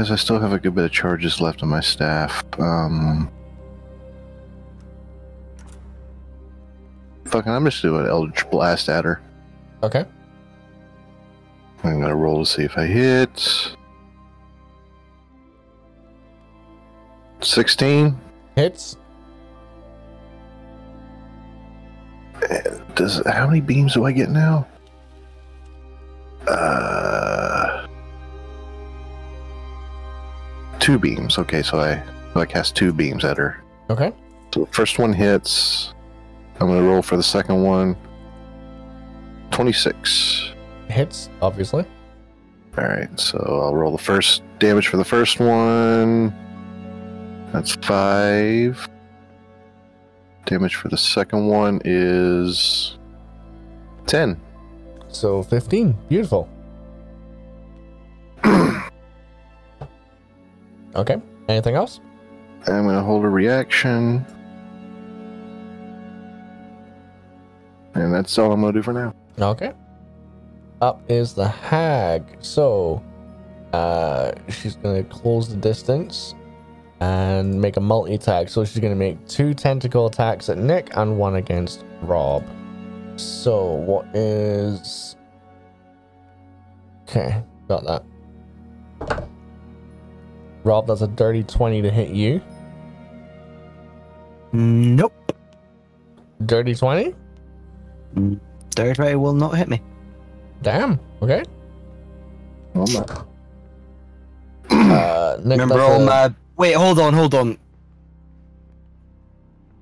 [0.01, 2.43] Because I still have a good bit of charges left on my staff.
[2.57, 3.31] Um,
[7.25, 9.21] fucking, I'm just doing an Eldritch Blast at her.
[9.83, 10.03] Okay.
[11.83, 13.75] I'm gonna roll to see if I hit.
[17.41, 18.19] 16.
[18.55, 18.97] Hits.
[22.95, 24.65] Does how many beams do I get now?
[30.91, 31.37] Two beams.
[31.37, 32.03] Okay, so I
[32.33, 33.63] so I cast two beams at her.
[33.89, 34.11] Okay.
[34.53, 35.93] So the first one hits.
[36.59, 37.95] I'm gonna roll for the second one.
[39.51, 40.53] 26.
[40.87, 41.85] hits, obviously.
[42.77, 46.33] All right, so I'll roll the first damage for the first one.
[47.51, 48.87] That's five.
[50.45, 52.97] Damage for the second one is
[54.07, 54.39] ten.
[55.09, 55.95] So 15.
[56.07, 56.49] Beautiful.
[60.95, 61.21] Okay.
[61.47, 61.99] Anything else?
[62.67, 64.25] I'm gonna hold a reaction,
[67.95, 69.13] and that's all I'm gonna do for now.
[69.39, 69.73] Okay.
[70.81, 72.37] Up is the hag.
[72.39, 73.03] So,
[73.73, 76.35] uh, she's gonna close the distance
[76.99, 78.49] and make a multi attack.
[78.49, 82.43] So she's gonna make two tentacle attacks at Nick and one against Rob.
[83.15, 85.15] So what is?
[87.03, 88.03] Okay, got that.
[90.63, 92.41] Rob, that's a dirty twenty to hit you.
[94.53, 95.13] Nope.
[96.45, 97.15] Dirty twenty.
[98.75, 99.81] Third way will not hit me.
[100.61, 100.99] Damn.
[101.21, 101.43] Okay.
[102.75, 103.05] Oh my.
[104.69, 106.33] Uh, Nick, Remember that's all a- my.
[106.57, 107.57] Wait, hold on, hold on.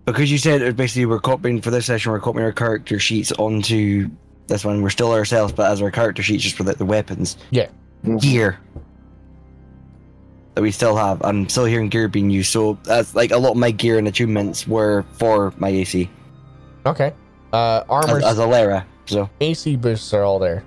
[0.06, 2.98] Because you said it was basically we're copying for this session, we're copying our character
[3.00, 4.10] sheets onto
[4.48, 4.82] this one.
[4.82, 7.38] We're still ourselves, but as our character sheets, just for the, the weapons,
[8.20, 8.60] gear
[10.60, 11.22] that we still have.
[11.24, 14.06] I'm still hearing gear being used, so that's like a lot of my gear and
[14.06, 16.10] attunements were for my AC
[16.86, 17.14] Okay.
[17.54, 18.86] Uh, armor as, as a Lara.
[19.06, 20.66] So AC boosts are all there.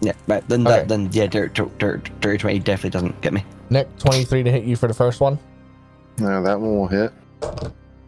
[0.00, 0.78] yeah, right, then Okay.
[0.78, 3.44] that then yeah, dirt, dirt, dirt, dirty twenty definitely doesn't get me.
[3.70, 5.38] Nick, 23 to hit you for the first one,
[6.18, 7.12] No, that one will hit.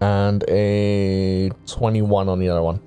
[0.00, 2.80] and a 21 on the other one.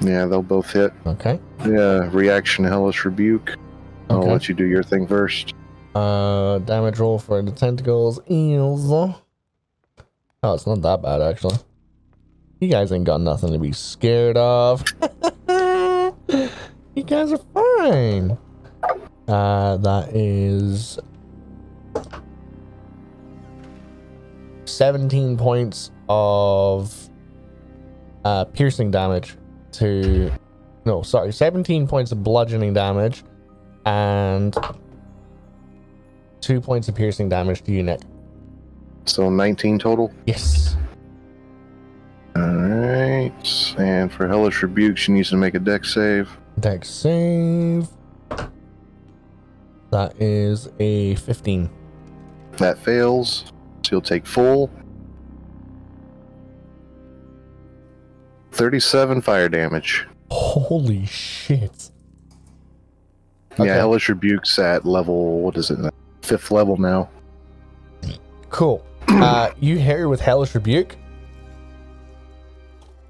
[0.00, 0.92] Yeah, they'll both hit.
[1.06, 1.38] Okay.
[1.66, 3.54] Yeah, reaction, hellish rebuke.
[4.08, 5.52] I'll let you do your thing first.
[5.94, 8.90] Uh, damage roll for the tentacles is.
[8.90, 9.14] Oh,
[10.44, 11.56] it's not that bad actually.
[12.60, 14.84] You guys ain't got nothing to be scared of.
[15.48, 18.38] you guys are fine.
[19.28, 20.98] Uh, that is
[24.64, 27.10] 17 points of
[28.24, 29.36] uh, piercing damage
[29.72, 30.32] to.
[30.84, 33.22] No, sorry, 17 points of bludgeoning damage
[33.86, 34.56] and
[36.42, 38.00] two points of piercing damage to you, Nick.
[39.06, 40.12] So 19 total.
[40.26, 40.76] Yes.
[42.36, 43.74] Alright.
[43.78, 46.36] And for hellish rebuke, she needs to make a deck save.
[46.60, 47.88] Dex save.
[49.90, 51.70] That is a 15.
[52.52, 53.44] That fails.
[53.84, 54.70] So you'll take full.
[58.52, 60.06] 37 fire damage.
[60.30, 61.90] Holy shit.
[63.52, 63.66] Okay.
[63.66, 65.92] Yeah, hellish rebuke's at level, what is it?
[66.22, 67.08] Fifth level now.
[68.50, 68.84] Cool.
[69.08, 70.96] Uh, you hit her with Hellish Rebuke,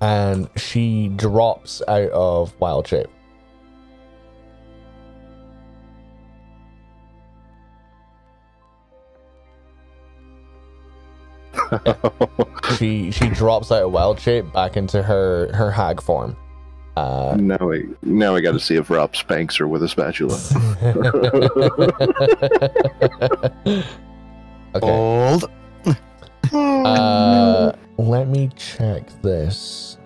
[0.01, 3.07] and she drops out of Wild Shape.
[12.79, 16.37] she she drops out of Wild Shape back into her her hag form.
[16.97, 20.39] Uh, now we now we got to see if Rob spanks her with a spatula.
[24.75, 24.83] okay.
[24.83, 25.51] Old.
[26.53, 29.97] Uh, let me check this.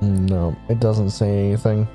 [0.00, 1.86] No, it doesn't say anything.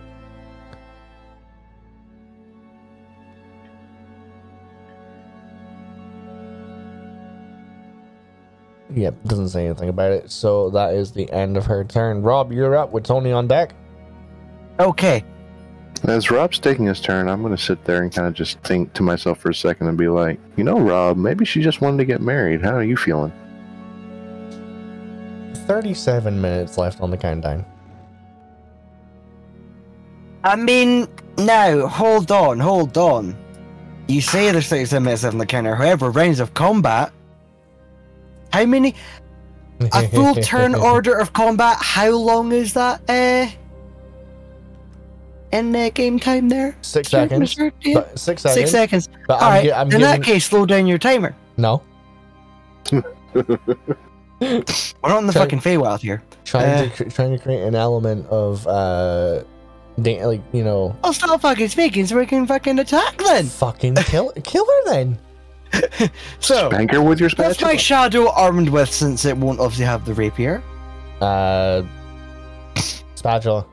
[8.94, 10.32] Yep, doesn't say anything about it.
[10.32, 12.22] So that is the end of her turn.
[12.22, 13.74] Rob, you're up with Tony on deck.
[14.80, 15.24] Okay.
[16.04, 18.92] As Rob's taking his turn, I'm going to sit there and kind of just think
[18.94, 21.98] to myself for a second and be like, you know, Rob, maybe she just wanted
[21.98, 22.62] to get married.
[22.62, 23.32] How are you feeling?
[25.68, 27.66] 37 minutes left on the countdown.
[30.44, 33.38] I mean, now, hold on, hold on.
[34.08, 35.76] You say there's 37 minutes left on the counter.
[35.76, 37.14] However, rounds of combat.
[38.54, 38.96] How many?
[39.94, 41.78] A full turn order of combat.
[41.80, 43.02] How long is that?
[43.10, 43.48] Uh,
[45.52, 46.76] in uh, game time there?
[46.82, 47.56] Six seconds.
[47.56, 47.72] Mr.
[47.94, 48.60] But six seconds.
[48.60, 49.10] Six seconds.
[49.28, 51.36] But I'm, Alright, gi- I'm in giving that case, slow down your timer.
[51.58, 51.82] no.
[52.92, 53.04] We're
[54.42, 55.46] not in the Sorry.
[55.46, 56.24] fucking Feywild here.
[56.46, 56.96] Trying Uh.
[56.96, 59.44] to trying to create an element of uh,
[60.02, 63.46] da- like you know, I'll stop fucking speaking so we can fucking attack then.
[63.46, 65.20] fucking kill kill her then.
[66.40, 67.72] So, Spank with your what's spatula.
[67.74, 70.62] my shadow armed with since it won't obviously have the rapier?
[71.22, 71.84] Uh,
[73.16, 73.66] spatula.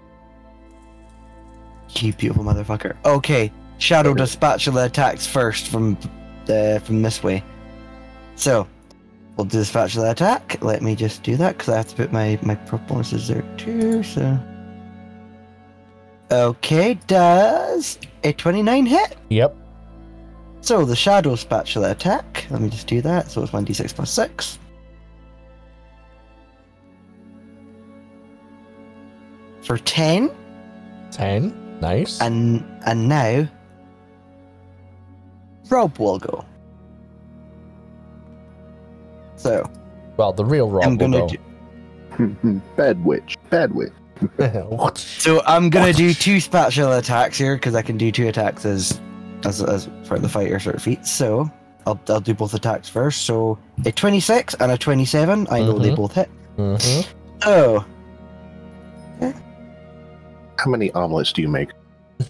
[1.95, 2.97] You beautiful motherfucker.
[3.05, 5.97] Okay, Shadow does spatula attacks first from
[6.49, 7.43] uh, from this way.
[8.37, 8.69] So
[9.37, 10.59] we'll do the spatula attack.
[10.63, 13.43] Let me just do that because I have to put my my prop bonuses there
[13.57, 14.03] too.
[14.03, 14.39] So
[16.31, 19.17] okay, does a twenty nine hit?
[19.31, 19.57] Yep.
[20.61, 22.47] So the shadow spatula attack.
[22.51, 23.31] Let me just do that.
[23.31, 24.59] So it's one d six plus six.
[29.63, 30.31] For ten,
[31.11, 31.79] 10.
[31.81, 32.21] Nice.
[32.21, 33.47] and and now
[35.69, 36.45] Rob will go.
[39.37, 39.71] So
[40.17, 41.29] well, the real Rob I'm will gonna go.
[42.19, 43.37] do, bad witch.
[43.51, 43.93] Bad witch.
[44.97, 49.01] so I'm gonna do two spatula attacks here because I can do two attacks as
[49.45, 51.07] as as for the fighter sort of feat.
[51.07, 51.51] So
[51.87, 53.23] I'll I'll do both attacks first.
[53.23, 55.47] So a 26 and a 27.
[55.51, 55.97] I know they Mhm.
[55.97, 56.29] both hit.
[56.57, 57.07] Mhm.
[57.47, 57.85] Oh,
[60.59, 61.71] How many omelets do you make?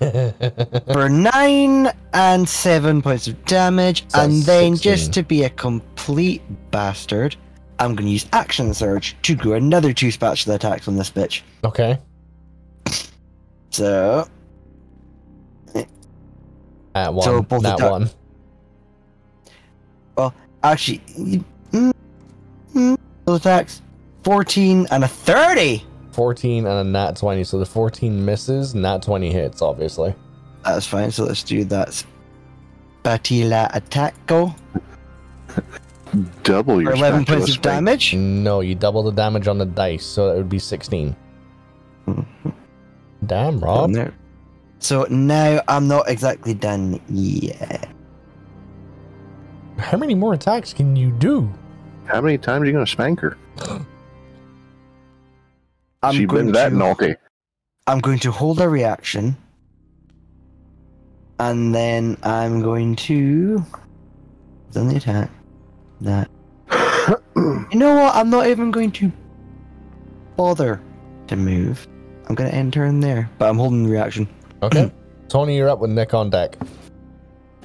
[0.93, 4.77] for nine and seven points of damage, So and then 16.
[4.77, 7.37] just to be a complete bastard,
[7.79, 11.41] I'm gonna use action surge to do another two spatula attacks on this bitch.
[11.65, 11.99] okay.
[13.71, 14.27] So
[17.07, 17.25] At one.
[17.25, 18.11] So both that attack- one.
[20.63, 21.01] actually,
[21.73, 21.93] mm,
[22.75, 23.83] mm, those attacks,
[24.25, 25.85] fourteen and a thirty.
[26.13, 27.45] 14 and a nat 20.
[27.45, 30.13] So the 14 misses, nat 20 hits, obviously.
[30.65, 31.13] That's fine.
[31.13, 31.95] So let's do that.
[33.05, 34.53] Spatula attack go
[36.43, 38.15] Double your eleven points of damage.
[38.15, 41.15] No, you double the damage on the dice, so it would be 16.
[42.07, 42.27] Damn,
[43.27, 43.95] Down Rob.
[44.81, 44.85] There.
[44.85, 47.89] So now I'm not exactly done yet.
[49.79, 51.53] How many more attacks can you do?
[52.07, 53.37] How many times are you going to spank her?
[56.03, 57.15] I'm she going been that to, naughty.
[57.87, 59.37] I'm going to hold a reaction,
[61.41, 63.65] and then I'm going to
[64.73, 65.31] then the attack.
[66.01, 66.31] That
[67.37, 68.15] you know what?
[68.15, 69.11] I'm not even going to
[70.37, 70.81] bother
[71.27, 71.89] to move.
[72.29, 74.29] I'm going to enter in there, but I'm holding the reaction.
[74.63, 74.91] Okay.
[75.29, 76.57] Tony, you're up with Nick on deck.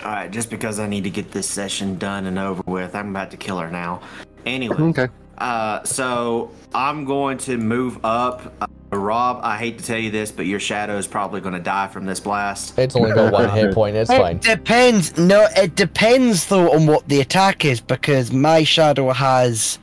[0.04, 3.10] All right, just because I need to get this session done and over with, I'm
[3.10, 4.02] about to kill her now.
[4.46, 5.08] Anyway, okay.
[5.38, 8.54] uh, so I'm going to move up.
[8.60, 11.62] Uh, Rob, I hate to tell you this, but your shadow is probably going to
[11.62, 12.78] die from this blast.
[12.78, 13.96] It's only got one hit point.
[13.96, 14.36] It's fine.
[14.38, 15.18] It depends.
[15.18, 19.80] No, it depends though on what the attack is because my shadow has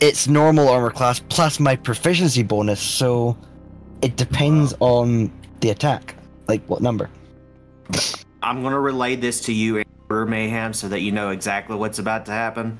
[0.00, 3.36] its normal armor class plus my proficiency bonus, so
[4.02, 6.14] it depends on the attack.
[6.52, 7.08] Like what number?
[8.42, 11.76] I'm going to relay this to you in order, Mayhem, so that you know exactly
[11.76, 12.78] what's about to happen.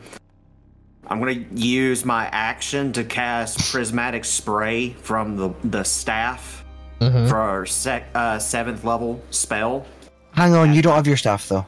[1.06, 6.66] I'm going to use my action to cast Prismatic Spray from the, the staff
[7.00, 7.30] Mhm.
[7.30, 9.86] for our sec, uh, seventh level spell.
[10.32, 11.64] Hang on, you don't have your staff though.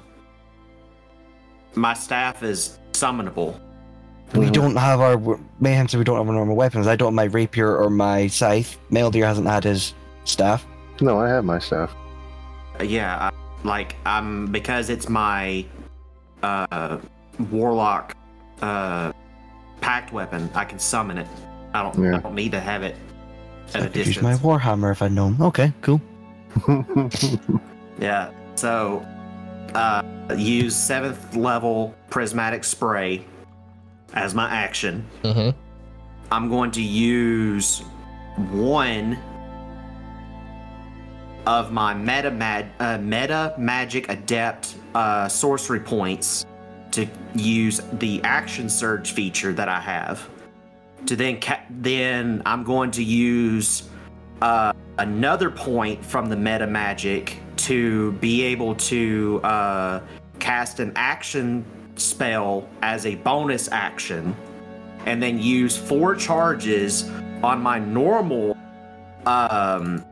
[1.75, 3.59] My staff is summonable.
[4.35, 4.53] We Mhm.
[4.53, 6.87] don't have our mayhem, so we don't have our normal weapons.
[6.87, 8.77] I don't have my rapier or my scythe.
[8.93, 10.65] Meldeer hasn't had his staff.
[11.01, 11.95] No, I have my stuff.
[12.81, 15.65] Uh, Yeah, I, like I'm because it's my
[16.43, 16.99] uh,
[17.51, 18.17] warlock
[18.63, 19.13] uh,
[19.81, 20.49] pact weapon.
[20.55, 21.27] I can summon it.
[21.73, 21.99] I don't.
[22.03, 22.17] Yeah.
[22.17, 22.97] I don't need to have it
[23.75, 25.31] I at a could use my warhammer if I know.
[25.31, 25.43] known.
[25.49, 26.01] Okay, cool.
[28.01, 28.31] Yeah.
[28.57, 29.07] So,
[29.75, 30.03] uh,
[30.37, 33.25] use seventh level prismatic spray
[34.15, 35.07] as my action.
[35.23, 35.55] Mhm.
[36.33, 37.81] I'm going to use
[38.51, 39.17] one
[41.47, 46.47] of my meta uh, meta magic adept uh, sorcery points
[46.93, 50.29] to use the action surge feature that I have.
[51.07, 53.89] To then ca- then I'm going to use
[54.41, 60.01] uh, another point from the meta magic to be able to uh,
[60.39, 61.65] cast an action
[61.97, 64.35] spell as a bonus action
[65.07, 67.11] and then use four charges
[67.43, 68.57] on my normal
[69.27, 70.05] um,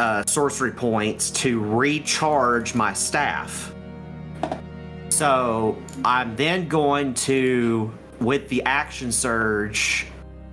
[0.00, 3.74] uh, sorcery points to recharge my staff.
[5.10, 10.06] So I'm then going to, with the action surge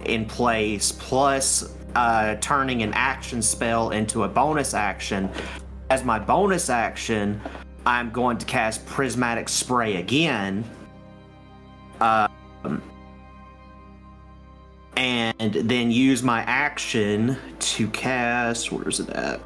[0.04, 5.30] in place, plus uh, turning an action spell into a bonus action,
[5.90, 7.40] as my bonus action,
[7.86, 10.66] I'm going to cast Prismatic Spray again.
[12.02, 12.84] Um,
[14.98, 18.72] and then use my action to cast.
[18.72, 19.40] Where's it at?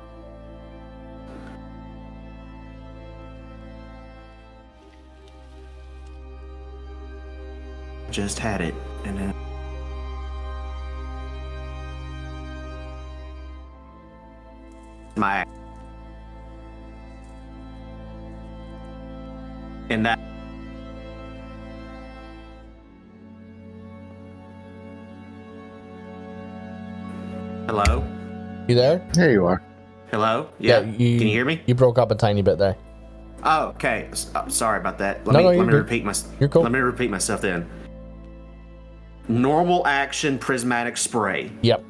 [8.10, 8.74] Just had it,
[9.06, 9.34] and then.
[15.18, 15.46] My
[19.90, 20.31] And that.
[27.72, 28.04] Hello?
[28.68, 29.02] You there?
[29.14, 29.62] There you are.
[30.12, 30.50] Hello?
[30.60, 30.82] Yeah.
[30.82, 31.62] Yeah, you- Can you hear me?
[31.68, 32.76] You broke up a tiny bit there.
[33.46, 34.10] Oh, okay.
[34.12, 35.26] S- uh, sorry about that.
[35.26, 35.78] Let No, me no, let you're me good.
[35.78, 36.64] repeat my You're cool.
[36.64, 37.66] Let me repeat myself then.
[39.30, 41.50] Normal action prismatic spray.
[41.62, 41.82] Yep.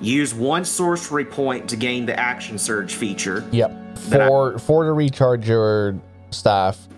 [0.00, 3.44] Use one sorcery point to gain the action surge feature.
[3.52, 3.70] Yep.
[4.08, 5.94] Then I- For for to recharge your
[6.30, 6.88] staff.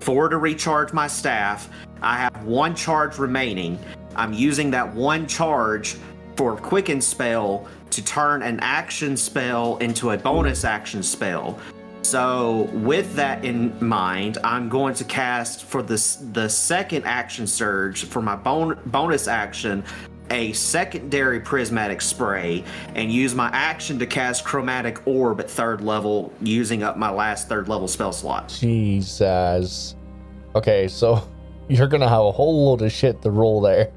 [0.00, 1.68] Four to recharge my staff.
[2.00, 3.78] I have one charge remaining.
[4.16, 5.96] I'm using that one charge
[6.36, 11.58] for quicken spell to turn an action spell into a bonus action spell.
[12.02, 18.04] So, with that in mind, I'm going to cast for this the second action surge
[18.04, 19.84] for my bon- bonus action
[20.30, 26.32] a secondary prismatic spray and use my action to cast chromatic orb at third level
[26.40, 28.48] using up my last third level spell slot.
[28.48, 29.94] Jesus.
[30.54, 31.28] Okay, so
[31.68, 33.92] you're gonna have a whole load of shit to roll there.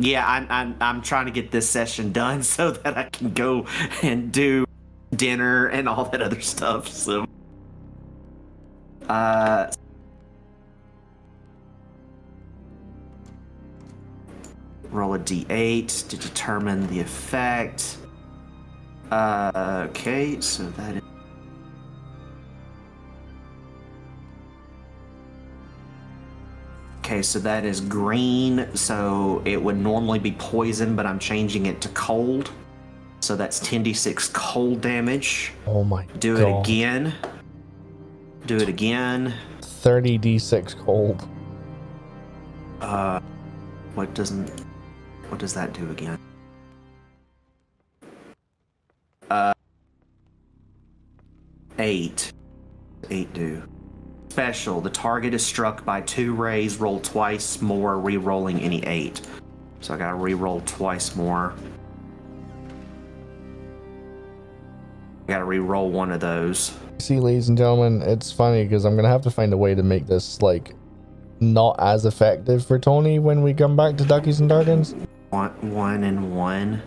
[0.00, 3.66] Yeah, I'm, I'm I'm trying to get this session done so that I can go
[4.02, 4.64] and do
[5.14, 6.88] dinner and all that other stuff.
[6.88, 7.26] So,
[9.08, 9.70] uh,
[14.90, 17.98] roll a d8 to determine the effect.
[19.10, 21.09] Uh, okay, so that is.
[27.10, 31.80] Okay, so that is green, so it would normally be poison, but I'm changing it
[31.80, 32.52] to cold.
[33.18, 35.52] So that's 10d6 cold damage.
[35.66, 36.46] Oh my Do god.
[36.46, 37.12] it again.
[38.46, 39.34] Do it again.
[39.60, 41.28] 30 d6 cold.
[42.80, 43.18] Uh,
[43.96, 44.48] what doesn't.
[45.30, 46.16] What does that do again?
[49.28, 49.52] Uh,
[51.80, 52.32] eight.
[53.10, 53.64] Eight do.
[54.30, 54.80] Special.
[54.80, 56.78] The target is struck by two rays.
[56.78, 59.20] Roll twice more, re-rolling any eight.
[59.80, 61.52] So I gotta re-roll twice more.
[65.24, 66.72] I gotta re-roll one of those.
[66.98, 69.82] See, ladies and gentlemen, it's funny because I'm gonna have to find a way to
[69.82, 70.76] make this like
[71.40, 74.94] not as effective for Tony when we come back to Duckies and Darkins.
[75.30, 76.82] One, one and one.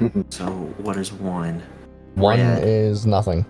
[0.30, 0.46] so
[0.78, 1.62] what is one?
[2.16, 2.64] One Red.
[2.64, 3.46] is nothing.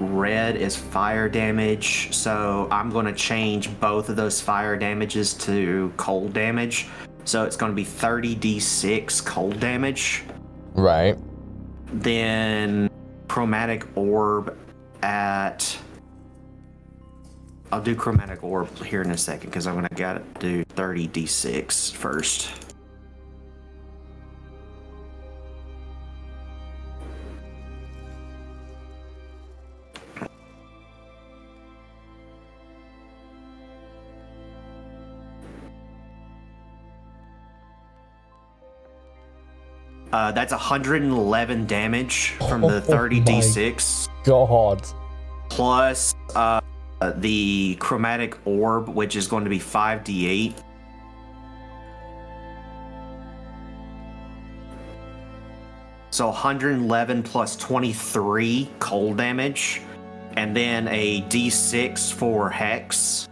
[0.00, 5.92] Red is fire damage, so I'm going to change both of those fire damages to
[5.96, 6.88] cold damage.
[7.24, 10.24] So it's going to be 30d6 cold damage.
[10.74, 11.16] Right.
[11.86, 12.90] Then
[13.28, 14.56] chromatic orb
[15.02, 15.76] at.
[17.72, 20.64] I'll do chromatic orb here in a second because I'm going to got to do
[20.64, 22.63] 30d6 first.
[40.14, 44.86] Uh, that's 111 damage from the Oh 30d6 God.
[45.48, 46.60] plus uh,
[47.16, 50.54] the chromatic orb, which is going to be 5d8.
[56.10, 59.82] So 111 plus 23 cold damage,
[60.36, 63.28] and then a d6 for hex.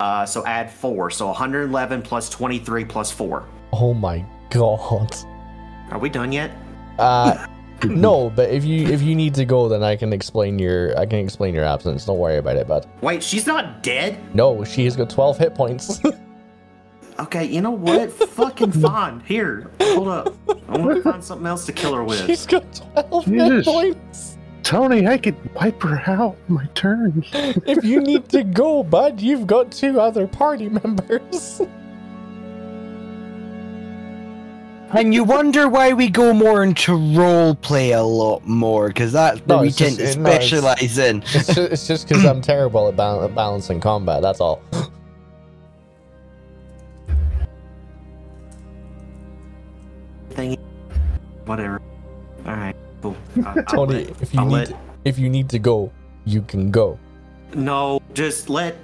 [0.00, 1.10] Uh, so add four.
[1.10, 3.44] So 111 plus 23 plus four.
[3.74, 5.14] Oh my God.
[5.90, 6.50] Are we done yet?
[6.98, 7.46] Uh,
[7.84, 11.06] no, but if you if you need to go, then I can explain your I
[11.06, 12.04] can explain your absence.
[12.06, 12.88] Don't worry about it, bud.
[13.00, 14.18] Wait, she's not dead?
[14.34, 16.00] No, she has got 12 hit points.
[17.18, 18.12] Okay, you know what?
[18.12, 19.20] Fucking fine.
[19.20, 20.34] Here, hold up.
[20.68, 22.26] I want to find something else to kill her with.
[22.26, 23.66] She's got 12 hit Jesus.
[23.66, 24.38] points.
[24.62, 27.24] Tony, I could wipe her out my turn.
[27.32, 31.62] If you need to go, bud, you've got two other party members.
[34.94, 39.40] And you wonder why we go more into role play a lot more, because that's
[39.40, 41.22] what No, we tend just- to it- no, it's- specialize in.
[41.72, 44.22] It's just, because I'm terrible at bal- balancing combat.
[44.22, 44.62] That's all.
[50.30, 50.56] Thing.
[51.44, 51.80] Whatever.
[52.46, 52.76] All right.
[53.02, 53.16] Cool.
[53.44, 54.72] I- I'll Tony, if you I'll need let-
[55.04, 55.92] if you need to go,
[56.24, 56.98] you can go.
[57.54, 58.76] no, just let,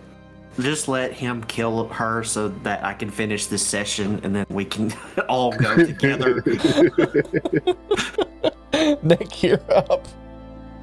[0.60, 4.64] just let him kill her so that I can finish this session and then we
[4.64, 4.92] can
[5.28, 6.42] all go together.
[9.02, 10.06] Nick, you're up.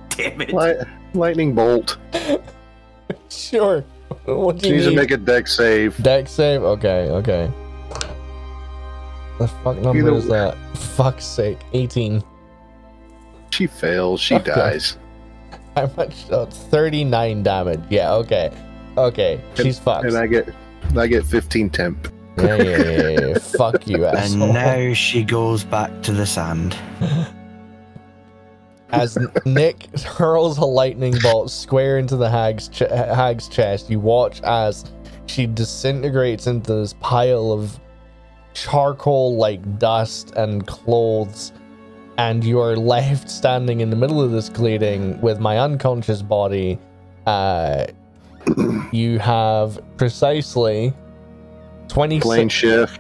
[0.10, 0.54] Damn it.
[0.54, 0.78] Light,
[1.14, 1.98] lightning bolt.
[3.30, 3.82] Sure.
[4.26, 6.02] What do She you needs to make a Dex save.
[6.02, 6.64] Dex save?
[6.64, 7.52] Okay, okay.
[9.40, 10.38] The fuck number Either is way.
[10.38, 10.58] that?
[10.78, 11.60] Fuck's sake.
[11.74, 12.22] 18.
[13.52, 14.20] She fails.
[14.20, 14.52] She Okay.
[14.52, 14.98] dies.
[15.76, 16.14] How much?
[16.32, 17.82] Oh, 39 damage.
[17.90, 18.52] Yeah, okay.
[19.06, 20.06] Okay, she's fucked.
[20.06, 20.54] And I get
[20.98, 22.14] I get 15 temp.
[22.38, 23.38] Yeah, yeah, yeah, yeah.
[23.38, 24.44] Fuck you, asshole.
[24.44, 26.78] And now she goes back to the sand.
[28.92, 34.42] As Nick hurls a lightning bolt square into the hag's, ch- hag's chest, you watch
[34.42, 34.86] as
[35.26, 37.80] she disintegrates into this pile of
[38.54, 41.52] charcoal like dust and clothes,
[42.18, 46.80] and you are left standing in the middle of this clearing with my unconscious body.
[47.26, 47.86] Uh,
[48.92, 50.94] you have precisely
[51.88, 52.24] 26.
[52.24, 53.00] Plane shift.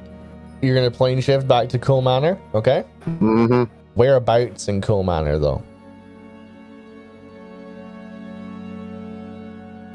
[0.61, 2.83] You're going to plane shift back to Cool Manor, okay?
[3.05, 3.63] Mm-hmm.
[3.95, 5.63] Whereabouts in Cool Manor, though?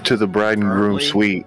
[0.05, 1.05] To the bride and groom Early.
[1.05, 1.47] suite.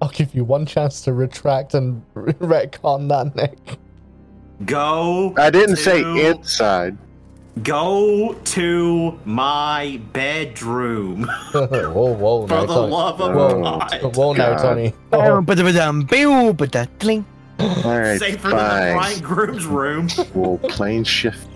[0.00, 3.78] I'll give you one chance to retract and retcon that, Nick.
[4.64, 5.34] Go.
[5.36, 6.96] I didn't say inside.
[7.64, 11.24] Go to my bedroom.
[11.52, 12.92] whoa, whoa, For now, the Tony.
[12.92, 14.14] love of Whoa, God.
[14.16, 14.94] whoa, now, Tony.
[15.12, 17.24] Oh, but the bing, um, but that cling.
[17.58, 17.66] All
[17.98, 18.92] right, Safer than the fine.
[18.94, 20.08] bride groom's room.
[20.34, 21.48] We'll plane shift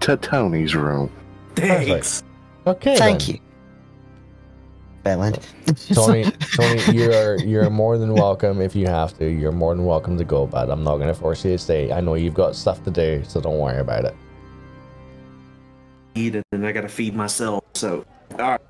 [0.00, 1.10] to Tony's room.
[1.56, 2.22] Thanks.
[2.68, 2.96] okay.
[2.96, 3.34] Thank then.
[3.36, 3.40] you.
[5.04, 5.38] Bellend.
[5.94, 6.24] Tony,
[6.56, 9.30] Tony, you're you're more than welcome if you have to.
[9.30, 11.92] You're more than welcome to go, but I'm not gonna force you to stay.
[11.92, 14.16] I know you've got stuff to do, so don't worry about it.
[16.14, 17.62] Eat it, and I gotta feed myself.
[17.74, 18.60] So, all right.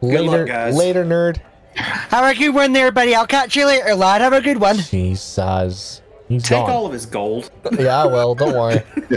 [0.00, 0.76] Good luck, Later, guys.
[0.76, 1.40] later, nerd.
[1.76, 3.14] Have a good one there, buddy.
[3.14, 4.20] I'll catch you later, lad.
[4.20, 4.76] Have a good one.
[4.76, 6.70] Jesus, he's Take gone.
[6.70, 7.50] all of his gold.
[7.78, 8.82] Yeah, well, don't worry.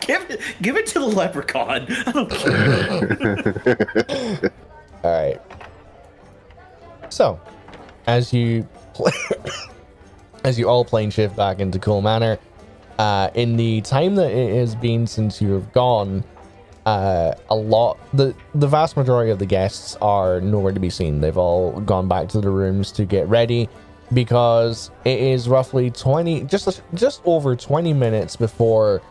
[0.00, 1.86] Give it, give it to the leprechaun.
[2.06, 4.50] I don't care.
[5.04, 5.40] All right.
[7.10, 7.40] So,
[8.06, 9.10] as you pl-
[10.44, 12.38] as you all plane shift back into Cool Manor,
[12.98, 16.24] uh, in the time that it has been since you have gone,
[16.86, 21.20] uh, a lot the the vast majority of the guests are nowhere to be seen.
[21.20, 23.68] They've all gone back to the rooms to get ready
[24.12, 29.02] because it is roughly 20 just just over 20 minutes before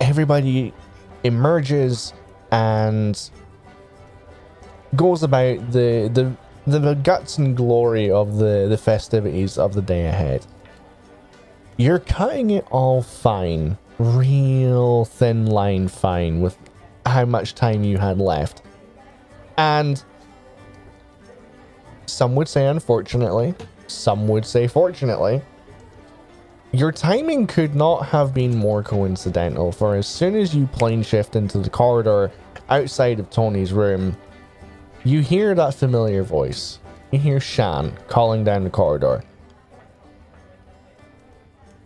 [0.00, 0.74] everybody
[1.22, 2.12] emerges
[2.52, 3.30] and
[4.94, 6.32] goes about the the
[6.66, 10.46] the guts and glory of the the festivities of the day ahead.
[11.76, 16.56] You're cutting it all fine, real thin line fine with
[17.04, 18.62] how much time you had left.
[19.56, 20.02] And
[22.06, 23.54] some would say unfortunately,
[23.86, 25.42] some would say fortunately,
[26.72, 31.36] your timing could not have been more coincidental, for as soon as you plane shift
[31.36, 32.32] into the corridor
[32.68, 34.16] outside of Tony's room,
[35.04, 36.78] you hear that familiar voice.
[37.10, 39.22] You hear Shan calling down the corridor.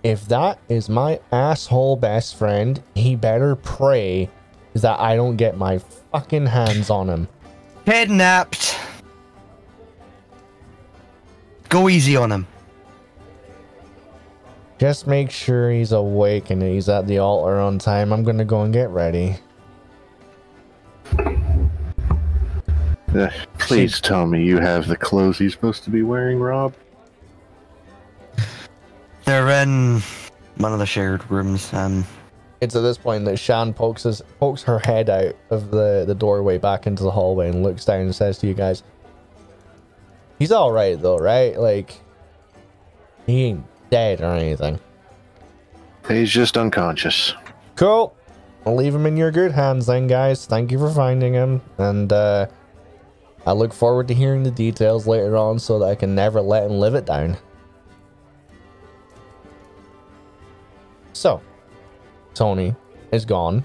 [0.02, 4.30] If that is my asshole best friend, he better pray
[4.74, 5.78] that I don't get my
[6.12, 7.28] fucking hands on him.
[7.84, 8.78] Kidnapped.
[11.68, 12.46] Go easy on him.
[14.78, 18.12] Just make sure he's awake and he's at the altar on time.
[18.12, 19.36] I'm gonna go and get ready.
[23.18, 26.72] Uh, Please tell me you have the clothes he's supposed to be wearing, Rob.
[29.24, 30.00] They're in
[30.56, 31.72] one of the shared rooms.
[31.74, 32.04] Um,
[32.60, 36.14] It's at this point that Shan pokes his, pokes her head out of the, the
[36.14, 38.82] doorway back into the hallway and looks down and says to you guys,
[40.38, 41.58] "He's all right though, right?
[41.58, 42.00] Like
[43.26, 44.80] he ain't dead or anything."
[46.08, 47.34] He's just unconscious.
[47.76, 48.14] Cool.
[48.66, 50.46] I'll leave him in your good hands then, guys.
[50.46, 52.46] Thank you for finding him, and uh,
[53.48, 56.64] I look forward to hearing the details later on so that I can never let
[56.64, 57.38] him live it down.
[61.14, 61.40] So,
[62.34, 62.74] Tony
[63.10, 63.64] is gone.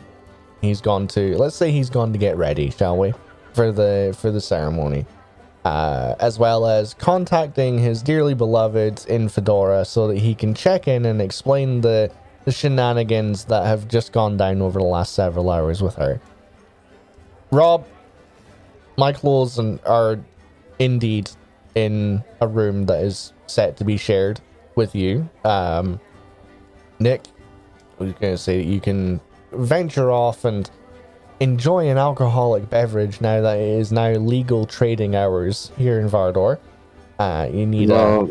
[0.61, 3.11] He's gone to let's say he's gone to get ready, shall we,
[3.51, 5.05] for the for the ceremony,
[5.65, 10.87] uh, as well as contacting his dearly beloved in Fedora so that he can check
[10.87, 12.09] in and explain the
[12.45, 16.21] the shenanigans that have just gone down over the last several hours with her.
[17.51, 17.85] Rob,
[18.97, 20.19] my clothes and are
[20.79, 21.29] indeed
[21.75, 24.39] in a room that is set to be shared
[24.75, 25.29] with you.
[25.43, 25.99] Um,
[26.99, 27.21] Nick,
[27.99, 29.19] I was going to say that you can
[29.51, 30.69] venture off and
[31.39, 36.59] enjoy an alcoholic beverage now that it is now legal trading hours here in Vardor.
[37.19, 38.29] Uh, you need a.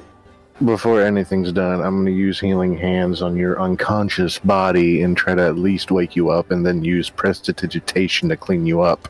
[0.64, 5.34] Before anything's done, I'm going to use healing hands on your unconscious body and try
[5.34, 9.08] to at least wake you up, and then use prestidigitation to clean you up.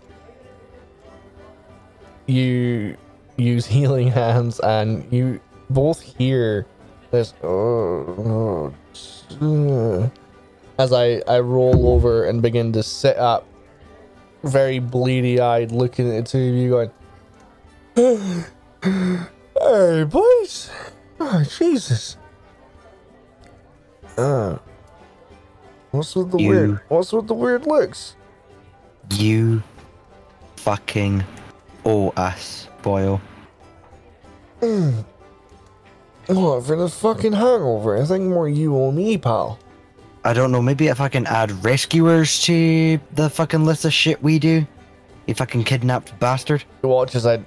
[2.27, 2.97] You
[3.37, 6.67] use healing hands and you both hear
[7.11, 8.73] this "Oh,
[9.41, 10.11] oh,
[10.79, 13.47] as I, I roll over and begin to sit up
[14.45, 16.91] very bleedy eyed looking at the two of you going
[19.61, 20.71] hey boys.
[21.21, 22.17] Oh jesus.
[24.17, 24.59] Uh
[25.91, 28.17] what's with the You- weird what's with the weird looks?
[29.15, 29.63] You
[30.57, 31.23] fucking
[31.85, 33.21] owe us, Boyle.
[36.27, 39.59] what for the fucking hangover i think more you or me pal
[40.25, 44.23] I don't know, maybe if I can add rescuers to the fucking list of shit
[44.23, 44.59] we do.
[44.59, 44.69] If
[45.27, 46.63] You fucking kidnapped bastard.
[46.85, 47.45] You watch as I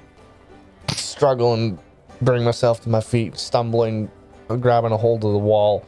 [0.89, 1.77] struggle and
[2.21, 4.11] bring myself to my feet, stumbling,
[4.47, 5.85] grabbing a hold of the wall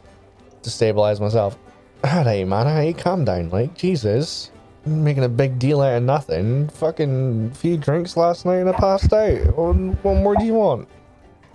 [0.62, 1.58] to stabilize myself.
[2.02, 4.50] Hey, man, hey, calm down, like, Jesus.
[4.84, 6.68] Making a big deal out of nothing.
[6.68, 9.56] Fucking few drinks last night and I passed out.
[9.56, 10.88] What, what more do you want?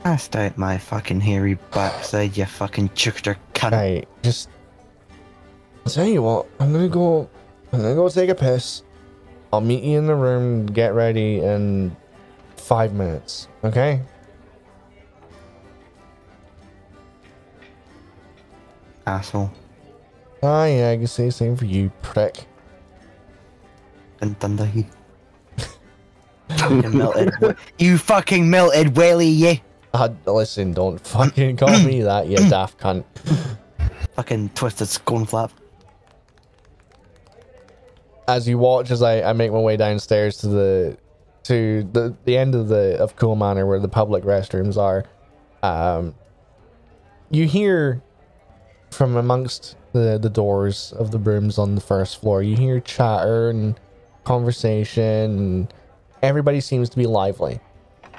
[0.04, 3.72] Passed out my fucking hairy backside, you fucking chuckster cunt.
[3.72, 4.50] Hey, just.
[5.86, 7.30] I'll tell you what, I'm gonna go.
[7.72, 8.84] I'm gonna go take a piss.
[9.52, 11.96] I'll meet you in the room, get ready in
[12.58, 14.02] five minutes, okay?
[19.06, 19.52] Asshole.
[20.42, 22.46] Ah, yeah, I can say the same for you, prick.
[24.24, 24.86] And thunder he.
[26.58, 27.34] fucking melted.
[27.78, 29.56] You fucking melted welly, yeah.
[29.94, 33.04] Uh, listen, don't fucking call me that, you daft cunt.
[34.16, 35.52] Fucking twisted scone flap.
[38.30, 40.98] As you watch, as I, I make my way downstairs to the
[41.44, 45.04] to the the end of the of Cool Manor where the public restrooms are,
[45.64, 46.16] um,
[47.30, 48.02] you hear
[48.90, 53.50] from amongst the the doors of the rooms on the first floor, you hear chatter
[53.50, 53.78] and
[54.24, 55.68] conversation,
[56.22, 57.60] everybody seems to be lively.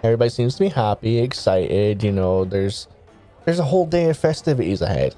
[0.03, 2.03] Everybody seems to be happy, excited.
[2.03, 2.89] You know, there's
[3.45, 5.15] there's a whole day of festivities ahead.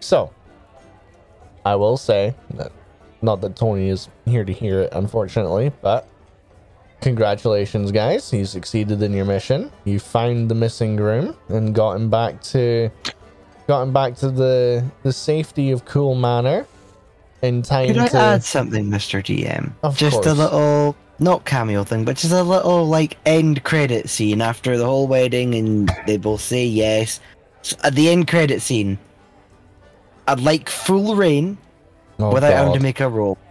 [0.00, 0.32] So,
[1.64, 2.72] I will say that
[3.22, 6.08] not that Tony is here to hear it, unfortunately, but
[7.00, 8.32] congratulations, guys!
[8.32, 9.70] You succeeded in your mission.
[9.84, 12.90] You found the missing groom and got him back to
[13.66, 16.66] got him back to the the safety of Cool Manor
[17.42, 18.16] in time Could I to.
[18.18, 19.22] add something, Mr.
[19.22, 19.72] DM?
[19.82, 20.26] Of just course.
[20.26, 24.84] a little, not cameo thing, but just a little like end credit scene after the
[24.84, 27.20] whole wedding, and they both say yes.
[27.62, 28.98] So at the end credit scene,
[30.28, 31.58] I'd like full rain
[32.18, 33.38] Oh, without having to make a roll.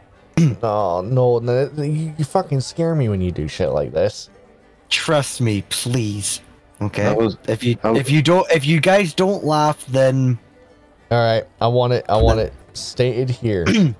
[0.63, 4.29] Oh no, no, you, you fucking scare me when you do shit like this.
[4.87, 6.39] Trust me, please.
[6.81, 7.03] Okay.
[7.03, 10.39] That was if you was- if you don't if you guys don't laugh, then
[11.11, 12.05] All right, I want it.
[12.07, 13.65] I want it stated here.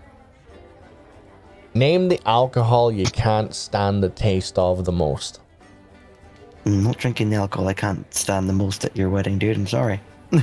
[1.74, 5.40] Name the alcohol you can't stand the taste of the most.
[6.66, 7.68] I'm not drinking the alcohol.
[7.68, 9.56] I can't stand the most at your wedding, dude.
[9.56, 10.02] I'm sorry.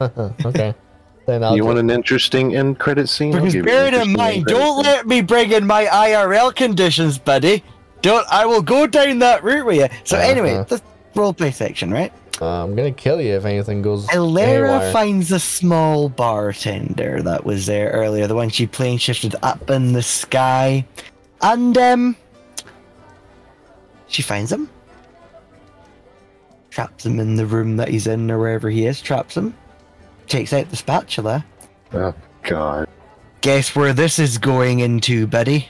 [0.00, 0.74] okay.
[1.26, 3.32] Then I'll you want an interesting end credit scene?
[3.32, 4.92] Because bear it in mind, don't scene.
[4.92, 7.62] let me bring in my IRL conditions, buddy.
[8.00, 8.26] Don't.
[8.30, 9.88] I will go down that route with you.
[10.04, 10.64] So anyway, Uh-huh.
[10.64, 10.82] the
[11.18, 12.12] roleplay section, right?
[12.40, 14.06] uh, I'm gonna kill you if anything goes.
[14.08, 14.92] Elara haywire.
[14.92, 19.92] finds a small bartender that was there earlier, the one she plane shifted up in
[19.92, 20.86] the sky,
[21.42, 22.16] and um,
[24.06, 24.70] she finds him,
[26.70, 29.54] traps him in the room that he's in or wherever he is, traps him,
[30.26, 31.44] takes out the spatula.
[31.92, 32.88] Oh God.
[33.40, 35.68] Guess where this is going into, buddy?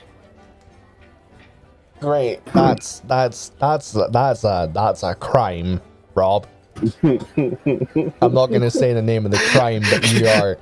[1.99, 2.45] Great.
[2.53, 5.81] That's that's that's that's a that's a crime,
[6.15, 6.47] Rob.
[7.03, 10.55] I'm not gonna say the name of the crime, but you are.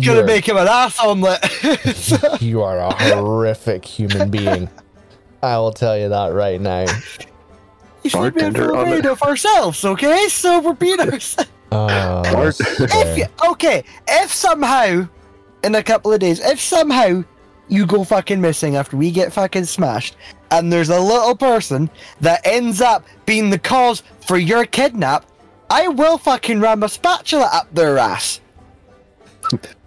[0.00, 1.40] Gonna you're- make him an ass omelet.
[2.42, 4.68] You are a horrific human being.
[5.42, 6.86] I will tell you that right now.
[8.02, 10.26] You should be Bartender on afraid the- of ourselves, okay?
[10.28, 11.50] So we're being ourselves.
[11.72, 15.08] Oh, uh, Bart- if you, okay, if somehow
[15.64, 17.24] in a couple of days, if somehow
[17.66, 20.14] you go fucking missing after we get fucking smashed,
[20.54, 25.26] and there's a little person that ends up being the cause for your kidnap,
[25.68, 28.40] I will fucking ram a spatula up their ass.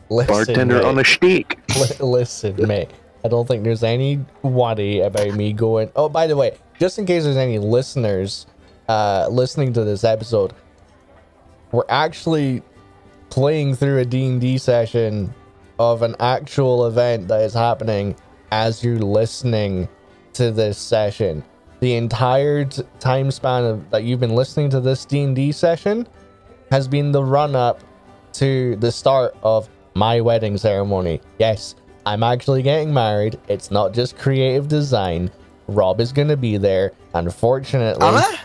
[0.10, 0.86] listen, Bartender mate.
[0.86, 1.58] on a stick.
[1.78, 2.90] Li- listen, mate.
[3.24, 5.90] I don't think there's any worry about me going.
[5.96, 8.46] Oh, by the way, just in case there's any listeners
[8.90, 10.54] uh, listening to this episode,
[11.72, 12.62] we're actually
[13.30, 15.34] playing through a D&D session
[15.80, 18.16] of an actual event that is happening
[18.52, 19.88] as you're listening
[20.38, 21.44] to this session.
[21.80, 22.66] the entire
[23.00, 26.08] time span of that you've been listening to this D&D session
[26.72, 27.82] has been the run up
[28.34, 31.22] to the start of my wedding ceremony.
[31.38, 31.76] Yes,
[32.06, 33.40] I'm actually getting married.
[33.48, 35.30] It's not just creative design.
[35.68, 36.94] Rob is going to be there.
[37.14, 38.38] Unfortunately, Huh?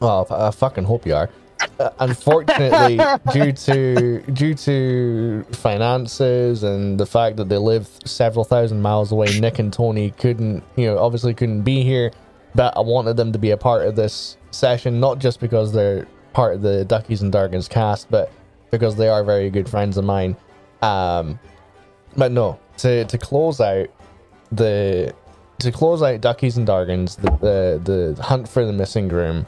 [0.00, 1.30] well, I oh, I fucking hope you are.
[1.78, 2.98] Uh, unfortunately,
[3.32, 9.38] due to due to finances and the fact that they live several thousand miles away,
[9.40, 12.12] Nick and Tony couldn't, you know, obviously couldn't be here.
[12.54, 16.06] But I wanted them to be a part of this session, not just because they're
[16.32, 18.30] part of the Duckies and Dargans cast, but
[18.70, 20.36] because they are very good friends of mine.
[20.82, 21.38] Um,
[22.16, 23.88] but no, to to close out
[24.52, 25.14] the
[25.60, 27.30] to close out Duckies and Dargans, the
[27.84, 29.46] the, the hunt for the missing groom.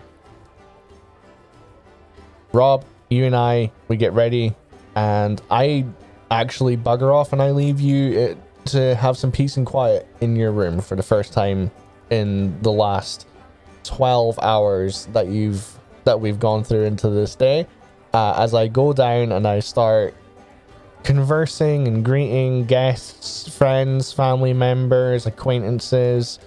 [2.52, 4.54] Rob, you and I, we get ready,
[4.94, 5.86] and I
[6.30, 10.36] actually bugger off and I leave you uh, to have some peace and quiet in
[10.36, 11.70] your room for the first time
[12.10, 13.26] in the last
[13.84, 17.66] 12 hours that you've that we've gone through into this day.
[18.12, 20.14] Uh, as I go down and I start
[21.04, 26.38] conversing and greeting guests, friends, family members, acquaintances,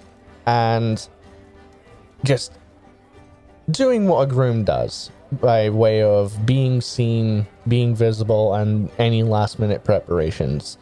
[0.46, 1.08] and
[2.24, 2.54] just
[3.72, 9.60] doing what a groom does by way of being seen, being visible, and any last
[9.60, 10.78] minute preparations.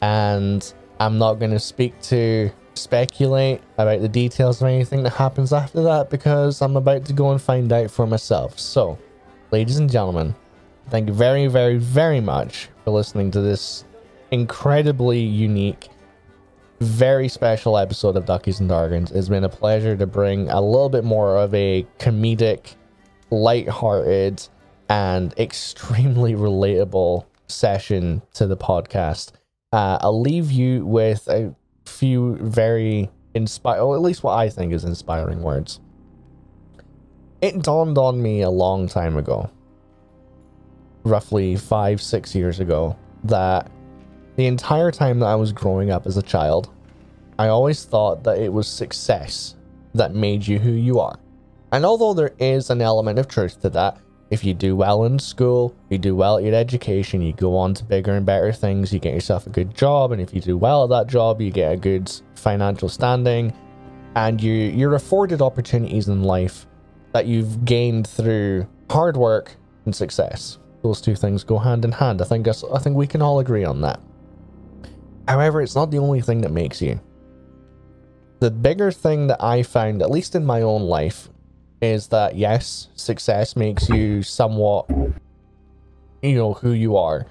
[0.00, 5.52] And I'm not going to speak to speculate about the details of anything that happens
[5.52, 8.58] after that because I'm about to go and find out for myself.
[8.58, 8.98] So,
[9.50, 10.34] ladies and gentlemen,
[10.90, 13.84] thank you very, very, very much for listening to this
[14.30, 15.88] incredibly unique,
[16.80, 19.14] very special episode of Duckies and Dargons.
[19.14, 22.74] It's been a pleasure to bring a little bit more of a comedic,
[23.30, 24.46] light-hearted,
[24.88, 29.32] and extremely relatable session to the podcast.
[29.72, 34.72] Uh, I'll leave you with a few very inspiring, or at least what I think
[34.72, 35.80] is inspiring words.
[37.42, 39.50] It dawned on me a long time ago,
[41.04, 43.70] roughly five, six years ago, that
[44.36, 46.70] the entire time that I was growing up as a child,
[47.38, 49.56] I always thought that it was success
[49.94, 51.18] that made you who you are.
[51.72, 53.98] And although there is an element of truth to that,
[54.30, 57.74] if you do well in school, you do well at your education, you go on
[57.74, 60.56] to bigger and better things, you get yourself a good job, and if you do
[60.56, 63.52] well at that job, you get a good financial standing,
[64.16, 66.66] and you you're afforded opportunities in life
[67.12, 69.54] that you've gained through hard work
[69.84, 70.58] and success.
[70.82, 72.20] Those two things go hand in hand.
[72.20, 74.00] I think I think we can all agree on that.
[75.28, 77.00] However, it's not the only thing that makes you.
[78.40, 81.28] The bigger thing that I found, at least in my own life,
[81.80, 84.88] is that yes, success makes you somewhat,
[86.22, 87.26] you know, who you are.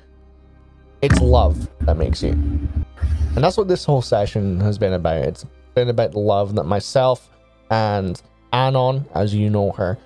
[1.01, 2.31] It's love that makes you.
[2.31, 5.17] And that's what this whole session has been about.
[5.17, 7.29] It's been about the love that myself
[7.69, 8.21] and
[8.53, 9.97] Annon, as you know her,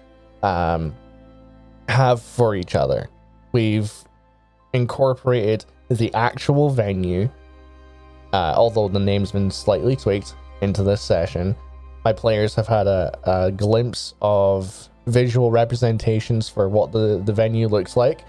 [0.42, 0.96] um,
[1.88, 3.10] have for each other.
[3.52, 3.92] We've
[4.74, 7.30] incorporated the actual venue,
[8.34, 11.56] uh, although the name's been slightly tweaked into this session.
[12.06, 17.68] My players have had a, a glimpse of visual representations for what the, the venue
[17.68, 18.24] looks like.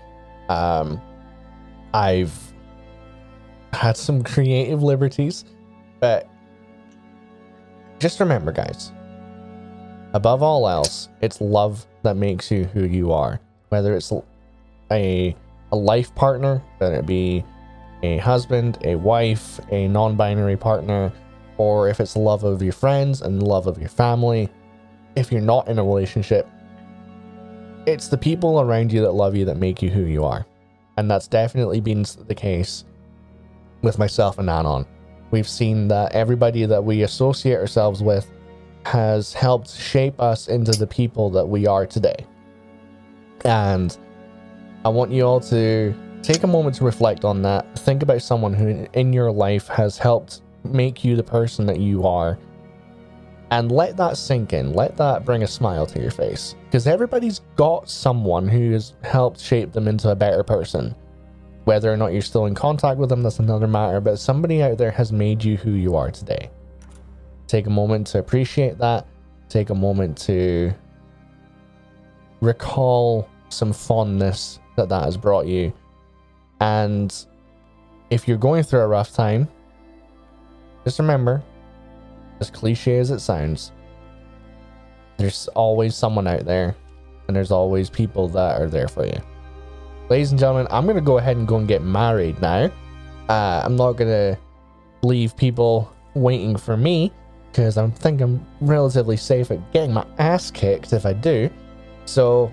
[0.49, 1.01] Um,
[1.95, 2.35] I've
[3.73, 5.45] had some creative liberties,
[6.01, 6.29] but
[7.99, 8.93] just remember, guys,
[10.15, 13.41] above all else, it's love that makes you who you are.
[13.69, 14.13] Whether it's
[14.91, 15.37] a
[15.73, 17.45] a life partner, whether it be
[18.03, 21.13] a husband, a wife, a non-binary partner,
[21.61, 24.49] or if it's love of your friends and love of your family.
[25.15, 26.49] If you're not in a relationship,
[27.85, 30.47] it's the people around you that love you that make you who you are.
[30.97, 32.87] And that's definitely been the case
[33.83, 34.87] with myself and Annon.
[35.33, 38.27] We've seen that everybody that we associate ourselves with
[38.87, 42.25] has helped shape us into the people that we are today.
[43.45, 43.95] And
[44.87, 47.79] I want you all to take a moment to reflect on that.
[47.81, 52.07] Think about someone who in your life has helped make you the person that you
[52.07, 52.39] are.
[53.51, 54.73] And let that sink in.
[54.75, 56.55] Let that bring a smile to your face.
[56.67, 60.95] Because everybody's got someone who has helped shape them into a better person.
[61.65, 64.01] Whether or not you're still in contact with them, that's another matter.
[64.01, 66.51] But somebody out there has made you who you are today.
[67.49, 69.07] Take a moment to appreciate that.
[69.49, 70.73] Take a moment to
[72.41, 75.73] recall some fondness that that has brought you.
[76.61, 77.13] And
[78.11, 79.49] if you're going through a rough time,
[80.85, 81.43] just remember,
[82.41, 83.73] as cliche as it sounds,
[85.19, 86.75] there's always someone out there,
[87.29, 89.21] and there's always people that are there for you.
[90.09, 92.71] Ladies and gentlemen, I'm gonna go ahead and go and get married now.
[93.29, 94.39] Uh, I'm not gonna
[95.03, 97.13] leave people waiting for me.
[97.51, 101.51] because I think I'm relatively safe at getting my ass kicked if I do.
[102.05, 102.53] So,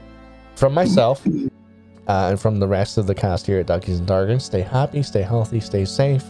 [0.56, 1.26] from myself
[2.08, 5.04] uh, and from the rest of the cast here at Duckies and Dargons, stay happy,
[5.04, 6.24] stay healthy, stay safe.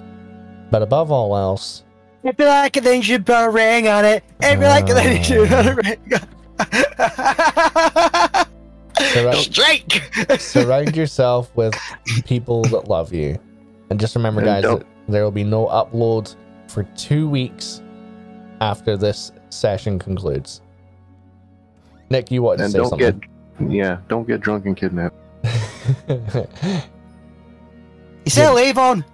[0.70, 1.84] But above all else,
[2.28, 4.22] If you like it, then you should put a ring on it.
[4.42, 5.76] If you like it, then you should put a uh.
[5.76, 6.28] ring on
[8.34, 8.48] it.
[9.14, 10.40] surround, Strike!
[10.40, 11.74] surround yourself with
[12.26, 13.40] people that love you.
[13.90, 16.36] And just remember, guys, don't- that there will be no upload
[16.68, 17.82] for two weeks
[18.60, 20.60] after this session concludes.
[22.10, 23.20] Nick, you want to And say don't something?
[23.60, 25.16] get, yeah, don't get drunk and kidnapped.
[28.26, 29.06] You still leave on?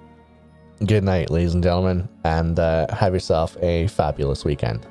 [0.86, 4.86] Good night, ladies and gentlemen, and uh, have yourself a fabulous weekend.